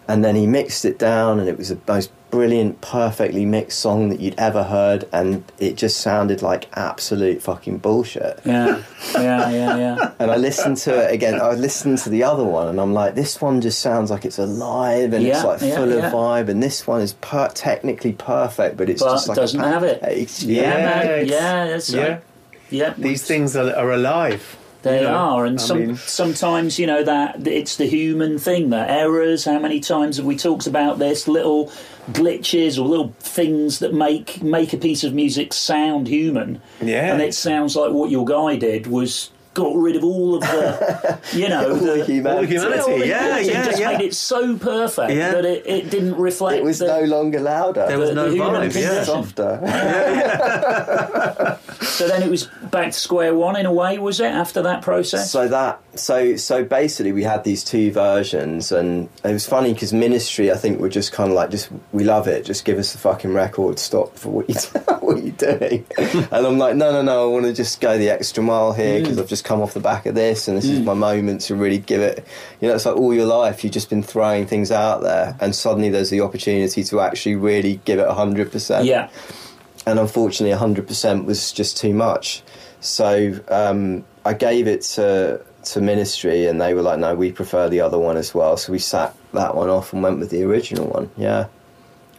and 0.07 0.23
then 0.23 0.35
he 0.35 0.45
mixed 0.45 0.85
it 0.85 0.99
down 0.99 1.39
and 1.39 1.47
it 1.47 1.57
was 1.57 1.69
the 1.69 1.80
most 1.88 2.11
brilliant 2.34 2.81
perfectly 2.81 3.45
mixed 3.45 3.80
song 3.80 4.10
that 4.10 4.19
you'd 4.19 4.34
ever 4.39 4.64
heard 4.64 5.07
and 5.14 5.43
it 5.60 5.76
just 5.76 5.99
sounded 5.99 6.41
like 6.41 6.68
absolute 6.76 7.39
fucking 7.43 7.77
bullshit 7.77 8.39
Yeah, 8.43 8.81
yeah, 9.14 9.49
yeah, 9.51 9.77
yeah. 9.77 10.11
and 10.19 10.31
i 10.31 10.35
listened 10.35 10.77
to 10.77 10.91
it 10.97 11.14
again 11.14 11.39
i 11.39 11.51
listened 11.51 11.99
to 11.99 12.10
the 12.10 12.23
other 12.23 12.43
one 12.43 12.69
and 12.69 12.81
i'm 12.81 12.91
like 12.91 13.14
this 13.14 13.39
one 13.39 13.61
just 13.61 13.80
sounds 13.81 14.10
like 14.10 14.26
it's 14.26 14.39
alive 14.39 15.14
and 15.14 15.23
it's 15.27 15.43
like 15.43 15.61
yeah, 15.61 15.76
full 15.76 15.89
yeah. 15.93 16.07
of 16.07 16.11
vibe 16.11 16.49
and 16.49 16.64
this 16.64 16.88
one 16.88 17.01
is 17.01 17.14
per- 17.14 17.49
technically 17.49 18.14
perfect 18.14 18.77
but 18.77 18.89
it's 18.89 19.03
But 19.03 19.11
just 19.11 19.27
like 19.27 19.35
doesn't 19.35 19.60
have 19.60 19.84
it. 19.84 20.01
package. 20.01 20.43
Yeah, 20.43 20.61
Yeah, 20.64 20.85
man. 20.85 21.05
it's- 21.19 21.30
Yeah, 21.30 21.65
that's 21.68 21.89
yeah. 21.93 22.07
right. 22.07 22.22
Yeah, 22.72 22.93
These 22.97 23.27
things 23.27 23.55
are, 23.55 23.76
are 23.76 23.91
alive. 23.91 24.57
They 24.84 24.97
you 24.97 25.03
know? 25.07 25.14
are, 25.14 25.45
and 25.45 25.60
I 25.60 25.64
some, 25.64 25.80
mean- 25.80 25.95
sometimes 25.95 26.77
you 26.77 26.85
know 26.88 27.03
that 27.03 27.47
it's 27.47 27.77
the 27.77 27.85
human 27.85 28.38
thing, 28.38 28.69
the 28.69 28.89
errors. 28.89 29.45
How 29.45 29.57
many 29.60 29.80
times 29.80 30.18
have 30.18 30.26
we 30.26 30.35
talked 30.35 30.68
about 30.68 30.99
this? 30.99 31.27
Little 31.27 31.72
glitches 32.11 32.77
or 32.77 32.81
little 32.81 33.15
things 33.19 33.80
that 33.80 33.93
make 33.93 34.43
make 34.43 34.73
a 34.73 34.77
piece 34.77 35.03
of 35.03 35.14
music 35.14 35.53
sound 35.53 36.07
human. 36.07 36.61
Yeah. 36.81 37.14
and 37.14 37.22
it 37.22 37.34
sounds 37.34 37.76
like 37.76 37.91
what 37.91 38.11
your 38.11 38.26
guy 38.26 38.57
did 38.57 38.88
was 38.88 39.30
got 39.53 39.75
rid 39.75 39.95
of 39.95 40.03
all 40.03 40.35
of 40.35 40.41
the, 40.41 41.19
you 41.34 41.47
know, 41.49 41.69
All 41.71 41.75
the 41.75 42.05
humanity. 42.05 42.57
All 42.57 42.69
the 42.69 42.81
all 42.84 42.97
the 42.99 43.07
Yeah, 43.07 43.19
humanity, 43.23 43.49
yeah, 43.51 43.65
just 43.65 43.80
yeah. 43.80 43.91
made 43.97 44.01
it 44.01 44.13
so 44.15 44.57
perfect 44.57 45.11
Yeah. 45.13 45.31
that 45.34 45.45
it, 45.45 45.67
it 45.67 45.89
didn't 45.89 46.15
reflect. 46.15 46.57
it 46.57 46.63
was 46.63 46.80
the, 46.80 46.88
no 46.88 47.01
longer 47.03 47.39
louder 47.39 47.85
There 47.88 47.99
was 47.99 48.09
the- 48.09 48.15
no 48.15 48.30
the 48.30 48.35
human 48.35 48.69
vibe, 48.69 48.73
yeah. 48.75 48.89
condition. 48.89 49.05
softer 49.05 49.59
So 51.84 52.07
then 52.07 52.23
it 52.23 52.30
was 52.30 52.45
back 52.71 52.88
to 52.88 52.99
square 52.99 53.35
one 53.35 53.55
in 53.55 53.65
a 53.65 53.73
way, 53.73 53.97
was 53.99 54.19
it? 54.19 54.25
After 54.31 54.61
that 54.63 54.81
process, 54.81 55.30
So 55.31 55.47
that 55.49 55.80
so 55.95 56.35
so 56.38 56.63
basically 56.63 57.11
we 57.11 57.21
had 57.23 57.43
these 57.43 57.63
two 57.63 57.91
versions 57.91 58.71
and 58.71 59.09
it 59.23 59.31
was 59.31 59.45
funny 59.45 59.73
because 59.73 59.93
ministry 59.93 60.51
I 60.51 60.55
think 60.55 60.80
were 60.80 60.89
just 60.89 61.11
kind 61.11 61.30
of 61.30 61.35
like 61.35 61.51
just 61.51 61.69
we 61.91 62.03
love 62.03 62.27
it 62.27 62.45
just 62.45 62.65
give 62.65 62.80
us 62.80 62.93
the 62.93 62.97
fucking 62.97 63.31
record 63.31 63.77
stop 63.77 64.17
for 64.17 64.30
what 64.31 64.49
you 64.49 64.55
what 65.01 65.21
you're 65.23 65.31
doing 65.57 65.85
and 65.99 66.27
I'm 66.47 66.57
like 66.57 66.75
no 66.75 66.91
no 66.91 67.03
no 67.03 67.30
I 67.30 67.31
want 67.31 67.45
to 67.45 67.53
just 67.53 67.80
go 67.80 67.95
the 67.99 68.09
extra 68.09 68.41
mile 68.41 68.73
here 68.73 69.01
because 69.01 69.17
mm. 69.17 69.21
I've 69.21 69.27
just 69.30 69.43
come 69.44 69.61
off 69.61 69.74
the 69.74 69.80
back 69.80 70.06
of 70.06 70.15
this 70.15 70.48
and 70.48 70.57
this 70.57 70.65
is 70.65 70.80
my 70.82 70.94
moment 70.94 71.41
to 71.41 71.56
really 71.56 71.78
give 71.78 72.02
it 72.02 72.26
you 72.61 72.68
know 72.68 72.76
it's 72.76 72.86
like 72.86 72.95
all 72.95 73.14
your 73.14 73.26
life 73.26 73.64
you've 73.64 73.74
just 73.74 73.90
been 73.90 74.03
throwing 74.03 74.45
things 74.48 74.72
out 74.72 75.02
there 75.02 75.36
and 75.40 75.56
suddenly 75.56 75.90
there's 75.90 76.10
the 76.10 76.22
opportunity 76.22 76.84
to 76.84 76.99
actually 76.99 77.36
really 77.36 77.80
give 77.86 77.99
it 77.99 78.07
100% 78.07 78.86
yeah, 78.86 79.10
and 79.86 79.99
unfortunately 79.99 80.56
100% 80.56 81.26
was 81.26 81.52
just 81.52 81.78
too 81.78 81.94
much. 81.94 82.44
So 82.80 83.40
um, 83.49 84.03
i 84.26 84.34
gave 84.34 84.68
it 84.68 84.82
to 84.82 85.41
to 85.64 85.80
ministry 85.80 86.45
and 86.48 86.60
they 86.60 86.74
were 86.74 86.82
like 86.82 86.99
no 86.99 87.15
we 87.15 87.32
prefer 87.32 87.70
the 87.70 87.80
other 87.82 87.98
one 87.98 88.18
as 88.18 88.34
well. 88.34 88.57
So 88.57 88.72
we 88.72 88.80
sat 88.80 89.15
that 89.34 89.56
one 89.56 89.70
off 89.70 89.94
and 89.94 90.03
went 90.03 90.20
with 90.20 90.30
the 90.30 90.44
original 90.44 90.88
one 90.88 91.10
yeah. 91.18 91.48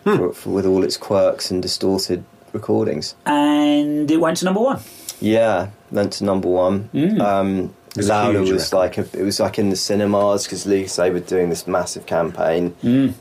For, 0.05 0.35
for, 0.35 0.51
with 0.51 0.67
all 0.67 0.85
its 0.85 0.99
quirks 0.99 1.51
and 1.51 1.63
distorted 1.63 2.25
recordings. 2.53 3.15
And 3.25 4.11
it 4.11 4.19
went 4.19 4.37
to 4.39 4.45
number 4.45 4.61
one. 4.61 4.81
yeah 5.21 5.71
went 5.95 6.13
to 6.15 6.25
number 6.25 6.49
one 6.49 6.91
um, 7.21 7.75
was 7.97 8.09
Louder 8.09 8.41
was 8.41 8.51
record. 8.51 8.73
like 8.77 8.99
a, 8.99 9.19
it 9.21 9.23
was 9.23 9.39
like 9.39 9.59
in 9.59 9.71
the 9.71 9.77
cinemas 9.77 10.45
because 10.45 10.67
Lucozade 10.67 11.13
were 11.13 11.21
doing 11.21 11.49
this 11.49 11.67
massive 11.67 12.07
campaign. 12.07 12.75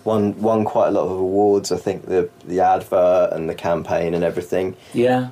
Won 0.04 0.40
won 0.42 0.66
quite 0.66 0.88
a 0.88 0.92
lot 0.92 1.06
of 1.06 1.12
awards. 1.12 1.72
I 1.72 1.78
think 1.78 2.08
the 2.08 2.30
the 2.46 2.60
advert 2.60 3.32
and 3.34 3.48
the 3.50 3.56
campaign 3.56 4.14
and 4.16 4.24
everything. 4.24 4.76
Yeah, 4.94 5.30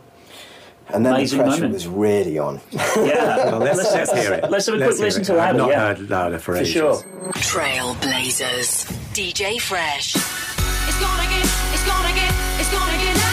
And 0.93 1.03
then 1.05 1.13
Amazing 1.15 1.39
the 1.39 1.43
pressure 1.45 1.61
moment. 1.61 1.73
was 1.73 1.87
really 1.87 2.37
on. 2.37 2.61
yeah. 2.71 3.45
Well, 3.49 3.59
let's, 3.59 3.81
let's 3.93 4.11
hear 4.13 4.33
it. 4.33 4.49
Let's 4.51 4.65
have 4.67 4.75
a 4.75 4.77
Let's 4.77 4.97
quick 4.97 5.05
listen 5.07 5.21
it. 5.23 5.25
to 5.25 5.39
I've 5.41 5.55
not 5.55 5.69
yeah. 5.69 5.95
heard 5.95 6.09
louder 6.09 6.37
for, 6.37 6.53
For 6.53 6.61
ages. 6.61 6.73
sure. 6.73 6.95
Trailblazers. 7.33 8.85
DJ 9.17 9.59
Fresh. 9.59 10.15
It's 10.15 10.99
gonna 10.99 11.27
get, 11.29 11.45
it's 11.73 11.85
gonna 11.87 12.13
get, 12.13 12.31
it's 12.59 12.71
gonna 12.71 12.97
get 13.03 13.30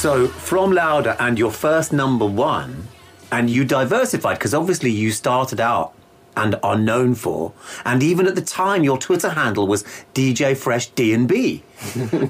So, 0.00 0.28
from 0.28 0.72
Louder 0.72 1.14
and 1.20 1.38
your 1.38 1.50
first 1.50 1.92
number 1.92 2.24
one, 2.24 2.88
and 3.30 3.50
you 3.50 3.66
diversified 3.66 4.38
because 4.38 4.54
obviously 4.54 4.90
you 4.90 5.10
started 5.12 5.60
out 5.60 5.92
and 6.34 6.58
are 6.62 6.78
known 6.78 7.14
for, 7.14 7.52
and 7.84 8.02
even 8.02 8.26
at 8.26 8.34
the 8.34 8.40
time 8.40 8.82
your 8.82 8.96
Twitter 8.96 9.28
handle 9.28 9.66
was 9.66 9.82
DJ 10.14 10.56
Fresh 10.56 10.86
D 10.92 11.12
and 11.12 11.28
B 11.28 11.64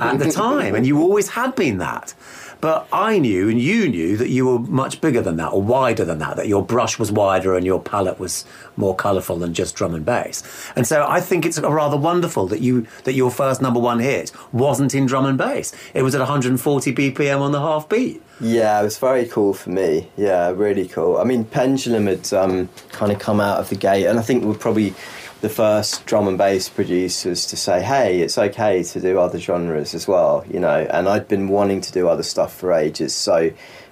at 0.01 0.19
the 0.19 0.33
time, 0.35 0.75
and 0.75 0.85
you 0.85 0.99
always 1.01 1.29
had 1.29 1.55
been 1.55 1.79
that. 1.79 2.13
But 2.61 2.87
I 2.93 3.19
knew 3.19 3.49
and 3.49 3.61
you 3.61 3.89
knew 3.89 4.17
that 4.17 4.29
you 4.29 4.47
were 4.47 4.59
much 4.59 5.01
bigger 5.01 5.23
than 5.23 5.37
that, 5.37 5.49
or 5.53 5.63
wider 5.63 6.05
than 6.05 6.19
that. 6.19 6.37
That 6.37 6.49
your 6.49 6.65
brush 6.65 6.99
was 6.99 7.11
wider 7.11 7.57
and 7.57 7.65
your 7.65 7.81
palette 7.81 8.19
was 8.19 8.45
more 8.77 8.95
colourful 8.95 9.37
than 9.37 9.55
just 9.55 9.75
drum 9.75 9.95
and 9.95 10.05
bass. 10.05 10.43
And 10.77 10.87
so 10.87 11.07
I 11.09 11.21
think 11.21 11.47
it's 11.47 11.59
rather 11.59 11.97
wonderful 11.97 12.47
that 12.49 12.61
you 12.61 12.87
that 13.05 13.15
your 13.15 13.31
first 13.31 13.63
number 13.63 13.81
one 13.81 13.99
hit 13.99 14.33
wasn't 14.53 14.95
in 14.95 15.07
drum 15.07 15.27
and 15.27 15.39
bass. 15.39 15.73
It 15.95 16.03
was 16.03 16.15
at 16.15 16.21
140 16.21 16.93
BPM 16.93 17.41
on 17.41 17.53
the 17.53 17.61
half 17.61 17.89
beat. 17.89 18.23
Yeah, 18.41 18.81
it 18.81 18.85
was 18.85 18.99
very 18.99 19.27
cool 19.27 19.53
for 19.53 19.71
me. 19.71 20.09
Yeah, 20.17 20.51
really 20.51 20.89
cool. 20.89 21.19
I 21.19 21.25
mean, 21.25 21.45
Pendulum 21.45 22.07
had 22.07 22.33
um, 22.33 22.69
kind 22.91 23.13
of 23.13 23.19
come 23.19 23.39
out 23.39 23.61
of 23.61 23.69
the 23.69 23.77
gate, 23.77 24.07
and 24.07 24.19
I 24.19 24.23
think 24.23 24.45
we're 24.45 24.55
probably 24.55 24.95
the 25.41 25.49
first 25.49 26.05
drum 26.07 26.29
and 26.29 26.37
bass 26.37 26.69
producers 26.69 27.47
to 27.47 27.57
say, 27.57 27.81
"Hey, 27.83 28.21
it's 28.21 28.37
okay 28.37 28.83
to 28.83 29.01
do 29.01 29.19
other 29.19 29.39
genres 29.39 29.95
as 29.95 30.07
well," 30.07 30.45
you 30.51 30.61
know. 30.61 30.87
And 30.91 31.09
I'd 31.09 31.29
been 31.29 31.49
wanting 31.49 31.81
to 31.83 31.93
do 31.93 32.09
other 32.09 32.23
stuff 32.23 32.55
for 32.55 32.73
ages. 32.73 33.15
So 33.15 33.51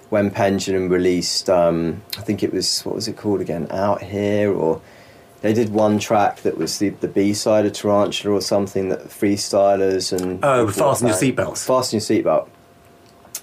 when 0.09 0.29
Pendulum 0.31 0.89
released, 0.89 1.49
um, 1.49 2.01
I 2.17 2.21
think 2.21 2.43
it 2.43 2.53
was 2.53 2.81
what 2.81 2.95
was 2.95 3.07
it 3.07 3.17
called 3.17 3.41
again? 3.41 3.67
Out 3.71 4.01
Here, 4.03 4.51
or 4.53 4.81
they 5.41 5.53
did 5.53 5.71
one 5.73 5.97
track 5.99 6.41
that 6.41 6.57
was 6.57 6.77
the 6.79 6.89
the 6.89 7.07
B 7.07 7.33
side 7.33 7.65
of 7.65 7.73
Tarantula 7.73 8.35
or 8.35 8.41
something 8.41 8.89
that 8.89 9.07
freestylers 9.09 10.11
and 10.11 10.39
Oh, 10.43 10.67
Fasten 10.67 11.07
Your. 11.07 11.15
Seatbelts. 11.17 11.65
Fasten 11.65 11.99
your 11.99 12.23
seatbelt. 12.23 12.47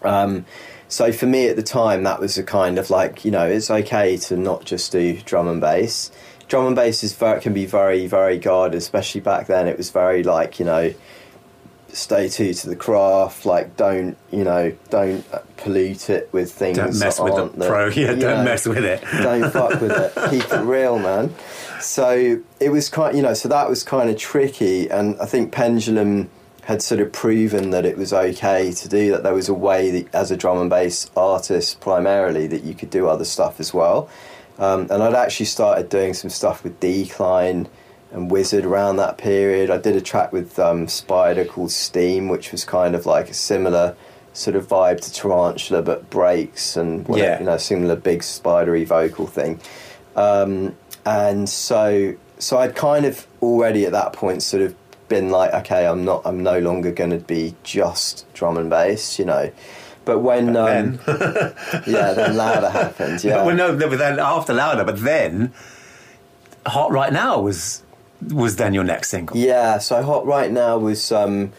Um, 0.02 0.44
so 0.88 1.10
for 1.10 1.26
me 1.26 1.48
at 1.48 1.56
the 1.56 1.62
time, 1.62 2.04
that 2.04 2.20
was 2.20 2.38
a 2.38 2.42
kind 2.44 2.78
of 2.78 2.90
like 2.90 3.24
you 3.24 3.30
know 3.30 3.46
it's 3.46 3.70
okay 3.70 4.16
to 4.18 4.36
not 4.36 4.64
just 4.64 4.92
do 4.92 5.18
drum 5.24 5.48
and 5.48 5.60
bass. 5.60 6.10
Drum 6.48 6.66
and 6.66 6.76
bass 6.76 7.02
is 7.02 7.12
very, 7.12 7.40
can 7.40 7.52
be 7.54 7.66
very 7.66 8.06
very 8.06 8.38
guarded, 8.38 8.78
especially 8.78 9.20
back 9.20 9.46
then. 9.46 9.66
It 9.68 9.76
was 9.76 9.90
very 9.90 10.22
like 10.22 10.58
you 10.58 10.64
know 10.64 10.94
stay 11.88 12.28
true 12.28 12.52
to 12.52 12.68
the 12.68 12.76
craft. 12.76 13.46
Like 13.46 13.76
don't 13.76 14.16
you 14.30 14.44
know 14.44 14.72
don't 14.90 15.24
uh, 15.32 15.40
pollute 15.56 16.10
it 16.10 16.28
with 16.32 16.52
things. 16.52 16.76
Don't 16.76 16.98
mess 16.98 17.16
that 17.18 17.24
with 17.24 17.56
the- 17.56 17.66
pro. 17.66 17.88
Yeah, 17.88 18.08
don't 18.08 18.20
know, 18.20 18.44
mess 18.44 18.66
with 18.66 18.84
it. 18.84 19.02
don't 19.22 19.50
fuck 19.50 19.80
with 19.80 19.92
it. 19.92 20.12
Keep 20.30 20.52
it 20.52 20.62
real, 20.62 20.98
man. 20.98 21.34
So 21.80 22.40
it 22.60 22.70
was 22.70 22.88
kind, 22.88 23.16
you 23.16 23.22
know, 23.22 23.34
so 23.34 23.48
that 23.48 23.68
was 23.68 23.82
kind 23.82 24.08
of 24.08 24.16
tricky, 24.16 24.90
and 24.90 25.20
I 25.20 25.26
think 25.26 25.52
Pendulum 25.52 26.30
had 26.62 26.82
sort 26.82 27.00
of 27.00 27.12
proven 27.12 27.70
that 27.70 27.84
it 27.86 27.96
was 27.96 28.12
okay 28.12 28.72
to 28.72 28.88
do 28.88 29.12
that. 29.12 29.22
There 29.22 29.34
was 29.34 29.48
a 29.48 29.54
way 29.54 29.90
that, 29.90 30.12
as 30.14 30.30
a 30.32 30.36
drum 30.36 30.58
and 30.58 30.68
bass 30.68 31.08
artist, 31.16 31.80
primarily, 31.80 32.46
that 32.48 32.64
you 32.64 32.74
could 32.74 32.90
do 32.90 33.06
other 33.08 33.24
stuff 33.24 33.60
as 33.60 33.72
well. 33.72 34.08
Um, 34.58 34.82
and 34.90 35.02
I'd 35.02 35.14
actually 35.14 35.46
started 35.46 35.88
doing 35.88 36.14
some 36.14 36.30
stuff 36.30 36.64
with 36.64 36.80
Decline 36.80 37.68
and 38.12 38.30
Wizard 38.30 38.64
around 38.64 38.96
that 38.96 39.18
period. 39.18 39.70
I 39.70 39.78
did 39.78 39.96
a 39.96 40.00
track 40.00 40.32
with 40.32 40.58
um, 40.58 40.88
Spider 40.88 41.44
called 41.44 41.70
Steam, 41.70 42.28
which 42.28 42.52
was 42.52 42.64
kind 42.64 42.94
of 42.94 43.04
like 43.04 43.28
a 43.28 43.34
similar 43.34 43.96
sort 44.32 44.56
of 44.56 44.66
vibe 44.68 45.00
to 45.00 45.12
Tarantula, 45.12 45.82
but 45.82 46.08
breaks 46.10 46.76
and 46.76 47.06
whatever, 47.08 47.28
Yeah. 47.32 47.38
you 47.40 47.46
know, 47.46 47.56
similar 47.56 47.96
big 47.96 48.22
spidery 48.22 48.84
vocal 48.84 49.26
thing. 49.26 49.60
Um, 50.14 50.76
and 51.04 51.48
so, 51.48 52.14
so 52.38 52.58
I'd 52.58 52.74
kind 52.74 53.04
of 53.06 53.26
already 53.42 53.86
at 53.86 53.92
that 53.92 54.12
point 54.12 54.42
sort 54.42 54.62
of 54.62 54.74
been 55.08 55.30
like, 55.30 55.52
okay, 55.54 55.86
I'm 55.86 56.04
not, 56.04 56.22
I'm 56.24 56.42
no 56.42 56.58
longer 56.58 56.90
going 56.92 57.10
to 57.10 57.18
be 57.18 57.54
just 57.62 58.26
drum 58.34 58.56
and 58.56 58.68
bass, 58.68 59.18
you 59.18 59.24
know. 59.24 59.50
But 60.06 60.20
when, 60.20 60.56
um, 60.56 61.00
yeah, 61.86 62.12
then 62.14 62.36
louder 62.36 62.70
happened. 62.70 63.22
Yeah, 63.22 63.44
Well, 63.44 63.56
no, 63.56 63.74
no, 63.74 63.88
but 63.90 63.98
then 63.98 64.18
after 64.20 64.54
Louder, 64.54 64.84
but 64.84 65.02
then 65.02 65.52
Hot 66.64 66.92
Right 66.92 67.12
Now 67.12 67.40
was 67.40 67.82
was 68.32 68.56
then 68.56 68.72
your 68.72 68.84
next 68.84 69.10
single. 69.10 69.36
Yeah, 69.36 69.78
so 69.78 70.02
Hot 70.02 70.24
Right 70.24 70.50
Now 70.50 70.78
was 70.78 71.10
um, 71.10 71.52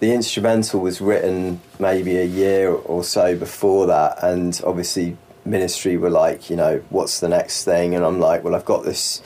the 0.00 0.12
instrumental 0.12 0.80
was 0.80 1.02
written 1.02 1.60
maybe 1.78 2.16
a 2.16 2.24
year 2.24 2.72
or 2.72 3.04
so 3.04 3.36
before 3.36 3.86
that, 3.88 4.24
and 4.24 4.58
obviously 4.64 5.18
Ministry 5.44 5.98
were 5.98 6.10
like, 6.10 6.48
you 6.48 6.56
know, 6.56 6.82
what's 6.88 7.20
the 7.20 7.28
next 7.28 7.64
thing? 7.64 7.94
And 7.94 8.06
I'm 8.06 8.18
like, 8.18 8.42
well, 8.42 8.54
I've 8.54 8.64
got 8.64 8.84
this 8.84 9.20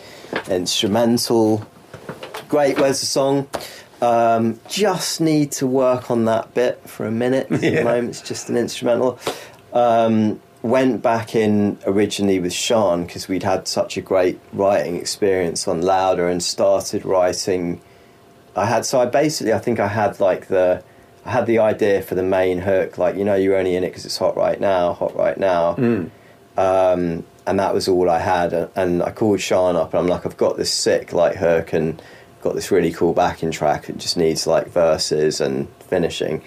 instrumental. 0.49 1.65
Great, 2.49 2.79
where's 2.81 2.99
the 2.99 3.07
song? 3.07 3.49
Um, 4.07 4.61
just 4.69 5.21
need 5.21 5.53
to 5.53 5.67
work 5.67 6.11
on 6.11 6.25
that 6.27 6.55
bit 6.55 6.81
for 6.89 7.07
a 7.07 7.11
minute. 7.11 7.51
At 7.51 7.63
Yeah. 7.63 7.71
the 7.79 7.85
moment, 7.85 8.09
it's 8.11 8.21
just 8.21 8.49
an 8.51 8.57
instrumental. 8.57 9.19
Um, 9.73 10.41
went 10.63 11.03
back 11.03 11.35
in 11.35 11.79
originally 11.87 12.41
with 12.41 12.53
Sian 12.53 13.05
because 13.05 13.29
we'd 13.29 13.43
had 13.43 13.69
such 13.69 13.97
a 13.97 14.01
great 14.01 14.39
writing 14.53 14.97
experience 14.97 15.69
on 15.69 15.81
Louder 15.83 16.29
and 16.29 16.43
started 16.43 17.05
writing. 17.05 17.81
I 18.57 18.65
had 18.67 18.85
so 18.87 19.01
I 19.01 19.07
basically 19.07 19.53
I 19.53 19.59
think 19.59 19.79
I 19.81 19.89
had 19.89 20.19
like 20.19 20.49
the 20.49 20.83
I 21.27 21.31
had 21.31 21.47
the 21.47 21.59
idea 21.59 22.03
for 22.03 22.15
the 22.15 22.23
main 22.23 22.59
hook 22.61 22.97
like 22.99 23.17
you 23.17 23.25
know 23.25 23.35
you're 23.35 23.57
only 23.57 23.77
in 23.77 23.85
it 23.85 23.89
because 23.91 24.07
it's 24.07 24.17
hot 24.17 24.35
right 24.37 24.59
now 24.61 24.93
hot 24.95 25.15
right 25.15 25.37
now 25.39 25.77
um, 26.57 27.25
and 27.47 27.59
that 27.61 27.75
was 27.75 27.87
all 27.87 28.09
I 28.09 28.19
had 28.21 28.53
and, 28.53 28.71
and 28.75 29.03
I 29.03 29.11
called 29.11 29.41
Sian 29.41 29.77
up 29.77 29.93
and 29.93 30.01
I'm 30.01 30.07
like 30.09 30.25
I've 30.25 30.37
got 30.39 30.57
this 30.57 30.73
sick 30.73 31.13
like 31.13 31.37
hook 31.37 31.73
and 31.75 32.01
got 32.47 32.55
this 32.55 32.71
really 32.71 32.93
cool 32.93 33.13
backing 33.13 33.51
track 33.51 33.89
it 33.89 33.99
just 33.99 34.17
needs 34.17 34.47
like 34.47 34.69
verses 34.69 35.41
and 35.41 35.69
finishing. 35.81 36.43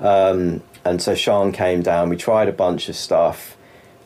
Um, 0.00 0.62
and 0.82 1.00
so 1.00 1.14
Sian 1.14 1.52
came 1.52 1.82
down 1.82 2.08
we 2.08 2.16
tried 2.16 2.48
a 2.48 2.52
bunch 2.52 2.88
of 2.88 2.96
stuff. 2.96 3.56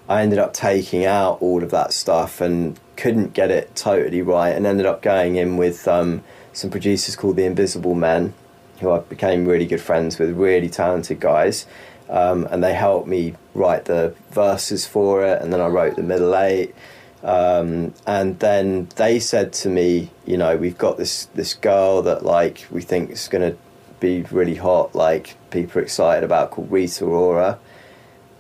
I 0.08 0.22
ended 0.22 0.38
up 0.38 0.52
taking 0.52 1.04
out 1.04 1.40
all 1.40 1.62
of 1.62 1.70
that 1.70 1.92
stuff 1.92 2.40
and 2.40 2.78
couldn't 2.96 3.32
get 3.32 3.50
it 3.50 3.74
totally 3.76 4.22
right, 4.22 4.50
and 4.50 4.66
ended 4.66 4.86
up 4.86 5.02
going 5.02 5.36
in 5.36 5.56
with 5.56 5.86
um, 5.86 6.22
some 6.52 6.70
producers 6.70 7.16
called 7.16 7.36
the 7.36 7.44
Invisible 7.44 7.94
Men, 7.94 8.34
who 8.80 8.90
I 8.90 9.00
became 9.00 9.46
really 9.46 9.66
good 9.66 9.80
friends 9.80 10.18
with, 10.18 10.30
really 10.30 10.68
talented 10.68 11.20
guys, 11.20 11.66
um, 12.08 12.46
and 12.50 12.62
they 12.62 12.74
helped 12.74 13.08
me 13.08 13.34
write 13.54 13.86
the 13.86 14.14
verses 14.30 14.86
for 14.86 15.24
it, 15.24 15.42
and 15.42 15.52
then 15.52 15.60
I 15.60 15.66
wrote 15.66 15.96
the 15.96 16.02
middle 16.02 16.36
eight. 16.36 16.74
Um, 17.26 17.92
and 18.06 18.38
then 18.38 18.88
they 18.96 19.18
said 19.18 19.52
to 19.54 19.68
me, 19.68 20.10
you 20.24 20.38
know, 20.38 20.56
we've 20.56 20.78
got 20.78 20.96
this 20.96 21.26
this 21.34 21.54
girl 21.54 22.00
that 22.02 22.24
like 22.24 22.66
we 22.70 22.80
think 22.80 23.10
is 23.10 23.28
going 23.28 23.50
to 23.50 23.58
be 24.00 24.22
really 24.30 24.54
hot, 24.54 24.94
like 24.94 25.36
people 25.50 25.80
are 25.80 25.82
excited 25.82 26.24
about, 26.24 26.52
called 26.52 26.70
Rita 26.70 27.04
Ora 27.04 27.58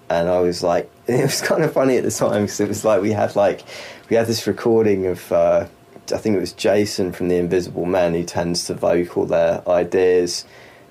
and 0.08 0.28
I 0.28 0.40
was 0.40 0.62
like, 0.62 0.90
it 1.06 1.22
was 1.22 1.40
kind 1.40 1.62
of 1.62 1.72
funny 1.72 1.96
at 1.96 2.04
the 2.04 2.10
time 2.10 2.42
because 2.42 2.60
it 2.60 2.68
was 2.68 2.84
like 2.84 3.02
we 3.02 3.12
had 3.12 3.36
like 3.36 3.64
we 4.08 4.16
had 4.16 4.26
this 4.26 4.46
recording 4.46 5.06
of 5.06 5.32
uh, 5.32 5.66
I 6.12 6.18
think 6.18 6.36
it 6.36 6.40
was 6.40 6.52
Jason 6.52 7.12
from 7.12 7.28
the 7.28 7.36
Invisible 7.36 7.84
Men 7.84 8.14
who 8.14 8.24
tends 8.24 8.64
to 8.66 8.74
vocal 8.74 9.26
their 9.26 9.68
ideas, 9.68 10.44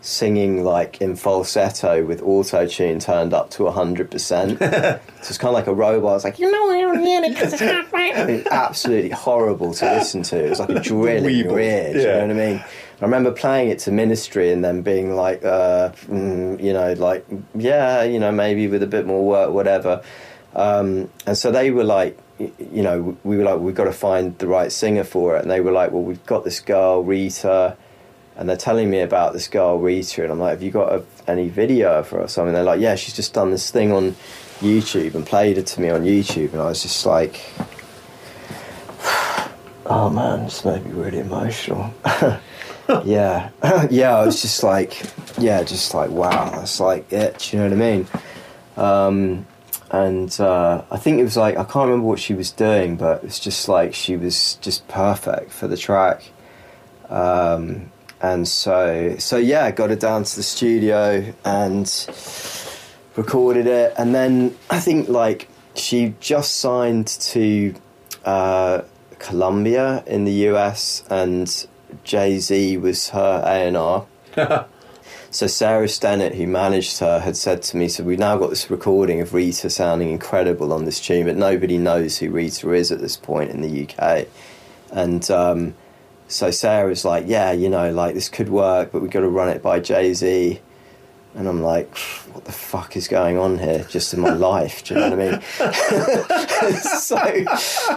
singing 0.06 0.64
like 0.64 1.02
in 1.02 1.16
falsetto 1.16 2.06
with 2.06 2.22
auto 2.22 2.68
tune 2.68 3.00
turned 3.00 3.34
up 3.34 3.50
to 3.50 3.70
hundred 3.72 4.12
percent. 4.12 4.60
So 5.26 5.30
it's 5.30 5.40
kind 5.40 5.50
of 5.50 5.56
like 5.56 5.66
a 5.66 5.74
robot. 5.74 6.18
It's 6.18 6.24
like 6.24 6.38
you 6.38 6.52
know 6.52 6.70
I 6.70 6.82
don't 6.82 6.98
only 6.98 7.16
it 7.16 7.30
because 7.30 7.54
it's 7.54 7.62
hot 7.64 7.92
right 7.92 8.16
now." 8.16 8.26
It's 8.28 8.48
absolutely 8.48 9.10
horrible 9.10 9.74
to 9.74 9.86
listen 9.96 10.22
to. 10.22 10.46
It 10.46 10.50
was 10.52 10.60
like 10.60 10.70
a 10.70 10.80
drill 10.80 11.26
in 11.26 11.36
your 11.36 11.60
ear. 11.60 11.94
Do 11.94 12.00
you 12.00 12.06
know 12.06 12.22
what 12.22 12.30
I 12.30 12.34
mean? 12.34 12.64
I 13.02 13.06
remember 13.06 13.32
playing 13.32 13.70
it 13.70 13.80
to 13.80 13.92
Ministry 13.92 14.52
and 14.52 14.64
then 14.64 14.84
being 14.84 15.16
like, 15.16 15.44
uh, 15.44 15.90
mm, 16.08 16.64
you 16.64 16.74
know, 16.74 16.94
like, 16.94 17.26
yeah, 17.56 18.04
you 18.04 18.20
know, 18.20 18.32
maybe 18.32 18.68
with 18.68 18.84
a 18.84 18.88
bit 18.88 19.08
more 19.08 19.26
work, 19.26 19.52
whatever. 19.52 20.04
Um, 20.56 21.10
and 21.26 21.36
so 21.38 21.52
they 21.52 21.72
were 21.72 21.84
like, 21.84 22.18
you 22.38 22.84
know, 22.84 23.18
we 23.24 23.38
were 23.38 23.44
like, 23.44 23.60
we've 23.60 23.76
got 23.76 23.86
to 23.86 23.94
find 23.94 24.38
the 24.38 24.48
right 24.48 24.72
singer 24.72 25.04
for 25.04 25.36
it. 25.36 25.42
And 25.42 25.50
they 25.52 25.60
were 25.60 25.72
like, 25.72 25.92
well, 25.92 26.04
we've 26.04 26.26
got 26.26 26.44
this 26.44 26.60
girl, 26.60 27.04
Rita. 27.04 27.76
And 28.38 28.50
they're 28.50 28.58
telling 28.58 28.90
me 28.90 29.00
about 29.00 29.34
this 29.34 29.48
girl, 29.48 29.80
Rita. 29.80 30.24
And 30.24 30.32
I'm 30.32 30.40
like, 30.40 30.52
have 30.52 30.64
you 30.64 30.72
got 30.72 30.94
a, 30.94 31.04
any 31.28 31.48
video 31.48 32.04
for 32.04 32.18
her 32.18 32.24
or 32.24 32.28
something? 32.28 32.54
They're 32.54 32.64
like, 32.64 32.82
yeah, 32.82 32.96
she's 32.96 33.16
just 33.16 33.34
done 33.34 33.52
this 33.52 33.72
thing 33.72 33.92
on 33.92 34.16
YouTube 34.60 35.16
and 35.16 35.26
played 35.26 35.58
it 35.58 35.68
to 35.68 35.82
me 35.82 35.90
on 35.90 36.04
YouTube. 36.04 36.52
And 36.52 36.62
I 36.62 36.66
was 36.66 36.82
just 36.82 37.06
like, 37.06 37.42
oh 39.86 40.10
man, 40.10 40.44
this 40.44 40.66
made 40.66 40.86
me 40.86 40.92
really 40.92 41.20
emotional. 41.20 41.94
yeah, 43.06 43.50
yeah. 43.90 44.18
I 44.18 44.26
was 44.26 44.42
just 44.42 44.64
like, 44.64 45.02
yeah, 45.38 45.64
just 45.64 45.94
like 45.94 46.10
wow, 46.10 46.50
that's 46.50 46.80
like 46.80 47.12
it. 47.12 47.54
You 47.54 47.60
know 47.60 47.66
what 47.66 47.74
I 47.74 47.76
mean? 47.76 48.08
Um, 48.78 49.46
and 49.92 50.40
uh, 50.42 50.84
I 50.92 50.98
think 50.98 51.20
it 51.20 51.24
was 51.24 51.38
like 51.38 51.56
I 51.56 51.64
can't 51.64 51.88
remember 51.88 52.08
what 52.08 52.20
she 52.20 52.34
was 52.34 52.52
doing, 52.52 52.98
but 52.98 53.24
it's 53.24 53.40
just 53.40 53.70
like 53.70 53.94
she 53.94 54.18
was 54.18 54.56
just 54.56 54.88
perfect 54.88 55.52
for 55.52 55.68
the 55.68 55.78
track. 55.78 56.24
Um, 57.10 57.92
and 58.26 58.48
so, 58.48 59.16
so 59.20 59.38
yeah, 59.38 59.70
got 59.70 59.92
it 59.92 60.00
down 60.00 60.24
to 60.24 60.36
the 60.36 60.42
studio 60.42 61.32
and 61.46 61.86
recorded 63.16 63.68
it, 63.68 63.94
and 64.00 64.16
then 64.16 64.58
I 64.68 64.80
think 64.80 65.10
like 65.10 65.48
she 65.76 66.16
just 66.20 66.58
signed 66.58 67.08
to 67.08 67.76
uh, 68.24 68.82
Columbia 69.20 70.04
in 70.08 70.26
the 70.26 70.48
US, 70.50 71.04
and 71.12 71.68
Jay 72.04 72.40
Z 72.40 72.78
was 72.78 73.10
her 73.10 73.44
A 73.46 73.68
and 73.68 73.78
R. 73.78 74.08
So 75.32 75.48
Sarah 75.48 75.88
Stennett, 75.88 76.36
who 76.36 76.48
managed 76.48 77.00
her, 77.00 77.20
had 77.20 77.36
said 77.36 77.62
to 77.64 77.76
me, 77.76 77.90
"So 77.90 78.06
we've 78.06 78.18
now 78.18 78.38
got 78.38 78.52
this 78.52 78.72
recording 78.72 79.20
of 79.20 79.34
Rita 79.34 79.70
sounding 79.70 80.10
incredible 80.10 80.72
on 80.72 80.86
this 80.86 81.02
tune, 81.02 81.26
but 81.26 81.36
nobody 81.36 81.78
knows 81.78 82.20
who 82.20 82.30
Rita 82.30 82.72
is 82.72 82.90
at 82.90 83.02
this 83.02 83.18
point 83.18 83.52
in 83.52 83.62
the 83.62 83.86
UK." 83.86 84.28
And 84.94 85.30
um, 85.30 85.74
so 86.28 86.52
Sarah 86.52 86.88
was 86.90 87.06
like, 87.06 87.26
"Yeah, 87.28 87.52
you 87.52 87.70
know, 87.70 87.92
like 87.92 88.14
this 88.16 88.30
could 88.30 88.50
work, 88.50 88.92
but 88.92 89.02
we've 89.02 89.12
got 89.12 89.22
to 89.22 89.30
run 89.30 89.50
it 89.50 89.62
by 89.62 89.80
Jay 89.80 90.14
Z." 90.14 90.60
And 91.36 91.50
I'm 91.50 91.62
like, 91.62 91.94
what 92.32 92.46
the 92.46 92.54
fuck 92.54 92.96
is 92.96 93.10
going 93.10 93.38
on 93.38 93.58
here 93.58 93.86
just 93.90 94.14
in 94.14 94.22
my 94.22 94.34
life? 94.34 94.86
Do 94.86 94.94
you 94.94 95.00
know 95.02 95.10
what 95.10 95.20
I 95.20 95.32
mean? 95.32 95.42
so, 96.78 97.46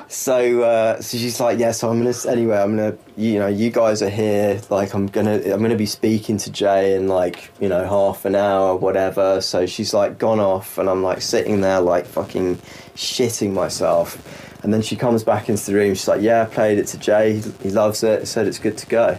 so, 0.09 0.63
uh, 0.63 1.01
so 1.01 1.19
she's 1.19 1.39
like, 1.39 1.61
yeah, 1.61 1.71
so 1.71 1.89
I'm 1.89 1.99
gonna, 1.99 2.15
anyway, 2.29 2.57
I'm 2.57 2.77
gonna, 2.77 2.99
you 3.17 3.39
know, 3.39 3.47
you 3.47 3.71
guys 3.71 4.03
are 4.03 4.11
here, 4.11 4.61
like, 4.71 4.93
I'm 4.93 5.07
gonna, 5.07 5.41
I'm 5.53 5.63
gonna 5.63 5.77
be 5.77 5.87
speaking 5.87 6.37
to 6.39 6.51
Jay 6.51 6.97
in 6.97 7.07
like, 7.07 7.53
you 7.61 7.69
know, 7.69 7.87
half 7.87 8.25
an 8.25 8.35
hour, 8.35 8.75
whatever. 8.75 9.41
So 9.41 9.67
she's 9.67 9.95
like 9.95 10.19
gone 10.19 10.41
off, 10.41 10.77
and 10.77 10.91
I'm 10.91 11.05
like 11.05 11.23
sitting 11.23 11.61
there, 11.61 11.81
like, 11.81 12.07
fucking 12.07 12.57
shitting 12.97 13.53
myself. 13.53 14.47
And 14.63 14.75
then 14.75 14.83
she 14.83 14.97
comes 14.97 15.23
back 15.23 15.49
into 15.49 15.65
the 15.67 15.75
room, 15.75 15.95
she's 15.95 16.09
like, 16.09 16.21
yeah, 16.21 16.43
I 16.43 16.45
played 16.47 16.79
it 16.79 16.89
to 16.89 16.99
Jay, 16.99 17.41
he, 17.63 17.71
loves 17.71 18.03
it, 18.03 18.27
said 18.27 18.47
it's 18.47 18.59
good 18.59 18.77
to 18.79 18.87
go. 18.87 19.17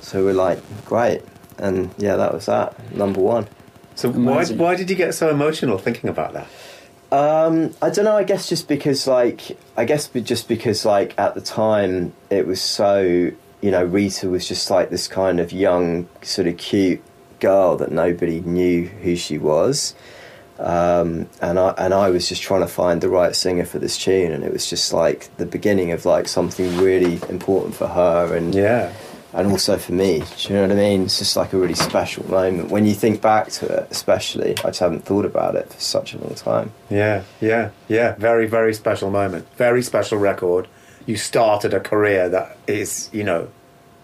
So 0.00 0.24
we're 0.24 0.34
like, 0.34 0.60
great. 0.84 1.22
And 1.58 1.94
yeah, 1.98 2.16
that 2.16 2.34
was 2.34 2.46
that, 2.46 2.94
number 2.94 3.20
one. 3.20 3.46
So 3.94 4.10
why, 4.10 4.34
Amazing. 4.34 4.58
why 4.58 4.74
did 4.74 4.90
you 4.90 4.96
get 4.96 5.14
so 5.14 5.30
emotional 5.30 5.78
thinking 5.78 6.10
about 6.10 6.32
that? 6.34 6.48
Um, 7.12 7.74
I 7.80 7.90
don't 7.90 8.04
know. 8.04 8.16
I 8.16 8.24
guess 8.24 8.48
just 8.48 8.66
because, 8.66 9.06
like, 9.06 9.56
I 9.76 9.84
guess 9.84 10.08
just 10.08 10.48
because, 10.48 10.84
like, 10.84 11.18
at 11.18 11.34
the 11.34 11.40
time 11.40 12.12
it 12.30 12.46
was 12.46 12.60
so, 12.60 13.00
you 13.60 13.70
know, 13.70 13.84
Rita 13.84 14.28
was 14.28 14.46
just 14.46 14.70
like 14.70 14.90
this 14.90 15.06
kind 15.06 15.38
of 15.38 15.52
young, 15.52 16.08
sort 16.22 16.48
of 16.48 16.56
cute 16.56 17.02
girl 17.38 17.76
that 17.76 17.92
nobody 17.92 18.40
knew 18.40 18.86
who 18.86 19.16
she 19.16 19.38
was, 19.38 19.94
um, 20.58 21.28
and 21.42 21.58
I 21.58 21.70
and 21.78 21.92
I 21.94 22.10
was 22.10 22.28
just 22.28 22.42
trying 22.42 22.62
to 22.62 22.66
find 22.68 23.00
the 23.00 23.08
right 23.08 23.34
singer 23.34 23.64
for 23.64 23.78
this 23.78 23.98
tune, 23.98 24.32
and 24.32 24.42
it 24.44 24.52
was 24.52 24.68
just 24.68 24.92
like 24.92 25.28
the 25.36 25.46
beginning 25.46 25.92
of 25.92 26.04
like 26.06 26.28
something 26.28 26.76
really 26.78 27.14
important 27.28 27.74
for 27.74 27.86
her, 27.88 28.34
and 28.36 28.54
Yeah. 28.54 28.92
and 29.34 29.48
also 29.50 29.76
for 29.76 29.92
me. 29.92 30.20
Do 30.38 30.48
you 30.48 30.54
know 30.54 30.62
what 30.62 30.72
I 30.72 30.76
mean? 30.76 31.02
It's 31.04 31.18
just 31.18 31.36
like 31.36 31.52
a 31.52 31.58
really 31.58 31.74
special 31.74 32.26
moment 32.30 32.70
when 32.70 32.86
you 32.86 32.94
think 32.94 33.20
back 33.20 33.48
to 33.52 33.66
it, 33.66 33.88
especially. 33.90 34.52
I 34.64 34.68
just 34.68 34.80
haven't 34.80 35.04
thought 35.04 35.26
about 35.26 35.56
it 35.56 35.70
for 35.72 35.80
such 35.80 36.14
a 36.14 36.18
long 36.18 36.34
time. 36.34 36.72
Yeah, 36.88 37.22
yeah, 37.40 37.70
yeah. 37.88 38.14
Very, 38.16 38.46
very 38.46 38.72
special 38.72 39.10
moment. 39.10 39.46
Very 39.56 39.82
special 39.82 40.18
record. 40.18 40.68
You 41.04 41.16
started 41.16 41.74
a 41.74 41.80
career 41.80 42.28
that 42.30 42.56
is, 42.66 43.10
you 43.12 43.22
know, 43.24 43.48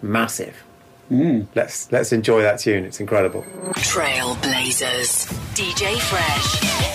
massive. 0.01 0.63
Mm. 1.11 1.47
Let's 1.55 1.91
let's 1.91 2.11
enjoy 2.11 2.41
that 2.41 2.59
tune. 2.59 2.85
It's 2.85 2.99
incredible. 2.99 3.43
Trailblazers. 3.75 5.27
DJ 5.55 5.99
Fresh. 5.99 6.92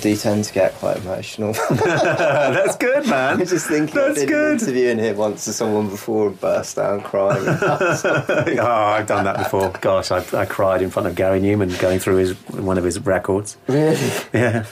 Do 0.00 0.16
tend 0.16 0.44
to 0.44 0.54
get 0.54 0.72
quite 0.74 0.96
emotional. 0.98 1.52
That's 1.70 2.76
good, 2.76 3.06
man. 3.06 3.40
I 3.40 3.44
just 3.44 3.66
think 3.66 3.94
I 3.94 4.14
did 4.14 4.28
good. 4.28 4.52
an 4.52 4.58
interview 4.60 4.88
in 4.88 4.98
here 4.98 5.14
once 5.14 5.44
to 5.44 5.52
someone 5.52 5.90
before 5.90 6.28
and 6.28 6.40
burst 6.40 6.76
down 6.76 7.02
crying. 7.02 7.44
oh, 7.46 8.64
I've 8.64 9.06
done 9.06 9.24
that 9.24 9.36
before. 9.38 9.70
Gosh, 9.80 10.10
I, 10.10 10.24
I 10.32 10.46
cried 10.46 10.80
in 10.80 10.88
front 10.88 11.06
of 11.08 11.14
Gary 11.14 11.40
Numan 11.40 11.78
going 11.80 11.98
through 11.98 12.16
his 12.16 12.32
one 12.48 12.78
of 12.78 12.84
his 12.84 12.98
records. 13.00 13.56
really? 13.66 14.10
Yeah. 14.32 14.64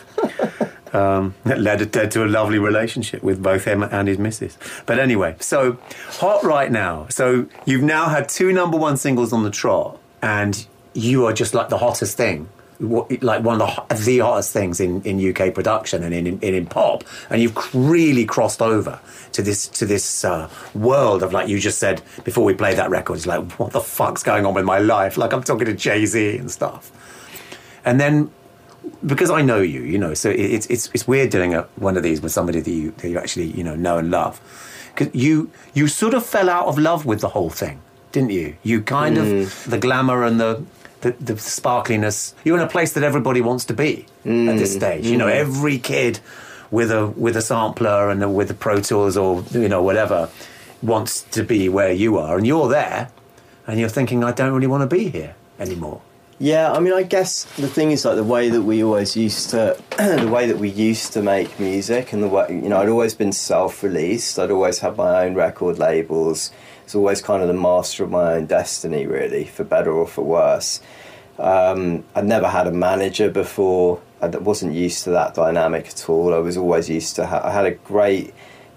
Um, 0.93 1.35
it 1.45 1.59
led, 1.59 1.95
led 1.95 2.11
to 2.13 2.25
a 2.25 2.27
lovely 2.27 2.59
relationship 2.59 3.23
with 3.23 3.43
both 3.43 3.65
him 3.65 3.83
and 3.83 4.09
his 4.09 4.19
missus. 4.19 4.57
But 4.87 4.99
anyway, 4.99 5.37
so 5.41 5.79
hot 6.09 6.43
right 6.43 6.73
now. 6.73 7.07
So 7.11 7.47
you've 7.67 7.83
now 7.83 8.09
had 8.09 8.29
two 8.29 8.53
number 8.53 8.79
one 8.79 8.97
singles 8.97 9.33
on 9.33 9.43
the 9.43 9.51
trot, 9.51 9.99
and 10.23 10.67
you 10.95 11.27
are 11.27 11.33
just 11.33 11.53
like 11.53 11.69
the 11.69 11.79
hottest 11.79 12.17
thing. 12.17 12.49
Like 12.81 13.43
one 13.43 13.61
of 13.61 13.89
the, 13.89 13.95
the 13.97 14.19
hottest 14.21 14.53
things 14.53 14.79
in, 14.79 15.03
in 15.03 15.19
UK 15.31 15.53
production 15.53 16.05
and 16.05 16.15
in, 16.15 16.27
in, 16.29 16.39
in 16.55 16.67
pop, 16.67 17.03
and 17.29 17.43
you've 17.43 17.57
really 17.75 18.25
crossed 18.25 18.63
over 18.63 19.01
to 19.33 19.43
this 19.43 19.67
to 19.69 19.85
this 19.85 20.25
uh, 20.25 20.49
world 20.75 21.25
of 21.25 21.33
like 21.33 21.49
you 21.49 21.59
just 21.59 21.79
said 21.79 22.01
before 22.23 22.45
we 22.45 22.55
played 22.55 22.77
that 22.79 22.89
record. 22.89 23.17
It's 23.17 23.27
like 23.27 23.51
what 23.59 23.73
the 23.73 23.81
fuck's 23.81 24.23
going 24.23 24.47
on 24.47 24.55
with 24.55 24.65
my 24.65 24.79
life? 24.79 25.17
Like 25.17 25.33
I'm 25.33 25.43
talking 25.43 25.67
to 25.67 25.75
Jay 25.75 26.07
Z 26.07 26.37
and 26.39 26.49
stuff, 26.51 26.93
and 27.85 28.01
then 28.01 28.31
because 29.05 29.29
I 29.31 29.43
know 29.43 29.61
you, 29.61 29.83
you 29.83 29.99
know, 29.99 30.15
so 30.15 30.31
it- 30.31 30.39
it's 30.41 30.67
it's 30.69 30.89
it's 30.95 31.07
weird 31.09 31.31
doing 31.31 31.55
a, 31.55 31.63
one 31.77 31.97
of 31.97 32.05
these 32.05 32.21
with 32.21 32.31
somebody 32.33 32.61
that 32.61 32.71
you 32.71 32.93
that 32.99 33.09
you 33.09 33.19
actually 33.19 33.47
you 33.47 33.65
know 33.65 33.75
know 33.75 33.99
and 33.99 34.11
love. 34.13 34.41
Because 34.95 35.13
you 35.15 35.51
you 35.75 35.89
sort 35.89 36.15
of 36.15 36.25
fell 36.25 36.49
out 36.49 36.67
of 36.67 36.79
love 36.79 37.05
with 37.07 37.21
the 37.21 37.29
whole 37.31 37.51
thing, 37.51 37.81
didn't 38.13 38.31
you? 38.31 38.57
You 38.63 38.83
kind 38.83 39.19
of 39.19 39.65
the 39.69 39.79
glamour 39.79 40.23
and 40.23 40.39
the. 40.39 40.63
The, 41.01 41.13
the 41.13 41.35
sparkliness. 41.35 42.35
You're 42.45 42.57
in 42.57 42.63
a 42.63 42.69
place 42.69 42.95
that 42.95 43.05
everybody 43.05 43.41
wants 43.41 43.65
to 43.67 43.73
be 43.73 44.07
at 44.25 44.59
this 44.59 44.75
mm. 44.75 44.79
stage. 44.79 45.07
You 45.07 45.17
know, 45.17 45.27
mm. 45.27 45.35
every 45.35 45.79
kid 45.79 46.19
with 46.71 46.91
a 46.91 47.07
with 47.07 47.37
a 47.37 47.43
sampler 47.43 48.11
and 48.11 48.23
a, 48.23 48.29
with 48.29 48.49
the 48.49 48.55
Pro 48.55 48.81
Tools 48.81 49.17
or 49.17 49.45
you 49.53 49.69
know 49.69 49.83
whatever 49.83 50.29
wants 50.83 51.23
to 51.23 51.43
be 51.43 51.69
where 51.69 51.93
you 51.93 52.19
are, 52.19 52.37
and 52.37 52.47
you're 52.47 52.69
there, 52.69 53.11
and 53.67 53.81
you're 53.81 53.89
thinking, 53.89 54.23
I 54.25 54.33
don't 54.33 54.53
really 54.53 54.67
want 54.67 54.89
to 54.89 54.97
be 54.97 55.09
here 55.09 55.35
anymore. 55.59 56.01
Yeah, 56.41 56.71
I 56.71 56.79
mean, 56.79 56.93
I 56.93 57.03
guess 57.03 57.45
the 57.57 57.67
thing 57.67 57.91
is 57.91 58.05
like 58.05 58.15
the 58.15 58.23
way 58.23 58.49
that 58.49 58.63
we 58.63 58.85
always 58.85 59.17
used 59.17 59.51
to, 59.51 59.77
the 59.99 60.31
way 60.33 60.47
that 60.47 60.59
we 60.59 60.69
used 60.69 61.13
to 61.15 61.23
make 61.23 61.59
music, 61.59 62.13
and 62.13 62.23
the 62.23 62.29
way 62.29 62.47
you 62.51 62.69
know, 62.69 62.81
I'd 62.81 62.89
always 62.89 63.15
been 63.15 63.33
self-released. 63.33 64.39
I'd 64.39 64.53
always 64.53 64.79
had 64.79 64.97
my 64.97 65.25
own 65.25 65.35
record 65.35 65.79
labels. 65.79 66.53
It's 66.89 66.95
always 66.95 67.21
kind 67.21 67.43
of 67.43 67.49
the 67.49 67.53
master 67.55 68.03
of 68.03 68.11
my 68.11 68.33
own 68.33 68.47
destiny, 68.47 69.07
really, 69.07 69.45
for 69.45 69.63
better 69.63 69.93
or 69.93 70.07
for 70.07 70.25
worse. 70.25 70.81
Um, 71.39 72.03
I'd 72.15 72.25
never 72.25 72.49
had 72.49 72.67
a 72.67 72.73
manager 72.73 73.31
before. 73.31 74.01
I 74.23 74.29
wasn't 74.29 74.73
used 74.73 75.05
to 75.05 75.11
that 75.11 75.35
dynamic 75.35 75.89
at 75.89 76.09
all. 76.09 76.33
I 76.33 76.39
was 76.39 76.57
always 76.57 76.89
used 76.89 77.15
to. 77.17 77.27
Ha- 77.27 77.43
I 77.45 77.51
had 77.51 77.67
a 77.67 77.73
great 77.73 78.33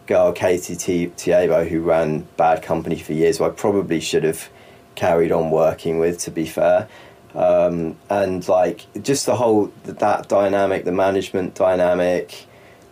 girl, 0.07 0.33
Katie 0.33 0.75
T- 0.75 1.13
Tiebo, 1.15 1.65
who 1.65 1.79
ran 1.79 2.27
Bad 2.35 2.61
Company 2.63 2.99
for 2.99 3.13
years. 3.13 3.37
Who 3.37 3.45
I 3.45 3.49
probably 3.49 4.01
should 4.01 4.25
have 4.25 4.49
carried 4.95 5.31
on 5.31 5.49
working 5.49 5.97
with, 5.97 6.19
to 6.25 6.31
be 6.31 6.45
fair. 6.45 6.89
Um, 7.33 7.95
and 8.09 8.45
like 8.45 8.87
just 9.01 9.25
the 9.25 9.37
whole 9.37 9.71
that 9.85 10.27
dynamic, 10.27 10.83
the 10.83 10.91
management 10.91 11.55
dynamic, 11.55 12.45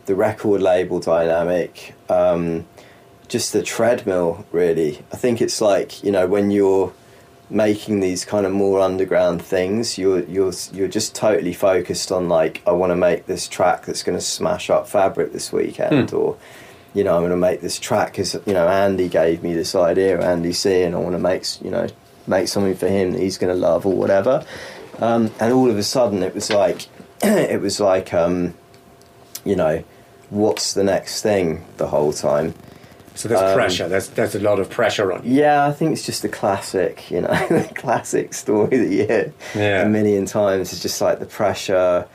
the 0.05 0.15
record 0.15 0.61
label 0.61 1.01
dynamic, 1.01 1.93
um, 2.07 2.65
just 3.29 3.53
the 3.53 3.63
treadmill. 3.63 4.45
Really, 4.51 5.03
I 5.13 5.15
think 5.15 5.41
it's 5.41 5.61
like 5.61 6.03
you 6.03 6.11
know 6.11 6.27
when 6.27 6.51
you're 6.51 6.93
making 7.49 7.99
these 7.99 8.25
kind 8.25 8.45
of 8.45 8.51
more 8.51 8.79
underground 8.79 9.41
things 9.41 9.97
you're 9.97 10.23
you're 10.25 10.53
you're 10.71 10.87
just 10.87 11.15
totally 11.15 11.53
focused 11.53 12.11
on 12.11 12.29
like 12.29 12.61
I 12.67 12.71
want 12.71 12.91
to 12.91 12.95
make 12.95 13.25
this 13.25 13.47
track 13.47 13.85
that's 13.85 14.03
going 14.03 14.17
to 14.17 14.23
smash 14.23 14.69
up 14.69 14.87
fabric 14.87 15.33
this 15.33 15.51
weekend 15.51 16.13
or 16.13 16.37
you 16.93 17.03
know 17.03 17.15
I'm 17.15 17.21
going 17.21 17.31
to 17.31 17.37
make 17.37 17.61
this 17.61 17.79
track 17.79 18.13
cuz 18.13 18.35
you 18.45 18.53
know 18.53 18.67
Andy 18.67 19.07
gave 19.07 19.41
me 19.41 19.55
this 19.55 19.73
idea 19.73 20.21
Andy 20.21 20.53
C 20.53 20.83
and 20.83 20.93
I 20.93 20.99
want 20.99 21.15
to 21.15 21.19
make 21.19 21.43
you 21.61 21.71
know 21.71 21.87
make 22.27 22.47
something 22.47 22.75
for 22.75 22.87
him 22.87 23.13
that 23.13 23.19
he's 23.19 23.39
going 23.39 23.53
to 23.53 23.59
love 23.59 23.87
or 23.87 23.95
whatever. 23.95 24.45
Um, 24.99 25.31
and 25.39 25.51
all 25.51 25.71
of 25.71 25.77
a 25.77 25.83
sudden 25.83 26.21
it 26.21 26.35
was 26.35 26.51
like 26.51 26.85
it 27.23 27.61
was 27.61 27.79
like 27.79 28.13
um, 28.13 28.53
you 29.43 29.55
know 29.55 29.83
what's 30.29 30.73
the 30.73 30.83
next 30.83 31.23
thing 31.23 31.65
the 31.77 31.87
whole 31.87 32.13
time 32.13 32.53
So 33.19 33.27
there's 33.27 33.41
Um, 33.41 33.53
pressure. 33.53 33.87
There's 33.89 34.07
there's 34.17 34.35
a 34.35 34.39
lot 34.39 34.59
of 34.59 34.69
pressure 34.69 35.11
on 35.11 35.19
you. 35.25 35.41
yeah, 35.41 35.65
I 35.67 35.73
think 35.73 35.91
it's 35.91 36.05
just 36.05 36.21
the 36.21 36.29
classic, 36.29 37.11
you 37.11 37.19
know, 37.21 37.27
the 37.49 37.67
classic 37.75 38.33
story 38.33 38.77
that 38.77 38.89
you 38.89 39.05
hear 39.05 39.33
Yeah. 39.53 39.81
a 39.83 39.89
million 39.89 40.25
times. 40.25 40.71
It's 40.71 40.81
just 40.81 41.01
like 41.01 41.19
the 41.19 41.25
pressure. 41.25 42.05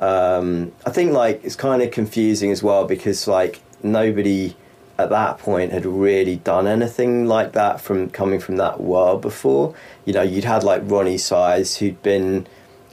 Um, 0.00 0.72
I 0.86 0.90
think 0.90 1.12
like 1.12 1.44
it's 1.44 1.56
kind 1.56 1.82
of 1.82 1.90
confusing 1.90 2.50
as 2.50 2.62
well 2.62 2.86
because 2.86 3.28
like 3.28 3.60
nobody 3.82 4.56
at 4.98 5.10
that 5.10 5.36
point 5.38 5.72
had 5.72 5.84
really 5.84 6.36
done 6.36 6.66
anything 6.66 7.26
like 7.26 7.52
that 7.52 7.80
from 7.82 8.08
coming 8.10 8.40
from 8.40 8.56
that 8.56 8.80
world 8.80 9.20
before. 9.20 9.74
You 10.06 10.14
know, 10.14 10.22
you'd 10.22 10.44
had 10.44 10.62
like 10.64 10.82
Roni 10.88 11.20
Size 11.20 11.76
who'd 11.76 12.02
been, 12.02 12.46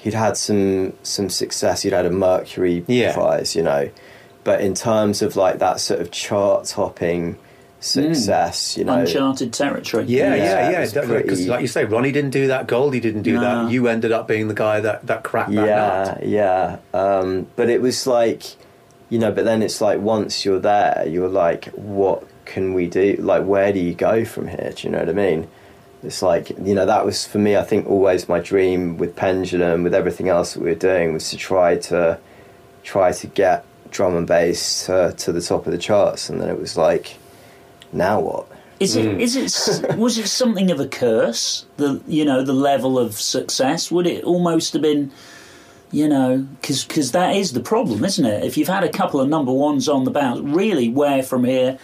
who'd 0.04 0.14
had 0.14 0.36
some 0.38 0.94
some 1.04 1.30
success. 1.30 1.84
He'd 1.84 1.94
had 1.94 2.06
a 2.06 2.12
Mercury 2.12 2.84
Yeah. 2.88 3.14
prize, 3.14 3.56
you 3.56 3.64
know, 3.64 3.90
but 4.44 4.60
in 4.60 4.74
terms 4.74 5.22
of 5.22 5.38
like 5.38 5.60
that 5.60 5.80
sort 5.80 6.02
of 6.02 6.12
chart 6.12 6.66
topping 6.66 7.38
success, 7.84 8.78
you 8.78 8.84
know, 8.86 9.00
Uncharted 9.00 9.52
territory. 9.54 10.06
Yeah, 10.08 10.36
Yeah, 10.36 10.44
yeah, 10.44 10.70
it 10.70 10.72
yeah. 10.72 10.80
was 10.82 10.94
Because, 10.94 11.08
pretty- 11.10 11.46
like 11.48 11.62
you 11.62 11.68
say, 11.68 11.86
Roni 11.86 12.14
didn't 12.14 12.32
do 12.32 12.48
that. 12.48 12.68
Goldie 12.68 13.00
didn't 13.00 13.24
do 13.24 13.34
No. 13.36 13.42
that. 13.66 13.72
You 13.72 13.88
ended 13.88 14.12
up 14.12 14.28
being 14.28 14.48
the 14.48 14.54
guy 14.54 14.80
that 14.80 15.06
that 15.08 15.24
cracked 15.24 15.52
that 15.52 15.68
yeah, 15.68 16.04
nut. 16.06 16.26
yeah. 16.26 16.78
Um, 16.94 17.48
but 17.56 17.70
it 17.70 17.82
was 17.82 18.08
like, 18.08 18.44
you 19.10 19.20
know, 19.20 19.32
but 19.32 19.46
then 19.46 19.62
it's 19.62 19.82
like 19.82 20.00
once 20.00 20.46
you're 20.46 20.60
there, 20.60 21.06
you're 21.08 21.28
like, 21.30 21.66
what 21.76 22.24
can 22.46 22.74
we 22.74 22.88
do? 22.88 23.16
Like, 23.20 23.44
where 23.46 23.72
do 23.74 23.80
you 23.80 23.94
go 23.94 24.26
from 24.26 24.48
here? 24.48 24.74
Do 24.76 24.88
you 24.88 24.92
know 24.92 25.00
what 25.00 25.10
I 25.10 25.14
mean? 25.14 25.48
It's 26.04 26.22
like, 26.22 26.50
you 26.50 26.76
know, 26.76 26.86
that 26.86 27.06
was 27.06 27.26
for 27.26 27.38
me, 27.38 27.56
I 27.56 27.64
think, 27.64 27.88
always 27.90 28.28
my 28.28 28.40
dream 28.40 28.98
with 28.98 29.16
Pendulum, 29.16 29.84
with 29.84 29.94
everything 29.94 30.28
else 30.30 30.54
that 30.54 30.62
we 30.62 30.70
were 30.70 30.76
doing, 30.76 31.14
was 31.14 31.30
to 31.30 31.38
try 31.38 31.78
to 31.78 32.18
try 32.84 33.12
to 33.14 33.28
get 33.28 33.64
drum 33.92 34.16
and 34.18 34.28
bass 34.28 34.86
to, 34.88 35.14
to 35.18 35.32
the 35.32 35.40
top 35.42 35.66
of 35.66 35.72
the 35.72 35.78
charts. 35.78 36.30
And 36.30 36.42
then 36.42 36.50
it 36.50 36.60
was 36.60 36.76
like, 36.76 37.16
now 37.94 38.20
what? 38.20 38.48
Is 38.80 38.96
it? 38.96 39.06
Hmm. 39.14 39.20
Is 39.20 39.36
it? 39.36 39.98
Was 39.98 40.18
it 40.18 40.28
something 40.28 40.72
of 40.72 40.80
a 40.80 40.88
curse? 40.88 41.66
The 41.78 42.02
you 42.08 42.26
know 42.26 42.44
the 42.44 42.54
level 42.54 42.98
of 43.00 43.14
success. 43.20 43.92
Would 43.92 44.08
it 44.08 44.24
almost 44.24 44.74
have 44.74 44.82
been? 44.82 45.12
You 45.92 46.10
know, 46.10 46.48
because 46.62 47.12
that 47.12 47.36
is 47.36 47.54
the 47.54 47.60
problem, 47.60 48.04
isn't 48.04 48.26
it? 48.26 48.44
If 48.44 48.58
you've 48.58 48.68
had 48.68 48.84
a 48.84 48.90
couple 48.90 49.22
of 49.22 49.30
number 49.30 49.52
ones 49.54 49.88
on 49.88 50.06
the 50.06 50.12
bounce, 50.12 50.40
really, 50.42 50.90
where 50.90 51.22
from 51.22 51.44
here? 51.44 51.78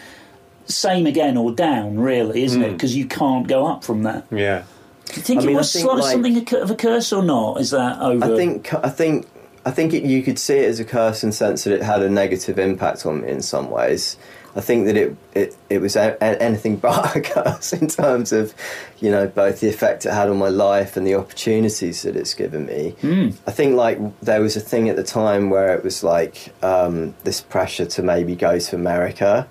Same 0.65 1.05
again 1.07 1.37
or 1.37 1.51
down, 1.51 1.99
really, 1.99 2.43
isn't 2.43 2.61
it? 2.61 2.67
Hmm. 2.69 2.73
Because 2.73 2.95
you 2.95 3.05
can't 3.05 3.47
go 3.47 3.67
up 3.67 3.83
from 3.83 4.03
that. 4.03 4.25
Yeah. 4.31 4.63
Do 5.05 5.13
you 5.15 5.21
think 5.21 5.41
I 5.41 5.45
mean, 5.45 5.51
it 5.51 5.55
I 5.55 5.57
was 5.59 5.73
think, 5.73 5.85
sort 5.85 5.99
of 5.99 6.03
like- 6.05 6.11
something 6.11 6.37
of 6.37 6.53
a- 6.53 6.61
of 6.61 6.71
a 6.71 6.75
curse 6.75 7.13
or 7.13 7.23
not? 7.23 7.59
Is 7.61 7.69
that 7.71 8.01
over? 8.01 8.25
I 8.25 8.35
think 8.35 8.73
I 8.73 8.89
think 8.89 9.27
I 9.65 9.71
think 9.71 9.93
it, 9.93 10.03
you 10.03 10.23
could 10.23 10.39
see 10.39 10.57
it 10.57 10.65
as 10.69 10.79
a 10.79 10.85
curse 10.85 11.23
in 11.23 11.29
the 11.29 11.35
sense 11.35 11.63
that 11.65 11.73
it 11.73 11.83
had 11.83 12.01
a 12.01 12.09
negative 12.09 12.57
impact 12.59 13.05
on 13.05 13.21
me 13.21 13.29
in 13.29 13.41
some 13.43 13.69
ways. 13.69 14.17
I 14.55 14.61
think 14.61 14.85
that 14.85 14.97
it 14.97 15.15
it, 15.33 15.55
it 15.69 15.79
was 15.79 15.95
a, 15.95 16.17
a- 16.21 16.41
anything 16.41 16.77
but 16.85 17.15
a 17.15 17.21
curse 17.21 17.73
in 17.73 17.87
terms 17.87 18.31
of 18.31 18.53
you 18.99 19.11
know 19.11 19.27
both 19.27 19.59
the 19.59 19.69
effect 19.69 20.05
it 20.05 20.13
had 20.13 20.29
on 20.29 20.37
my 20.37 20.49
life 20.49 20.97
and 20.97 21.05
the 21.05 21.15
opportunities 21.15 22.01
that 22.03 22.15
it's 22.15 22.33
given 22.33 22.65
me. 22.65 22.95
Hmm. 23.01 23.29
I 23.47 23.51
think 23.51 23.75
like 23.75 23.97
there 24.21 24.41
was 24.41 24.55
a 24.55 24.61
thing 24.61 24.89
at 24.89 24.95
the 24.95 25.03
time 25.03 25.49
where 25.49 25.75
it 25.75 25.83
was 25.83 26.03
like 26.03 26.53
um, 26.63 27.15
this 27.23 27.41
pressure 27.41 27.85
to 27.85 28.03
maybe 28.03 28.35
go 28.35 28.59
to 28.59 28.75
America. 28.75 29.47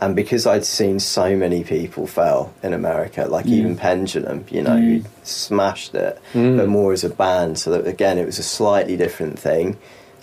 And 0.00 0.16
because 0.16 0.48
I'd 0.48 0.64
seen 0.64 0.98
so 0.98 1.36
many 1.36 1.62
people 1.62 2.08
fail 2.08 2.52
in 2.60 2.72
America, 2.72 3.26
like 3.26 3.44
hmm. 3.44 3.52
even 3.52 3.76
Pendulum, 3.76 4.44
you 4.50 4.60
know, 4.60 4.76
hmm. 4.76 4.96
who 4.98 5.04
smashed 5.22 5.94
it, 5.94 6.20
but 6.56 6.68
more 6.68 6.92
as 6.92 7.04
a 7.04 7.08
band. 7.08 7.58
So 7.58 7.70
that 7.70 7.86
again, 7.86 8.18
it 8.18 8.26
was 8.26 8.38
a 8.40 8.42
slightly 8.42 8.96
different 8.96 9.38
thing, 9.38 9.78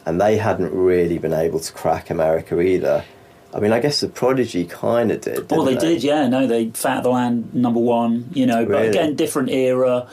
and 0.05 0.19
they 0.19 0.35
hadn't 0.35 0.73
really 0.73 1.17
been 1.17 1.33
able 1.33 1.61
to 1.61 1.71
crack 1.71 2.09
America 2.09 2.59
either. 2.59 3.05
I 3.53 3.59
mean, 3.59 3.71
I 3.71 3.79
guess 3.79 3.99
the 4.01 4.07
Prodigy 4.09 4.65
kind 4.65 5.11
of 5.11 5.21
did. 5.21 5.49
Well, 5.49 5.63
they 5.63 5.73
didn't 5.73 5.89
did, 5.89 6.03
yeah. 6.03 6.27
No, 6.27 6.45
they 6.45 6.69
Fat 6.69 7.03
the 7.03 7.09
Land 7.09 7.53
number 7.53 7.79
one. 7.79 8.29
You 8.33 8.45
know, 8.45 8.65
but 8.65 8.71
Really? 8.71 8.87
again, 8.89 9.15
different 9.15 9.49
era. 9.49 10.07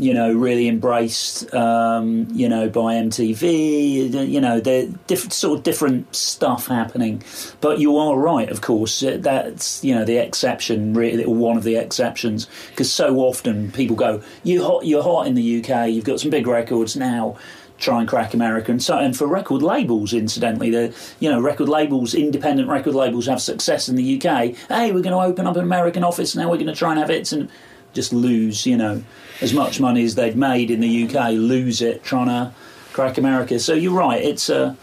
You 0.00 0.14
know, 0.14 0.32
really 0.32 0.68
embraced. 0.68 1.52
Um, 1.52 2.28
you 2.30 2.48
know, 2.48 2.68
by 2.68 2.94
MTV. 2.94 4.28
You 4.28 4.40
know, 4.40 4.60
the 4.60 4.94
different 5.08 5.32
sort 5.32 5.58
of 5.58 5.64
different 5.64 6.14
stuff 6.14 6.68
happening. 6.68 7.24
But 7.60 7.80
you 7.80 7.98
are 7.98 8.16
right, 8.16 8.48
of 8.48 8.60
course. 8.60 9.00
That's 9.00 9.82
you 9.82 9.96
know 9.96 10.04
the 10.04 10.18
exception, 10.18 10.94
really, 10.94 11.24
or 11.24 11.34
one 11.34 11.56
of 11.56 11.64
the 11.64 11.74
exceptions, 11.74 12.46
because 12.70 12.92
so 12.92 13.16
often 13.18 13.72
people 13.72 13.96
go, 13.96 14.22
"You 14.44 14.62
hot, 14.62 14.86
you're 14.86 15.02
hot 15.02 15.26
in 15.26 15.34
the 15.34 15.42
UK. 15.64 15.90
You've 15.90 16.04
got 16.04 16.20
some 16.20 16.30
big 16.30 16.46
records 16.46 16.94
now." 16.94 17.36
Try 17.78 18.00
and 18.00 18.08
crack 18.08 18.34
America, 18.34 18.70
and 18.70 18.82
so 18.82 18.98
and 18.98 19.16
for 19.16 19.26
record 19.26 19.62
labels, 19.62 20.12
incidentally, 20.12 20.70
the 20.70 20.94
you 21.20 21.30
know 21.30 21.40
record 21.40 21.68
labels, 21.68 22.14
independent 22.14 22.68
record 22.68 22.94
labels 22.94 23.26
have 23.26 23.40
success 23.40 23.88
in 23.88 23.96
the 23.96 24.16
UK. 24.16 24.54
Hey, 24.68 24.92
we're 24.92 25.02
going 25.02 25.12
to 25.12 25.20
open 25.20 25.46
up 25.46 25.56
an 25.56 25.62
American 25.62 26.04
office 26.04 26.34
now. 26.34 26.50
We're 26.50 26.56
going 26.56 26.66
to 26.66 26.74
try 26.74 26.90
and 26.90 26.98
have 26.98 27.10
it 27.10 27.32
and 27.32 27.48
just 27.94 28.12
lose, 28.12 28.66
you 28.66 28.76
know, 28.76 29.02
as 29.40 29.52
much 29.52 29.80
money 29.80 30.04
as 30.04 30.14
they'd 30.14 30.36
made 30.36 30.70
in 30.70 30.80
the 30.80 31.04
UK, 31.04 31.30
lose 31.30 31.80
it 31.80 32.04
trying 32.04 32.26
to 32.26 32.52
crack 32.92 33.18
America. 33.18 33.58
So 33.58 33.74
you're 33.74 33.96
right. 33.96 34.22
It's 34.22 34.48
a 34.48 34.76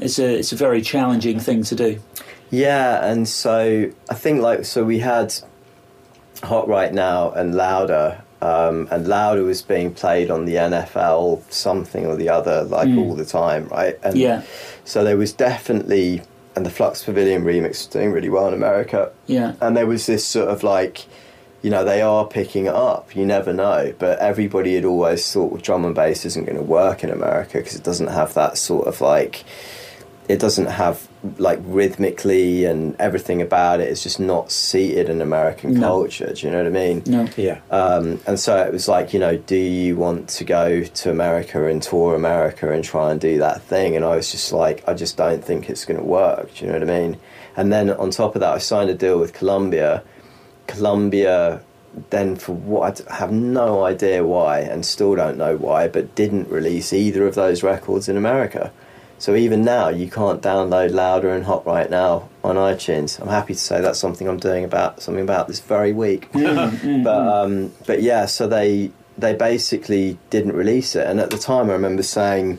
it's 0.00 0.18
a 0.18 0.38
it's 0.38 0.52
a 0.52 0.56
very 0.56 0.82
challenging 0.82 1.38
thing 1.40 1.62
to 1.64 1.74
do. 1.74 2.00
Yeah, 2.50 3.04
and 3.04 3.28
so 3.28 3.90
I 4.08 4.14
think 4.14 4.40
like 4.40 4.64
so 4.64 4.84
we 4.84 4.98
had 4.98 5.34
Hot 6.42 6.68
Right 6.68 6.92
Now 6.92 7.30
and 7.32 7.54
Louder, 7.54 8.22
um, 8.42 8.88
and 8.90 9.08
Louder 9.08 9.42
was 9.44 9.62
being 9.62 9.92
played 9.94 10.30
on 10.30 10.44
the 10.44 10.54
NFL 10.54 11.42
something 11.50 12.06
or 12.06 12.16
the 12.16 12.28
other 12.28 12.64
like 12.64 12.88
all 12.88 13.14
the 13.14 13.24
time, 13.24 13.68
right? 13.68 13.98
And 14.02 14.16
Yeah. 14.16 14.42
So 14.84 15.02
there 15.04 15.16
was 15.16 15.32
definitely, 15.32 16.22
and 16.54 16.64
the 16.66 16.70
Flux 16.70 17.02
Pavilion 17.04 17.44
remix 17.44 17.68
was 17.68 17.86
doing 17.86 18.12
really 18.12 18.28
well 18.28 18.46
in 18.48 18.54
America, 18.54 19.10
Yeah. 19.26 19.54
and 19.60 19.76
there 19.76 19.86
was 19.86 20.06
this 20.06 20.24
sort 20.26 20.48
of 20.48 20.62
like. 20.62 21.06
You 21.62 21.70
know 21.70 21.84
they 21.84 22.00
are 22.00 22.24
picking 22.24 22.66
it 22.66 22.74
up. 22.74 23.16
You 23.16 23.26
never 23.26 23.52
know, 23.52 23.92
but 23.98 24.20
everybody 24.20 24.76
had 24.76 24.84
always 24.84 25.32
thought 25.32 25.50
well, 25.50 25.60
drum 25.60 25.84
and 25.84 25.96
bass 25.96 26.24
isn't 26.24 26.44
going 26.44 26.58
to 26.58 26.62
work 26.62 27.02
in 27.02 27.10
America 27.10 27.58
because 27.58 27.74
it 27.74 27.82
doesn't 27.82 28.06
have 28.08 28.34
that 28.34 28.56
sort 28.56 28.86
of 28.86 29.00
like 29.00 29.42
it 30.28 30.40
doesn't 30.40 30.66
have 30.66 31.06
like 31.38 31.60
rhythmically 31.64 32.64
and 32.64 32.94
everything 33.00 33.40
about 33.42 33.80
it. 33.80 33.84
it 33.84 33.90
is 33.90 34.02
just 34.02 34.18
not 34.20 34.50
seated 34.50 35.08
in 35.08 35.20
American 35.20 35.74
No. 35.74 35.80
culture. 35.80 36.32
Do 36.32 36.46
you 36.46 36.52
know 36.52 36.58
what 36.58 36.66
I 36.66 36.70
mean? 36.70 37.02
No. 37.06 37.28
Yeah. 37.36 37.60
Um, 37.70 38.20
and 38.26 38.38
so 38.38 38.56
it 38.64 38.72
was 38.72 38.88
like, 38.88 39.12
you 39.14 39.20
know, 39.20 39.36
do 39.36 39.56
you 39.56 39.96
want 39.96 40.28
to 40.30 40.44
go 40.44 40.82
to 40.82 41.10
America 41.10 41.66
and 41.66 41.82
tour 41.82 42.14
America 42.14 42.72
and 42.72 42.82
try 42.82 43.10
and 43.12 43.20
do 43.20 43.38
that 43.38 43.62
thing? 43.62 43.94
And 43.96 44.04
I 44.04 44.16
was 44.16 44.30
just 44.30 44.52
like, 44.52 44.82
I 44.88 44.94
just 44.94 45.16
don't 45.16 45.44
think 45.44 45.70
it's 45.70 45.84
going 45.84 45.98
to 45.98 46.04
work. 46.06 46.54
Do 46.54 46.64
you 46.64 46.72
know 46.72 46.78
what 46.78 46.88
I 46.90 46.98
mean? 47.00 47.18
And 47.56 47.72
then 47.72 47.90
on 47.90 48.10
top 48.10 48.34
of 48.34 48.40
that, 48.40 48.52
I 48.54 48.58
signed 48.58 48.90
a 48.90 48.94
deal 48.94 49.18
with 49.18 49.32
Columbia. 49.32 50.02
Columbia 50.66 51.60
then, 52.10 52.36
for 52.36 52.52
what 52.52 53.00
I 53.10 53.14
have 53.16 53.32
no 53.32 53.84
idea 53.84 54.22
why, 54.24 54.60
and 54.60 54.84
still 54.84 55.14
don't 55.14 55.38
know 55.38 55.56
why, 55.56 55.88
but 55.88 56.14
didn't 56.14 56.48
release 56.50 56.92
either 56.92 57.26
of 57.26 57.34
those 57.34 57.62
records 57.62 58.08
in 58.08 58.16
America. 58.18 58.70
So 59.18 59.34
even 59.34 59.64
now, 59.64 59.88
you 59.88 60.10
can't 60.10 60.42
download 60.42 60.90
Louder 60.90 61.30
and 61.30 61.44
Hot 61.44 61.64
right 61.64 61.88
now 61.88 62.28
on 62.44 62.56
iTunes. 62.56 63.18
I'm 63.20 63.28
happy 63.28 63.54
to 63.54 63.60
say 63.60 63.80
that's 63.80 63.98
something 63.98 64.28
I'm 64.28 64.38
doing 64.38 64.64
about 64.64 65.00
something 65.00 65.24
about 65.24 65.48
this 65.48 65.60
very 65.60 65.92
week. 65.92 66.30
Mm, 66.32 66.70
mm, 66.70 67.04
but 67.04 67.18
mm. 67.18 67.44
um, 67.44 67.72
but 67.86 68.02
yeah, 68.02 68.26
so 68.26 68.46
they 68.46 68.90
they 69.16 69.34
basically 69.34 70.18
didn't 70.28 70.52
release 70.52 70.94
it, 70.94 71.06
and 71.06 71.18
at 71.18 71.30
the 71.30 71.38
time, 71.38 71.70
I 71.70 71.72
remember 71.72 72.02
saying 72.02 72.58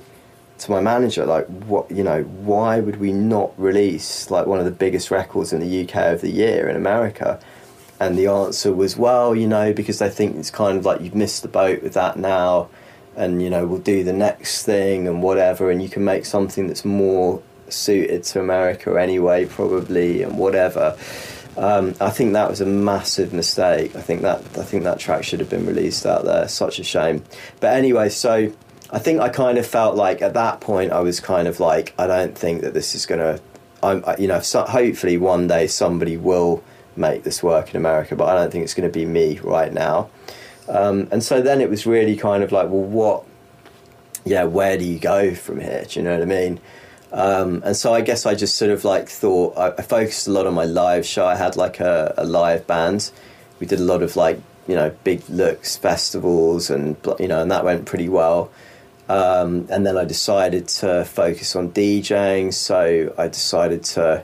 to 0.59 0.71
my 0.71 0.81
manager, 0.81 1.25
like, 1.25 1.45
what 1.45 1.89
you 1.91 2.03
know, 2.03 2.23
why 2.23 2.79
would 2.79 2.97
we 2.97 3.11
not 3.11 3.57
release 3.59 4.31
like 4.31 4.47
one 4.47 4.59
of 4.59 4.65
the 4.65 4.71
biggest 4.71 5.11
records 5.11 5.53
in 5.53 5.59
the 5.59 5.83
UK 5.83 6.13
of 6.13 6.21
the 6.21 6.31
year 6.31 6.67
in 6.67 6.75
America? 6.75 7.39
And 7.99 8.17
the 8.17 8.27
answer 8.27 8.73
was, 8.73 8.95
well, 8.95 9.35
you 9.35 9.47
know, 9.47 9.73
because 9.73 9.99
they 9.99 10.09
think 10.09 10.35
it's 10.35 10.51
kind 10.51 10.77
of 10.77 10.85
like 10.85 11.01
you've 11.01 11.15
missed 11.15 11.41
the 11.41 11.47
boat 11.47 11.81
with 11.81 11.93
that 11.93 12.17
now, 12.17 12.69
and 13.17 13.41
you 13.41 13.49
know, 13.49 13.65
we'll 13.65 13.79
do 13.79 14.03
the 14.03 14.13
next 14.13 14.63
thing 14.63 15.07
and 15.07 15.21
whatever, 15.21 15.69
and 15.69 15.81
you 15.81 15.89
can 15.89 16.05
make 16.05 16.25
something 16.25 16.67
that's 16.67 16.85
more 16.85 17.41
suited 17.67 18.23
to 18.23 18.39
America 18.39 18.95
anyway, 18.95 19.45
probably, 19.45 20.23
and 20.23 20.37
whatever. 20.37 20.97
Um, 21.57 21.95
I 21.99 22.11
think 22.11 22.33
that 22.33 22.49
was 22.49 22.61
a 22.61 22.65
massive 22.65 23.33
mistake. 23.33 23.95
I 23.95 24.01
think 24.01 24.21
that 24.21 24.37
I 24.57 24.63
think 24.63 24.83
that 24.83 24.99
track 24.99 25.23
should 25.23 25.39
have 25.39 25.49
been 25.49 25.65
released 25.65 26.05
out 26.05 26.23
there. 26.23 26.47
Such 26.47 26.79
a 26.79 26.83
shame. 26.83 27.23
But 27.59 27.73
anyway, 27.75 28.09
so 28.09 28.53
I 28.91 28.99
think 28.99 29.19
I 29.19 29.29
kind 29.29 29.57
of 29.57 29.65
felt 29.65 29.95
like 29.95 30.21
at 30.21 30.35
that 30.35 30.61
point 30.61 30.91
I 30.91 30.99
was 30.99 31.19
kind 31.19 31.47
of 31.47 31.59
like 31.59 31.93
I 31.97 32.05
don't 32.07 32.37
think 32.37 32.61
that 32.61 32.73
this 32.73 32.93
is 32.95 33.05
gonna. 33.05 33.39
I'm 33.81 34.03
I- 34.05 34.17
you 34.17 34.27
know 34.27 34.39
so, 34.39 34.63
hopefully 34.63 35.17
one 35.17 35.47
day 35.47 35.65
somebody 35.67 36.15
will 36.15 36.63
make 36.95 37.23
this 37.23 37.41
work 37.41 37.71
in 37.71 37.77
America, 37.77 38.15
but 38.15 38.27
I 38.29 38.35
don't 38.35 38.51
think 38.51 38.63
it's 38.63 38.73
going 38.73 38.89
to 38.89 38.93
be 38.93 39.05
me 39.05 39.39
right 39.43 39.71
now. 39.71 40.09
Um, 40.67 41.07
and 41.11 41.23
so 41.23 41.41
then 41.41 41.61
it 41.61 41.69
was 41.69 41.85
really 41.85 42.15
kind 42.15 42.43
of 42.43 42.51
like, 42.51 42.69
well, 42.69 42.81
what? 42.81 43.23
Yeah, 44.25 44.43
where 44.43 44.77
do 44.77 44.83
you 44.83 44.99
go 44.99 45.33
from 45.33 45.59
here? 45.61 45.85
Do 45.87 45.99
you 45.99 46.03
know 46.03 46.13
what 46.13 46.21
I 46.21 46.25
mean? 46.25 46.59
Um, 47.11 47.61
and 47.65 47.75
so 47.75 47.93
I 47.93 48.01
guess 48.01 48.25
I 48.25 48.35
just 48.35 48.57
sort 48.57 48.71
of 48.71 48.83
like 48.83 49.07
thought 49.07 49.57
I, 49.57 49.69
I 49.77 49.81
focused 49.81 50.27
a 50.27 50.31
lot 50.31 50.45
on 50.45 50.53
my 50.53 50.65
live 50.65 51.05
show. 51.05 51.25
I 51.25 51.35
had 51.35 51.55
like 51.55 51.79
a, 51.79 52.13
a 52.17 52.25
live 52.25 52.67
band. 52.67 53.11
We 53.59 53.67
did 53.67 53.79
a 53.79 53.83
lot 53.83 54.03
of 54.03 54.15
like 54.15 54.41
you 54.67 54.75
know 54.75 54.93
big 55.05 55.27
looks 55.29 55.77
festivals 55.77 56.69
and 56.69 56.97
you 57.19 57.27
know 57.27 57.41
and 57.41 57.51
that 57.51 57.63
went 57.63 57.85
pretty 57.85 58.09
well. 58.09 58.51
Um, 59.09 59.67
and 59.69 59.85
then 59.85 59.97
I 59.97 60.03
decided 60.03 60.67
to 60.67 61.05
focus 61.05 61.55
on 61.55 61.71
DJing. 61.71 62.53
So 62.53 63.13
I 63.17 63.27
decided 63.29 63.83
to 63.85 64.23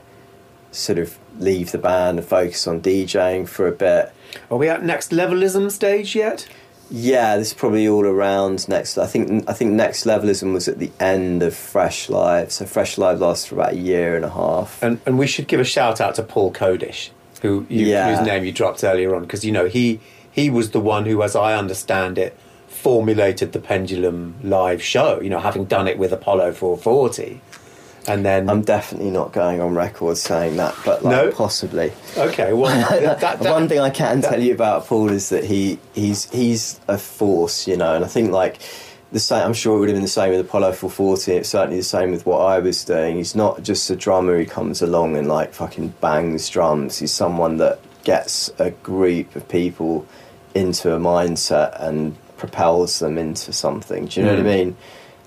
sort 0.72 0.98
of 0.98 1.18
leave 1.38 1.72
the 1.72 1.78
band 1.78 2.18
and 2.18 2.26
focus 2.26 2.66
on 2.66 2.82
DJing 2.82 3.48
for 3.48 3.66
a 3.66 3.72
bit. 3.72 4.12
Are 4.50 4.56
we 4.58 4.68
at 4.68 4.82
Nextlevelism 4.82 5.70
stage 5.70 6.14
yet? 6.16 6.48
Yeah, 6.90 7.36
this 7.38 7.48
is 7.48 7.54
probably 7.54 7.88
all 7.88 8.04
around 8.04 8.68
next. 8.68 8.98
I 8.98 9.06
think 9.06 9.48
I 9.48 9.52
think 9.54 9.72
Nextlevelism 9.72 10.52
was 10.52 10.68
at 10.68 10.78
the 10.78 10.90
end 11.00 11.42
of 11.42 11.54
Fresh 11.54 12.08
Live. 12.10 12.52
So 12.52 12.66
Fresh 12.66 12.98
Live 12.98 13.20
lasted 13.20 13.48
for 13.48 13.54
about 13.56 13.72
a 13.72 13.76
year 13.76 14.16
and 14.16 14.24
a 14.24 14.28
half. 14.30 14.82
And 14.82 15.00
and 15.06 15.18
we 15.18 15.26
should 15.26 15.48
give 15.48 15.60
a 15.60 15.64
shout 15.64 16.00
out 16.00 16.14
to 16.16 16.22
Paul 16.22 16.52
Kodish, 16.52 17.10
who 17.42 17.66
you, 17.70 17.86
Yeah. 17.86 18.14
whose 18.16 18.26
name 18.26 18.44
you 18.44 18.52
dropped 18.52 18.84
earlier 18.84 19.14
on, 19.14 19.22
because 19.22 19.44
you 19.44 19.52
know 19.52 19.66
he 19.66 19.98
he 20.30 20.50
was 20.50 20.70
the 20.72 20.80
one 20.80 21.06
who, 21.06 21.22
as 21.22 21.34
I 21.34 21.54
understand 21.56 22.18
it, 22.18 22.36
formulated 22.68 23.52
the 23.52 23.60
Pendulum 23.60 24.34
live 24.42 24.82
show. 24.82 25.20
You 25.20 25.30
know, 25.30 25.38
having 25.40 25.64
done 25.64 25.88
it 25.88 25.96
with 25.96 26.12
Apollo 26.12 26.52
440, 26.52 27.40
and 28.06 28.24
then 28.24 28.50
I'm 28.50 28.62
definitely 28.62 29.10
not 29.10 29.32
going 29.32 29.60
on 29.60 29.74
record 29.74 30.16
saying 30.16 30.56
that, 30.56 30.74
but 30.84 31.02
like 31.02 31.10
No? 31.10 31.32
possibly. 31.32 31.92
okay, 32.16 32.52
well, 32.52 32.70
that, 32.90 33.20
that, 33.20 33.40
that- 33.40 33.52
One 33.52 33.68
thing 33.68 33.80
I 33.80 33.90
can 33.90 34.22
tell 34.22 34.40
you 34.40 34.54
about 34.54 34.86
Paul 34.86 35.10
is 35.10 35.30
that 35.30 35.44
he 35.44 35.78
he's 35.94 36.30
he's 36.30 36.80
a 36.88 36.98
force, 36.98 37.66
you 37.66 37.76
know, 37.76 37.94
and 37.94 38.04
I 38.04 38.08
think 38.08 38.30
like 38.30 38.60
the 39.14 39.20
same. 39.20 39.46
I'm 39.46 39.54
sure 39.54 39.76
it 39.76 39.80
would 39.80 39.88
have 39.88 39.96
been 39.96 40.02
the 40.02 40.08
same 40.08 40.30
with 40.30 40.40
Apollo 40.40 40.72
440. 40.72 41.32
It's 41.32 41.48
certainly 41.48 41.78
the 41.78 41.84
same 41.84 42.10
with 42.10 42.26
what 42.26 42.40
I 42.40 42.58
was 42.58 42.84
doing. 42.84 43.16
He's 43.16 43.34
not 43.34 43.62
just 43.62 43.88
a 43.88 43.96
drummer 43.96 44.36
who 44.36 44.44
comes 44.44 44.82
along 44.82 45.16
and 45.16 45.28
like 45.28 45.54
fucking 45.54 45.94
bangs 46.00 46.50
drums. 46.50 46.98
He's 46.98 47.12
someone 47.12 47.58
that 47.58 47.78
gets 48.02 48.50
a 48.58 48.70
group 48.70 49.34
of 49.36 49.48
people 49.48 50.06
into 50.54 50.94
a 50.94 50.98
mindset 50.98 51.80
and 51.80 52.16
propels 52.36 52.98
them 52.98 53.16
into 53.16 53.52
something. 53.52 54.06
Do 54.06 54.20
you 54.20 54.26
know 54.26 54.32
what 54.32 54.40
I 54.40 54.42
hmm. 54.42 54.48
mean? 54.48 54.76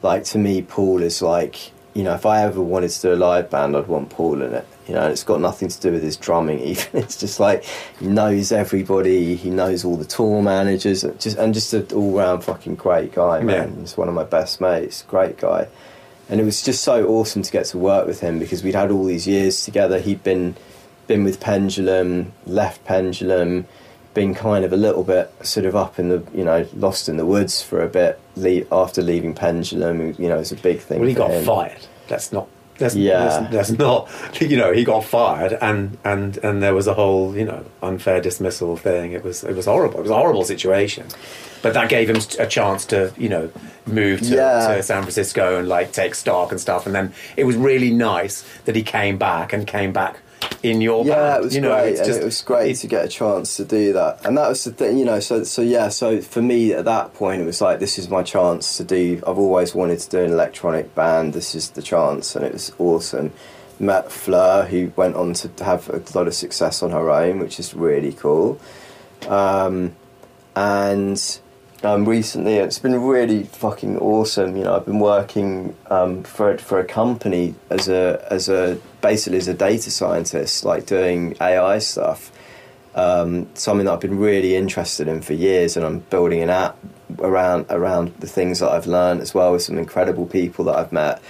Like 0.04 0.26
to 0.26 0.38
me, 0.38 0.62
Paul 0.62 1.02
is 1.02 1.22
like 1.22 1.72
you 1.98 2.04
know, 2.04 2.14
if 2.14 2.28
I 2.28 2.44
ever 2.44 2.62
wanted 2.62 2.92
to 2.92 3.02
do 3.02 3.14
a 3.14 3.16
live 3.16 3.50
band, 3.50 3.76
I'd 3.76 3.88
want 3.88 4.12
Paul 4.12 4.44
in 4.44 4.54
it. 4.54 4.68
You 4.88 4.94
know, 4.94 5.10
it's 5.10 5.24
got 5.24 5.42
nothing 5.42 5.68
to 5.68 5.82
do 5.82 5.92
with 5.92 6.04
his 6.04 6.16
drumming. 6.16 6.60
Even 6.64 7.02
it's 7.02 7.20
just 7.20 7.40
like 7.40 7.64
he 8.00 8.06
knows 8.06 8.52
everybody. 8.52 9.36
He 9.36 9.50
knows 9.50 9.84
all 9.84 9.98
the 9.98 10.06
tour 10.06 10.44
managers. 10.44 11.02
Just 11.18 11.40
and 11.40 11.56
just 11.56 11.74
an 11.74 11.88
all 11.96 12.16
round 12.16 12.44
fucking 12.44 12.76
great 12.76 13.14
guy, 13.14 13.42
man. 13.42 13.74
Yeah. 13.74 13.80
He's 13.80 13.98
one 13.98 14.08
of 14.08 14.14
my 14.14 14.26
best 14.26 14.62
mates. 14.62 15.02
Great 15.08 15.38
guy. 15.38 15.68
And 16.30 16.40
it 16.40 16.44
was 16.44 16.62
just 16.62 16.84
so 16.84 17.08
awesome 17.08 17.42
to 17.42 17.52
get 17.52 17.66
to 17.68 17.80
work 17.80 18.06
with 18.06 18.20
him 18.20 18.38
because 18.38 18.64
we'd 18.64 18.76
had 18.76 18.92
all 18.92 19.06
these 19.06 19.26
years 19.26 19.66
together. 19.66 19.98
He'd 20.00 20.24
been 20.24 20.56
been 21.08 21.24
with 21.24 21.40
Pendulum, 21.40 22.32
left 22.46 22.86
Pendulum, 22.86 23.66
been 24.18 24.34
kind 24.34 24.66
of 24.66 24.74
a 24.74 24.78
little 24.78 25.04
bit 25.04 25.32
sort 25.44 25.66
of 25.68 25.76
up 25.76 26.00
in 26.00 26.10
the 26.10 26.24
you 26.34 26.44
know 26.44 26.66
lost 26.76 27.08
in 27.08 27.18
the 27.18 27.26
woods 27.26 27.62
for 27.62 27.82
a 27.84 27.88
bit 27.88 28.20
le- 28.36 28.66
after 28.72 29.02
leaving 29.02 29.34
Pendulum. 29.36 30.16
You 30.18 30.28
know, 30.30 30.36
it 30.36 30.40
was 30.40 30.52
a 30.52 30.56
big 30.56 30.80
thing. 30.80 31.00
Well, 31.00 31.08
he 31.10 31.14
got 31.16 31.32
him. 31.32 31.46
fired. 31.46 31.86
That's 32.08 32.32
not. 32.32 32.48
That's, 32.80 32.96
Yeah. 32.96 33.20
that's, 33.24 33.54
that's 33.54 33.72
not. 33.72 34.10
You 34.42 34.56
know, 34.58 34.72
he 34.72 34.84
got 34.84 35.04
fired, 35.04 35.54
and 35.62 35.98
and 36.04 36.38
and 36.44 36.62
there 36.64 36.74
was 36.74 36.88
a 36.88 36.94
whole 36.94 37.36
you 37.36 37.46
know 37.46 37.64
unfair 37.82 38.20
dismissal 38.22 38.76
thing. 38.78 39.14
It 39.14 39.24
was 39.24 39.44
it 39.44 39.56
was 39.56 39.66
horrible. 39.66 40.00
It 40.00 40.04
was 40.04 40.12
a 40.12 40.16
horrible 40.24 40.46
situation, 40.46 41.06
but 41.64 41.74
that 41.74 41.90
gave 41.90 42.10
him 42.10 42.18
a 42.40 42.46
chance 42.48 42.86
to 42.88 43.12
you 43.18 43.30
know 43.30 43.50
move 43.88 44.22
to, 44.22 44.36
Yeah. 44.36 44.76
to 44.76 44.84
San 44.84 45.02
Francisco 45.04 45.58
and 45.60 45.68
like 45.68 45.92
take 45.92 46.14
stock 46.16 46.52
and 46.52 46.60
stuff. 46.62 46.86
And 46.86 46.94
then 46.94 47.14
it 47.36 47.46
was 47.46 47.56
really 47.56 47.92
nice 47.92 48.44
that 48.66 48.76
he 48.76 48.84
came 48.84 49.18
back 49.18 49.54
and 49.54 49.66
came 49.66 49.92
back 49.92 50.20
in 50.64 50.82
your 50.82 51.06
yeah, 51.06 51.16
band. 51.16 51.38
it 51.38 51.44
was 51.46 51.56
you 51.56 51.62
know, 51.62 51.70
great. 51.70 51.98
and 51.98 52.06
just 52.06 52.22
it 52.22 52.26
was 52.26 52.42
great 52.42 52.76
to 52.78 52.88
get 52.88 53.06
a 53.06 53.08
chance 53.08 53.58
to 53.58 53.66
do 53.66 53.94
that, 53.94 54.26
and 54.26 54.38
that 54.38 54.50
was 54.50 54.64
the 54.64 54.72
thing, 54.72 54.98
you 54.98 55.06
know. 55.06 55.20
So, 55.20 55.44
so 55.44 55.62
yeah. 55.62 55.90
So 55.90 56.22
for 56.22 56.42
me, 56.42 56.74
at 56.74 56.86
that 56.86 57.14
point, 57.14 57.42
it 57.42 57.46
was 57.46 57.62
like 57.62 57.80
this 57.80 57.98
is 57.98 58.10
my 58.10 58.24
chance 58.24 58.78
to 58.78 58.84
do. 58.84 59.22
I've 59.26 59.38
always 59.38 59.76
wanted 59.76 60.00
to 60.00 60.10
do 60.10 60.24
an 60.24 60.32
electronic 60.32 60.94
band. 60.96 61.34
This 61.34 61.56
is 61.56 61.72
the 61.72 61.82
chance, 61.82 62.36
and 62.36 62.46
it 62.46 62.54
was 62.54 62.72
awesome. 62.80 63.34
Met 63.80 64.12
Fleur, 64.12 64.66
who 64.66 64.92
went 64.96 65.16
on 65.16 65.34
to 65.34 65.64
have 65.64 65.88
a 65.90 66.02
lot 66.18 66.28
of 66.28 66.34
success 66.34 66.82
on 66.82 66.92
her 66.92 67.12
own, 67.12 67.40
which 67.40 67.60
is 67.60 67.74
really 67.76 68.14
cool. 68.14 68.60
Um, 69.28 69.96
and 70.56 71.40
um, 71.84 72.08
recently 72.08 72.56
it's 72.56 72.80
been 72.80 73.00
really 73.02 73.44
fucking 73.44 73.98
awesome. 74.00 74.56
You 74.58 74.64
know, 74.64 74.76
I've 74.76 74.86
been 74.86 75.00
working 75.00 75.76
um, 75.90 76.24
for 76.24 76.58
for 76.58 76.80
a 76.80 76.86
company 76.86 77.56
as 77.70 77.88
a 77.88 78.26
as 78.32 78.50
a 78.50 78.80
basically 79.02 79.38
as 79.38 79.48
a 79.48 79.54
data 79.54 79.92
scientist, 79.92 80.66
like 80.66 80.86
doing 80.86 81.36
AI 81.40 81.80
stuff. 81.80 82.32
Um, 82.96 83.48
something 83.54 83.86
that 83.86 83.94
I've 83.94 84.00
been 84.00 84.18
really 84.18 84.56
interested 84.56 85.08
in 85.08 85.22
for 85.22 85.34
years, 85.34 85.78
and 85.78 85.86
I'm 85.86 86.00
building 86.00 86.42
an 86.42 86.50
app 86.50 86.78
around 87.20 87.68
around 87.70 88.16
the 88.20 88.28
things 88.28 88.60
that 88.60 88.72
I've 88.72 88.88
learned 88.88 89.22
as 89.22 89.34
well 89.36 89.52
with 89.52 89.62
some 89.62 89.78
incredible 89.78 90.26
people 90.26 90.66
that 90.66 90.76
I've 90.76 90.92
met. 90.92 91.22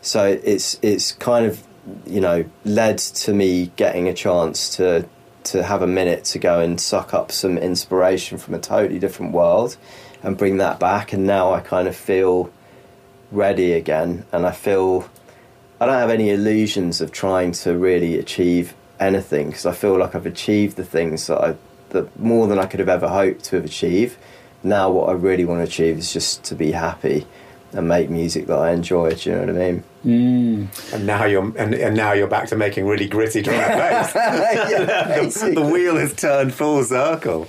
So 0.00 0.24
it's 0.42 0.80
it's 0.82 1.12
kind 1.12 1.46
of 1.46 1.62
you 2.06 2.20
know 2.20 2.44
led 2.64 2.98
to 2.98 3.32
me 3.32 3.70
getting 3.76 4.08
a 4.08 4.14
chance 4.14 4.76
to 4.76 5.06
to 5.44 5.62
have 5.62 5.82
a 5.82 5.86
minute 5.86 6.24
to 6.24 6.38
go 6.38 6.60
and 6.60 6.80
suck 6.80 7.14
up 7.14 7.32
some 7.32 7.58
inspiration 7.58 8.38
from 8.38 8.54
a 8.54 8.58
totally 8.58 8.98
different 8.98 9.32
world 9.32 9.76
and 10.22 10.36
bring 10.36 10.58
that 10.58 10.78
back. 10.78 11.12
And 11.12 11.26
now 11.26 11.52
I 11.52 11.60
kind 11.60 11.88
of 11.88 11.96
feel 11.96 12.50
ready 13.30 13.72
again. 13.72 14.24
And 14.32 14.46
I 14.46 14.52
feel 14.52 15.08
I 15.80 15.86
don't 15.86 15.94
have 15.94 16.10
any 16.10 16.30
illusions 16.30 17.00
of 17.00 17.12
trying 17.12 17.52
to 17.52 17.76
really 17.76 18.18
achieve 18.18 18.74
anything 19.00 19.48
because 19.48 19.66
I 19.66 19.72
feel 19.72 19.98
like 19.98 20.14
I've 20.14 20.26
achieved 20.26 20.76
the 20.76 20.84
things 20.84 21.26
that 21.26 21.38
I 21.38 21.56
that 21.90 22.18
more 22.18 22.46
than 22.46 22.58
I 22.58 22.66
could 22.66 22.80
have 22.80 22.88
ever 22.88 23.08
hoped 23.08 23.44
to 23.46 23.56
have 23.56 23.64
achieved. 23.64 24.16
Now 24.62 24.90
what 24.90 25.08
I 25.08 25.12
really 25.12 25.44
want 25.44 25.60
to 25.60 25.64
achieve 25.64 25.98
is 25.98 26.12
just 26.12 26.44
to 26.44 26.54
be 26.54 26.72
happy 26.72 27.26
and 27.72 27.88
make 27.88 28.10
music 28.10 28.46
that 28.46 28.58
I 28.58 28.72
enjoy 28.72 29.14
do 29.14 29.30
you 29.30 29.36
know 29.36 29.40
what 29.42 29.50
I 29.50 29.52
mean 29.52 29.84
and 30.92 31.06
now 31.06 31.24
you're 31.26 31.44
and, 31.56 31.74
and 31.74 31.96
now 31.96 32.12
you're 32.12 32.26
back 32.26 32.48
to 32.48 32.56
making 32.56 32.86
really 32.86 33.06
gritty 33.06 33.40
drum 33.40 33.56
and 33.60 33.78
bass. 33.78 34.12
the, 35.40 35.52
the 35.54 35.62
wheel 35.62 35.96
has 35.96 36.12
turned 36.14 36.52
full 36.52 36.82
circle. 36.82 37.46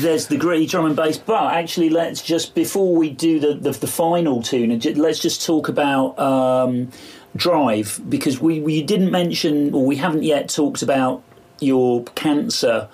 There's 0.00 0.28
the 0.28 0.36
gritty 0.36 0.66
drum 0.66 0.86
and 0.86 0.94
bass, 0.94 1.18
but 1.18 1.52
actually, 1.52 1.90
let's 1.90 2.22
just 2.22 2.54
before 2.54 2.94
we 2.94 3.10
do 3.10 3.40
the 3.40 3.54
the, 3.54 3.72
the 3.72 3.88
final 3.88 4.40
tune, 4.40 4.78
let's 4.96 5.18
just 5.18 5.44
talk 5.44 5.68
about 5.68 6.16
um, 6.18 6.90
Drive 7.34 8.00
because 8.08 8.40
we 8.40 8.60
we 8.60 8.82
didn't 8.82 9.10
mention 9.10 9.74
or 9.74 9.84
we 9.84 9.96
haven't 9.96 10.22
yet 10.22 10.48
talked 10.48 10.82
about 10.82 11.22
your 11.58 12.04
cancer 12.14 12.88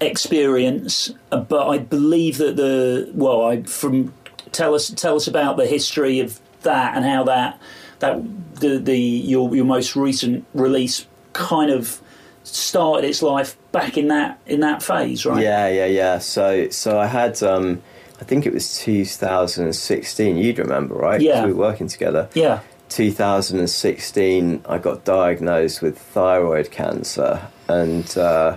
experience, 0.00 1.12
uh, 1.32 1.38
but 1.38 1.68
I 1.68 1.78
believe 1.78 2.38
that 2.38 2.56
the 2.56 3.10
well, 3.14 3.46
I 3.46 3.62
from 3.62 4.12
tell 4.54 4.74
us 4.74 4.88
tell 4.90 5.16
us 5.16 5.26
about 5.26 5.56
the 5.56 5.66
history 5.66 6.20
of 6.20 6.40
that 6.62 6.96
and 6.96 7.04
how 7.04 7.24
that 7.24 7.60
that 7.98 8.22
the 8.60 8.78
the 8.78 8.98
your 8.98 9.54
your 9.54 9.64
most 9.64 9.96
recent 9.96 10.46
release 10.54 11.06
kind 11.32 11.70
of 11.70 12.00
started 12.44 13.06
its 13.08 13.22
life 13.22 13.56
back 13.72 13.96
in 13.98 14.08
that 14.08 14.38
in 14.46 14.60
that 14.60 14.82
phase, 14.82 15.26
right? 15.26 15.42
Yeah, 15.42 15.68
yeah, 15.68 15.86
yeah. 15.86 16.18
So, 16.18 16.68
so 16.70 16.98
I 16.98 17.06
had, 17.06 17.42
um, 17.42 17.82
I 18.20 18.24
think 18.24 18.46
it 18.46 18.52
was 18.52 18.78
2016. 18.78 20.36
You'd 20.36 20.58
remember, 20.58 20.94
right? 20.94 21.20
Yeah. 21.20 21.44
we 21.44 21.52
were 21.52 21.58
working 21.58 21.88
together. 21.88 22.28
Yeah. 22.34 22.60
2016, 22.90 24.64
I 24.68 24.78
got 24.78 25.04
diagnosed 25.04 25.82
with 25.82 25.98
thyroid 25.98 26.70
cancer 26.70 27.48
and 27.66 28.16
uh, 28.16 28.56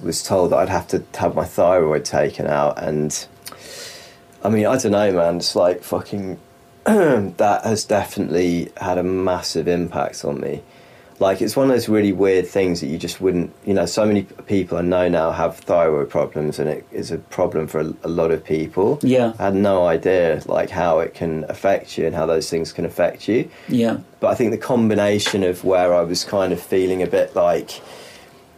was 0.00 0.22
told 0.22 0.52
that 0.52 0.58
I'd 0.58 0.68
have 0.68 0.86
to 0.88 1.02
have 1.14 1.34
my 1.34 1.44
thyroid 1.44 2.04
taken 2.04 2.46
out. 2.46 2.80
And 2.80 3.26
I 4.42 4.48
mean, 4.50 4.66
I 4.66 4.76
don't 4.78 4.92
know, 4.92 5.12
man. 5.12 5.36
It's 5.36 5.56
like 5.56 5.82
fucking. 5.82 6.38
that 6.84 7.60
has 7.64 7.84
definitely 7.84 8.70
had 8.78 8.96
a 8.98 9.02
massive 9.02 9.68
impact 9.68 10.24
on 10.24 10.40
me. 10.40 10.62
Like, 11.20 11.42
it's 11.42 11.56
one 11.56 11.68
of 11.68 11.74
those 11.74 11.88
really 11.88 12.12
weird 12.12 12.46
things 12.46 12.80
that 12.80 12.86
you 12.86 12.96
just 12.96 13.20
wouldn't. 13.20 13.52
You 13.64 13.74
know, 13.74 13.84
so 13.86 14.06
many 14.06 14.22
people 14.22 14.78
I 14.78 14.82
know 14.82 15.08
now 15.08 15.32
have 15.32 15.56
thyroid 15.58 16.08
problems, 16.08 16.58
and 16.60 16.70
it 16.70 16.86
is 16.92 17.10
a 17.10 17.18
problem 17.18 17.66
for 17.66 17.80
a, 17.80 17.92
a 18.04 18.08
lot 18.08 18.30
of 18.30 18.44
people. 18.44 19.00
Yeah. 19.02 19.32
I 19.38 19.46
had 19.46 19.54
no 19.56 19.86
idea, 19.86 20.40
like, 20.46 20.70
how 20.70 21.00
it 21.00 21.14
can 21.14 21.44
affect 21.48 21.98
you 21.98 22.06
and 22.06 22.14
how 22.14 22.24
those 22.24 22.48
things 22.48 22.72
can 22.72 22.84
affect 22.84 23.26
you 23.28 23.50
Yeah. 23.68 23.98
but 24.20 24.28
I 24.28 24.34
think 24.36 24.52
the 24.52 24.58
combination 24.58 25.42
of 25.42 25.64
where 25.64 25.92
I 25.92 26.02
was 26.02 26.24
kind 26.24 26.52
of 26.52 26.60
feeling 26.60 27.02
a 27.02 27.06
bit 27.08 27.34
like 27.34 27.82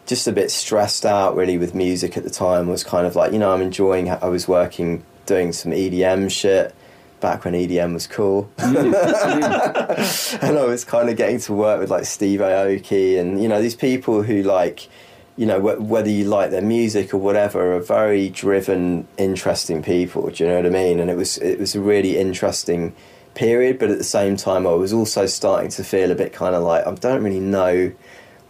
just 0.07 0.29
a 0.29 0.33
bit 0.33 0.51
stressed 0.51 1.07
out 1.07 1.37
really 1.37 1.57
with 1.57 1.75
music 1.75 2.17
at 2.17 2.25
the 2.25 2.31
time 2.31 2.69
was 2.69 2.85
kind 2.85 3.07
of 3.07 3.15
like 3.17 3.33
you 3.33 3.39
know 3.39 3.53
I'm 3.53 3.63
enjoying 3.63 4.11
I 4.11 4.27
was 4.27 4.47
working 4.49 5.05
doing 5.31 5.53
some 5.53 5.71
EDM 5.71 6.29
shit 6.29 6.75
back 7.21 7.45
when 7.45 7.55
EDM 7.55 7.95
was 7.95 8.09
cool. 8.09 8.51
Mm. 8.59 10.41
And 10.43 10.59
I 10.59 10.65
was 10.65 10.85
kind 10.85 11.09
of 11.09 11.17
getting 11.17 11.39
to 11.41 11.53
work 11.53 11.79
with 11.81 11.91
like 11.91 12.05
Steve 12.05 12.41
Aoki 12.41 13.19
and 13.21 13.41
you 13.41 13.49
know 13.49 13.63
these 13.63 13.77
people 13.77 14.23
who 14.23 14.43
like 14.43 14.89
you 15.37 15.47
know 15.47 15.61
wh- 15.61 15.81
whether 15.89 16.11
you 16.11 16.25
like 16.25 16.51
their 16.51 16.63
music 16.63 17.15
or 17.15 17.19
whatever 17.19 17.77
are 17.77 17.81
very 17.81 18.29
driven 18.29 19.07
interesting 19.19 19.83
people 19.83 20.31
do 20.31 20.43
you 20.43 20.51
know 20.51 20.57
what 20.57 20.67
I 20.67 20.71
mean? 20.71 20.99
And 20.99 21.11
it 21.11 21.17
was 21.17 21.39
it 21.39 21.61
was 21.61 21.75
a 21.77 21.81
really 21.81 22.19
interesting 22.19 22.95
period 23.35 23.79
but 23.79 23.91
at 23.91 23.99
the 23.99 24.11
same 24.19 24.37
time 24.37 24.67
I 24.67 24.73
was 24.73 24.93
also 24.93 25.27
starting 25.27 25.71
to 25.71 25.85
feel 25.85 26.11
a 26.11 26.17
bit 26.17 26.33
kind 26.33 26.55
of 26.57 26.63
like 26.65 26.87
I 26.87 26.93
don't 26.95 27.23
really 27.23 27.41
know 27.41 27.93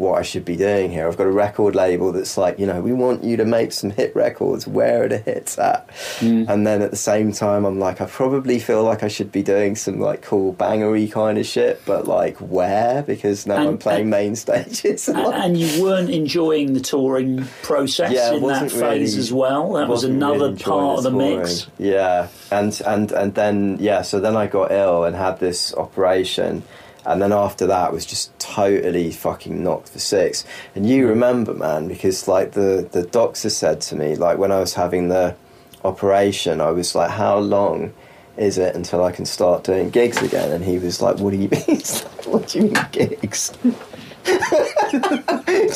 what 0.01 0.19
I 0.19 0.23
should 0.23 0.45
be 0.45 0.57
doing 0.57 0.91
here. 0.91 1.07
I've 1.07 1.17
got 1.19 1.27
a 1.27 1.31
record 1.31 1.75
label 1.75 2.11
that's 2.11 2.37
like, 2.39 2.59
you 2.59 2.67
know, 2.67 2.81
we 2.81 2.93
want 2.93 3.23
you 3.23 3.37
to 3.37 3.45
make 3.45 3.71
some 3.73 3.91
hit 3.91 4.17
records. 4.17 4.67
Where 4.67 5.05
are 5.05 5.09
the 5.09 5.19
hits 5.19 5.59
at? 5.59 5.87
Mm. 6.21 6.49
And 6.49 6.67
then 6.67 6.81
at 6.83 6.91
the 6.91 6.97
same 6.97 7.33
time, 7.33 7.65
I'm 7.67 7.79
like, 7.79 8.01
I 8.01 8.07
probably 8.07 8.59
feel 8.59 8.83
like 8.83 9.03
I 9.03 9.09
should 9.09 9.31
be 9.31 9.43
doing 9.43 9.77
some 9.77 10.01
like 10.01 10.23
cool 10.23 10.55
bangery 10.55 11.13
kind 11.13 11.37
of 11.39 11.45
shit, 11.47 11.83
but 11.85 12.09
like 12.09 12.37
where? 12.39 13.03
Because 13.03 13.47
now 13.47 13.57
And- 13.59 13.69
I'm 13.69 13.79
playing 13.79 14.01
and- 14.03 14.11
main 14.11 14.37
stages. 14.45 15.07
And, 15.09 15.19
and 15.19 15.57
you 15.59 15.83
weren't 15.83 16.11
enjoying 16.11 16.73
the 16.73 16.81
touring 16.81 17.45
process 17.63 18.11
Yeah, 18.13 18.33
in 18.33 18.47
that 18.49 18.71
phase 18.71 18.81
really- 18.81 19.05
as 19.19 19.33
well. 19.33 19.75
That 19.75 19.89
was 19.89 20.05
another 20.05 20.47
really 20.47 20.57
part 20.63 20.99
of 20.99 21.05
the 21.05 21.11
touring. 21.11 21.39
mix. 21.41 21.67
Yeah, 21.79 22.29
and 22.51 22.81
and 22.87 23.13
and 23.13 23.35
then 23.35 23.77
yeah, 23.81 24.01
so 24.03 24.19
then 24.19 24.35
I 24.35 24.47
got 24.47 24.73
ill 24.73 25.05
and 25.05 25.15
had 25.15 25.39
this 25.41 25.75
operation, 25.75 26.63
and 27.07 27.21
then 27.21 27.33
after 27.33 27.67
that 27.67 27.93
was 27.93 28.05
just 28.05 28.37
totally 28.39 29.11
fucking 29.11 29.63
knocked 29.63 29.89
for 29.89 29.99
six. 29.99 30.45
And 30.75 30.89
you 30.89 31.07
mm. 31.07 31.11
remember, 31.11 31.55
man, 31.55 31.89
because 31.89 32.29
like 32.29 32.53
the 32.53 32.89
the 32.91 33.03
doctor 33.03 33.51
said 33.51 33.81
to 33.83 33.97
me, 33.97 34.17
like 34.17 34.39
when 34.39 34.53
I 34.53 34.61
was 34.61 34.75
having 34.75 35.09
the 35.09 35.37
operation, 35.85 36.61
I 36.61 36.71
was 36.71 36.95
like, 36.95 37.11
how 37.11 37.39
long? 37.39 37.93
Is 38.37 38.57
it 38.57 38.75
until 38.75 39.05
I 39.05 39.13
can 39.13 39.27
start 39.27 39.65
doing 39.65 39.91
gigs 39.91 40.23
again? 40.23 40.53
And 40.53 40.65
he 40.65 40.79
was 40.79 41.03
like, 41.03 41.19
"What 41.19 41.33
do 41.33 41.37
you 41.37 41.49
mean? 41.51 41.61
Like, 41.67 42.27
what 42.27 42.49
do 42.49 42.59
you 42.59 42.65
mean 42.67 42.87
gigs?" 42.91 43.53
do 44.25 44.33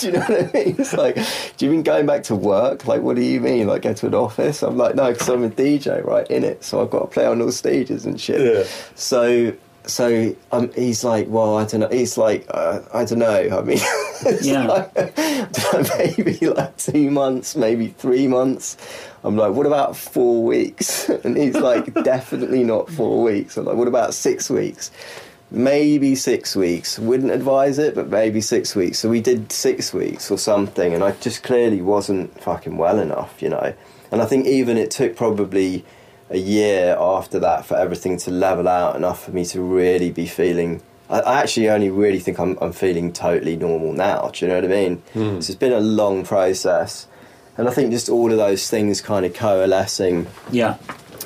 you 0.07 0.13
know 0.13 0.21
what 0.21 0.31
I 0.31 0.51
mean? 0.53 0.77
It's 0.79 0.93
like, 0.93 1.17
do 1.57 1.65
you 1.65 1.71
mean 1.71 1.83
going 1.83 2.07
back 2.07 2.23
to 2.25 2.37
work? 2.37 2.87
Like, 2.87 3.03
what 3.03 3.17
do 3.17 3.23
you 3.23 3.41
mean? 3.41 3.67
Like, 3.67 3.83
go 3.83 3.95
to 3.95 4.07
an 4.07 4.15
office? 4.15 4.63
I'm 4.63 4.77
like, 4.77 4.95
no, 4.95 5.13
because 5.13 5.29
I'm 5.29 5.45
a 5.45 5.51
DJ, 5.51 6.05
right, 6.05 6.27
in 6.31 6.45
it. 6.45 6.65
So 6.65 6.83
I've 6.83 6.91
got 6.91 7.01
to 7.01 7.07
play 7.07 7.27
on 7.27 7.41
all 7.41 7.53
stages 7.53 8.07
and 8.07 8.21
shit. 8.21 8.41
Yeah. 8.41 8.71
So, 8.95 9.55
so 9.87 10.35
um, 10.53 10.73
he's 10.75 11.05
like, 11.05 11.27
well, 11.29 11.57
I 11.59 11.65
don't 11.65 11.81
know. 11.81 11.89
He's 11.89 12.17
like, 12.17 12.47
uh, 12.51 12.81
I 12.93 13.05
don't 13.05 13.19
know. 13.19 13.59
I 13.59 13.63
mean, 13.63 13.79
Yeah. 14.43 14.67
like, 14.67 14.97
maybe 15.99 16.47
like 16.47 16.77
two 16.77 17.11
months, 17.11 17.55
maybe 17.57 17.89
three 17.89 18.27
months. 18.27 18.77
I'm 19.23 19.37
like, 19.37 19.53
what 19.53 19.67
about 19.67 19.97
four 19.97 20.43
weeks? 20.45 21.09
And 21.25 21.37
he's 21.37 21.57
like, 21.57 21.93
definitely 22.03 22.65
not 22.65 22.91
four 22.91 23.23
weeks. 23.23 23.57
I'm 23.57 23.65
like, 23.67 23.77
what 23.77 23.89
about 23.89 24.15
six 24.15 24.51
weeks? 24.51 24.91
maybe 25.51 26.17
six 26.17 26.57
weeks. 26.57 26.99
Wouldn't 26.99 27.31
advise 27.31 27.79
it, 27.79 27.95
but 27.95 28.09
maybe 28.09 28.41
six 28.41 28.75
weeks. 28.75 28.99
So 28.99 29.09
we 29.09 29.21
did 29.21 29.53
six 29.53 29.95
weeks 29.95 30.29
or 30.31 30.37
something, 30.39 30.93
and 30.93 31.05
I 31.05 31.13
just 31.13 31.45
clearly 31.45 31.81
wasn't 31.81 32.41
fucking 32.43 32.77
well 32.77 32.99
enough, 32.99 33.41
you 33.41 33.51
know. 33.51 33.73
And 34.11 34.21
I 34.21 34.27
think 34.27 34.47
even 34.47 34.77
it 34.77 34.91
took 34.91 35.15
probably 35.15 35.85
a 36.31 36.39
year 36.39 36.97
after 36.99 37.39
that 37.41 37.65
for 37.67 37.77
everything 37.77 38.17
to 38.19 38.31
level 38.31 38.67
out 38.69 38.97
enough 38.97 39.25
for 39.25 39.31
me 39.31 39.45
to 39.47 39.61
really 39.61 40.11
be 40.11 40.27
feeling. 40.27 40.83
I, 41.11 41.21
I 41.21 41.41
actually 41.41 41.69
only 41.69 41.91
really 41.91 42.19
think 42.19 42.39
I'm, 42.39 42.57
I'm 42.61 42.73
feeling 42.73 43.13
totally 43.13 43.57
normal 43.57 43.93
now. 43.93 44.31
Do 44.33 44.45
you 44.45 44.49
know 44.51 44.57
what 44.57 44.65
I 44.65 44.69
mean? 44.69 45.03
So 45.15 45.37
it's 45.37 45.55
been 45.55 45.73
a 45.73 45.81
long 45.81 46.25
process, 46.25 47.07
and 47.59 47.69
I 47.69 47.73
think 47.73 47.91
just 47.91 48.09
all 48.09 48.33
of 48.33 48.39
those 48.39 48.69
things 48.71 49.01
kind 49.01 49.27
of 49.27 49.35
coalescing 49.35 50.27
Yeah. 50.51 50.77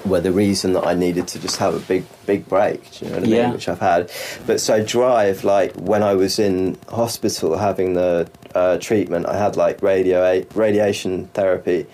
were 0.04 0.20
the 0.20 0.32
reason 0.32 0.72
that 0.72 0.84
I 0.86 0.94
needed 0.94 1.28
to 1.28 1.38
just 1.38 1.56
have 1.58 1.74
a 1.74 1.80
big, 1.80 2.04
big 2.26 2.48
break. 2.48 2.90
Do 2.90 3.04
you 3.04 3.10
know 3.12 3.16
what 3.18 3.22
I 3.22 3.26
mean? 3.26 3.34
Yeah. 3.36 3.52
Which 3.52 3.68
I've 3.68 3.80
had. 3.80 4.10
But 4.46 4.60
so 4.60 4.84
drive, 4.84 5.44
like 5.44 5.74
when 5.76 6.02
I 6.02 6.14
was 6.14 6.38
in 6.40 6.76
hospital 6.88 7.56
having 7.56 7.94
the 7.94 8.28
uh, 8.54 8.78
treatment, 8.78 9.26
I 9.26 9.36
had 9.38 9.56
like 9.56 9.80
radio 9.80 10.44
radiation 10.54 11.28
therapy, 11.34 11.86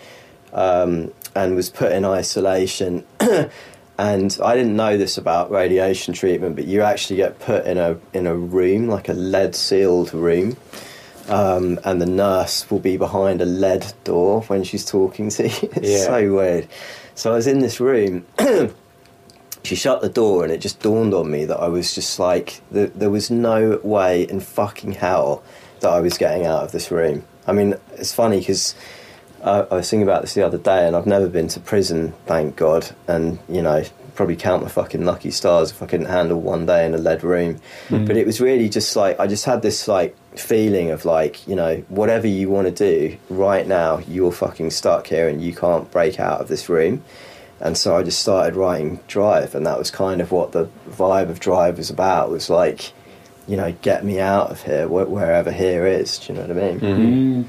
um, 0.53 1.13
and 1.35 1.55
was 1.57 1.71
put 1.71 1.93
in 1.93 2.05
isolation. 2.05 3.05
and 3.99 4.39
I 4.43 4.55
didn't 4.57 4.77
know 4.77 4.97
this 4.97 5.17
about 5.19 5.51
radiation 5.51 6.15
treatment, 6.15 6.57
but 6.57 6.65
you 6.67 6.83
actually 6.83 7.17
get 7.17 7.39
put 7.41 7.65
in 7.67 7.79
a 7.79 7.99
in 8.13 8.27
a 8.27 8.35
room, 8.37 8.89
like 8.89 9.09
a 9.09 9.13
lead 9.15 9.55
sealed 9.55 10.13
room. 10.15 10.57
Um, 11.29 11.81
and 11.85 12.03
the 12.03 12.07
nurse 12.07 12.71
will 12.71 12.81
be 12.81 12.99
behind 12.99 13.41
a 13.41 13.47
lead 13.47 13.95
door 14.05 14.43
when 14.43 14.63
she's 14.63 14.85
talking 14.85 15.31
to 15.31 15.45
you. 15.49 15.69
It's 15.77 15.89
Yeah. 15.89 16.05
so 16.05 16.35
weird. 16.35 16.69
So 17.15 17.33
I 17.33 17.35
was 17.37 17.47
in 17.47 17.61
this 17.61 17.81
room. 17.81 18.27
she 19.63 19.75
shut 19.75 20.03
the 20.03 20.11
door, 20.11 20.43
and 20.45 20.53
it 20.53 20.59
just 20.59 20.81
dawned 20.81 21.15
on 21.15 21.31
me 21.31 21.47
that 21.47 21.59
I 21.59 21.69
was 21.69 21.95
just 21.95 22.19
like, 22.19 22.61
th- 22.73 22.93
there 22.95 23.09
was 23.09 23.31
no 23.31 23.81
way 23.83 24.25
in 24.25 24.41
fucking 24.41 24.93
hell 24.93 25.43
that 25.81 25.91
I 25.91 26.01
was 26.01 26.19
getting 26.19 26.45
out 26.45 26.63
of 26.63 26.73
this 26.73 26.91
room. 26.91 27.25
I 27.47 27.53
mean, 27.53 27.75
it's 27.95 28.13
funny 28.13 28.41
because 28.41 28.75
I 29.51 29.75
was 29.75 29.91
thinking 29.91 30.05
about 30.09 30.23
this 30.23 30.35
the 30.35 30.45
other 30.47 30.59
day, 30.59 30.87
and 30.87 30.97
I've 30.97 31.07
never 31.07 31.29
been 31.29 31.49
to 31.49 31.61
prison, 31.61 32.13
thank 32.27 32.57
God. 32.57 32.91
And 33.07 33.39
you 33.49 33.63
know, 33.63 33.85
probably 34.15 34.37
count 34.37 34.63
my 34.63 34.69
fucking 34.69 35.05
lucky 35.05 35.31
stars 35.31 35.71
if 35.71 35.83
I 35.83 35.87
couldn't 35.87 36.07
handle 36.07 36.41
one 36.41 36.67
day 36.67 36.87
in 36.87 36.95
a 36.95 36.99
lead 36.99 37.23
room. 37.25 37.61
Mm. 37.89 38.07
But 38.07 38.17
it 38.17 38.27
was 38.27 38.41
really 38.41 38.69
just 38.69 38.95
like 38.97 39.19
I 39.21 39.27
just 39.27 39.45
had 39.45 39.63
this 39.63 39.87
like 39.89 40.17
feeling 40.37 40.91
of 40.91 41.05
like 41.05 41.47
you 41.47 41.55
know 41.55 41.77
whatever 41.89 42.27
you 42.27 42.49
want 42.49 42.67
to 42.67 42.73
do 42.73 43.17
right 43.29 43.67
now, 43.67 43.99
you're 44.09 44.33
fucking 44.33 44.71
stuck 44.71 45.07
here 45.09 45.29
and 45.29 45.43
you 45.43 45.55
can't 45.55 45.91
break 45.91 46.19
out 46.19 46.41
of 46.41 46.49
this 46.49 46.69
room. 46.69 47.05
And 47.61 47.79
so 47.79 47.97
I 47.97 48.03
just 48.03 48.21
started 48.21 48.57
writing 48.57 49.01
Drive, 49.09 49.55
and 49.55 49.67
that 49.67 49.79
was 49.79 49.91
kind 49.91 50.21
of 50.21 50.33
what 50.33 50.53
the 50.53 50.69
vibe 50.89 51.31
of 51.31 51.39
Drive 51.41 51.79
was 51.79 51.89
about. 51.91 52.31
Was 52.31 52.51
like, 52.51 52.93
you 53.47 53.57
know, 53.57 53.73
get 53.83 54.05
me 54.05 54.21
out 54.21 54.51
of 54.51 54.63
here, 54.63 54.87
wh- 54.87 55.11
wherever 55.11 55.53
here 55.53 55.87
is. 55.87 56.19
Do 56.19 56.33
you 56.33 56.39
know 56.39 56.47
what 56.47 56.57
I 56.57 56.61
mean? 56.61 56.81
Mm-hmm. 56.81 57.43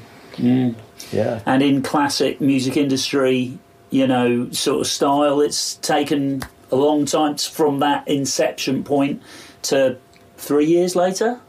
Mm. 0.45 0.73
Mm. 0.73 0.75
Yeah. 1.15 1.41
And 1.45 1.63
in 1.63 1.81
classic 1.81 2.41
music 2.41 2.75
industry, 2.77 3.57
you 3.89 4.05
know, 4.07 4.49
sort 4.51 4.81
of 4.81 4.87
style, 4.87 5.39
it's 5.41 5.75
taken 5.75 6.43
a 6.71 6.75
long 6.75 7.05
time 7.05 7.37
from 7.37 7.79
that 7.79 8.07
inception 8.07 8.83
point 8.83 9.21
to 9.63 9.97
three 10.37 10.65
years 10.65 10.95
later. 10.95 11.39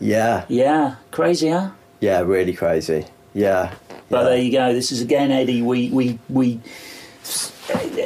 Yeah, 0.00 0.44
Yeah, 0.48 0.96
crazy, 1.12 1.48
huh? 1.50 1.70
yeah, 2.00 2.20
really 2.20 2.52
crazy. 2.54 3.06
Yeah, 3.34 3.72
But 4.08 4.18
yeah. 4.18 4.24
there 4.24 4.38
you 4.38 4.52
go. 4.52 4.72
This 4.72 4.90
is 4.90 5.00
again, 5.00 5.30
Eddie. 5.30 5.62
We 5.62 5.88
we 5.90 6.18
we 6.28 6.60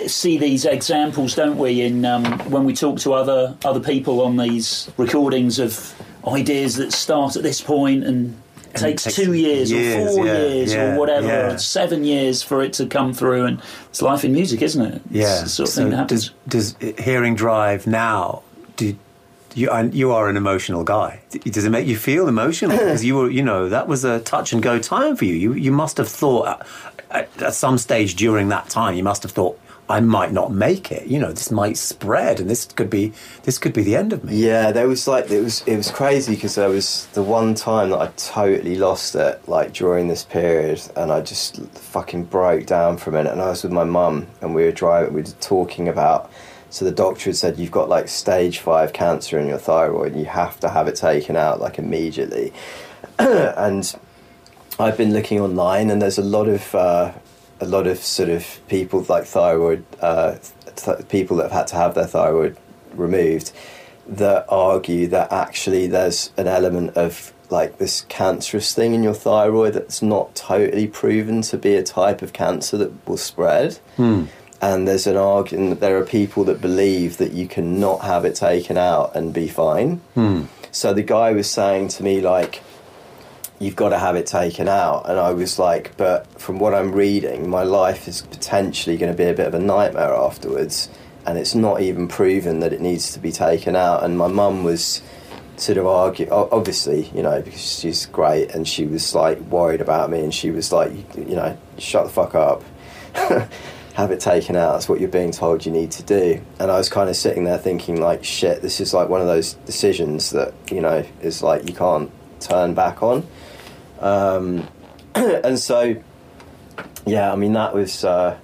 see 0.07 0.37
these 0.39 0.65
examples, 0.65 1.35
don't 1.35 1.59
we? 1.59 1.81
In 1.81 2.05
um, 2.05 2.25
when 2.51 2.65
we 2.65 2.75
talk 2.75 2.99
to 3.01 3.15
other 3.15 3.57
other 3.65 3.81
people 3.81 4.21
on 4.21 4.37
these 4.37 4.91
recordings 4.99 5.59
of 5.59 5.95
ideas 6.27 6.77
that 6.77 6.93
start 6.93 7.37
at 7.37 7.43
this 7.43 7.61
point 7.61 8.05
and 8.05 8.37
takes 8.77 9.05
takes 9.05 9.17
two 9.17 9.33
years, 9.35 9.71
years, 9.71 9.97
or 9.97 10.15
four 10.17 10.27
yeah, 10.27 10.39
years 10.39 10.73
yeah, 10.75 10.95
or 10.95 10.99
whatever, 10.99 11.27
yeah. 11.27 11.55
or 11.55 11.59
seven 11.59 12.05
years 12.05 12.43
for 12.43 12.63
it 12.63 12.73
to 12.75 12.87
come 12.87 13.13
through. 13.13 13.45
And 13.45 13.63
it's 13.89 14.03
life 14.03 14.25
in 14.25 14.33
music, 14.33 14.63
isn't 14.63 14.85
it? 14.85 15.03
It's 15.11 15.15
Yeah. 15.15 15.45
sort 15.45 15.69
of 15.69 15.75
so 15.75 15.81
thing 15.83 15.91
that 15.91 15.97
happens. 15.97 16.33
does 16.47 16.75
does 16.77 16.95
hearing 17.05 17.35
Drive 17.35 17.87
now? 17.87 18.43
Do 18.77 18.97
you 19.55 19.71
you 19.93 20.13
are 20.13 20.29
an 20.29 20.37
emotional 20.37 20.85
guy? 20.85 21.21
Does 21.45 21.65
it 21.65 21.71
make 21.71 21.87
you 21.87 21.97
feel 21.97 22.29
emotional? 22.29 22.77
Because 22.79 23.05
you 23.05 23.17
were, 23.17 23.31
you 23.31 23.43
know, 23.43 23.69
that 23.69 23.89
was 23.89 24.05
a 24.05 24.21
touch 24.21 24.53
and 24.53 24.63
go 24.63 24.79
time 24.79 25.17
for 25.17 25.25
you. 25.25 25.35
You 25.35 25.53
you 25.55 25.73
must 25.73 25.97
have 25.97 26.09
thought 26.09 26.67
at, 27.11 27.29
at 27.43 27.55
some 27.55 27.79
stage 27.79 28.17
during 28.17 28.49
that 28.49 28.69
time, 28.69 28.95
you 28.97 29.03
must 29.05 29.23
have 29.23 29.33
thought. 29.33 29.59
I 29.89 30.01
might 30.01 30.33
not 30.33 30.53
make 30.53 30.91
it. 30.91 31.07
You 31.07 31.21
know, 31.21 31.31
this 31.31 31.51
might 31.51 31.77
spread, 31.77 32.41
and 32.41 32.51
this 32.51 32.65
could 32.65 32.91
be 32.91 33.13
this 33.45 33.59
could 33.59 33.73
be 33.73 33.83
the 33.83 33.95
end 33.95 34.13
of 34.13 34.25
me. 34.25 34.37
Yeah, 34.37 34.73
there 34.73 34.89
was 34.89 35.07
like 35.07 35.31
it 35.31 35.43
was 35.43 35.63
it 35.63 35.77
was 35.77 35.91
crazy 35.91 36.35
because 36.35 36.57
there 36.57 36.69
was 36.69 37.07
the 37.13 37.23
one 37.23 37.55
time 37.55 37.91
that 37.91 38.01
I 38.01 38.09
totally 38.17 38.77
lost 38.77 39.15
it, 39.15 39.47
like 39.49 39.73
during 39.73 40.09
this 40.09 40.25
period, 40.25 40.83
and 40.97 41.13
I 41.13 41.21
just 41.21 41.63
fucking 41.69 42.25
broke 42.25 42.67
down 42.67 42.97
for 42.97 43.11
a 43.11 43.13
minute. 43.13 43.33
And 43.33 43.41
I 43.41 43.51
was 43.51 43.63
with 43.63 43.73
my 43.73 43.85
mum, 43.85 44.27
and 44.41 44.55
we 44.55 44.65
were 44.65 44.73
driving, 44.73 45.15
we 45.15 45.23
were 45.23 45.29
talking 45.41 45.89
about. 45.89 46.31
So 46.69 46.85
the 46.85 46.91
doctor 46.91 47.31
had 47.31 47.37
said 47.37 47.59
you've 47.59 47.71
got 47.71 47.89
like 47.89 48.09
stage 48.09 48.59
five 48.59 48.93
cancer 48.93 49.39
in 49.39 49.47
your 49.47 49.59
thyroid, 49.59 50.17
you 50.17 50.25
have 50.25 50.59
to 50.61 50.69
have 50.69 50.89
it 50.89 50.97
taken 50.97 51.37
out 51.37 51.61
like 51.61 51.79
immediately. 51.79 52.53
and 53.19 53.95
I've 54.79 54.97
been 54.97 55.13
looking 55.13 55.41
online, 55.41 55.91
and 55.91 56.03
there's 56.03 56.19
a 56.19 56.25
lot 56.25 56.49
of 56.49 56.75
uh, 56.75 57.13
a 57.61 57.67
lot 57.67 57.87
of 57.87 57.99
sort 57.99 58.29
of 58.29 58.61
people 58.69 59.05
like 59.09 59.25
thyroid 59.25 59.85
uh, 60.01 60.37
th- 60.77 61.09
people 61.09 61.37
that 61.39 61.45
have 61.45 61.53
had 61.53 61.67
to 61.69 61.77
have 61.77 61.95
their 61.95 62.07
thyroid 62.07 62.57
removed 62.95 63.53
that 64.07 64.45
argue 64.49 65.07
that 65.09 65.33
actually 65.33 65.87
there's 65.87 66.31
an 66.37 66.47
element 66.47 66.97
of 66.97 67.33
like 67.51 67.79
this 67.79 68.03
cancerous 68.09 68.75
thing 68.75 68.95
in 68.95 69.03
your 69.03 69.15
thyroid 69.15 69.73
that's 69.75 70.03
not 70.03 70.35
totally 70.35 70.87
proven 70.87 71.43
to 71.43 71.57
be 71.57 71.75
a 71.75 71.83
type 71.83 72.23
of 72.23 72.33
cancer 72.33 72.77
that 72.77 73.09
will 73.09 73.17
spread. 73.17 73.79
And 74.61 74.89
there's 74.89 75.07
an 75.07 75.17
argument 75.17 75.71
that 75.71 75.81
there 75.81 75.99
are 75.99 76.05
people 76.05 76.45
that 76.45 76.61
believe 76.61 77.19
that 77.19 77.33
you 77.33 77.47
cannot 77.47 78.01
have 78.03 78.25
it 78.25 78.35
taken 78.35 78.77
out 78.77 79.15
and 79.15 79.33
be 79.33 79.49
fine. 79.49 80.01
So 80.73 80.93
the 80.93 81.03
guy 81.03 81.33
was 81.33 81.51
saying 81.51 81.89
to 81.89 82.03
me 82.03 82.21
like 82.21 82.63
you've 83.59 83.77
got 83.77 83.91
to 83.91 83.99
have 83.99 84.17
it 84.17 84.27
taken 84.27 84.69
out. 84.69 85.09
And 85.09 85.19
I 85.19 85.33
was 85.33 85.59
like, 85.59 85.97
but 85.97 86.27
from 86.41 86.59
what 86.59 86.75
I'm 86.75 86.93
reading, 86.93 87.49
my 87.49 87.63
life 87.63 88.09
is 88.09 88.23
potentially 88.23 88.97
going 88.97 89.11
to 89.11 89.17
be 89.17 89.25
a 89.25 89.35
bit 89.35 89.47
of 89.47 89.55
a 89.55 89.59
nightmare 89.59 90.15
afterwards. 90.15 90.89
And 91.27 91.39
it's 91.39 91.55
not 91.55 91.81
even 91.81 92.07
proven 92.07 92.61
that 92.61 92.73
it 92.73 92.81
needs 92.81 93.13
to 93.15 93.19
be 93.19 93.33
taken 93.33 93.75
out. 93.75 94.05
And 94.05 94.17
my 94.17 94.29
mum 94.29 94.63
was 94.63 95.03
sort 95.57 95.79
of 95.79 95.87
argue, 95.87 96.29
obviously, 96.31 97.11
you 97.15 97.23
know, 97.23 97.41
because 97.41 97.81
she's 97.81 98.07
great 98.07 98.55
and 98.55 98.69
she 98.69 98.85
was 98.85 99.15
like 99.15 99.41
worried 99.41 99.81
about 99.81 100.11
me 100.11 100.21
and 100.21 100.35
she 100.35 100.51
was 100.51 100.71
like, 100.73 100.93
you 101.17 101.35
know, 101.35 101.57
shut 101.79 102.05
the 102.05 102.13
fuck 102.13 102.35
up. 102.35 102.63
have 103.97 104.11
it 104.11 104.21
taken 104.21 104.57
out. 104.57 104.73
That's 104.73 104.91
what 104.91 105.01
you're 105.01 105.09
being 105.09 105.33
told 105.33 105.65
you 105.65 105.73
need 105.73 105.91
to 105.93 106.03
do. 106.03 106.43
And 106.59 106.71
I 106.71 106.77
was 106.77 106.91
kind 106.91 107.09
of 107.09 107.17
sitting 107.17 107.45
there 107.45 107.57
thinking, 107.57 107.99
like, 107.99 108.25
shit, 108.25 108.61
this 108.61 108.79
is 108.79 108.93
like 108.93 109.09
one 109.09 109.23
of 109.23 109.27
those 109.27 109.55
decisions 109.65 110.31
that, 110.33 110.53
you 110.71 110.83
know, 110.83 111.03
is 111.23 111.43
like 111.43 111.67
you 111.67 111.75
can't 111.75 112.11
turn 112.39 112.75
back 112.75 113.03
on. 113.03 113.27
Um, 114.01 114.69
and 115.15 115.59
so, 115.59 115.97
yeah, 117.07 117.33
I 117.33 117.37
mean, 117.37 117.53
that 117.55 117.75
was, 117.75 118.05
uh, 118.05 118.39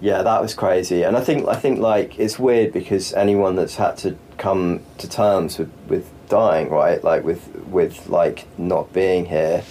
yeah, 0.00 0.22
that 0.22 0.42
was 0.42 0.54
crazy. 0.54 1.02
And 1.02 1.16
I 1.16 1.20
think, 1.20 1.48
I 1.48 1.54
think, 1.56 1.78
like, 1.78 2.18
it's 2.18 2.38
weird 2.38 2.72
because 2.72 3.12
anyone 3.14 3.56
that's 3.56 3.76
had 3.76 3.96
to 3.98 4.16
come 4.38 4.82
to 4.98 5.08
terms 5.08 5.58
with, 5.58 5.72
with 5.88 6.10
dying, 6.28 6.70
right, 6.70 7.02
like 7.04 7.24
with, 7.24 7.54
with 7.66 8.08
like 8.08 8.46
not 8.58 8.92
being 8.92 9.26
here, 9.26 9.62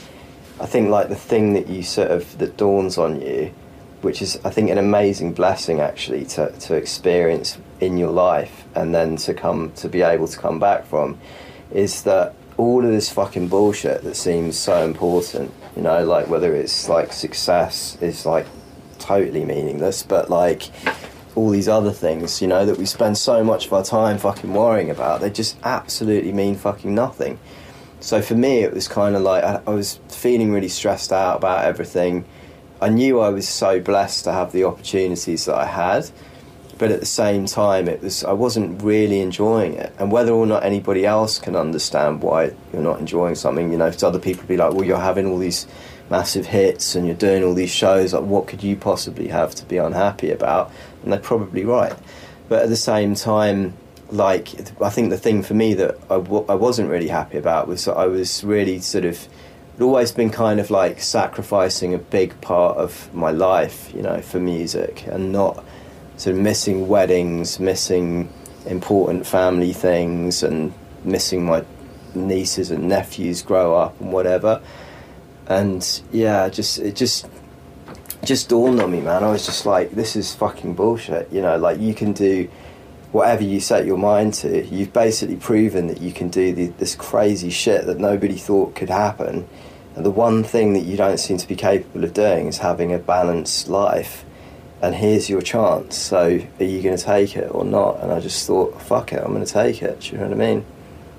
I 0.62 0.68
think 0.68 0.90
like 0.90 1.10
the 1.10 1.16
thing 1.16 1.54
that 1.54 1.68
you 1.68 1.82
sort 1.82 2.12
of 2.12 2.38
that 2.38 2.56
dawns 2.56 3.00
on 3.00 3.20
you, 3.20 3.52
which 4.02 4.22
is 4.22 4.40
I 4.46 4.52
think 4.52 4.70
an 4.70 4.78
amazing 4.78 5.34
blessing 5.34 5.80
actually 5.80 6.26
to 6.26 6.52
to 6.52 6.76
experience 6.76 7.58
in 7.80 7.98
your 7.98 8.12
life 8.12 8.64
and 8.76 8.94
then 8.94 9.16
to 9.18 9.34
come 9.34 9.72
to 9.78 9.90
be 9.90 10.04
able 10.04 10.28
to 10.28 10.38
come 10.38 10.60
back 10.60 10.86
from, 10.86 11.18
is 11.72 12.04
that 12.04 12.36
all 12.62 12.86
of 12.86 12.92
this 12.92 13.10
fucking 13.10 13.48
bullshit 13.48 14.04
that 14.04 14.16
seems 14.16 14.56
so 14.56 14.86
important, 14.86 15.52
you 15.76 15.82
know, 15.82 16.06
like 16.06 16.28
whether 16.28 16.54
it's 16.54 16.88
like 16.88 17.12
success 17.12 17.98
is 18.02 18.24
like 18.24 18.46
totally 19.00 19.44
meaningless, 19.44 20.04
but 20.04 20.30
like 20.30 20.70
all 21.34 21.50
these 21.50 21.68
other 21.68 21.92
things, 21.92 22.40
you 22.40 22.48
know, 22.48 22.64
that 22.64 22.78
we 22.78 22.86
spend 22.86 23.18
so 23.18 23.44
much 23.44 23.66
of 23.66 23.74
our 23.74 23.84
time 23.84 24.20
fucking 24.20 24.54
worrying 24.54 24.92
about, 24.92 25.22
they 25.22 25.32
just 25.32 25.58
absolutely 25.64 26.32
mean 26.32 26.56
fucking 26.56 26.94
nothing. 26.94 27.40
So 28.00 28.22
for 28.22 28.36
me, 28.36 28.60
it 28.60 28.72
was 28.76 28.88
kind 28.88 29.16
of 29.16 29.24
like 29.24 29.44
I, 29.44 29.60
I 29.66 29.72
was 29.72 30.00
feeling 30.08 30.52
really 30.52 30.70
stressed 30.70 31.12
out 31.12 31.38
about 31.38 31.66
everything. 31.66 32.26
I 32.80 32.90
knew 32.90 33.20
I 33.20 33.30
was 33.30 33.50
so 33.50 33.80
blessed 33.80 34.26
to 34.26 34.34
have 34.34 34.52
the 34.52 34.66
opportunities 34.66 35.46
that 35.46 35.56
I 35.56 35.66
had, 35.66 36.12
but 36.82 36.90
at 36.90 37.00
the 37.00 37.06
same 37.06 37.46
time, 37.46 37.88
it 37.88 38.02
was 38.02 38.24
I 38.24 38.32
wasn't 38.32 38.82
really 38.82 39.20
enjoying 39.20 39.76
it. 39.76 39.94
And 40.00 40.12
whether 40.12 40.32
or 40.32 40.48
not 40.48 40.64
anybody 40.64 41.06
else 41.06 41.38
can 41.38 41.56
understand 41.56 42.24
why 42.24 42.54
you're 42.74 42.82
not 42.82 43.00
enjoying 43.00 43.36
something, 43.36 43.72
you 43.72 43.78
know, 43.78 43.92
to 43.92 44.08
other 44.08 44.18
people 44.18 44.46
be 44.48 44.58
like, 44.58 44.74
well, 44.74 44.84
you're 44.84 44.98
having 44.98 45.28
all 45.28 45.38
these 45.38 45.68
massive 46.10 46.48
hits 46.48 46.96
and 46.96 47.06
you're 47.06 47.16
doing 47.16 47.44
all 47.44 47.54
these 47.54 47.70
shows. 47.70 48.16
Like, 48.16 48.24
what 48.24 48.48
could 48.48 48.64
you 48.64 48.76
possibly 48.76 49.28
have 49.28 49.54
to 49.56 49.66
be 49.66 49.78
unhappy 49.78 50.32
about? 50.32 50.72
And 51.04 51.14
they're 51.14 51.20
probably 51.20 51.66
right. 51.66 51.94
But 52.50 52.64
at 52.64 52.70
the 52.70 52.76
same 52.76 53.14
time, 53.14 53.76
like 54.10 54.48
I 54.82 54.90
think 54.90 55.12
the 55.12 55.20
thing 55.20 55.44
for 55.44 55.54
me 55.54 55.76
that 55.76 56.00
I, 56.10 56.16
w- 56.16 56.46
I 56.50 56.56
wasn't 56.56 56.90
really 56.90 57.10
happy 57.10 57.38
about 57.38 57.68
was 57.68 57.86
that 57.86 57.96
I 57.96 58.08
was 58.08 58.44
really 58.44 58.80
sort 58.80 59.06
of 59.06 59.28
it 59.78 59.84
always 59.84 60.12
been 60.12 60.32
kind 60.32 60.60
of 60.60 60.72
like 60.72 61.00
sacrificing 61.00 61.94
a 61.94 62.00
big 62.00 62.42
part 62.42 62.78
of 62.78 63.14
my 63.14 63.30
life, 63.30 63.92
you 63.94 64.02
know, 64.02 64.20
for 64.22 64.40
music 64.40 65.06
and 65.06 65.32
not 65.32 65.64
sort 66.22 66.36
of 66.36 66.42
missing 66.44 66.88
weddings, 66.88 67.60
missing 67.60 68.32
important 68.68 69.26
family 69.26 69.74
things, 69.74 70.44
and 70.44 70.72
missing 71.04 71.44
my 71.44 71.66
nieces 72.14 72.70
and 72.70 72.88
nephews 72.88 73.42
grow 73.42 73.74
up 73.74 74.00
and 74.00 74.14
whatever. 74.14 74.62
And 75.48 75.84
yeah, 76.12 76.48
just 76.50 76.78
it 76.78 76.96
just 76.96 77.28
just 78.24 78.50
dawned 78.50 78.80
on 78.80 78.92
me, 78.92 79.02
man. 79.02 79.24
I 79.24 79.32
was 79.32 79.48
just 79.48 79.66
like, 79.66 79.94
this 79.94 80.16
is 80.16 80.36
fucking 80.36 80.76
bullshit. 80.76 81.32
You 81.32 81.42
know, 81.42 81.58
like 81.58 81.80
you 81.80 81.96
can 81.96 82.14
do 82.14 82.48
whatever 83.12 83.44
you 83.44 83.60
set 83.60 83.88
your 83.88 83.98
mind 83.98 84.36
to. 84.36 84.64
You've 84.68 84.94
basically 84.94 85.38
proven 85.38 85.88
that 85.88 86.02
you 86.02 86.14
can 86.14 86.30
do 86.30 86.54
the, 86.54 86.68
this 86.68 86.94
crazy 86.94 87.50
shit 87.50 87.88
that 87.88 87.98
nobody 87.98 88.38
thought 88.38 88.76
could 88.76 88.92
happen. 88.92 89.50
And 89.96 90.06
the 90.06 90.12
one 90.12 90.44
thing 90.44 90.74
that 90.74 90.82
you 90.82 90.98
don't 90.98 91.18
seem 91.18 91.38
to 91.38 91.48
be 91.48 91.56
capable 91.56 92.04
of 92.04 92.14
doing 92.14 92.46
is 92.46 92.60
having 92.60 92.94
a 92.94 93.00
balanced 93.00 93.70
life. 93.70 94.24
And 94.82 94.96
here's 94.96 95.30
your 95.30 95.42
chance. 95.42 95.96
So 95.96 96.40
are 96.60 96.64
you 96.64 96.82
going 96.82 96.98
to 96.98 97.04
take 97.04 97.38
it 97.38 97.54
or 97.54 97.64
not? 97.64 98.02
And 98.02 98.12
I 98.12 98.20
just 98.20 98.48
thought, 98.48 98.82
fuck 98.82 99.14
it, 99.14 99.22
I'm 99.24 99.32
going 99.34 99.46
to 99.46 99.52
take 99.52 99.84
it. 99.84 100.02
Do 100.02 100.12
you 100.12 100.18
know 100.18 100.24
what 100.30 100.34
I 100.34 100.38
mean? 100.38 100.66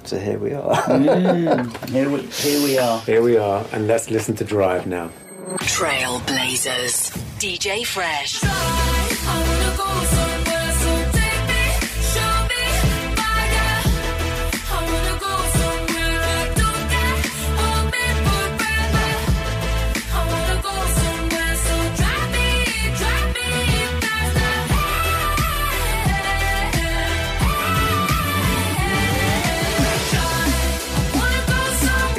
So 0.04 0.18
here 0.18 0.38
we 0.38 0.52
are. 0.52 0.74
Mm. 0.74 1.88
Here 1.90 2.10
we, 2.10 2.22
here 2.22 2.62
we 2.64 2.78
are. 2.78 3.00
Here 3.02 3.22
we 3.22 3.36
are, 3.36 3.64
and 3.72 3.86
let's 3.86 4.10
listen 4.10 4.34
to 4.36 4.44
Drive 4.44 4.86
now. 4.86 5.10
Trailblazers. 5.58 7.12
DJ 7.38 7.86
Fresh. 7.86 8.40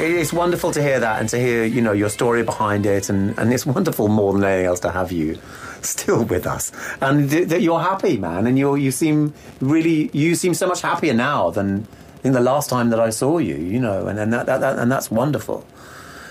It's 0.04 0.32
wonderful 0.32 0.70
to 0.72 0.82
hear 0.82 1.00
that 1.00 1.20
and 1.20 1.28
to 1.30 1.38
hear, 1.38 1.64
you 1.64 1.80
know, 1.80 1.92
your 1.92 2.08
story 2.08 2.42
behind 2.42 2.86
it, 2.86 3.08
and, 3.08 3.38
and 3.38 3.52
it's 3.52 3.66
wonderful 3.66 4.08
more 4.08 4.32
than 4.32 4.44
anything 4.44 4.66
else 4.66 4.80
to 4.80 4.90
have 4.90 5.12
you 5.12 5.38
still 5.82 6.24
with 6.24 6.46
us, 6.46 6.72
and 7.00 7.30
th- 7.30 7.48
that 7.48 7.62
you're 7.62 7.80
happy, 7.80 8.16
man, 8.16 8.46
and 8.46 8.58
you 8.58 8.74
you 8.76 8.90
seem 8.90 9.34
really 9.60 10.10
you 10.12 10.34
seem 10.34 10.54
so 10.54 10.66
much 10.66 10.82
happier 10.82 11.14
now 11.14 11.50
than 11.50 11.86
in 12.22 12.32
the 12.32 12.40
last 12.40 12.70
time 12.70 12.90
that 12.90 13.00
I 13.00 13.10
saw 13.10 13.38
you, 13.38 13.56
you 13.56 13.80
know, 13.80 14.06
and 14.06 14.18
and 14.18 14.32
that, 14.32 14.46
that, 14.46 14.60
that 14.60 14.78
and 14.78 14.90
that's 14.90 15.10
wonderful. 15.10 15.66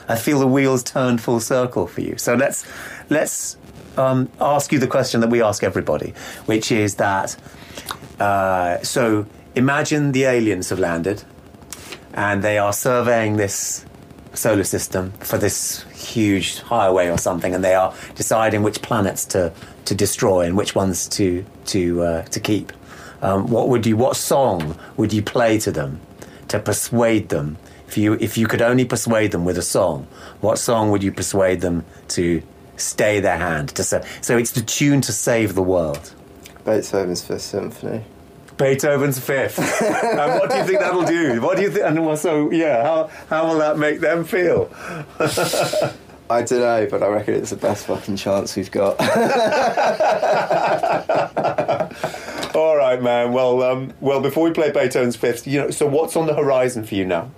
I 0.08 0.16
feel 0.16 0.40
the 0.40 0.48
wheels 0.48 0.84
turned 0.84 1.22
full 1.22 1.40
circle 1.40 1.88
for 1.88 2.02
you. 2.02 2.18
So 2.18 2.36
let's 2.36 2.66
let's 3.10 3.58
um, 3.98 4.30
ask 4.40 4.72
you 4.72 4.80
the 4.80 4.88
question 4.88 5.22
that 5.22 5.30
we 5.30 5.42
ask 5.42 5.64
everybody, 5.64 6.14
which 6.46 6.72
is 6.72 6.96
that. 6.96 7.36
Uh, 8.20 8.82
so 8.84 9.26
imagine 9.56 10.12
the 10.12 10.24
aliens 10.24 10.70
have 10.70 10.80
landed 10.80 11.24
and 12.14 12.44
they 12.44 12.58
are 12.58 12.74
surveying 12.74 13.38
this 13.38 13.86
solar 14.34 14.64
system 14.64 15.12
for 15.20 15.38
this 15.38 15.84
huge 15.94 16.60
highway 16.60 17.08
or 17.10 17.18
something, 17.18 17.54
and 17.54 17.64
they 17.64 17.76
are 17.76 17.94
deciding 18.16 18.64
which 18.64 18.82
planets 18.82 19.26
to, 19.26 19.52
to 19.86 19.96
destroy 19.96 20.42
and 20.42 20.58
which 20.58 20.76
ones 20.76 21.08
to 21.10 21.46
to 21.66 22.02
uh, 22.04 22.22
to 22.24 22.40
keep. 22.40 22.72
Um, 23.22 23.48
what 23.48 23.70
would 23.70 23.86
you? 23.86 23.98
What 23.98 24.16
song 24.16 24.78
would 24.98 25.14
you 25.14 25.22
play 25.22 25.58
to 25.60 25.72
them 25.72 26.02
to 26.50 26.60
persuade 26.60 27.30
them? 27.30 27.58
If 27.88 27.98
you 27.98 28.14
if 28.14 28.38
you 28.38 28.48
could 28.48 28.62
only 28.62 28.86
persuade 28.86 29.32
them 29.32 29.46
with 29.46 29.58
a 29.58 29.62
song, 29.62 30.08
what 30.42 30.58
song 30.58 30.92
would 30.92 31.04
you 31.04 31.12
persuade 31.12 31.62
them 31.62 31.86
to 32.10 32.42
stay 32.76 33.20
their 33.20 33.38
hand? 33.38 33.70
To 33.70 33.84
sa- 33.84 34.04
so 34.22 34.38
it's 34.38 34.52
the 34.52 34.62
tune 34.62 35.02
to 35.02 35.12
save 35.12 35.56
the 35.56 35.64
world. 35.64 36.14
Beethoven's 36.66 37.24
Fifth 37.24 37.42
Symphony. 37.42 38.04
Beethoven's 38.58 39.20
Fifth. 39.20 39.60
and 39.82 40.40
what 40.40 40.50
do 40.50 40.58
you 40.58 40.64
think 40.64 40.80
that'll 40.80 41.06
do? 41.06 41.42
What 41.42 41.58
do 41.58 41.64
you 41.64 41.72
think? 41.72 41.86
And 41.86 42.18
so, 42.18 42.52
yeah, 42.52 42.84
how 42.84 43.10
how 43.30 43.48
will 43.48 43.58
that 43.60 43.78
make 43.78 44.00
them 44.00 44.24
feel? 44.24 44.72
I 46.30 46.42
don't 46.42 46.60
know, 46.60 46.88
but 46.90 47.04
I 47.04 47.08
reckon 47.08 47.36
it's 47.36 47.50
the 47.50 47.58
best 47.58 47.86
fucking 47.86 48.16
chance 48.16 48.56
we've 48.56 48.72
got. 48.72 49.00
All 52.56 52.78
right, 52.78 53.02
man. 53.02 53.34
Well, 53.34 53.62
um, 53.62 53.94
well, 54.00 54.22
before 54.22 54.46
we 54.46 54.52
play 54.52 54.72
Beethoven's 54.72 55.16
Fifth, 55.16 55.46
you 55.46 55.62
know, 55.62 55.70
so 55.70 55.86
what's 55.86 56.16
on 56.16 56.28
the 56.28 56.34
horizon 56.34 56.86
for 56.86 56.96
you 56.96 57.06
now? 57.06 57.30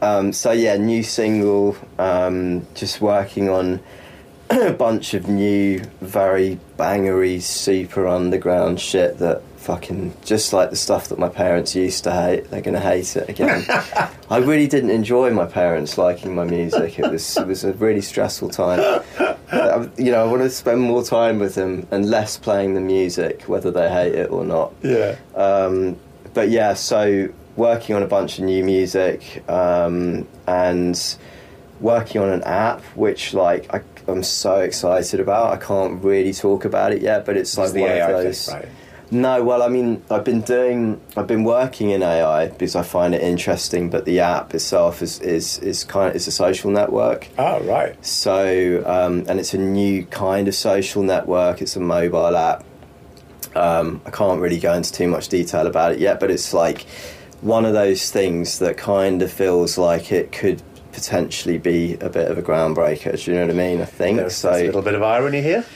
Um, 0.00 0.32
so 0.32 0.52
yeah, 0.52 0.76
new 0.76 1.02
single. 1.02 1.76
Um, 1.98 2.66
just 2.74 3.00
working 3.00 3.48
on 3.48 3.80
a 4.50 4.72
bunch 4.72 5.14
of 5.14 5.28
new, 5.28 5.80
very 6.00 6.58
bangery, 6.76 7.40
super 7.40 8.08
underground 8.08 8.80
shit 8.80 9.18
that 9.18 9.42
fucking 9.62 10.12
just 10.24 10.52
like 10.52 10.70
the 10.70 10.76
stuff 10.76 11.08
that 11.08 11.18
my 11.18 11.28
parents 11.28 11.74
used 11.74 12.04
to 12.04 12.12
hate. 12.12 12.50
They're 12.50 12.60
gonna 12.60 12.80
hate 12.80 13.16
it 13.16 13.28
again. 13.28 13.64
I 14.30 14.38
really 14.38 14.66
didn't 14.66 14.90
enjoy 14.90 15.30
my 15.30 15.46
parents 15.46 15.96
liking 15.98 16.34
my 16.34 16.44
music. 16.44 16.98
It 16.98 17.10
was 17.10 17.36
it 17.36 17.46
was 17.46 17.64
a 17.64 17.72
really 17.74 18.00
stressful 18.02 18.50
time. 18.50 18.80
Uh, 19.50 19.86
You 19.98 20.10
know, 20.12 20.22
I 20.24 20.26
want 20.30 20.42
to 20.42 20.50
spend 20.50 20.80
more 20.80 21.02
time 21.04 21.38
with 21.38 21.54
them 21.54 21.86
and 21.90 22.08
less 22.10 22.36
playing 22.36 22.74
the 22.74 22.80
music, 22.80 23.42
whether 23.44 23.70
they 23.70 23.88
hate 23.90 24.14
it 24.14 24.30
or 24.30 24.44
not. 24.44 24.72
Yeah. 24.82 25.16
Um, 25.34 25.96
but 26.34 26.48
yeah, 26.50 26.74
so 26.74 27.28
working 27.56 27.94
on 27.94 28.02
a 28.02 28.06
bunch 28.06 28.38
of 28.38 28.44
new 28.44 28.64
music 28.64 29.48
um, 29.48 30.26
and 30.46 31.16
working 31.80 32.20
on 32.22 32.30
an 32.30 32.42
app, 32.44 32.80
which 32.96 33.34
like 33.34 33.72
I, 33.74 33.82
I'm 34.08 34.22
so 34.22 34.60
excited 34.60 35.20
about. 35.20 35.52
I 35.52 35.56
can't 35.58 36.02
really 36.02 36.32
talk 36.32 36.64
about 36.64 36.92
it 36.92 37.02
yet, 37.02 37.24
but 37.26 37.36
it's 37.36 37.56
like 37.58 37.66
It's 37.66 37.74
the 37.74 37.82
one 37.82 37.90
AI 37.90 38.10
of 38.10 38.16
thing, 38.16 38.24
those. 38.24 38.48
right? 38.52 38.68
No, 39.12 39.44
well, 39.44 39.62
I 39.62 39.68
mean, 39.68 40.02
I've 40.10 40.24
been 40.24 40.40
doing, 40.40 40.98
I've 41.18 41.26
been 41.26 41.44
working 41.44 41.90
in 41.90 42.02
AI 42.02 42.48
because 42.48 42.74
I 42.74 42.82
find 42.82 43.14
it 43.14 43.20
interesting. 43.20 43.90
But 43.90 44.06
the 44.06 44.20
app 44.20 44.54
itself 44.54 45.02
is 45.02 45.20
is 45.20 45.58
is 45.58 45.84
kind 45.84 46.08
of 46.08 46.16
it's 46.16 46.26
a 46.26 46.32
social 46.32 46.70
network. 46.70 47.28
Oh, 47.36 47.62
right. 47.64 47.94
So, 48.04 48.82
um, 48.86 49.24
and 49.28 49.38
it's 49.38 49.52
a 49.52 49.58
new 49.58 50.06
kind 50.06 50.48
of 50.48 50.54
social 50.54 51.02
network. 51.02 51.60
It's 51.60 51.76
a 51.76 51.80
mobile 51.80 52.34
app. 52.34 52.64
Um, 53.54 54.00
I 54.06 54.10
can't 54.10 54.40
really 54.40 54.58
go 54.58 54.72
into 54.72 54.90
too 54.90 55.08
much 55.08 55.28
detail 55.28 55.66
about 55.66 55.92
it 55.92 55.98
yet, 55.98 56.18
but 56.18 56.30
it's 56.30 56.54
like 56.54 56.86
one 57.42 57.66
of 57.66 57.74
those 57.74 58.10
things 58.10 58.60
that 58.60 58.78
kind 58.78 59.20
of 59.20 59.30
feels 59.30 59.76
like 59.76 60.10
it 60.10 60.32
could 60.32 60.62
potentially 60.92 61.58
be 61.58 61.98
a 62.00 62.08
bit 62.08 62.30
of 62.30 62.38
a 62.38 62.42
groundbreaker. 62.42 63.22
Do 63.22 63.30
you 63.30 63.36
know 63.36 63.46
what 63.46 63.54
I 63.54 63.58
mean? 63.58 63.82
I 63.82 63.84
think 63.84 64.16
There's, 64.16 64.36
so. 64.36 64.52
there's 64.52 64.62
a 64.62 64.66
little 64.66 64.80
bit 64.80 64.94
of 64.94 65.02
irony 65.02 65.42
here. 65.42 65.66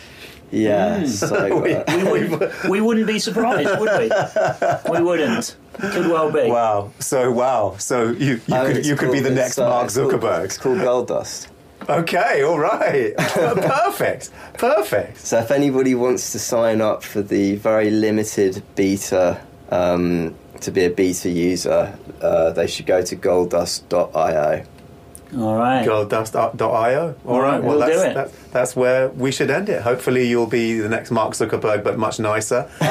Yeah. 0.50 1.04
So, 1.06 1.64
uh, 1.64 1.84
We 2.12 2.28
wouldn't, 2.28 2.64
we 2.68 2.80
wouldn't 2.80 3.06
be 3.06 3.18
surprised, 3.18 3.78
would 3.80 3.90
we? 3.98 4.10
We 4.98 5.02
wouldn't. 5.02 5.56
Could 5.78 6.06
well 6.08 6.30
be. 6.32 6.48
Wow. 6.50 6.92
So 7.00 7.30
wow. 7.30 7.76
So 7.78 8.10
you 8.10 8.40
you 8.46 8.54
oh, 8.54 8.72
could 8.72 8.86
you 8.86 8.96
could 8.96 9.12
be 9.12 9.20
the 9.20 9.30
next 9.30 9.58
uh, 9.58 9.68
Mark 9.68 9.86
it's 9.86 9.96
called- 9.96 10.12
Zuckerberg. 10.12 10.44
It's 10.44 10.58
called 10.58 10.78
Gold 10.80 11.08
Dust. 11.08 11.48
Okay. 11.88 12.42
All 12.42 12.58
right. 12.58 13.14
Perfect. 13.18 14.30
Perfect. 14.54 15.18
So 15.18 15.38
if 15.38 15.50
anybody 15.50 15.94
wants 15.94 16.32
to 16.32 16.38
sign 16.38 16.80
up 16.80 17.02
for 17.02 17.20
the 17.22 17.56
very 17.56 17.90
limited 17.90 18.62
beta, 18.74 19.40
um, 19.70 20.34
to 20.62 20.70
be 20.70 20.84
a 20.84 20.90
beta 20.90 21.28
user, 21.28 21.96
uh, 22.22 22.50
they 22.52 22.66
should 22.66 22.86
go 22.86 23.02
to 23.02 23.14
golddust.io. 23.16 24.64
All 25.36 25.54
right. 25.56 25.86
Golddust.io. 25.86 27.14
All 27.26 27.40
right. 27.40 27.62
Well, 27.62 27.78
We'll 27.78 27.86
do 27.86 27.94
that's, 27.94 28.04
it. 28.04 28.14
That, 28.14 28.52
that's 28.52 28.76
where 28.76 29.08
we 29.10 29.30
should 29.30 29.50
end 29.50 29.68
it. 29.68 29.82
Hopefully, 29.82 30.26
you'll 30.26 30.46
be 30.46 30.80
the 30.80 30.88
next 30.88 31.10
Mark 31.10 31.34
Zuckerberg, 31.34 31.84
but 31.84 31.98
much 31.98 32.18
nicer 32.18 32.68
uh, 32.80 32.84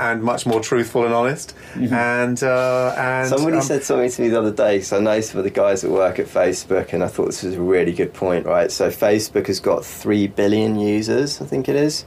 and 0.00 0.22
much 0.22 0.44
more 0.46 0.60
truthful 0.60 1.04
and 1.04 1.14
honest. 1.14 1.54
And 1.74 2.42
uh, 2.42 2.94
and 2.98 3.28
Somebody 3.28 3.56
um, 3.56 3.62
said 3.62 3.82
something 3.82 4.10
to 4.10 4.22
me 4.22 4.28
the 4.28 4.38
other 4.38 4.52
day, 4.52 4.82
So 4.82 4.98
I 4.98 5.00
know 5.00 5.20
some 5.20 5.38
of 5.38 5.44
the 5.44 5.50
guys 5.50 5.80
that 5.82 5.90
work 5.90 6.18
at 6.18 6.26
Facebook, 6.26 6.92
and 6.92 7.02
I 7.02 7.08
thought 7.08 7.26
this 7.26 7.42
was 7.42 7.54
a 7.54 7.60
really 7.60 7.92
good 7.92 8.12
point, 8.12 8.44
right? 8.46 8.70
So 8.70 8.90
Facebook 8.90 9.46
has 9.46 9.60
got 9.60 9.84
3 9.84 10.26
billion 10.28 10.78
users, 10.78 11.40
I 11.40 11.46
think 11.46 11.68
it 11.68 11.76
is. 11.76 12.04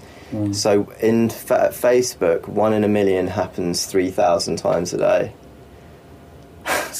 So 0.52 0.92
in 1.00 1.30
fa- 1.30 1.70
Facebook, 1.72 2.48
one 2.48 2.74
in 2.74 2.84
a 2.84 2.88
million 2.88 3.28
happens 3.28 3.86
3,000 3.86 4.56
times 4.56 4.92
a 4.92 4.98
day. 4.98 5.32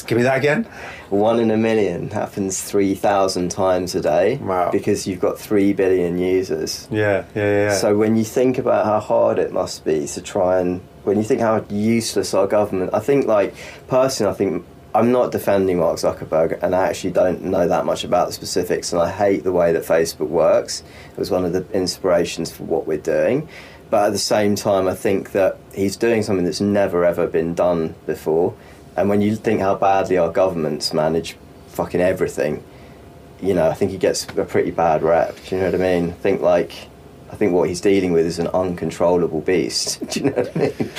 Give 0.06 0.16
me 0.18 0.24
that 0.24 0.38
again. 0.38 0.64
One 1.10 1.38
in 1.40 1.50
a 1.50 1.56
million 1.56 2.10
happens 2.10 2.60
3,000 2.62 3.50
times 3.50 3.94
a 3.94 4.00
day 4.00 4.36
Wow. 4.36 4.70
because 4.70 5.06
you've 5.06 5.20
got 5.20 5.38
3 5.38 5.72
billion 5.72 6.18
users. 6.18 6.88
Yeah. 6.90 7.24
Yeah. 7.34 7.42
Yeah. 7.68 7.74
So 7.74 7.96
when 7.96 8.16
you 8.16 8.24
think 8.24 8.58
about 8.58 8.84
how 8.84 9.00
hard 9.00 9.38
it 9.38 9.52
must 9.52 9.84
be 9.84 10.06
to 10.08 10.20
try 10.22 10.60
and 10.60 10.80
when 11.04 11.16
you 11.18 11.22
think 11.24 11.40
how 11.40 11.64
useless 11.68 12.32
our 12.34 12.46
government, 12.46 12.90
I 12.94 13.00
think 13.00 13.26
like 13.26 13.54
personally, 13.88 14.32
I 14.32 14.34
think 14.34 14.64
I'm 14.94 15.12
not 15.12 15.32
defending 15.32 15.78
Mark 15.78 15.96
Zuckerberg, 15.98 16.62
and 16.62 16.74
I 16.74 16.86
actually 16.88 17.10
don't 17.10 17.42
know 17.42 17.66
that 17.66 17.84
much 17.84 18.04
about 18.04 18.28
the 18.28 18.32
specifics, 18.32 18.92
and 18.92 19.02
I 19.02 19.10
hate 19.10 19.42
the 19.42 19.50
way 19.52 19.72
that 19.72 19.82
Facebook 19.82 20.28
works. 20.28 20.84
It 21.12 21.18
was 21.18 21.32
one 21.32 21.44
of 21.44 21.52
the 21.52 21.66
inspirations 21.72 22.52
for 22.52 22.62
what 22.62 22.86
we're 22.86 22.98
doing. 22.98 23.48
but 23.90 24.06
at 24.06 24.12
the 24.12 24.18
same 24.18 24.54
time, 24.56 24.88
I 24.88 24.94
think 24.94 25.32
that 25.32 25.56
he's 25.74 25.94
doing 25.96 26.22
something 26.22 26.44
that's 26.44 26.60
never 26.60 27.04
ever 27.04 27.26
been 27.26 27.54
done 27.54 27.94
before. 28.06 28.54
And 28.96 29.08
when 29.08 29.20
you 29.20 29.36
think 29.36 29.60
how 29.60 29.74
badly 29.74 30.18
our 30.18 30.30
governments 30.30 30.92
manage 30.92 31.36
fucking 31.68 32.00
everything, 32.00 32.62
you 33.40 33.54
know, 33.54 33.68
I 33.68 33.74
think 33.74 33.90
he 33.90 33.98
gets 33.98 34.24
a 34.36 34.44
pretty 34.44 34.70
bad 34.70 35.02
rep. 35.02 35.36
Do 35.46 35.56
you 35.56 35.60
know 35.60 35.70
what 35.70 35.74
I 35.74 35.78
mean? 35.78 36.10
I 36.10 36.12
think 36.12 36.40
like, 36.40 36.72
I 37.30 37.36
think 37.36 37.52
what 37.52 37.68
he's 37.68 37.80
dealing 37.80 38.12
with 38.12 38.24
is 38.26 38.38
an 38.38 38.46
uncontrollable 38.48 39.40
beast. 39.40 40.00
Do 40.10 40.20
you 40.20 40.26
know 40.26 40.36
what 40.36 40.56
I 40.56 40.58
mean? 40.58 40.90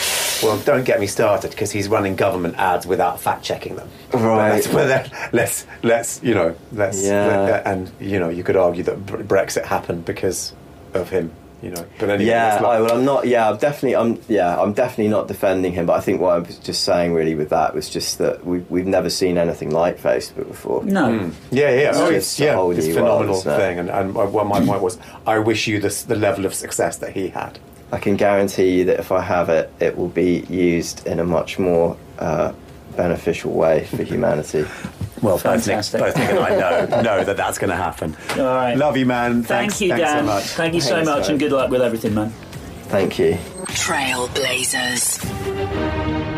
Well, 0.44 0.60
don't 0.60 0.84
get 0.84 1.00
me 1.00 1.08
started 1.08 1.52
because 1.52 1.72
he's 1.72 1.88
running 1.88 2.18
government 2.18 2.56
ads 2.58 2.86
without 2.86 3.22
fact 3.22 3.44
checking 3.44 3.78
them. 3.78 3.88
Right. 4.14 4.68
But, 4.72 4.88
that's, 4.88 5.14
but 5.14 5.34
let's 5.34 5.66
let's 5.82 6.22
you 6.22 6.34
know 6.34 6.56
let's 6.74 7.02
Yeah. 7.02 7.62
and 7.66 7.90
you 8.02 8.20
know 8.20 8.28
you 8.28 8.44
could 8.44 8.58
argue 8.58 8.84
that 8.84 9.06
Brexit 9.06 9.64
happened 9.64 10.04
because 10.04 10.54
of 10.94 11.10
him. 11.10 11.32
You 11.66 11.72
know, 11.72 11.86
but 11.98 12.10
anyway, 12.12 12.30
Yeah, 12.30 12.60
like- 12.62 12.64
I, 12.78 12.82
well, 12.82 12.92
I'm 13.00 13.06
not. 13.06 13.26
Yeah, 13.26 13.50
I'm 13.50 13.58
definitely. 13.58 13.96
I'm. 13.96 14.22
Yeah, 14.28 14.62
I'm 14.62 14.74
definitely 14.74 15.08
not 15.08 15.28
defending 15.28 15.74
him. 15.74 15.88
But 15.88 15.94
I 15.98 16.00
think 16.02 16.22
what 16.22 16.36
I 16.36 16.38
was 16.38 16.60
just 16.60 16.84
saying 16.84 17.14
really 17.16 17.34
with 17.34 17.50
that 17.50 17.74
was 17.74 17.90
just 17.90 18.20
that 18.20 18.46
we 18.46 18.60
we've 18.70 18.86
never 18.86 19.10
seen 19.10 19.40
anything 19.40 19.72
like 19.72 20.00
Facebook 20.00 20.48
before. 20.48 20.84
No. 20.86 21.32
Yeah, 21.50 21.72
yeah, 21.72 21.90
It's 21.90 21.98
oh, 21.98 22.12
just 22.12 22.16
it's, 22.34 22.40
a 22.40 22.44
yeah, 22.44 22.56
whole 22.56 22.70
it's 22.70 22.86
new 22.86 22.94
phenomenal 22.94 23.34
world, 23.34 23.44
thing. 23.46 23.80
And, 23.80 23.90
and 23.90 24.14
my- 24.14 24.26
well, 24.26 24.46
my 24.46 24.64
point 24.64 24.84
was, 24.84 25.00
I 25.26 25.40
wish 25.40 25.66
you 25.66 25.80
this, 25.80 26.04
the 26.04 26.16
level 26.16 26.46
of 26.46 26.54
success 26.54 26.98
that 26.98 27.14
he 27.14 27.30
had. 27.30 27.58
I 27.92 27.98
can 27.98 28.16
guarantee 28.16 28.78
you 28.78 28.86
that 28.86 29.00
if 29.00 29.12
I 29.12 29.22
have 29.22 29.50
it, 29.50 29.72
it 29.80 29.98
will 29.98 30.10
be 30.10 30.42
used 30.50 31.08
in 31.08 31.20
a 31.20 31.24
much 31.24 31.58
more 31.58 31.98
uh, 32.20 32.54
beneficial 32.96 33.52
way 33.52 33.86
for 33.86 34.04
humanity. 34.14 34.66
Well, 35.22 35.36
both 35.38 35.46
Nick, 35.46 35.64
Fantastic. 35.64 36.02
both 36.02 36.18
Nick 36.18 36.30
and 36.30 36.40
I 36.40 36.50
know 36.50 36.86
know 37.02 37.24
that 37.24 37.38
that's 37.38 37.58
going 37.58 37.70
to 37.72 37.76
happen. 37.76 38.16
All 38.32 38.44
right. 38.46 38.76
Love 38.76 38.98
you, 38.98 39.06
man. 39.06 39.44
Thank 39.44 39.72
Thanks, 39.72 39.82
you, 39.82 39.90
thanks 39.90 40.04
Dan. 40.04 40.20
so 40.20 40.26
much. 40.26 40.44
Thank 40.44 40.74
you 40.76 40.82
so 40.82 41.04
much, 41.04 41.22
mate. 41.22 41.30
and 41.30 41.40
good 41.40 41.52
luck 41.52 41.70
with 41.72 41.82
everything, 41.82 42.14
man. 42.14 42.30
Thank 42.90 43.18
you. 43.18 43.34
Trailblazers. 43.68 45.20
Trailblazers. 45.26 46.35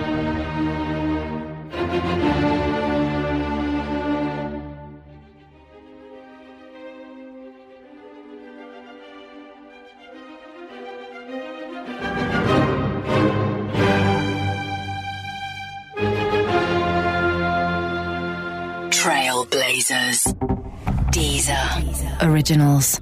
Deezer. 21.12 22.22
Originals. 22.22 23.00